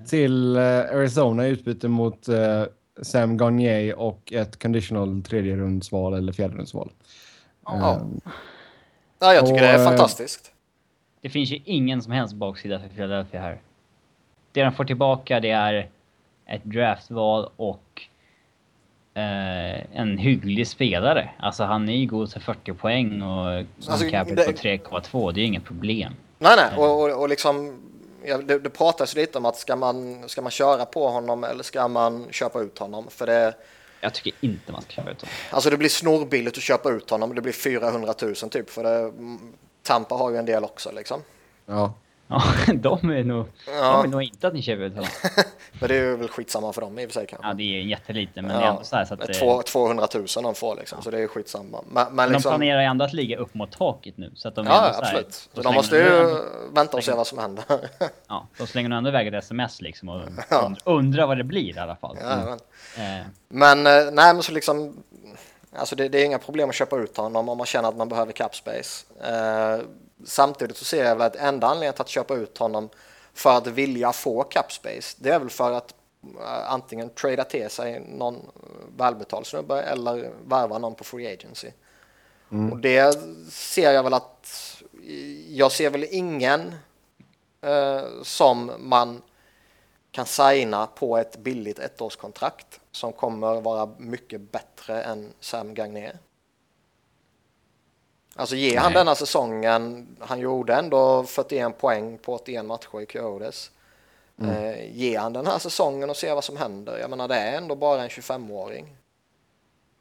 till 0.09 0.55
eh, 0.55 0.61
Arizona 0.61 1.47
i 1.47 1.49
utbyte 1.49 1.87
mot 1.87 2.27
eh, 2.27 2.63
Sam 3.01 3.37
Gagner 3.37 3.99
och 3.99 4.33
ett 4.33 4.59
conditional 4.59 5.23
tredje 5.23 5.55
rundsval 5.55 6.13
eller 6.13 6.33
fjärde 6.33 6.55
rundsval. 6.55 6.91
Ja. 7.65 8.01
Ja, 9.19 9.33
jag 9.33 9.45
tycker 9.45 9.53
Och, 9.53 9.59
det 9.59 9.67
är 9.67 9.79
eh, 9.79 9.85
fantastiskt. 9.85 10.51
Det 11.21 11.29
finns 11.29 11.51
ju 11.51 11.59
ingen 11.65 12.01
som 12.01 12.11
helst 12.11 12.33
baksida 12.33 12.79
för 12.79 12.87
Philadelphia 12.87 13.41
här. 13.41 13.61
Det 14.51 14.63
de 14.63 14.73
får 14.73 14.85
tillbaka 14.85 15.39
det 15.39 15.49
är 15.49 15.89
ett 16.45 16.63
draftval 16.63 17.49
och 17.55 18.01
eh, 19.17 19.99
en 19.99 20.17
hygglig 20.17 20.67
spelare. 20.67 21.29
Alltså 21.39 21.63
han 21.63 21.89
är 21.89 21.95
ju 21.95 22.05
god 22.05 22.33
för 22.33 22.39
40 22.39 22.73
poäng 22.73 23.21
och 23.21 23.47
Alltså, 23.89 24.05
det- 24.05 24.25
på 24.25 24.51
3,2. 24.51 25.31
Det 25.31 25.39
är 25.39 25.41
ju 25.41 25.47
inget 25.47 25.65
problem. 25.65 26.13
Nej, 26.39 26.53
nej, 26.57 26.77
och, 26.77 27.01
och, 27.03 27.21
och 27.21 27.29
liksom... 27.29 27.81
Ja, 28.25 28.37
det, 28.37 28.59
det 28.59 28.69
pratas 28.69 29.15
lite 29.15 29.37
om 29.37 29.45
att 29.45 29.57
ska 29.57 29.75
man, 29.75 30.23
ska 30.29 30.41
man 30.41 30.51
köra 30.51 30.85
på 30.85 31.07
honom 31.09 31.43
eller 31.43 31.63
ska 31.63 31.87
man 31.87 32.27
köpa 32.31 32.61
ut 32.61 32.77
honom? 32.79 33.05
För 33.09 33.25
det, 33.25 33.53
Jag 34.01 34.13
tycker 34.13 34.33
inte 34.41 34.71
man 34.71 34.81
ska 34.81 34.91
köpa 34.91 35.09
ut 35.11 35.21
honom. 35.21 35.33
alltså 35.51 35.69
det 35.69 35.77
blir 35.77 35.89
snorbilligt 35.89 36.57
att 36.57 36.63
köpa 36.63 36.89
ut 36.89 37.09
honom. 37.09 37.35
Det 37.35 37.41
blir 37.41 37.53
400 37.53 38.13
000 38.21 38.35
typ. 38.35 38.69
För 38.69 38.83
det, 38.83 39.13
Tampa 39.83 40.15
har 40.15 40.31
ju 40.31 40.37
en 40.37 40.45
del 40.45 40.63
också 40.63 40.91
liksom. 40.95 41.21
ja. 41.65 41.93
Ja, 42.67 42.73
de 42.73 43.09
är 43.09 43.23
nog... 43.23 43.45
De 43.65 43.71
Ja. 43.71 44.01
vill 44.01 44.11
nog 44.11 44.23
inte 44.23 44.47
att 44.47 44.53
ni 44.53 44.61
köper 44.61 44.83
ut 44.83 44.93
honom. 44.93 45.09
Men 45.79 45.89
det 45.89 45.95
är 45.95 46.03
ju 46.03 46.15
väl 46.15 46.27
skitsamma 46.27 46.73
för 46.73 46.81
dem 46.81 46.99
i 46.99 47.05
och 47.05 47.09
för 47.09 47.13
sig 47.13 47.27
kanske. 47.27 47.47
Ja, 47.47 47.53
det 47.53 47.63
är 47.63 47.81
jättelite, 47.81 48.41
men 48.41 48.51
det 48.51 48.57
är 48.57 48.61
Ja, 48.61 48.67
ändå 48.69 48.83
så 48.83 48.95
här 48.95 49.05
så 49.05 49.13
att... 49.13 49.29
eh, 49.29 49.35
två- 49.35 49.61
200 49.61 50.07
000 50.15 50.25
de 50.43 50.55
får 50.55 50.75
liksom, 50.75 51.01
så 51.01 51.11
det 51.11 51.17
är 51.17 51.21
ju 51.21 51.27
skitsamma. 51.27 51.81
Men, 51.87 52.05
men 52.05 52.15
Men 52.15 52.27
de 52.29 52.33
liksom, 52.33 52.49
planerar 52.51 52.79
ju 52.81 52.85
ändå 52.87 53.05
att 53.05 53.13
ligga 53.13 53.37
upp 53.37 53.53
mot 53.53 53.71
taket 53.71 54.17
nu. 54.17 54.31
Så 54.35 54.47
att 54.47 54.55
de 54.55 54.65
ja, 54.65 54.85
ändå 54.85 54.93
så 54.97 55.01
här- 55.03 55.09
absolut. 55.17 55.49
Så 55.53 55.61
de 55.61 55.73
måste 55.73 55.95
de 55.97 56.03
ju 56.03 56.17
ändå- 56.19 56.43
vänta 56.73 56.97
och 56.97 57.03
se 57.03 57.11
vad 57.11 57.27
som 57.27 57.37
händer. 57.37 57.63
Ja, 58.27 58.47
de 58.57 58.67
slänger 58.67 58.89
nog 58.89 58.97
ändå 58.97 59.09
iväg 59.09 59.27
ett 59.27 59.33
sms 59.43 59.81
liksom 59.81 60.09
och 60.09 60.21
Ja. 60.49 60.61
und- 60.67 60.81
undrar 60.85 61.27
vad 61.27 61.37
det 61.37 61.43
blir 61.43 61.75
i 61.75 61.79
alla 61.79 61.95
fall. 61.95 62.17
Ja, 62.21 62.35
men. 62.97 63.17
Eh, 63.19 63.25
Men 63.49 63.87
eh, 63.87 64.11
nej, 64.13 64.33
men 64.33 64.43
så 64.43 64.51
liksom. 64.51 65.03
Alltså 65.75 65.95
det, 65.95 66.09
det 66.09 66.21
är 66.21 66.25
inga 66.25 66.39
problem 66.39 66.69
att 66.69 66.75
köpa 66.75 66.97
ut 66.97 67.17
honom 67.17 67.49
om 67.49 67.57
man 67.57 67.67
känner 67.67 67.89
att 67.89 67.97
man 67.97 68.09
behöver 68.09 68.31
cap 68.31 68.55
space. 68.55 69.05
Eh, 69.23 69.79
samtidigt 70.25 70.77
så 70.77 70.85
ser 70.85 71.05
jag 71.05 71.15
väl 71.15 71.27
att 71.27 71.35
enda 71.35 71.67
anledningen 71.67 71.93
till 71.93 72.01
att 72.01 72.09
köpa 72.09 72.35
ut 72.35 72.57
honom 72.57 72.89
för 73.33 73.57
att 73.57 73.67
vilja 73.67 74.13
få 74.13 74.43
cap 74.43 74.71
space, 74.71 75.17
det 75.19 75.29
är 75.29 75.39
väl 75.39 75.49
för 75.49 75.71
att 75.71 75.95
eh, 76.23 76.71
antingen 76.71 77.09
trada 77.09 77.43
till 77.43 77.69
sig 77.69 77.99
någon 77.99 78.35
eh, 78.35 78.41
välbetald 78.97 79.45
snubbe 79.45 79.81
eller 79.81 80.31
värva 80.45 80.77
någon 80.77 80.95
på 80.95 81.03
free 81.03 81.33
agency. 81.33 81.71
Och 82.71 82.77
det 82.77 83.19
ser 83.51 83.91
jag 83.91 84.03
väl 84.03 84.13
att 84.13 84.53
jag 85.47 85.71
ser 85.71 85.89
väl 85.89 86.05
ingen 86.11 86.75
eh, 87.61 88.03
som 88.23 88.71
man 88.79 89.21
kan 90.11 90.25
signa 90.25 90.87
på 90.87 91.17
ett 91.17 91.37
billigt 91.37 91.79
ettårskontrakt 91.79 92.79
som 92.91 93.13
kommer 93.13 93.61
vara 93.61 93.89
mycket 93.97 94.51
bättre 94.51 95.03
än 95.03 95.33
Sam 95.39 95.73
Gagner. 95.73 96.17
Alltså 98.37 98.55
ge 98.55 98.77
han 98.77 98.91
Nej. 98.91 98.99
denna 98.99 99.15
säsongen, 99.15 100.07
han 100.19 100.39
gjorde 100.39 100.73
ändå 100.73 101.23
41 101.23 101.77
poäng 101.77 102.17
på 102.17 102.33
81 102.33 102.65
matcher 102.65 103.01
i 103.01 103.05
Coyotes. 103.05 103.71
Eh, 104.41 104.97
ge 104.97 105.17
han 105.17 105.33
den 105.33 105.47
här 105.47 105.59
säsongen 105.59 106.09
och 106.09 106.17
se 106.17 106.33
vad 106.33 106.43
som 106.43 106.57
händer. 106.57 106.97
Jag 106.97 107.09
menar 107.09 107.27
det 107.27 107.35
är 107.35 107.57
ändå 107.57 107.75
bara 107.75 108.03
en 108.03 108.09
25-åring. 108.09 108.95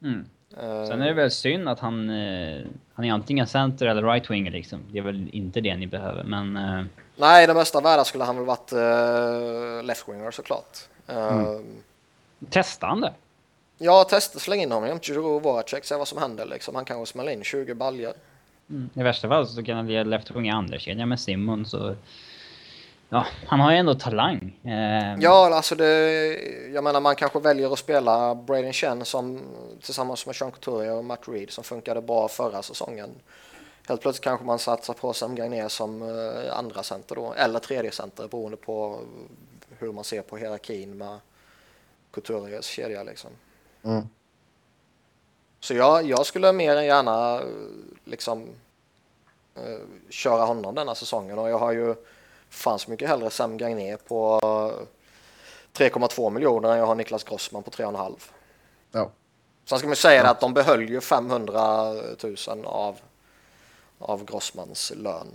mm. 0.03 0.25
Eh, 0.57 0.87
Sen 0.87 1.01
är 1.01 1.05
det 1.05 1.13
väl 1.13 1.31
synd 1.31 1.69
att 1.69 1.79
han, 1.79 2.09
eh, 2.09 2.65
han 2.93 3.05
är 3.05 3.13
antingen 3.13 3.47
center 3.47 3.85
eller 3.85 4.03
right 4.03 4.29
winger 4.29 4.51
liksom. 4.51 4.79
Det 4.91 4.97
är 4.97 5.03
väl 5.03 5.29
inte 5.33 5.61
det 5.61 5.75
ni 5.75 5.87
behöver, 5.87 6.23
men... 6.23 6.57
Eh, 6.57 6.85
Nej, 7.15 7.43
i 7.43 7.47
den 7.47 7.55
bästa 7.55 7.81
världen 7.81 8.05
skulle 8.05 8.23
han 8.23 8.35
väl 8.35 8.45
varit 8.45 8.73
uh, 8.73 9.83
left-winger 9.83 10.31
såklart. 10.31 10.77
Eh, 11.07 11.59
testa 12.49 12.87
han 12.87 13.01
det. 13.01 13.13
Ja, 13.77 14.03
testa 14.03 14.39
släng 14.39 14.61
in 14.61 14.71
honom 14.71 14.89
jämte 14.89 15.05
Giroud 15.05 15.35
och 15.35 15.43
Voracek, 15.43 15.85
se 15.85 15.95
vad 15.95 16.07
som 16.07 16.17
händer 16.17 16.45
liksom. 16.45 16.75
Han 16.75 16.85
kanske 16.85 17.11
smäller 17.11 17.31
in 17.31 17.43
20 17.43 17.73
baljor. 17.73 18.13
Mm. 18.69 18.89
I 18.93 19.03
värsta 19.03 19.27
fall 19.27 19.47
så 19.47 19.63
kan 19.63 19.75
han 19.75 19.85
bli 19.85 20.03
left 20.03 20.31
wing 20.31 20.47
i 20.47 20.51
andra 20.51 20.79
kedjan 20.79 21.09
med 21.09 21.19
Simmons 21.19 21.73
och... 21.73 21.95
Ja, 23.09 23.25
han 23.45 23.59
har 23.59 23.71
ju 23.71 23.77
ändå 23.77 23.93
talang. 23.93 24.59
Eh, 24.63 25.15
Ja, 25.19 25.55
alltså 25.55 25.75
det, 25.75 25.93
jag 26.73 26.83
menar 26.83 27.01
man 27.01 27.15
kanske 27.15 27.39
väljer 27.39 27.73
att 27.73 27.79
spela 27.79 28.35
Braden 28.35 28.73
Chen 28.73 29.05
som 29.05 29.41
tillsammans 29.81 30.25
med 30.25 30.35
Sean 30.35 30.51
Couturier 30.51 30.93
och 30.93 31.05
Matt 31.05 31.27
Reed 31.27 31.51
som 31.51 31.63
funkade 31.63 32.01
bra 32.01 32.27
förra 32.27 32.61
säsongen. 32.61 33.09
Helt 33.87 34.01
plötsligt 34.01 34.23
kanske 34.23 34.45
man 34.45 34.59
satsar 34.59 34.93
på 34.93 35.13
Sam 35.13 35.35
Gagner 35.35 35.67
som 35.67 36.01
eh, 36.01 36.57
andra 36.57 36.83
center 36.83 37.15
då, 37.15 37.33
eller 37.33 37.59
tredje 37.59 37.91
center 37.91 38.27
beroende 38.27 38.57
på 38.57 38.99
hur 39.79 39.91
man 39.91 40.03
ser 40.03 40.21
på 40.21 40.37
hierarkin 40.37 40.97
med 40.97 41.19
Couturiers 42.11 42.65
kedja 42.65 43.03
liksom. 43.03 43.31
Mm. 43.83 44.07
Så 45.59 45.73
jag, 45.73 46.05
jag 46.05 46.25
skulle 46.25 46.53
mer 46.53 46.75
än 46.75 46.85
gärna 46.85 47.41
liksom 48.05 48.49
eh, 49.55 49.79
köra 50.09 50.45
honom 50.45 50.75
denna 50.75 50.95
säsongen 50.95 51.39
och 51.39 51.49
jag 51.49 51.59
har 51.59 51.71
ju 51.71 51.95
fan 52.49 52.79
så 52.79 52.91
mycket 52.91 53.09
hellre 53.09 53.29
Sam 53.29 53.57
Gagner 53.57 53.97
på 53.97 54.39
eh, 54.43 55.89
3,2 55.89 56.29
miljoner 56.29 56.71
än 56.71 56.77
jag 56.77 56.85
har 56.85 56.95
Niklas 56.95 57.23
Grossman 57.23 57.63
på 57.63 57.71
3,5. 57.71 58.15
Ja. 58.91 59.11
Sen 59.65 59.77
ska 59.77 59.87
man 59.87 59.95
säga 59.95 60.23
det 60.23 60.29
att 60.29 60.39
de 60.39 60.53
behöll 60.53 60.89
ju 60.89 61.01
500 61.01 61.93
000 62.47 62.65
av, 62.65 62.95
av 63.99 64.25
Grossmans 64.25 64.93
lön. 64.95 65.27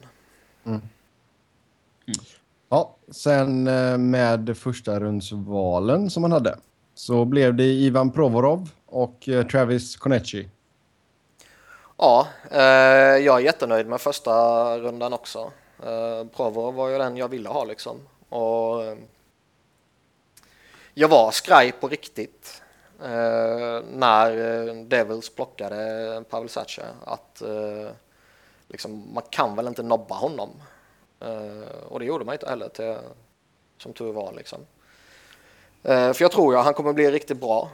Ja, 2.68 2.96
sen 3.10 3.66
eh, 3.66 3.98
med 3.98 4.58
första 4.58 5.00
rundsvalen 5.00 6.10
som 6.10 6.22
man 6.22 6.32
hade 6.32 6.58
så 7.02 7.24
blev 7.24 7.54
det 7.54 7.64
Ivan 7.64 8.10
Provorov 8.10 8.68
och 8.86 9.28
eh, 9.28 9.46
Travis 9.46 9.96
Konecny. 9.96 10.48
Ja, 11.96 12.28
eh, 12.50 12.60
jag 13.24 13.36
är 13.36 13.44
jättenöjd 13.44 13.86
med 13.86 14.00
första 14.00 14.32
rundan 14.78 15.12
också. 15.12 15.52
Eh, 15.82 16.26
Provorov 16.36 16.74
var 16.74 16.88
ju 16.88 16.98
den 16.98 17.16
jag 17.16 17.28
ville 17.28 17.48
ha 17.48 17.64
liksom. 17.64 17.96
Och, 18.28 18.84
eh, 18.84 18.96
jag 20.94 21.08
var 21.08 21.30
skraj 21.30 21.72
på 21.72 21.88
riktigt 21.88 22.62
eh, 23.02 23.80
när 23.92 24.66
eh, 24.68 24.74
Devils 24.74 25.34
plockade 25.34 26.24
Pavel 26.30 26.48
Sacha 26.48 26.84
att 27.04 27.42
eh, 27.42 27.90
liksom, 28.68 29.14
man 29.14 29.24
kan 29.30 29.56
väl 29.56 29.66
inte 29.68 29.82
nobba 29.82 30.14
honom. 30.14 30.50
Eh, 31.20 31.84
och 31.88 31.98
det 31.98 32.04
gjorde 32.04 32.24
man 32.24 32.34
inte 32.34 32.48
heller 32.48 32.68
till, 32.68 32.96
som 33.78 33.92
tur 33.92 34.12
var. 34.12 34.32
Liksom. 34.32 34.66
Eh, 35.82 36.12
för 36.12 36.24
jag 36.24 36.32
tror 36.32 36.56
att 36.56 36.64
han 36.64 36.74
kommer 36.74 36.92
bli 36.92 37.10
riktigt 37.10 37.40
bra. 37.40 37.70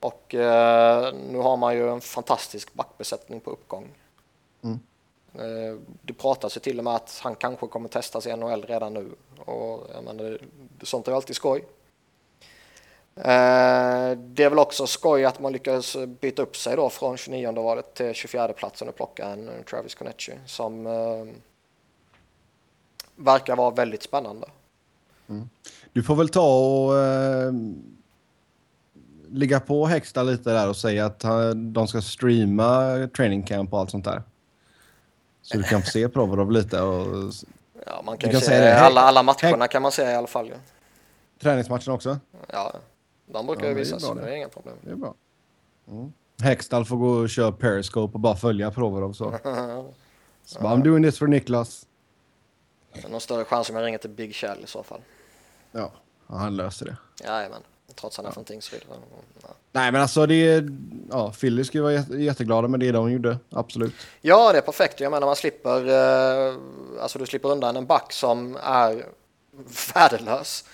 Och 0.00 0.34
eh, 0.34 1.14
nu 1.14 1.38
har 1.38 1.56
man 1.56 1.74
ju 1.74 1.90
en 1.90 2.00
fantastisk 2.00 2.74
backbesättning 2.74 3.40
på 3.40 3.50
uppgång. 3.50 3.88
Mm. 4.62 4.78
Eh, 5.34 5.78
det 6.02 6.12
pratas 6.12 6.56
ju 6.56 6.60
till 6.60 6.78
och 6.78 6.84
med 6.84 6.94
att 6.94 7.20
han 7.22 7.34
kanske 7.34 7.66
kommer 7.66 7.88
testas 7.88 8.26
i 8.26 8.36
NHL 8.36 8.62
redan 8.62 8.94
nu. 8.94 9.10
Och 9.44 9.86
jag 9.94 10.04
menar, 10.04 10.38
sånt 10.82 11.08
är 11.08 11.12
alltid 11.12 11.36
skoj. 11.36 11.64
Det 13.14 14.44
är 14.44 14.48
väl 14.48 14.58
också 14.58 14.86
skoj 14.86 15.24
att 15.24 15.40
man 15.40 15.52
lyckas 15.52 15.96
byta 16.20 16.42
upp 16.42 16.56
sig 16.56 16.76
då 16.76 16.90
från 16.90 17.16
29 17.16 17.52
valet 17.52 17.94
till 17.94 18.14
24 18.14 18.52
platsen 18.52 18.88
och 18.88 18.96
plocka 18.96 19.26
en 19.26 19.50
Travis 19.70 19.94
Conecci 19.94 20.32
som 20.46 20.84
verkar 23.14 23.56
vara 23.56 23.70
väldigt 23.70 24.02
spännande. 24.02 24.48
Mm. 25.28 25.48
Du 25.96 26.02
får 26.02 26.16
väl 26.16 26.28
ta 26.28 26.58
och 26.58 26.98
eh, 26.98 27.52
ligga 29.28 29.60
på 29.60 29.86
Hexta 29.86 30.22
lite 30.22 30.50
där 30.50 30.68
och 30.68 30.76
säga 30.76 31.06
att 31.06 31.22
han, 31.22 31.72
de 31.72 31.88
ska 31.88 32.02
streama 32.02 33.08
training 33.16 33.42
camp 33.42 33.72
och 33.72 33.78
allt 33.78 33.90
sånt 33.90 34.04
där. 34.04 34.22
Så 35.42 35.56
du 35.56 35.62
kan 35.62 35.82
få 35.82 35.90
se 35.90 36.08
Provorov 36.08 36.52
lite 36.52 36.80
och... 36.80 37.32
Ja, 37.86 38.02
man 38.04 38.18
kan, 38.18 38.30
kan 38.30 38.40
se 38.40 38.60
det. 38.60 38.80
alla, 38.80 39.00
alla 39.00 39.22
matcherna 39.22 39.68
kan 39.68 39.82
man 39.82 39.92
se 39.92 40.02
i 40.02 40.14
alla 40.14 40.26
fall. 40.26 40.48
Ja. 40.48 40.56
Träningsmatchen 41.40 41.92
också? 41.92 42.18
Ja, 42.52 42.72
de 43.26 43.46
brukar 43.46 43.64
ja, 43.64 43.68
ju 43.68 43.74
visas, 43.74 44.02
så 44.02 44.14
det 44.14 44.30
är 44.30 44.36
inga 44.36 44.48
problem. 44.48 44.74
Det 44.80 44.90
är 44.90 44.96
bra. 44.96 45.14
Mm. 45.88 46.12
Hextall 46.42 46.84
får 46.84 46.96
gå 46.96 47.08
och 47.08 47.30
köra 47.30 47.52
Periscope 47.52 48.14
och 48.14 48.20
bara 48.20 48.36
följa 48.36 48.70
Provorov 48.70 49.12
så. 49.12 49.34
så 50.44 50.60
bara, 50.60 50.74
I'm 50.74 50.82
doing 50.82 51.04
this 51.04 51.18
for 51.18 51.26
Niklas. 51.26 51.86
Någon 53.08 53.20
större 53.20 53.44
chans 53.44 53.70
om 53.70 53.76
jag 53.76 53.84
ringer 53.84 53.98
till 53.98 54.10
Big 54.10 54.34
Shell 54.34 54.58
i 54.64 54.66
så 54.66 54.82
fall. 54.82 55.00
Ja, 55.76 55.92
han 56.26 56.56
löser 56.56 56.86
det. 56.86 56.96
Jajamän, 57.24 57.62
trots 57.94 58.18
att 58.18 58.24
han 58.24 58.30
är 58.30 58.34
från 58.34 58.44
Tingsryd. 58.44 58.84
Ja. 59.42 59.48
Nej, 59.72 59.92
men 59.92 60.02
alltså 60.02 60.26
det 60.26 60.48
är... 60.48 60.68
Ja, 61.10 61.32
Philly 61.32 61.64
ju 61.72 61.80
vara 61.80 61.92
jätteglada 61.92 62.68
med 62.68 62.80
det 62.80 62.92
de 62.92 63.12
gjorde, 63.12 63.38
absolut. 63.50 63.94
Ja, 64.20 64.52
det 64.52 64.58
är 64.58 64.62
perfekt. 64.62 65.00
Jag 65.00 65.10
menar 65.10 65.26
man 65.26 65.36
slipper... 65.36 65.88
Eh, 65.88 66.54
alltså 67.00 67.18
du 67.18 67.26
slipper 67.26 67.48
undan 67.48 67.76
en 67.76 67.86
back 67.86 68.12
som 68.12 68.58
är 68.62 69.06
värdelös. 69.94 70.64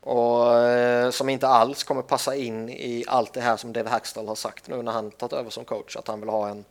Och 0.00 0.58
eh, 0.58 1.10
som 1.10 1.28
inte 1.28 1.48
alls 1.48 1.84
kommer 1.84 2.02
passa 2.02 2.36
in 2.36 2.68
i 2.68 3.04
allt 3.08 3.32
det 3.32 3.40
här 3.40 3.56
som 3.56 3.72
Dave 3.72 3.90
Hackstall 3.90 4.28
har 4.28 4.34
sagt 4.34 4.68
nu 4.68 4.82
när 4.82 4.92
han 4.92 5.10
tagit 5.10 5.32
över 5.32 5.50
som 5.50 5.64
coach. 5.64 5.96
Att 5.96 6.08
han 6.08 6.20
vill 6.20 6.28
ha 6.28 6.48
en, 6.48 6.64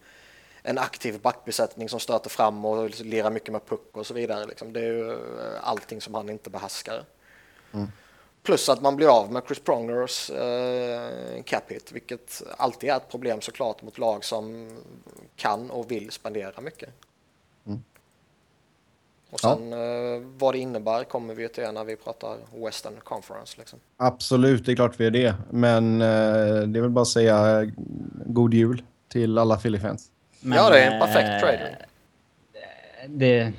en 0.64 0.78
aktiv 0.78 1.22
backbesättning 1.22 1.90
som 1.90 2.00
stöter 2.00 2.30
fram 2.30 2.66
och 2.66 3.00
lirar 3.02 3.30
mycket 3.30 3.52
med 3.52 3.66
puck 3.66 3.90
och 3.92 4.08
så 4.08 4.14
vidare. 4.14 4.46
Liksom. 4.46 4.74
Det 4.74 4.80
är 4.80 4.84
ju 4.84 5.12
eh, 5.12 5.18
allting 5.62 6.02
som 6.02 6.14
han 6.14 6.30
inte 6.30 6.50
behärskar. 6.50 7.04
Mm. 7.74 7.88
Plus 8.44 8.70
att 8.70 8.82
man 8.82 8.96
blir 8.96 9.18
av 9.18 9.32
med 9.32 9.44
Chris 9.46 9.60
Prongers 9.60 10.30
eh, 10.30 11.44
cap 11.44 11.72
hit, 11.72 11.92
vilket 11.92 12.44
alltid 12.58 12.90
är 12.90 12.98
ett 12.98 13.10
problem 13.10 13.42
såklart 13.42 13.82
mot 13.82 13.98
lag 13.98 14.26
som 14.26 14.70
kan 15.36 15.72
och 15.72 15.92
vill 15.92 16.12
spendera 16.12 16.62
mycket. 16.62 16.90
Mm. 17.68 17.84
Och 19.30 19.40
sen 19.40 19.72
ja. 19.72 19.78
eh, 19.78 20.22
vad 20.38 20.54
det 20.54 20.60
innebär 20.60 21.04
kommer 21.04 21.34
vi 21.34 21.50
till 21.50 21.72
när 21.74 21.84
vi 21.84 21.96
pratar 21.96 22.38
Western 22.66 22.94
Conference. 23.04 23.56
Liksom. 23.58 23.80
Absolut, 23.98 24.66
det 24.66 24.72
är 24.72 24.76
klart 24.76 25.00
vi 25.00 25.06
är 25.06 25.12
det. 25.12 25.36
Men 25.50 26.02
eh, 26.02 26.08
det 26.68 26.80
är 26.80 26.82
väl 26.82 26.90
bara 26.90 27.02
att 27.02 27.08
säga 27.08 27.72
god 28.26 28.54
jul 28.54 28.84
till 29.08 29.38
alla 29.38 29.58
Philly-fans. 29.58 30.12
Ja, 30.42 30.70
det 30.70 30.80
är 30.80 30.92
en 30.92 31.00
perfekt 31.00 31.30
eh, 31.30 31.40
trade. 31.40 31.78
Det 33.08 33.54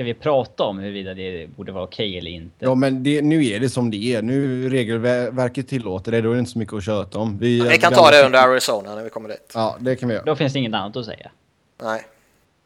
Ska 0.00 0.04
vi 0.04 0.14
prata 0.14 0.64
om 0.64 0.78
huruvida 0.78 1.14
det 1.14 1.46
borde 1.56 1.72
vara 1.72 1.84
okej 1.84 2.08
okay 2.08 2.18
eller 2.18 2.30
inte? 2.30 2.54
Ja, 2.58 2.74
men 2.74 3.02
det, 3.02 3.22
nu 3.22 3.46
är 3.46 3.60
det 3.60 3.68
som 3.68 3.90
det 3.90 4.14
är. 4.14 4.22
Nu 4.22 4.68
regelverket 4.68 5.68
tillåter 5.68 6.12
det. 6.12 6.20
Då 6.20 6.30
är 6.30 6.34
det 6.34 6.38
inte 6.38 6.50
så 6.50 6.58
mycket 6.58 6.74
att 6.74 6.84
köta 6.84 7.18
om. 7.18 7.38
Vi, 7.38 7.60
vi 7.60 7.78
kan 7.78 7.92
ta 7.92 8.10
det 8.10 8.26
under 8.26 8.38
Arizona 8.38 8.94
när 8.94 9.04
vi 9.04 9.10
kommer 9.10 9.28
dit. 9.28 9.52
Ja, 9.54 9.76
det 9.80 9.96
kan 9.96 10.08
vi 10.08 10.14
göra. 10.14 10.24
Då 10.24 10.36
finns 10.36 10.52
det 10.52 10.58
inget 10.58 10.74
annat 10.74 10.96
att 10.96 11.04
säga. 11.04 11.30
Nej. 11.82 12.02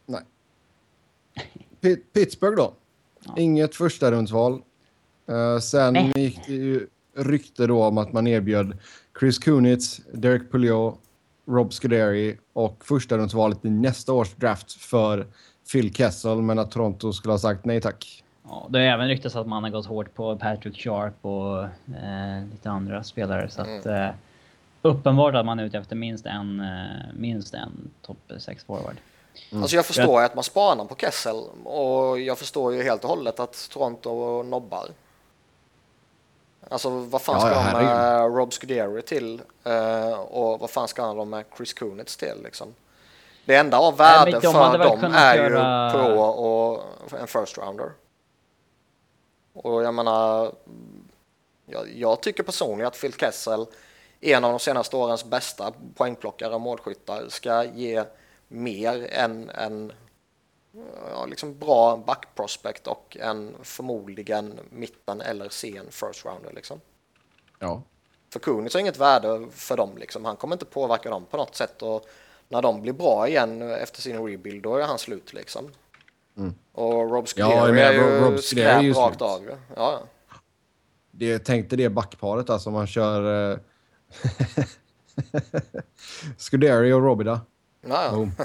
Nej. 0.07 0.21
P 1.81 1.97
Pittsburgh 1.97 2.57
då? 2.57 2.75
Ja. 3.25 3.35
Inget 3.37 3.75
första 3.75 4.11
rundsval. 4.11 4.53
Uh, 5.31 5.59
sen 5.59 5.93
Nej. 5.93 6.13
gick 6.17 6.47
det 6.47 6.53
ju 6.53 6.87
rykte 7.17 7.67
då 7.67 7.85
om 7.85 7.99
att 7.99 8.13
man 8.13 8.27
erbjöd 8.27 8.79
Chris 9.21 9.39
Kunitz, 9.39 10.01
Derek 10.13 10.51
Pouliot, 10.51 11.01
Rob 11.49 11.73
Scuderi 11.73 12.39
och 12.53 12.85
första 12.85 13.19
rundsvalet 13.19 13.65
i 13.65 13.71
nästa 13.71 14.13
års 14.13 14.35
draft 14.35 14.73
för 14.73 15.27
Phil 15.73 15.95
Kessel, 15.95 16.43
men 16.43 16.59
att 16.59 16.71
Toronto 16.71 17.13
skulle 17.13 17.33
ha 17.33 17.39
sagt 17.39 17.65
nej 17.65 17.81
tack. 17.81 18.25
Ja, 18.49 18.67
det 18.71 18.79
har 18.79 18.87
även 18.87 19.09
ryktats 19.09 19.37
att 19.37 19.47
man 19.47 19.65
har 19.65 19.71
gått 19.71 19.87
hårt 19.87 20.15
på 20.15 20.37
Patrick 20.37 20.83
Sharp 20.83 21.25
och 21.25 21.63
eh, 21.63 22.47
lite 22.51 22.71
andra 22.71 23.05
spelare. 23.05 23.51
Så 23.51 23.63
att, 23.63 23.87
mm. 23.87 24.03
eh, 24.03 24.15
uppenbart 24.83 25.35
att 25.35 25.47
man 25.47 25.59
är 25.59 25.65
ute 25.65 25.79
efter 25.79 25.97
minst 25.97 26.27
en, 26.27 26.61
eh, 26.61 27.15
minst 27.15 27.55
en 27.55 27.91
topp 28.03 28.33
6 28.39 28.65
forward. 28.65 28.97
Mm. 29.51 29.63
Alltså 29.63 29.77
jag 29.77 29.87
förstår 29.87 30.23
att 30.23 30.35
man 30.35 30.45
spanar 30.45 30.85
på 30.85 30.95
Kessel 30.95 31.37
och 31.65 32.21
jag 32.21 32.39
förstår 32.39 32.75
ju 32.75 32.83
helt 32.83 33.05
och 33.05 33.11
hållet 33.11 33.41
att 33.41 33.69
Toronto 33.73 34.43
nobbar. 34.43 34.87
Alltså 36.69 36.91
vad 36.91 37.23
fan 37.23 37.41
ska 37.41 37.51
ja, 37.51 37.73
de 37.73 37.85
med 37.87 38.37
Rob 38.37 38.53
Scuderi 38.53 39.03
till 39.03 39.43
uh, 39.67 40.19
och 40.19 40.61
vad 40.61 40.71
fan 40.71 40.89
ska 40.89 41.15
de 41.15 41.31
med 41.31 41.45
Chris 41.57 41.73
Kunitz 41.73 42.17
till 42.17 42.43
liksom? 42.45 42.75
Det 43.45 43.57
enda 43.57 43.79
av 43.79 43.97
värde 43.97 44.31
Nej, 44.31 44.41
de 44.41 44.53
för 44.53 44.79
dem 44.79 45.05
är 45.15 45.37
göra... 45.37 45.87
ju 45.87 45.93
Pro 45.93 46.21
och 46.21 46.83
en 47.21 47.27
first 47.27 47.59
rounder. 47.59 47.93
Och 49.53 49.85
jag 49.85 49.95
menar, 49.95 50.53
jag, 51.67 51.93
jag, 51.97 52.21
tycker 52.21 52.43
personligen 52.43 52.87
att 52.87 53.01
Phil 53.01 53.13
Kessel, 53.13 53.67
en 54.21 54.45
av 54.45 54.51
de 54.51 54.61
senaste 54.61 54.97
årens 54.97 55.25
bästa 55.25 55.73
poängplockare 55.95 56.55
och 56.55 56.61
målskyttar, 56.61 57.29
ska 57.29 57.65
ge 57.65 58.05
mer 58.49 59.09
än 59.13 59.51
en 59.51 59.93
ja, 61.11 61.27
liksom 61.27 61.59
bra 61.59 61.97
backprospect 61.97 62.87
och 62.87 63.17
en 63.21 63.57
förmodligen 63.63 64.61
mitten 64.71 65.21
eller 65.21 65.49
sen 65.49 65.87
first 65.91 66.25
rounder. 66.25 66.53
Liksom. 66.53 66.81
Ja. 67.59 67.83
För 68.33 68.41
Kunis 68.41 68.75
har 68.75 68.81
inget 68.81 68.97
värde 68.97 69.47
för 69.51 69.77
dem. 69.77 69.97
Liksom. 69.99 70.25
Han 70.25 70.37
kommer 70.37 70.55
inte 70.55 70.65
påverka 70.65 71.11
dem 71.11 71.27
på 71.31 71.37
något 71.37 71.57
sätt. 71.57 71.83
Och 71.83 72.09
när 72.49 72.63
de 72.63 72.83
blir 72.83 72.93
bra 72.93 73.29
igen 73.29 73.63
efter 73.73 74.03
sin 74.03 74.27
rebuild, 74.27 74.63
då 74.63 74.77
är 74.77 74.87
han 74.87 74.99
slut 74.99 75.33
liksom. 75.33 75.71
Mm. 76.37 76.55
Och 76.73 77.11
Rob 77.11 77.29
Scuderi 77.29 77.81
ja, 77.81 77.89
är 77.89 77.93
ju 77.93 78.01
Rob 78.01 78.39
skräp 78.39 78.83
är 78.83 78.95
rakt 78.95 79.23
av. 79.23 79.41
Ja, 79.49 79.57
ja. 79.77 80.03
Det, 81.11 81.39
tänkte 81.39 81.77
det 81.77 81.89
backparet 81.89 82.51
alltså, 82.51 82.71
man 82.71 82.87
kör... 82.87 83.51
Uh... 83.53 83.59
Scuderi 86.37 86.93
och 86.93 87.03
Robida. 87.03 87.41
Ja, 87.89 88.05
ja. 88.13 88.45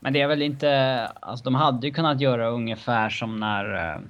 Men 0.00 0.12
det 0.12 0.20
är 0.20 0.28
väl 0.28 0.42
inte... 0.42 1.06
Alltså 1.20 1.44
de 1.44 1.54
hade 1.54 1.86
ju 1.86 1.92
kunnat 1.92 2.20
göra 2.20 2.48
ungefär 2.48 3.10
som 3.10 3.40
när... 3.40 3.94
Uh, 3.94 4.02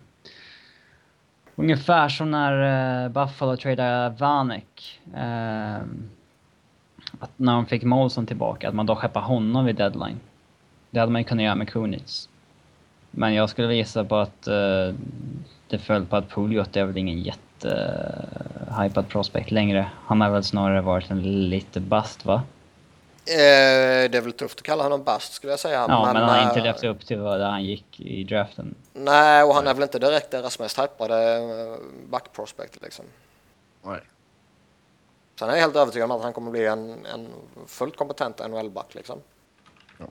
ungefär 1.57 2.09
som 2.09 2.31
när 2.31 3.05
uh, 3.05 3.13
Buffalo 3.13 3.57
tradade 3.57 4.17
Vanek. 4.19 5.01
Uh, 5.15 5.83
att 7.21 7.31
när 7.37 7.53
de 7.53 7.67
fick 7.67 7.83
Molson 7.83 8.27
tillbaka, 8.27 8.69
att 8.69 8.75
man 8.75 8.87
då 8.87 8.97
skeppar 8.97 9.21
honom 9.21 9.65
vid 9.65 9.77
deadline. 9.77 10.21
Det 10.91 11.01
hade 11.01 11.13
man 11.13 11.21
ju 11.21 11.25
kunnat 11.25 11.45
göra 11.45 11.55
med 11.55 11.69
Kunitz. 11.69 12.29
Men 13.11 13.35
jag 13.35 13.51
skulle 13.51 13.75
gissa 13.75 14.05
på 14.05 14.17
att 14.17 14.49
uh, 14.49 14.95
det 15.69 15.79
föll 15.79 16.07
på 16.07 16.17
att 16.17 16.29
Pouliot 16.29 16.77
är 16.77 16.85
väl 16.85 16.97
ingen 16.97 17.21
jätte 17.21 17.69
uh, 18.97 19.03
prospect 19.03 19.51
längre. 19.51 19.91
Han 20.05 20.21
har 20.21 20.31
väl 20.31 20.45
snarare 20.45 20.81
varit 20.81 21.11
en 21.11 21.49
lite 21.49 21.81
bust 21.81 22.25
va? 22.25 22.43
Eh, 23.31 24.11
det 24.11 24.19
är 24.19 24.21
väl 24.21 24.33
tufft 24.33 24.59
att 24.59 24.63
kalla 24.63 24.83
honom 24.83 25.03
bast 25.05 25.33
skulle 25.33 25.53
jag 25.53 25.61
säga. 25.61 25.87
Ja, 25.89 26.05
men, 26.05 26.13
men 26.13 26.23
han 26.23 26.39
har 26.39 26.49
inte 26.49 26.61
levt 26.61 26.85
upp 26.85 27.07
till 27.07 27.19
vad 27.19 27.41
han 27.41 27.65
gick 27.65 28.01
i 28.01 28.25
draften. 28.25 28.75
Nej, 28.93 29.43
och 29.43 29.55
han 29.55 29.67
är 29.67 29.75
väl 29.75 29.83
inte 29.83 29.99
direkt 29.99 30.31
deras 30.31 30.59
mest 30.59 30.79
hypade 30.79 31.37
eh, 31.37 31.77
backprospect 32.11 32.83
liksom. 32.83 33.05
Nej. 33.83 34.01
Sen 35.39 35.49
är 35.49 35.53
jag 35.53 35.61
helt 35.61 35.77
övertygad 35.77 36.11
om 36.11 36.17
att 36.17 36.23
han 36.23 36.33
kommer 36.33 36.51
bli 36.51 36.67
en, 36.67 36.91
en 36.91 37.27
fullt 37.67 37.97
kompetent 37.97 38.39
NHL-back 38.39 38.95
liksom. 38.95 39.19
Ja. 39.99 40.07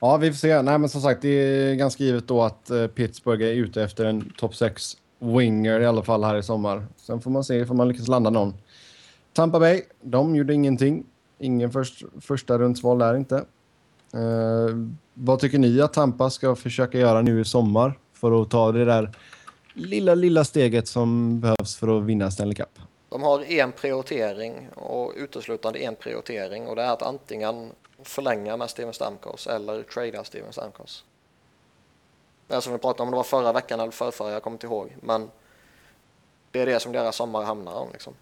ja. 0.00 0.16
vi 0.16 0.30
får 0.30 0.36
se. 0.36 0.62
Nej, 0.62 0.78
men 0.78 0.88
som 0.88 1.00
sagt, 1.00 1.22
det 1.22 1.28
är 1.28 1.74
ganska 1.74 2.04
givet 2.04 2.28
då 2.28 2.42
att 2.42 2.70
eh, 2.70 2.86
Pittsburgh 2.86 3.44
är 3.44 3.52
ute 3.52 3.82
efter 3.82 4.04
en 4.04 4.32
topp 4.36 4.54
6 4.54 4.96
winger 5.18 5.80
i 5.80 5.86
alla 5.86 6.02
fall 6.02 6.24
här 6.24 6.36
i 6.36 6.42
sommar. 6.42 6.86
Sen 6.96 7.20
får 7.20 7.30
man 7.30 7.44
se 7.44 7.64
om 7.64 7.76
man 7.76 7.88
lyckas 7.88 8.08
landa 8.08 8.30
någon. 8.30 8.54
Tampa 9.32 9.60
Bay, 9.60 9.82
de 10.00 10.36
gjorde 10.36 10.54
ingenting. 10.54 11.06
Ingen 11.38 11.72
först, 11.72 12.02
första 12.20 12.58
rundsval 12.58 12.98
där 12.98 13.16
inte. 13.16 13.36
Eh, 14.14 14.76
vad 15.14 15.38
tycker 15.38 15.58
ni 15.58 15.80
att 15.80 15.92
Tampa 15.92 16.30
ska 16.30 16.56
försöka 16.56 16.98
göra 16.98 17.22
nu 17.22 17.40
i 17.40 17.44
sommar 17.44 17.98
för 18.12 18.42
att 18.42 18.50
ta 18.50 18.72
det 18.72 18.84
där 18.84 19.10
lilla, 19.74 20.14
lilla 20.14 20.44
steget 20.44 20.88
som 20.88 21.40
behövs 21.40 21.76
för 21.76 21.98
att 21.98 22.04
vinna 22.04 22.30
Stanley 22.30 22.54
Cup? 22.54 22.78
De 23.12 23.22
har 23.22 23.42
en 23.42 23.72
prioritering 23.72 24.68
och 24.74 25.12
uteslutande 25.16 25.78
en 25.78 25.94
prioritering 25.94 26.66
och 26.66 26.76
det 26.76 26.82
är 26.82 26.92
att 26.92 27.02
antingen 27.02 27.72
förlänga 28.02 28.56
med 28.56 28.70
Steven 28.70 28.94
Stamkos 28.94 29.46
eller 29.46 29.82
trada 29.82 30.24
Steven 30.24 30.52
Stamkos. 30.52 31.04
Det 32.46 32.54
är 32.54 32.60
som 32.60 32.72
vi 32.72 32.78
pratade 32.78 33.02
om, 33.02 33.10
det 33.10 33.16
var 33.16 33.24
förra 33.24 33.52
veckan 33.52 33.80
eller 33.80 34.10
förra, 34.10 34.30
jag 34.30 34.42
kommer 34.42 34.54
inte 34.54 34.66
ihåg. 34.66 34.96
Men 35.00 35.30
det 36.50 36.60
är 36.60 36.66
det 36.66 36.80
som 36.80 36.92
deras 36.92 37.16
sommar 37.16 37.42
hamnar 37.42 37.72
om 37.72 37.88
liksom. 37.92 38.14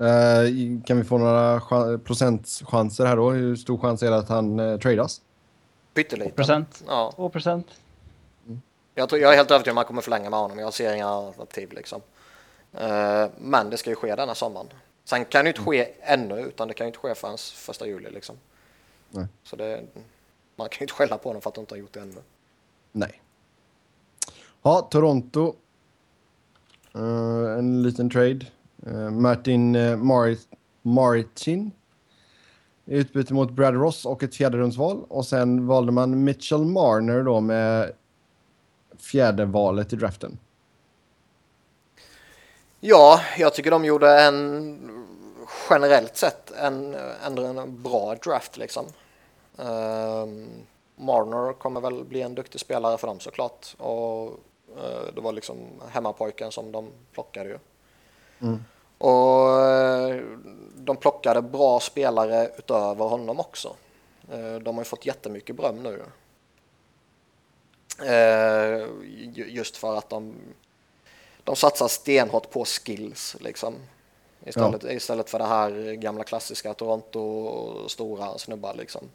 Uh, 0.00 0.82
kan 0.86 0.96
vi 0.96 1.04
få 1.04 1.18
några 1.18 1.60
procentchanser 1.98 3.06
här 3.06 3.16
då? 3.16 3.30
Hur 3.30 3.56
stor 3.56 3.78
chans 3.78 4.02
är 4.02 4.10
det 4.10 4.16
att 4.16 4.28
han 4.28 4.60
uh, 4.60 4.78
tradas? 4.78 5.20
Pytteliten. 5.94 6.32
Procent? 6.32 6.84
Ja. 6.86 7.12
2 7.16 7.28
procent? 7.28 7.66
Mm. 8.46 8.62
Jag, 8.94 9.08
tror, 9.08 9.20
jag 9.20 9.32
är 9.32 9.36
helt 9.36 9.50
övertygad 9.50 9.72
om 9.72 9.78
att 9.78 9.84
man 9.84 9.84
kommer 9.84 10.02
förlänga 10.02 10.30
med 10.30 10.38
honom. 10.38 10.58
Jag 10.58 10.74
ser 10.74 10.94
inga 10.94 11.08
alternativ 11.08 11.72
liksom. 11.72 12.00
Uh, 12.74 13.30
men 13.38 13.70
det 13.70 13.76
ska 13.76 13.90
ju 13.90 13.96
ske 13.96 14.14
denna 14.14 14.34
sommaren. 14.34 14.66
Sen 15.04 15.24
kan 15.24 15.44
det 15.44 15.48
ju 15.48 15.56
inte 15.56 15.70
ske 15.70 15.88
ännu, 16.00 16.40
utan 16.40 16.68
det 16.68 16.74
kan 16.74 16.84
ju 16.84 16.88
inte 16.88 16.98
ske 16.98 17.14
förrän 17.14 17.38
första 17.38 17.86
juli 17.86 18.10
liksom. 18.10 18.36
Nej. 19.10 19.26
Så 19.42 19.56
det, 19.56 19.82
man 20.56 20.68
kan 20.68 20.78
ju 20.78 20.84
inte 20.84 20.94
skälla 20.94 21.18
på 21.18 21.28
honom 21.28 21.42
för 21.42 21.48
att 21.48 21.54
de 21.54 21.60
inte 21.60 21.74
har 21.74 21.78
gjort 21.78 21.92
det 21.92 22.00
ännu. 22.00 22.22
Nej. 22.92 23.22
Ja, 24.62 24.88
Toronto. 24.90 25.54
Uh, 26.96 27.58
en 27.58 27.82
liten 27.82 28.10
trade. 28.10 28.46
Uh, 28.86 29.10
Martin 29.10 29.76
uh, 29.76 29.96
Marit 29.96 30.48
Martin. 30.82 31.70
Utbyte 32.86 33.34
mot 33.34 33.50
Brad 33.50 33.74
Ross 33.74 34.06
och 34.06 34.22
ett 34.22 34.34
fjärderumsval. 34.34 35.04
Och 35.08 35.26
sen 35.26 35.66
valde 35.66 35.92
man 35.92 36.24
Mitchell 36.24 36.64
Marner 36.64 37.22
då 37.22 37.40
med 37.40 37.92
fjärde 38.98 39.44
valet 39.44 39.92
i 39.92 39.96
draften. 39.96 40.38
Ja, 42.88 43.20
jag 43.38 43.54
tycker 43.54 43.70
de 43.70 43.84
gjorde 43.84 44.20
en 44.20 45.06
generellt 45.70 46.16
sett 46.16 46.50
en, 46.50 46.94
en, 47.24 47.38
en 47.38 47.82
bra 47.82 48.14
draft 48.14 48.56
liksom. 48.56 48.86
Um, 49.56 50.48
Marner 50.96 51.52
kommer 51.52 51.80
väl 51.80 52.04
bli 52.04 52.22
en 52.22 52.34
duktig 52.34 52.60
spelare 52.60 52.98
för 52.98 53.06
dem 53.06 53.20
såklart. 53.20 53.74
Och 53.78 54.26
uh, 54.76 55.14
det 55.14 55.20
var 55.20 55.32
liksom 55.32 55.56
hemmapojken 55.90 56.52
som 56.52 56.72
de 56.72 56.90
plockade 57.12 57.48
ju. 57.48 57.58
Mm. 58.40 58.64
Och 58.98 59.48
uh, 59.48 60.22
de 60.74 60.96
plockade 60.96 61.42
bra 61.42 61.80
spelare 61.80 62.50
utöver 62.58 63.04
honom 63.04 63.40
också. 63.40 63.76
Uh, 64.34 64.56
de 64.56 64.76
har 64.76 64.80
ju 64.80 64.88
fått 64.88 65.06
jättemycket 65.06 65.56
beröm 65.56 65.82
nu. 65.82 66.02
just 69.34 69.76
för 69.76 69.96
att 69.96 70.08
de, 70.08 70.34
de 71.46 71.56
satsar 71.56 71.88
stenhårt 71.88 72.50
på 72.50 72.64
skills 72.64 73.36
liksom. 73.40 73.74
Istället, 74.46 74.82
ja. 74.84 74.90
istället 74.90 75.30
för 75.30 75.38
det 75.38 75.46
här 75.46 75.92
gamla 75.92 76.24
klassiska 76.24 76.74
Toronto 76.74 77.88
stora 77.88 78.38
snubbar 78.38 78.74
liksom. 78.74 79.08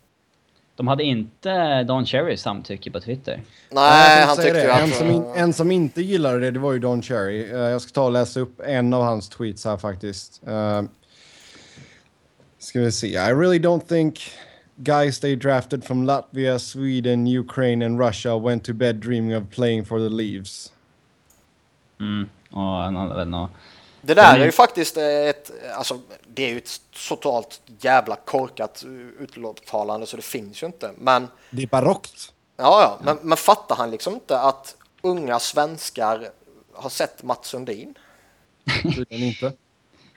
De 0.75 0.87
hade 0.87 1.03
inte 1.03 1.83
Don 1.83 2.05
Cherry 2.05 2.37
samtycke 2.37 2.91
på 2.91 2.99
Twitter. 2.99 3.41
Nej, 3.69 4.25
han 4.25 4.37
tyckte 4.37 4.61
ju 4.61 4.69
att... 4.69 4.81
En 4.81 4.91
som, 4.91 5.07
in, 5.07 5.23
en 5.35 5.53
som 5.53 5.71
inte 5.71 6.01
gillade 6.01 6.39
det, 6.39 6.51
det 6.51 6.59
var 6.59 6.73
ju 6.73 6.79
Don 6.79 7.01
Cherry. 7.01 7.53
Uh, 7.53 7.59
jag 7.59 7.81
ska 7.81 7.91
ta 7.91 8.05
och 8.05 8.11
läsa 8.11 8.39
upp 8.39 8.61
en 8.65 8.93
av 8.93 9.03
hans 9.03 9.29
tweets 9.29 9.65
här 9.65 9.77
faktiskt. 9.77 10.41
Uh, 10.47 10.81
ska 12.59 12.79
vi 12.79 12.91
se. 12.91 13.07
I 13.07 13.31
really 13.31 13.59
don't 13.59 13.87
think 13.87 14.21
guys 14.75 15.19
they 15.19 15.35
drafted 15.35 15.83
from 15.83 16.05
Latvia, 16.05 16.59
Sweden, 16.59 17.27
Ukraine 17.27 17.85
and 17.85 17.99
Russia 17.99 18.37
went 18.37 18.63
to 18.65 18.73
bed 18.73 18.95
dreaming 18.95 19.37
of 19.37 19.43
playing 19.49 19.85
for 19.85 19.99
the 19.99 20.09
Leaves. 20.09 20.71
Mm, 22.01 22.29
och 22.51 22.61
han 22.61 22.95
hade 22.95 23.15
väl 23.15 23.27
något 23.27 23.51
det 24.01 24.13
där 24.13 24.39
är 24.39 24.45
ju 24.45 24.51
faktiskt 24.51 24.97
ett, 24.97 25.51
alltså 25.77 25.99
det 26.27 26.43
är 26.43 26.49
ju 26.49 26.57
ett 26.57 26.81
totalt 27.09 27.61
jävla 27.79 28.15
korkat 28.15 28.83
uttalande 29.19 30.07
så 30.07 30.15
det 30.15 30.21
finns 30.21 30.63
ju 30.63 30.67
inte. 30.67 30.91
Men... 30.97 31.27
Det 31.49 31.63
är 31.63 31.67
barockt. 31.67 32.33
Ja, 32.57 32.81
ja, 32.81 32.99
men, 33.03 33.17
men 33.21 33.37
fattar 33.37 33.75
han 33.75 33.91
liksom 33.91 34.13
inte 34.13 34.39
att 34.39 34.75
unga 35.01 35.39
svenskar 35.39 36.29
har 36.73 36.89
sett 36.89 37.23
Mats 37.23 37.47
Sundin? 37.47 37.95
Tydligen 38.83 39.27
inte. 39.27 39.53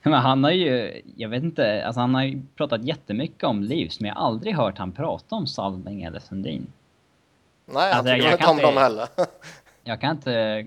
Men 0.02 0.12
han 0.12 0.44
har 0.44 0.50
ju, 0.50 1.02
jag 1.16 1.28
vet 1.28 1.42
inte, 1.42 1.86
alltså 1.86 2.00
han 2.00 2.14
har 2.14 2.22
ju 2.22 2.42
pratat 2.56 2.84
jättemycket 2.84 3.44
om 3.44 3.62
Livs, 3.62 4.00
men 4.00 4.08
jag 4.08 4.14
har 4.14 4.26
aldrig 4.26 4.54
hört 4.54 4.78
han 4.78 4.92
prata 4.92 5.34
om 5.34 5.46
Salming 5.46 6.02
eller 6.02 6.20
Sundin. 6.20 6.72
Nej, 7.66 7.92
han 7.92 7.98
alltså, 7.98 8.14
tycker 8.14 8.32
inte 8.32 8.46
om 8.46 8.56
dem 8.56 8.76
heller. 8.76 9.08
jag 9.84 10.00
kan 10.00 10.10
inte 10.10 10.66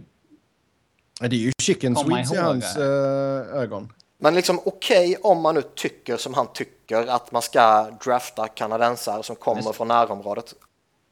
det 1.20 1.36
är 1.36 1.40
ju 1.40 1.52
chicken 1.62 1.96
sweets 1.96 2.34
i 2.34 2.38
hans 2.38 2.78
uh, 2.78 2.84
ögon. 3.58 3.94
Men 4.18 4.36
liksom 4.36 4.60
okej 4.66 5.10
okay, 5.10 5.32
om 5.32 5.42
man 5.42 5.56
nu 5.56 5.62
tycker 5.62 6.18
som 6.18 6.34
han 6.34 6.48
tycker 6.54 7.08
att 7.08 7.32
man 7.32 7.42
ska 7.42 7.92
drafta 8.04 8.48
kanadensare 8.48 9.24
som 9.24 9.36
kommer 9.36 9.74
från 9.74 9.88
närområdet. 9.88 10.54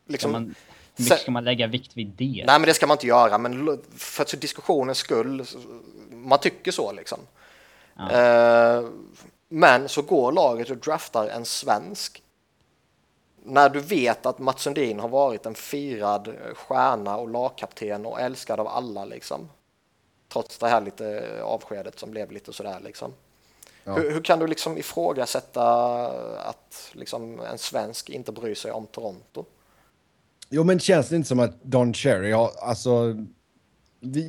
Liksom, 0.08 0.32
ska 0.32 0.40
man, 0.40 0.56
mycket 0.96 1.20
ska 1.20 1.32
man 1.32 1.44
lägga 1.44 1.68
vikt 1.68 1.98
vid 1.98 2.08
det? 2.08 2.44
Nej, 2.48 2.60
men 2.60 2.62
det 2.62 2.74
ska 2.74 2.88
man 2.88 2.96
inte 2.96 3.08
göra. 3.08 3.38
Men 3.38 3.82
för 3.98 4.38
diskussionens 4.38 4.98
skull, 4.98 5.46
man 6.10 6.40
tycker 6.40 6.72
så 6.72 6.92
liksom. 6.92 7.20
Ja. 7.98 8.80
Uh, 8.80 8.90
men 9.50 9.90
så 9.90 10.02
går 10.02 10.32
laget 10.32 10.70
och 10.70 10.78
draftar 10.78 11.28
en 11.28 11.46
svensk. 11.46 12.22
När 13.44 13.70
du 13.70 13.80
vet 13.80 14.26
att 14.26 14.40
Mats 14.40 14.62
Sundin 14.62 15.00
har 15.00 15.10
varit 15.10 15.46
en 15.46 15.56
firad 15.56 16.36
stjärna 16.56 17.18
och 17.18 17.30
lagkapten 17.30 18.06
och 18.06 18.22
älskad 18.22 18.60
av 18.60 18.68
alla 18.68 19.06
liksom. 19.06 19.50
Trots 20.30 20.58
det 20.58 20.68
här 20.68 20.82
lite 20.82 21.40
avskedet 21.44 22.00
som 22.00 22.12
blev 22.12 22.32
lite 22.32 22.54
sådär 22.54 22.80
liksom. 22.84 23.14
Ja. 23.84 23.94
Hur, 23.94 24.12
hur, 24.12 24.22
kan 24.22 24.40
du 24.40 24.48
liksom 24.48 24.78
ifrågasätta 24.78 25.64
att 26.38 26.92
liksom 26.92 27.40
en 27.40 27.58
svensk 27.58 28.10
inte 28.10 28.32
bryr 28.32 28.56
sig 28.56 28.72
om 28.72 28.88
Toronto? 28.88 29.46
Jo, 30.50 30.64
men 30.64 30.80
känns 30.80 31.10
det 31.10 31.16
inte 31.16 31.28
som 31.28 31.40
att 31.40 31.64
Don 31.64 31.94
Cherry 31.94 32.32
har, 32.32 32.52
alltså... 32.62 33.16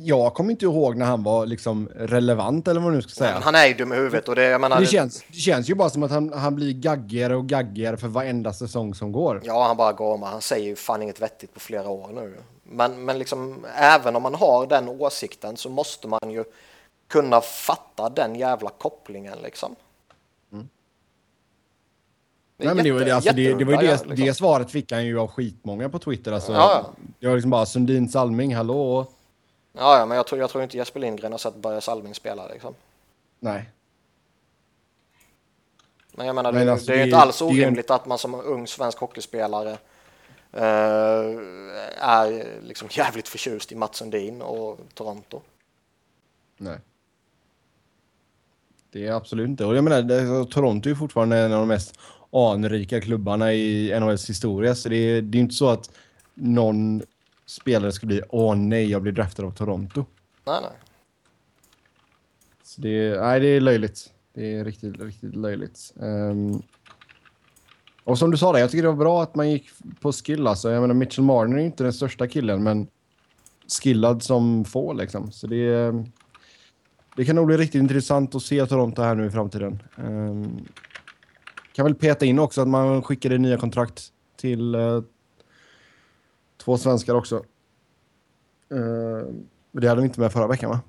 Jag 0.03 0.33
kommer 0.33 0.51
inte 0.51 0.65
ihåg 0.65 0.97
när 0.97 1.05
han 1.05 1.23
var 1.23 1.45
liksom 1.45 1.89
relevant 1.95 2.67
eller 2.67 2.79
vad 2.79 2.91
man 2.91 2.95
nu 2.95 3.01
ska 3.01 3.11
säga. 3.11 3.31
Ja, 3.31 3.39
han 3.43 3.55
är 3.55 3.67
ju 3.67 3.73
dum 3.73 3.93
i 3.93 3.95
huvudet 3.95 4.27
och 4.27 4.35
det, 4.35 4.57
menar, 4.59 4.79
det, 4.79 4.85
känns, 4.85 5.23
det 5.27 5.37
känns 5.37 5.69
ju 5.69 5.75
bara 5.75 5.89
som 5.89 6.03
att 6.03 6.11
han, 6.11 6.33
han 6.33 6.55
blir 6.55 6.73
gaggigare 6.73 7.35
och 7.35 7.45
gaggigare 7.45 7.97
för 7.97 8.07
varenda 8.07 8.53
säsong 8.53 8.95
som 8.95 9.11
går. 9.11 9.41
Ja, 9.43 9.67
han 9.67 9.77
bara 9.77 9.93
gormar. 9.93 10.27
Han 10.27 10.41
säger 10.41 10.65
ju 10.65 10.75
fan 10.75 11.01
inget 11.01 11.21
vettigt 11.21 11.53
på 11.53 11.59
flera 11.59 11.89
år 11.89 12.09
nu. 12.13 12.37
Men, 12.63 13.05
men 13.05 13.19
liksom, 13.19 13.65
även 13.75 14.15
om 14.15 14.23
man 14.23 14.35
har 14.35 14.67
den 14.67 14.89
åsikten 14.89 15.57
så 15.57 15.69
måste 15.69 16.07
man 16.07 16.31
ju 16.31 16.43
kunna 17.07 17.41
fatta 17.41 18.09
den 18.09 18.35
jävla 18.35 18.69
kopplingen 18.69 19.37
liksom. 19.43 19.75
Mm. 20.51 20.69
Det, 22.57 22.65
Nej, 22.65 22.75
men 22.75 22.85
jätte, 22.85 23.05
det, 23.05 23.11
alltså, 23.11 23.33
det, 23.33 23.53
det 23.53 23.65
var 23.65 23.73
ju 23.73 23.87
det, 23.87 23.91
liksom. 23.91 24.15
det 24.15 24.33
svaret 24.33 24.71
fick 24.71 24.91
han 24.91 25.05
ju 25.05 25.19
av 25.19 25.27
skitmånga 25.27 25.89
på 25.89 25.99
Twitter. 25.99 26.31
Alltså, 26.31 26.51
ja, 26.53 26.83
ja. 26.83 27.05
Det 27.19 27.27
var 27.27 27.35
liksom 27.35 27.51
bara 27.51 27.65
Sundin 27.65 28.09
Salming, 28.09 28.55
hallå? 28.55 29.07
Ja, 29.77 29.99
ja 29.99 30.05
men 30.05 30.17
jag 30.17 30.27
tror, 30.27 30.41
jag 30.41 30.49
tror 30.49 30.63
inte 30.63 30.77
Jesper 30.77 30.99
Lindgren 30.99 31.31
har 31.31 31.39
sett 31.39 31.55
Börje 31.55 31.81
Salming 31.81 32.15
spela 32.15 32.47
liksom. 32.47 32.75
Nej. 33.39 33.69
Men 36.11 36.25
jag 36.27 36.35
menar, 36.35 36.51
men 36.51 36.65
det, 36.65 36.71
alltså, 36.71 36.87
det 36.87 36.93
är 36.93 36.97
ju 36.97 37.03
inte 37.03 37.17
alls 37.17 37.41
orimligt 37.41 37.91
att 37.91 38.05
man 38.05 38.17
som 38.17 38.35
ung 38.35 38.67
svensk 38.67 38.97
hockeyspelare 38.97 39.77
Uh, 40.53 40.63
är 41.97 42.61
liksom 42.63 42.87
jävligt 42.91 43.27
förtjust 43.27 43.71
i 43.71 43.75
Mats 43.75 43.97
Sundin 43.97 44.41
och 44.41 44.79
Toronto. 44.93 45.41
Nej. 46.57 46.77
Det 48.91 49.07
är 49.07 49.11
absolut 49.11 49.47
inte. 49.47 49.65
Och 49.65 49.75
jag 49.75 49.83
menar, 49.83 50.01
det, 50.01 50.45
Toronto 50.51 50.89
är 50.89 50.95
fortfarande 50.95 51.37
en 51.37 51.53
av 51.53 51.59
de 51.59 51.67
mest 51.67 51.99
anrika 52.31 53.01
klubbarna 53.01 53.53
i 53.53 53.99
NHLs 53.99 54.29
historia. 54.29 54.75
Så 54.75 54.89
det 54.89 54.95
är, 54.95 55.21
det 55.21 55.37
är 55.37 55.39
inte 55.39 55.55
så 55.55 55.69
att 55.69 55.91
någon 56.33 57.01
spelare 57.47 57.91
ska 57.91 58.07
bli 58.07 58.21
åh 58.29 58.55
nej, 58.55 58.91
jag 58.91 59.01
blir 59.01 59.11
draftad 59.11 59.45
av 59.45 59.51
Toronto. 59.51 60.05
Nej, 60.45 60.59
nej. 60.61 60.71
Så 62.63 62.81
det, 62.81 62.89
är, 62.89 63.21
nej, 63.21 63.39
det 63.39 63.47
är 63.47 63.61
löjligt. 63.61 64.09
Det 64.33 64.55
är 64.55 64.65
riktigt, 64.65 64.99
riktigt 65.01 65.35
löjligt. 65.35 65.93
Um, 65.95 66.61
och 68.03 68.17
som 68.17 68.31
du 68.31 68.37
sa, 68.37 68.53
där, 68.53 68.59
jag 68.59 68.71
tycker 68.71 68.83
det 68.83 68.89
var 68.89 68.95
bra 68.95 69.23
att 69.23 69.35
man 69.35 69.51
gick 69.51 69.69
på 70.01 70.11
skill. 70.11 70.47
Alltså. 70.47 70.71
Jag 70.71 70.81
menar, 70.81 70.95
Mitchell 70.95 71.25
Marner 71.25 71.57
är 71.57 71.61
inte 71.61 71.83
den 71.83 71.93
största 71.93 72.27
killen, 72.27 72.63
men 72.63 72.87
skillad 73.81 74.23
som 74.23 74.65
få. 74.65 74.93
Liksom. 74.93 75.31
Så 75.31 75.47
det, 75.47 75.93
det 77.15 77.25
kan 77.25 77.35
nog 77.35 77.47
bli 77.47 77.57
riktigt 77.57 77.79
intressant 77.79 78.35
att 78.35 78.43
se 78.43 78.65
Toronto 78.65 79.01
här 79.01 79.15
nu 79.15 79.25
i 79.25 79.31
framtiden. 79.31 79.83
Um, 79.95 80.65
kan 81.71 81.85
väl 81.85 81.95
peta 81.95 82.25
in 82.25 82.39
också 82.39 82.61
att 82.61 82.67
man 82.67 83.03
skickade 83.03 83.37
nya 83.37 83.57
kontrakt 83.57 84.11
till 84.35 84.75
uh, 84.75 85.03
två 86.67 86.77
svenskar 86.77 87.15
också. 87.15 87.35
Uh, 88.71 89.25
det 89.71 89.87
hade 89.87 90.01
vi 90.01 90.07
inte 90.07 90.19
med 90.19 90.31
förra 90.31 90.47
veckan, 90.47 90.69
va? 90.69 90.79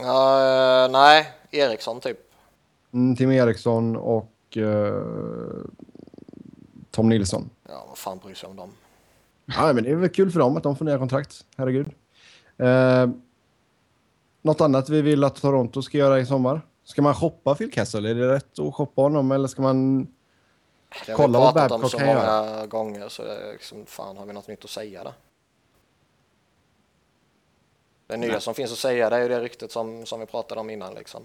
Uh, 0.00 0.92
nej, 0.92 1.32
Eriksson 1.50 2.00
typ. 2.00 2.18
Mm, 2.92 3.16
Tim 3.16 3.30
Eriksson 3.30 3.96
och 3.96 4.56
uh, 4.56 5.64
Tom 6.90 7.08
Nilsson. 7.08 7.50
Ja, 7.68 7.84
vad 7.88 7.98
fan 7.98 8.18
bryr 8.18 8.34
sig 8.34 8.48
om 8.48 8.56
dem? 8.56 8.70
Ja, 9.44 9.72
men 9.72 9.84
det 9.84 9.90
är 9.90 9.94
väl 9.94 10.08
kul 10.08 10.30
för 10.30 10.40
dem 10.40 10.56
att 10.56 10.62
de 10.62 10.76
får 10.76 10.84
nya 10.84 10.98
kontrakt. 10.98 11.44
Herregud. 11.56 11.86
Eh, 12.56 13.08
något 14.42 14.60
annat 14.60 14.88
vi 14.88 15.02
vill 15.02 15.24
att 15.24 15.36
Toronto 15.36 15.82
ska 15.82 15.98
göra 15.98 16.20
i 16.20 16.26
sommar? 16.26 16.60
Ska 16.84 17.02
man 17.02 17.14
shoppa 17.14 17.54
Phil 17.54 17.72
Kessel? 17.72 18.06
Är 18.06 18.14
det 18.14 18.28
rätt 18.28 18.58
att 18.58 18.74
shoppa 18.74 19.02
honom 19.02 19.32
eller 19.32 19.48
ska 19.48 19.62
man 19.62 20.06
Det 21.06 21.12
har 21.12 21.16
kolla 21.16 21.38
vi 21.38 21.52
pratat 21.52 21.72
om 21.72 21.88
så 21.90 21.98
många 21.98 22.12
göra? 22.12 22.66
gånger 22.66 23.08
så 23.08 23.22
det 23.22 23.36
är 23.48 23.52
liksom, 23.52 23.86
fan 23.86 24.16
har 24.16 24.26
vi 24.26 24.32
något 24.32 24.48
nytt 24.48 24.64
att 24.64 24.70
säga 24.70 25.04
där? 25.04 25.12
Det 28.06 28.16
nya 28.16 28.32
Nej. 28.32 28.40
som 28.40 28.54
finns 28.54 28.72
att 28.72 28.78
säga 28.78 29.10
det 29.10 29.16
är 29.16 29.20
ju 29.22 29.28
det 29.28 29.40
ryktet 29.40 29.72
som, 29.72 30.06
som 30.06 30.20
vi 30.20 30.26
pratade 30.26 30.60
om 30.60 30.70
innan 30.70 30.94
liksom. 30.94 31.22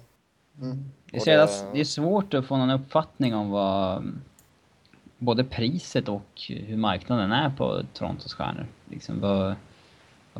Det 1.12 1.18
är, 1.28 1.38
det- 1.38 1.66
det 1.74 1.80
är 1.80 1.84
svårt 1.86 2.34
att 2.34 2.46
få 2.46 2.58
någon 2.58 2.70
uppfattning 2.70 3.36
om 3.36 3.50
vad 3.52 3.98
mm, 3.98 4.22
både 5.18 5.44
priset 5.44 6.10
och 6.10 6.42
hur 6.50 6.78
marknaden 6.78 7.32
är 7.32 7.50
på 7.50 7.82
Torontos 7.94 8.34
stjärnor. 8.34 8.68
Liksom 8.90 9.20
vad 9.22 9.56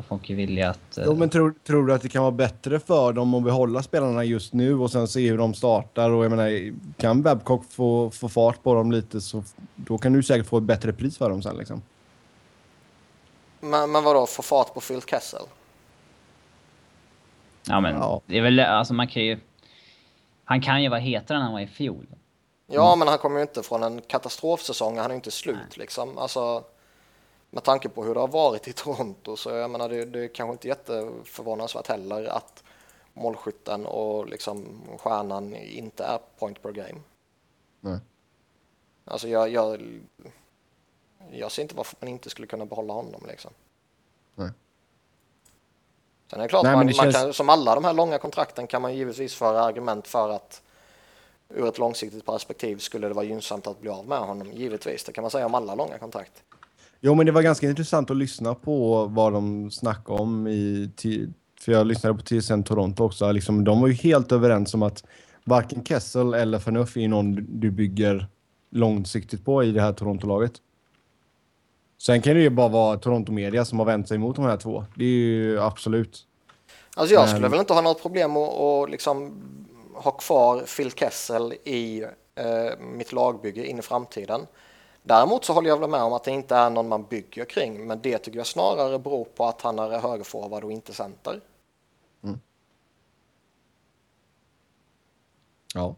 folk 0.08 0.30
är 0.30 0.34
villiga 0.34 0.70
att... 0.70 0.98
eh, 0.98 1.04
Jo, 1.06 1.14
men 1.14 1.30
tror, 1.30 1.54
tror 1.66 1.86
du 1.86 1.94
att 1.94 2.02
det 2.02 2.08
kan 2.08 2.22
vara 2.22 2.32
bättre 2.32 2.80
för 2.80 3.12
dem 3.12 3.34
att 3.34 3.42
behålla 3.42 3.82
spelarna 3.82 4.24
just 4.24 4.52
nu 4.52 4.74
och 4.78 4.90
sen 4.90 5.08
se 5.08 5.28
hur 5.30 5.38
de 5.38 5.54
startar? 5.54 6.10
Och 6.10 6.24
jag 6.24 6.30
menar, 6.30 6.72
kan 6.96 7.22
Babcock 7.22 7.64
få, 7.70 8.10
få 8.10 8.28
fart 8.28 8.62
på 8.62 8.74
dem 8.74 8.92
lite 8.92 9.20
så 9.20 9.44
då 9.76 9.98
kan 9.98 10.12
du 10.12 10.22
säkert 10.22 10.46
få 10.46 10.58
ett 10.58 10.64
bättre 10.64 10.92
pris 10.92 11.18
för 11.18 11.30
dem 11.30 11.42
sen 11.42 11.56
liksom. 11.56 11.82
Men, 13.60 13.92
men 13.92 14.04
vadå, 14.04 14.26
få 14.26 14.42
fart 14.42 14.74
på 14.74 14.80
Phil 14.80 15.02
Kessel? 15.02 15.42
Ja 17.66 17.80
men 17.80 17.94
Ja. 17.94 18.20
det 18.26 18.38
är 18.38 18.42
väl, 18.42 18.60
alltså 18.60 18.94
man 18.94 19.08
kan 19.08 19.22
ju... 19.24 19.38
Han 20.44 20.60
kan 20.60 20.82
ju 20.82 20.88
vara 20.88 21.00
hetare 21.00 21.38
än 21.38 21.44
han 21.44 21.52
var 21.52 21.60
i 21.60 21.66
fjol. 21.66 22.06
Ja, 22.66 22.96
men 22.96 23.08
han 23.08 23.18
kommer 23.18 23.36
ju 23.36 23.42
inte 23.42 23.62
från 23.62 23.82
en 23.82 24.00
katastrofsäsong, 24.00 24.96
han 24.96 25.04
är 25.06 25.10
ju 25.10 25.14
inte 25.14 25.30
slut 25.30 25.76
liksom. 25.76 26.18
Alltså, 26.18 26.64
med 27.54 27.62
tanke 27.64 27.88
på 27.88 28.04
hur 28.04 28.14
det 28.14 28.20
har 28.20 28.28
varit 28.28 28.68
i 28.68 28.72
Toronto 28.72 29.36
så 29.36 29.50
jag 29.50 29.70
menar 29.70 29.88
det, 29.88 30.04
det 30.04 30.24
är 30.24 30.28
kanske 30.28 30.52
inte 30.52 30.68
jätteförvånansvärt 30.68 31.86
heller 31.88 32.24
att 32.24 32.62
målskytten 33.12 33.86
och 33.86 34.26
liksom 34.26 34.80
stjärnan 34.98 35.54
inte 35.54 36.04
är 36.04 36.18
point 36.38 36.62
per 36.62 36.72
game. 36.72 37.00
Nej. 37.80 37.98
Alltså 39.04 39.28
jag, 39.28 39.48
jag, 39.48 39.82
jag 41.32 41.52
ser 41.52 41.62
inte 41.62 41.74
varför 41.74 41.96
man 42.00 42.08
inte 42.08 42.30
skulle 42.30 42.46
kunna 42.46 42.66
behålla 42.66 42.92
honom 42.92 43.22
liksom. 43.28 43.50
Nej. 44.34 44.50
Sen 46.30 46.38
är 46.38 46.42
det 46.42 46.48
klart, 46.48 46.64
Nej, 46.64 46.76
man, 46.76 46.86
det 46.86 46.96
man 46.96 47.04
känns- 47.12 47.16
kan, 47.16 47.32
som 47.32 47.48
alla 47.48 47.74
de 47.74 47.84
här 47.84 47.92
långa 47.92 48.18
kontrakten 48.18 48.66
kan 48.66 48.82
man 48.82 48.94
givetvis 48.94 49.34
föra 49.34 49.60
argument 49.60 50.08
för 50.08 50.30
att 50.30 50.62
ur 51.48 51.68
ett 51.68 51.78
långsiktigt 51.78 52.26
perspektiv 52.26 52.76
skulle 52.78 53.08
det 53.08 53.14
vara 53.14 53.24
gynnsamt 53.24 53.66
att 53.66 53.80
bli 53.80 53.90
av 53.90 54.06
med 54.08 54.18
honom. 54.18 54.52
Givetvis, 54.52 55.04
det 55.04 55.12
kan 55.12 55.22
man 55.22 55.30
säga 55.30 55.46
om 55.46 55.54
alla 55.54 55.74
långa 55.74 55.98
kontrakt. 55.98 56.42
Jo, 57.04 57.14
men 57.14 57.26
det 57.26 57.32
var 57.32 57.42
ganska 57.42 57.68
intressant 57.68 58.10
att 58.10 58.16
lyssna 58.16 58.54
på 58.54 59.04
vad 59.06 59.32
de 59.32 59.70
snackade 59.70 60.18
om 60.22 60.46
i... 60.46 60.90
För 61.60 61.72
jag 61.72 61.86
lyssnade 61.86 62.14
på 62.18 62.22
TSN 62.22 62.62
Toronto 62.62 63.04
också. 63.04 63.32
Liksom, 63.32 63.64
de 63.64 63.80
var 63.80 63.88
ju 63.88 63.94
helt 63.94 64.32
överens 64.32 64.74
om 64.74 64.82
att 64.82 65.04
varken 65.44 65.84
Kessel 65.84 66.34
eller 66.34 66.58
Förnuft 66.58 66.96
är 66.96 67.08
någon 67.08 67.46
du 67.60 67.70
bygger 67.70 68.26
långsiktigt 68.70 69.44
på 69.44 69.64
i 69.64 69.72
det 69.72 69.80
här 69.80 69.92
Toronto-laget. 69.92 70.52
Sen 72.02 72.22
kan 72.22 72.34
det 72.34 72.40
ju 72.42 72.50
bara 72.50 72.68
vara 72.68 72.96
Toronto-media 72.98 73.64
som 73.64 73.78
har 73.78 73.86
vänt 73.86 74.08
sig 74.08 74.18
mot 74.18 74.36
de 74.36 74.44
här 74.44 74.56
två. 74.56 74.84
Det 74.94 75.04
är 75.04 75.08
ju 75.08 75.60
absolut. 75.60 76.26
Alltså 76.96 77.14
jag 77.14 77.20
Men- 77.22 77.28
skulle 77.28 77.48
väl 77.48 77.60
inte 77.60 77.72
ha 77.72 77.80
något 77.80 78.02
problem 78.02 78.36
att, 78.36 78.60
att 78.60 78.90
liksom 78.90 79.42
ha 79.94 80.10
kvar 80.10 80.60
Phil 80.76 80.90
Kessel 80.92 81.52
i 81.64 82.02
eh, 82.34 82.78
mitt 82.96 83.12
lagbygge 83.12 83.66
in 83.66 83.78
i 83.78 83.82
framtiden. 83.82 84.40
Däremot 85.02 85.44
så 85.44 85.52
håller 85.52 85.68
jag 85.68 85.80
väl 85.80 85.90
med 85.90 86.02
om 86.02 86.12
att 86.12 86.24
det 86.24 86.30
inte 86.30 86.56
är 86.56 86.70
någon 86.70 86.88
man 86.88 87.04
bygger 87.04 87.44
kring, 87.44 87.86
men 87.86 88.00
det 88.02 88.18
tycker 88.18 88.38
jag 88.38 88.46
snarare 88.46 88.98
beror 88.98 89.24
på 89.24 89.44
att 89.44 89.62
han 89.62 89.78
är 89.78 89.98
högerforward 89.98 90.64
och 90.64 90.72
inte 90.72 90.92
center. 90.94 91.40
Ja. 95.74 95.94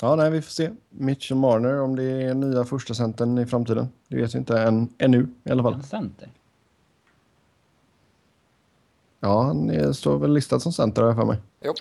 Ja, 0.00 0.16
nej, 0.16 0.30
vi 0.30 0.42
får 0.42 0.50
se. 0.50 0.70
Mitchell 0.90 1.36
Marner, 1.36 1.80
om 1.80 1.96
det 1.96 2.04
är 2.04 2.34
nya 2.34 2.64
första 2.64 2.94
centern 2.94 3.38
i 3.38 3.46
framtiden. 3.46 3.88
Det 4.08 4.16
vet 4.16 4.34
vi 4.34 4.38
inte 4.38 4.58
än, 4.58 4.94
ännu 4.98 5.28
i 5.44 5.50
alla 5.50 5.62
fall. 5.62 5.74
En 5.74 5.82
center. 5.82 6.30
Ja, 9.20 9.42
han 9.42 9.70
är, 9.70 9.92
står 9.92 10.18
väl 10.18 10.32
listad 10.32 10.60
som 10.60 10.72
center 10.72 11.02
har 11.02 11.08
jag 11.08 11.16
för 11.16 11.24
mig. 11.24 11.38
Jo. 11.60 11.72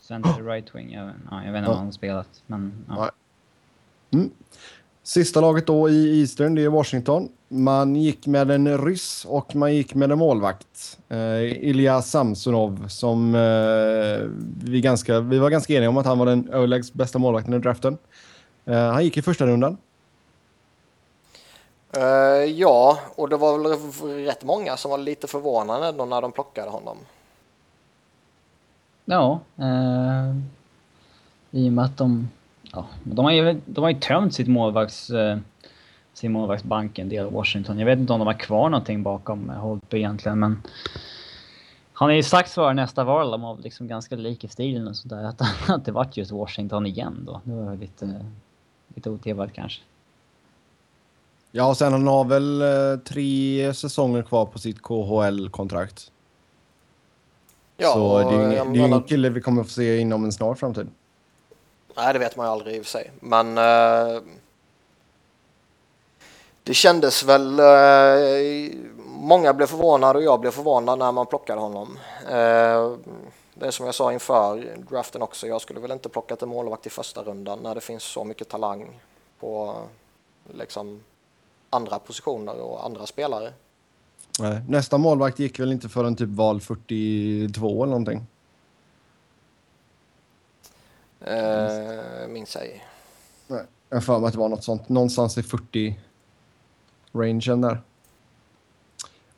Center 0.00 0.42
right 0.42 0.74
wing. 0.74 0.92
Jag, 0.92 1.10
ja, 1.30 1.44
jag 1.44 1.52
vet 1.52 1.58
inte 1.58 1.70
Ja. 1.70 1.76
om 1.76 1.82
han 1.82 1.92
spelat. 1.92 2.42
Men 2.46 2.84
ja. 2.88 3.10
Nej. 4.16 4.30
Sista 5.02 5.40
laget 5.40 5.66
då 5.66 5.88
i 5.88 6.20
Eastern, 6.20 6.54
det 6.54 6.62
är 6.62 6.68
Washington. 6.68 7.28
Man 7.48 7.96
gick 7.96 8.26
med 8.26 8.50
en 8.50 8.78
ryss 8.84 9.24
och 9.24 9.56
man 9.56 9.74
gick 9.74 9.94
med 9.94 10.12
en 10.12 10.18
målvakt. 10.18 10.98
Eh, 11.08 11.68
Ilja 11.68 12.02
Samsonov 12.02 12.88
som 12.88 13.34
eh, 13.34 14.28
vi, 14.70 14.80
ganska, 14.80 15.20
vi 15.20 15.38
var 15.38 15.50
ganska 15.50 15.74
eniga 15.74 15.88
om 15.88 15.96
att 15.96 16.06
han 16.06 16.18
var 16.18 16.26
den 16.26 16.48
överlägset 16.48 16.94
bästa 16.94 17.18
målvakten 17.18 17.54
i 17.54 17.58
draften. 17.58 17.98
Eh, 18.64 18.92
han 18.92 19.04
gick 19.04 19.16
i 19.16 19.22
första 19.22 19.46
rundan. 19.46 19.76
Eh, 21.96 22.44
ja, 22.44 22.98
och 23.14 23.28
det 23.28 23.36
var 23.36 23.58
väl 23.58 24.24
rätt 24.24 24.44
många 24.44 24.76
som 24.76 24.90
var 24.90 24.98
lite 24.98 25.26
förvånade 25.26 25.92
då 25.92 26.04
när 26.04 26.22
de 26.22 26.32
plockade 26.32 26.70
honom. 26.70 26.96
Ja, 29.04 29.40
eh, 29.56 30.36
i 31.50 31.68
och 31.68 31.72
med 31.72 31.84
att 31.84 31.96
de... 31.96 32.28
Ja, 32.74 32.86
de 33.04 33.24
har 33.24 33.32
ju, 33.32 33.60
de 33.66 33.84
har 33.84 33.90
ju 33.90 34.00
tömt 34.00 34.34
sitt 34.34 34.48
målvakts, 34.48 35.10
eh, 35.10 35.38
sin 36.12 36.32
målvaktsbank 36.32 36.98
en 36.98 37.08
del, 37.08 37.30
Washington. 37.30 37.78
Jag 37.78 37.86
vet 37.86 37.98
inte 37.98 38.12
om 38.12 38.18
de 38.18 38.26
har 38.26 38.38
kvar 38.38 38.70
någonting 38.70 39.02
bakom 39.02 39.50
eh, 39.50 39.56
Holtby 39.56 39.96
egentligen, 39.96 40.38
men... 40.38 40.62
Han 41.96 42.10
är 42.10 42.14
ju 42.14 42.22
strax 42.22 42.54
före 42.54 42.74
nästa 42.74 43.04
val, 43.04 43.30
de 43.30 43.40
var 43.40 43.58
liksom 43.58 43.88
ganska 43.88 44.16
lik 44.16 44.44
i 44.44 44.48
stilen 44.48 44.88
och 44.88 44.96
sådär. 44.96 45.24
Att, 45.24 45.40
att 45.68 45.84
det 45.84 45.92
vart 45.92 46.16
just 46.16 46.32
Washington 46.32 46.86
igen 46.86 47.22
då. 47.26 47.40
Det 47.44 47.52
var 47.52 47.76
lite, 47.76 48.24
lite 48.94 49.10
otippat 49.10 49.52
kanske. 49.52 49.82
Ja, 51.52 51.68
och 51.68 51.76
sen 51.76 51.92
han 51.92 52.06
har 52.06 52.24
väl 52.24 52.62
eh, 52.62 52.98
tre 53.04 53.74
säsonger 53.74 54.22
kvar 54.22 54.46
på 54.46 54.58
sitt 54.58 54.82
KHL-kontrakt. 54.82 56.10
Ja, 57.76 57.92
Så 57.92 58.18
det 58.18 58.24
är 58.24 58.52
ju 58.52 58.60
och 58.60 58.66
ingen, 58.76 58.90
det 58.90 58.96
är 58.96 59.08
kille 59.08 59.30
vi 59.30 59.40
kommer 59.40 59.62
få 59.62 59.70
se 59.70 59.98
inom 59.98 60.24
en 60.24 60.32
snar 60.32 60.54
framtid. 60.54 60.88
Nej, 61.96 62.12
det 62.12 62.18
vet 62.18 62.36
man 62.36 62.46
ju 62.46 62.52
aldrig 62.52 62.76
i 62.76 62.80
och 62.80 62.84
för 62.84 62.90
sig. 62.90 63.10
Men 63.20 63.58
eh, 63.58 64.22
det 66.62 66.74
kändes 66.74 67.22
väl... 67.22 67.58
Eh, 67.58 68.76
många 69.06 69.54
blev 69.54 69.66
förvånade 69.66 70.18
och 70.18 70.24
jag 70.24 70.40
blev 70.40 70.50
förvånad 70.50 70.98
när 70.98 71.12
man 71.12 71.26
plockade 71.26 71.60
honom. 71.60 71.98
Eh, 72.26 72.92
det 73.54 73.66
är 73.66 73.70
som 73.70 73.86
jag 73.86 73.94
sa 73.94 74.12
inför 74.12 74.76
draften 74.90 75.22
också. 75.22 75.46
Jag 75.46 75.60
skulle 75.60 75.80
väl 75.80 75.90
inte 75.90 76.08
plockat 76.08 76.42
en 76.42 76.48
målvakt 76.48 76.86
i 76.86 76.90
första 76.90 77.22
rundan 77.22 77.58
när 77.62 77.74
det 77.74 77.80
finns 77.80 78.02
så 78.02 78.24
mycket 78.24 78.48
talang 78.48 79.00
på 79.40 79.74
liksom 80.52 81.00
andra 81.70 81.98
positioner 81.98 82.60
och 82.60 82.84
andra 82.84 83.06
spelare. 83.06 83.52
Nej, 84.40 84.60
Nästa 84.68 84.98
målvakt 84.98 85.38
gick 85.38 85.58
väl 85.60 85.72
inte 85.72 85.88
förrän 85.88 86.16
typ 86.16 86.28
val 86.28 86.60
42 86.60 87.82
eller 87.82 87.90
någonting. 87.90 88.26
Eh, 91.26 92.28
minns 92.28 92.56
ej. 92.56 92.84
Nej, 93.46 93.64
jag 93.88 93.96
har 93.96 94.02
för 94.02 94.18
mig 94.18 94.26
att 94.26 94.32
det 94.32 94.38
var 94.38 94.48
något 94.48 94.64
sånt. 94.64 94.88
Någonstans 94.88 95.38
i 95.38 95.42
40-rangen 95.42 97.60
där. 97.60 97.82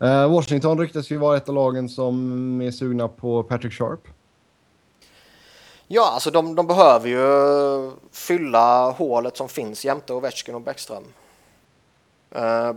Eh, 0.00 0.30
Washington 0.30 0.78
ryktas 0.78 1.10
ju 1.10 1.16
vara 1.16 1.36
ett 1.36 1.48
av 1.48 1.54
lagen 1.54 1.88
som 1.88 2.60
är 2.60 2.70
sugna 2.70 3.08
på 3.08 3.42
Patrick 3.42 3.72
Sharp. 3.72 4.08
Ja, 5.86 6.10
alltså 6.12 6.30
de, 6.30 6.54
de 6.54 6.66
behöver 6.66 7.08
ju 7.08 7.92
fylla 8.10 8.90
hålet 8.90 9.36
som 9.36 9.48
finns 9.48 9.84
jämte 9.84 10.12
Ovechkin 10.12 10.54
och 10.54 10.60
Bäckström. 10.60 11.04
Eh, 12.30 12.72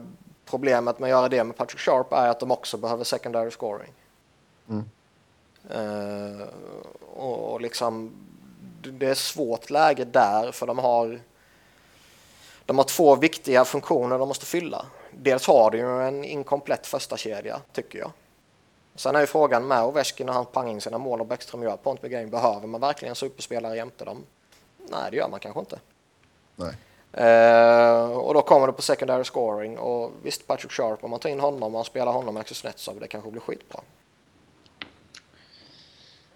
problemet 0.46 1.00
med 1.00 1.08
att 1.08 1.10
göra 1.10 1.30
det 1.30 1.44
med 1.44 1.58
Patrick 1.58 1.80
Sharp 1.80 2.14
är 2.14 2.28
att 2.28 2.40
de 2.40 2.52
också 2.52 2.78
behöver 2.78 3.04
secondary 3.04 3.52
scoring. 3.52 3.94
Mm. 4.70 4.84
Eh, 5.70 6.48
och, 7.16 7.54
och 7.54 7.62
liksom 7.62 8.12
det 8.82 9.08
är 9.08 9.14
svårt 9.14 9.70
läge 9.70 10.06
där 10.06 10.52
för 10.52 10.68
de 10.68 10.80
har 10.80 11.20
de 12.66 12.78
har 12.78 12.86
två 12.86 13.16
viktiga 13.16 13.66
funktioner 13.66 14.20
de 14.20 14.28
måste 14.28 14.46
fylla. 14.46 14.86
Dels 15.12 15.48
har 15.48 15.72
de 15.72 15.78
ju 15.78 16.08
en 16.08 16.24
inkomplett 16.24 16.88
första 16.88 17.18
kedja 17.18 17.62
tycker 17.74 18.00
jag. 18.00 18.12
Sen 18.96 19.16
är 19.16 19.20
ju 19.20 19.26
frågan 19.26 19.68
med 19.68 19.84
Ovechkin 19.84 20.30
och 20.30 20.36
han 20.36 20.46
pang 20.46 20.70
in 20.70 20.82
sina 20.82 20.98
mål 20.98 21.22
och 21.22 21.28
Bäckström 21.28 21.64
gör 21.64 21.78
point 21.78 22.02
per 22.02 22.08
game. 22.08 22.28
Behöver 22.28 22.68
man 22.68 22.82
verkligen 22.82 23.10
en 23.10 23.16
superspelare 23.16 23.76
jämte 23.76 24.06
dem? 24.06 24.24
Nej, 24.78 25.12
det 25.12 25.18
gör 25.18 25.30
man 25.30 25.40
kanske 25.40 25.60
inte. 25.60 25.80
Nej. 26.56 26.74
Eh, 27.14 28.12
och 28.12 28.34
då 28.34 28.42
kommer 28.42 28.68
det 28.68 28.74
på 28.74 28.82
secondary 28.82 29.24
scoring 29.24 29.78
och 29.78 30.12
visst 30.24 30.48
Patrick 30.48 30.72
Sharp, 30.72 31.04
om 31.04 31.10
man 31.10 31.20
tar 31.20 31.30
in 31.30 31.40
honom 31.40 31.64
och 31.64 31.72
man 31.72 31.86
spelar 31.86 32.12
honom 32.12 32.34
med 32.34 32.42
Axel 32.42 32.56
Snetsov, 32.56 33.00
det 33.00 33.08
kanske 33.08 33.32
blir 33.32 33.42
skitbra. 33.42 33.82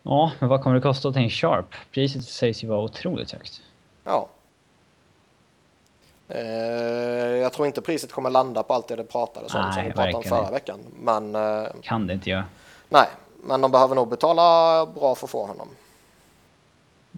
Ja, 0.04 0.32
men 0.40 0.50
vad 0.50 0.64
kommer 0.64 0.76
det 0.76 0.82
kosta 0.82 1.08
att 1.08 1.14
ta 1.14 1.20
in 1.20 1.30
Sharp? 1.30 1.66
Priset 1.92 2.24
sägs 2.26 2.64
ju 2.64 2.68
vara 2.68 2.80
otroligt 2.80 3.32
högt. 3.32 3.62
Ja. 4.04 4.30
Eh, 6.28 6.42
jag 7.42 7.54
tror 7.54 7.68
inte 7.68 7.82
priset 7.82 8.12
kommer 8.12 8.30
landa 8.30 8.64
på 8.64 8.74
allt 8.74 8.88
det 8.88 8.96
det 8.96 9.04
pratades 9.04 9.54
om 9.54 9.62
Nej, 9.62 9.74
som 9.74 9.84
vi 9.84 9.92
pratade 9.92 10.14
om 10.16 10.24
förra 10.24 10.52
veckan. 10.52 10.80
Men 11.00 11.36
eh, 11.36 11.68
Kan 11.82 12.08
det 12.08 12.14
inte 12.14 12.30
göra. 12.30 12.46
nej, 12.90 13.08
men 13.44 13.62
de 13.62 13.72
behöver 13.72 13.96
nog 13.96 14.08
betala 14.08 14.86
bra 14.86 15.16
för 15.16 15.28
att 15.28 15.32
få 15.32 15.46
honom. 15.46 15.68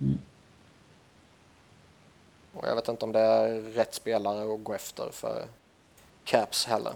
Mm. 0.02 0.18
Och 2.53 2.68
jag 2.68 2.76
vet 2.76 2.88
inte 2.88 3.06
om 3.06 3.12
det 3.12 3.20
är 3.20 3.62
rätt 3.62 3.94
spelare 3.94 4.53
att 4.53 4.64
gå 4.64 4.74
efter 4.74 5.10
för 5.12 5.45
Caps 6.24 6.66
heller. 6.66 6.94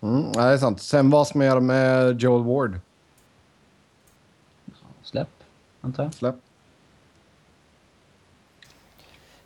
Mm, 0.00 0.20
nej, 0.22 0.32
det 0.34 0.42
är 0.42 0.58
sant. 0.58 0.82
Sen 0.82 1.10
vad 1.10 1.28
ska 1.28 1.38
man 1.38 1.46
göra 1.46 1.60
med 1.60 2.20
Joel 2.22 2.44
Ward? 2.44 2.80
Släpp, 5.02 5.28
antar 5.86 6.02
jag. 6.04 6.14
Släpp. 6.14 6.34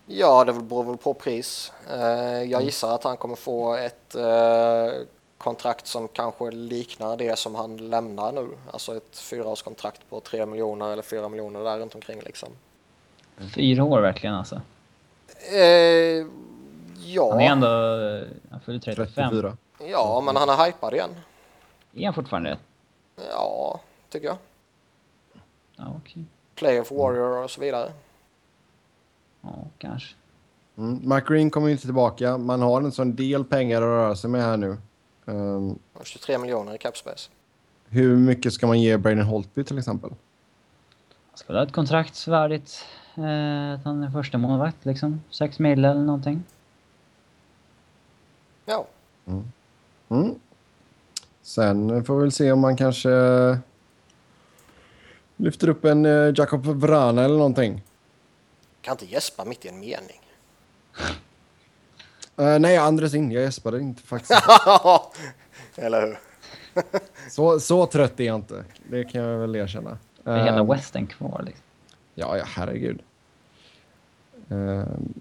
Ja, 0.07 0.45
det 0.45 0.53
beror 0.53 0.85
väl 0.85 0.97
på 0.97 1.15
pris. 1.15 1.73
Eh, 1.91 2.43
jag 2.43 2.62
gissar 2.62 2.95
att 2.95 3.05
han 3.05 3.17
kommer 3.17 3.37
få 3.37 3.75
ett 3.75 4.15
eh, 4.15 4.93
kontrakt 5.39 5.87
som 5.87 6.09
kanske 6.09 6.51
liknar 6.51 7.17
det 7.17 7.39
som 7.39 7.55
han 7.55 7.77
lämnar 7.77 8.33
nu. 8.33 8.49
Alltså 8.73 8.97
ett 8.97 9.19
fyraårskontrakt 9.19 10.11
på 10.11 10.21
3 10.21 10.47
miljoner 10.47 10.93
eller 10.93 11.03
4 11.03 11.29
miljoner 11.29 11.65
där 11.65 11.79
runt 11.79 11.95
omkring 11.95 12.21
liksom. 12.21 12.49
Fyra 13.55 13.85
år 13.85 14.01
verkligen 14.01 14.35
alltså. 14.35 14.55
Eh, 14.55 16.27
Han 17.31 17.41
är 17.41 17.45
ja, 17.45 17.53
ändå... 17.53 17.67
Han 18.51 18.61
fyller 18.61 18.79
35. 18.79 19.31
34. 19.31 19.57
ja, 19.91 20.23
men 20.27 20.37
han 20.37 20.49
är 20.49 20.67
hypad 20.67 20.95
igen. 20.95 21.11
Är 21.95 22.05
han 22.05 22.15
fortfarande 22.15 22.51
det? 22.51 22.59
Ja, 23.31 23.81
tycker 24.09 24.27
jag. 24.27 24.37
Ja, 25.81 25.94
okej. 25.97 26.24
Player 26.55 26.82
for 26.82 26.97
Warrior 26.97 27.44
och 27.44 27.51
så 27.51 27.61
vidare. 27.61 27.93
Ja, 29.40 29.65
kanske. 29.78 30.15
Mm. 30.77 31.01
Mike 31.05 31.27
Green 31.28 31.51
kommer 31.51 31.66
ju 31.66 31.73
inte 31.73 31.85
tillbaka. 31.85 32.39
Man 32.39 32.62
har 32.62 32.81
en 32.81 32.93
sån 32.93 33.16
del 33.16 33.44
pengar 33.44 33.77
att 33.77 33.86
röra 33.86 34.16
sig 34.16 34.31
med 34.31 34.43
här 34.43 34.57
nu. 34.57 34.77
Um, 35.24 35.78
23 36.05 36.39
miljoner 36.39 36.74
i 36.74 36.78
capspace. 36.78 37.31
hur 37.89 38.16
mycket 38.16 38.52
ska 38.52 38.66
man 38.66 38.81
ge 38.81 38.97
Braden 38.97 39.24
Holtby 39.24 39.65
till 39.65 39.78
exempel? 39.78 40.11
Han 41.31 41.39
ska 41.39 41.52
ha 41.52 41.62
ett 41.62 41.73
kontrakt 41.73 42.28
värdigt 42.28 42.85
eh, 43.15 43.73
att 43.74 43.85
han 43.85 44.02
är 44.02 44.11
första 44.11 44.39
målvakt 44.39 44.85
liksom. 44.85 45.20
Sex 45.31 45.59
mil 45.59 45.85
eller 45.85 46.02
någonting. 46.02 46.43
Ja, 48.65 48.86
Mm. 50.09 50.35
Sen 51.43 52.05
får 52.05 52.15
vi 52.16 52.20
väl 52.20 52.32
se 52.32 52.52
om 52.52 52.61
man 52.61 52.77
kanske 52.77 53.09
lyfter 55.41 55.69
upp 55.69 55.85
en 55.85 56.07
uh, 56.07 56.35
Jakob 56.37 56.67
Vrana 56.67 57.25
eller 57.25 57.37
någonting. 57.37 57.83
kan 58.81 58.93
inte 58.93 59.07
gäspa 59.07 59.45
mitt 59.45 59.65
i 59.65 59.69
en 59.69 59.81
mening. 59.81 60.21
Eh, 62.37 62.59
nej, 62.59 62.77
Andres 62.77 63.15
in. 63.15 63.31
Jag 63.31 63.43
gäspade 63.43 63.81
inte 63.81 64.03
faktiskt. 64.03 64.33
Eller 65.77 66.01
hur? 66.07 66.19
så, 67.31 67.61
så 67.61 67.87
trött 67.87 68.21
är 68.21 68.25
jag 68.25 68.37
inte. 68.37 68.65
Det 68.91 69.05
kan 69.05 69.21
jag 69.21 69.39
väl 69.39 69.57
erkänna. 69.57 69.99
Det 70.23 70.31
är 70.31 70.45
hela 70.45 70.61
Ehm, 70.61 70.67
Western 70.69 71.07
kvar 71.07 71.43
liksom. 71.47 71.65
Ja, 72.15 72.37
ja, 72.37 72.45
herregud. 72.47 73.03
Um, 74.49 75.15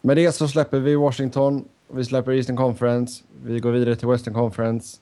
med 0.00 0.16
det 0.16 0.32
så 0.32 0.48
släpper 0.48 0.78
vi 0.78 0.94
Washington. 0.94 1.64
Vi 1.88 2.04
släpper 2.04 2.32
Eastern 2.32 2.56
Conference. 2.56 3.22
Vi 3.44 3.60
går 3.60 3.70
vidare 3.72 3.96
till 3.96 4.08
Western 4.08 4.34
Conference. 4.34 4.98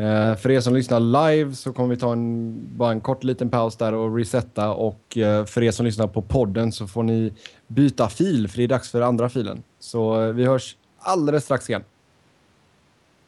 Eh, 0.00 0.36
för 0.36 0.50
er 0.50 0.60
som 0.60 0.74
lyssnar 0.74 1.00
live 1.00 1.54
så 1.54 1.72
kommer 1.72 1.88
vi 1.88 1.96
ta 2.00 2.12
en, 2.12 2.56
bara 2.76 2.90
en 2.90 3.00
kort 3.00 3.24
liten 3.24 3.50
paus 3.50 3.76
där 3.76 3.94
och 3.94 4.16
resetta. 4.16 4.70
Och 4.72 5.18
eh, 5.18 5.44
för 5.44 5.62
er 5.62 5.70
som 5.70 5.86
lyssnar 5.86 6.06
på 6.06 6.22
podden 6.22 6.72
så 6.72 6.86
får 6.86 7.02
ni 7.02 7.32
byta 7.66 8.08
fil 8.08 8.48
för 8.48 8.56
det 8.56 8.64
är 8.64 8.68
dags 8.68 8.90
för 8.90 9.00
andra 9.00 9.28
filen. 9.28 9.62
Så 9.78 10.22
eh, 10.22 10.32
vi 10.32 10.44
hörs 10.44 10.76
alldeles 10.98 11.44
strax 11.44 11.70
igen. 11.70 11.84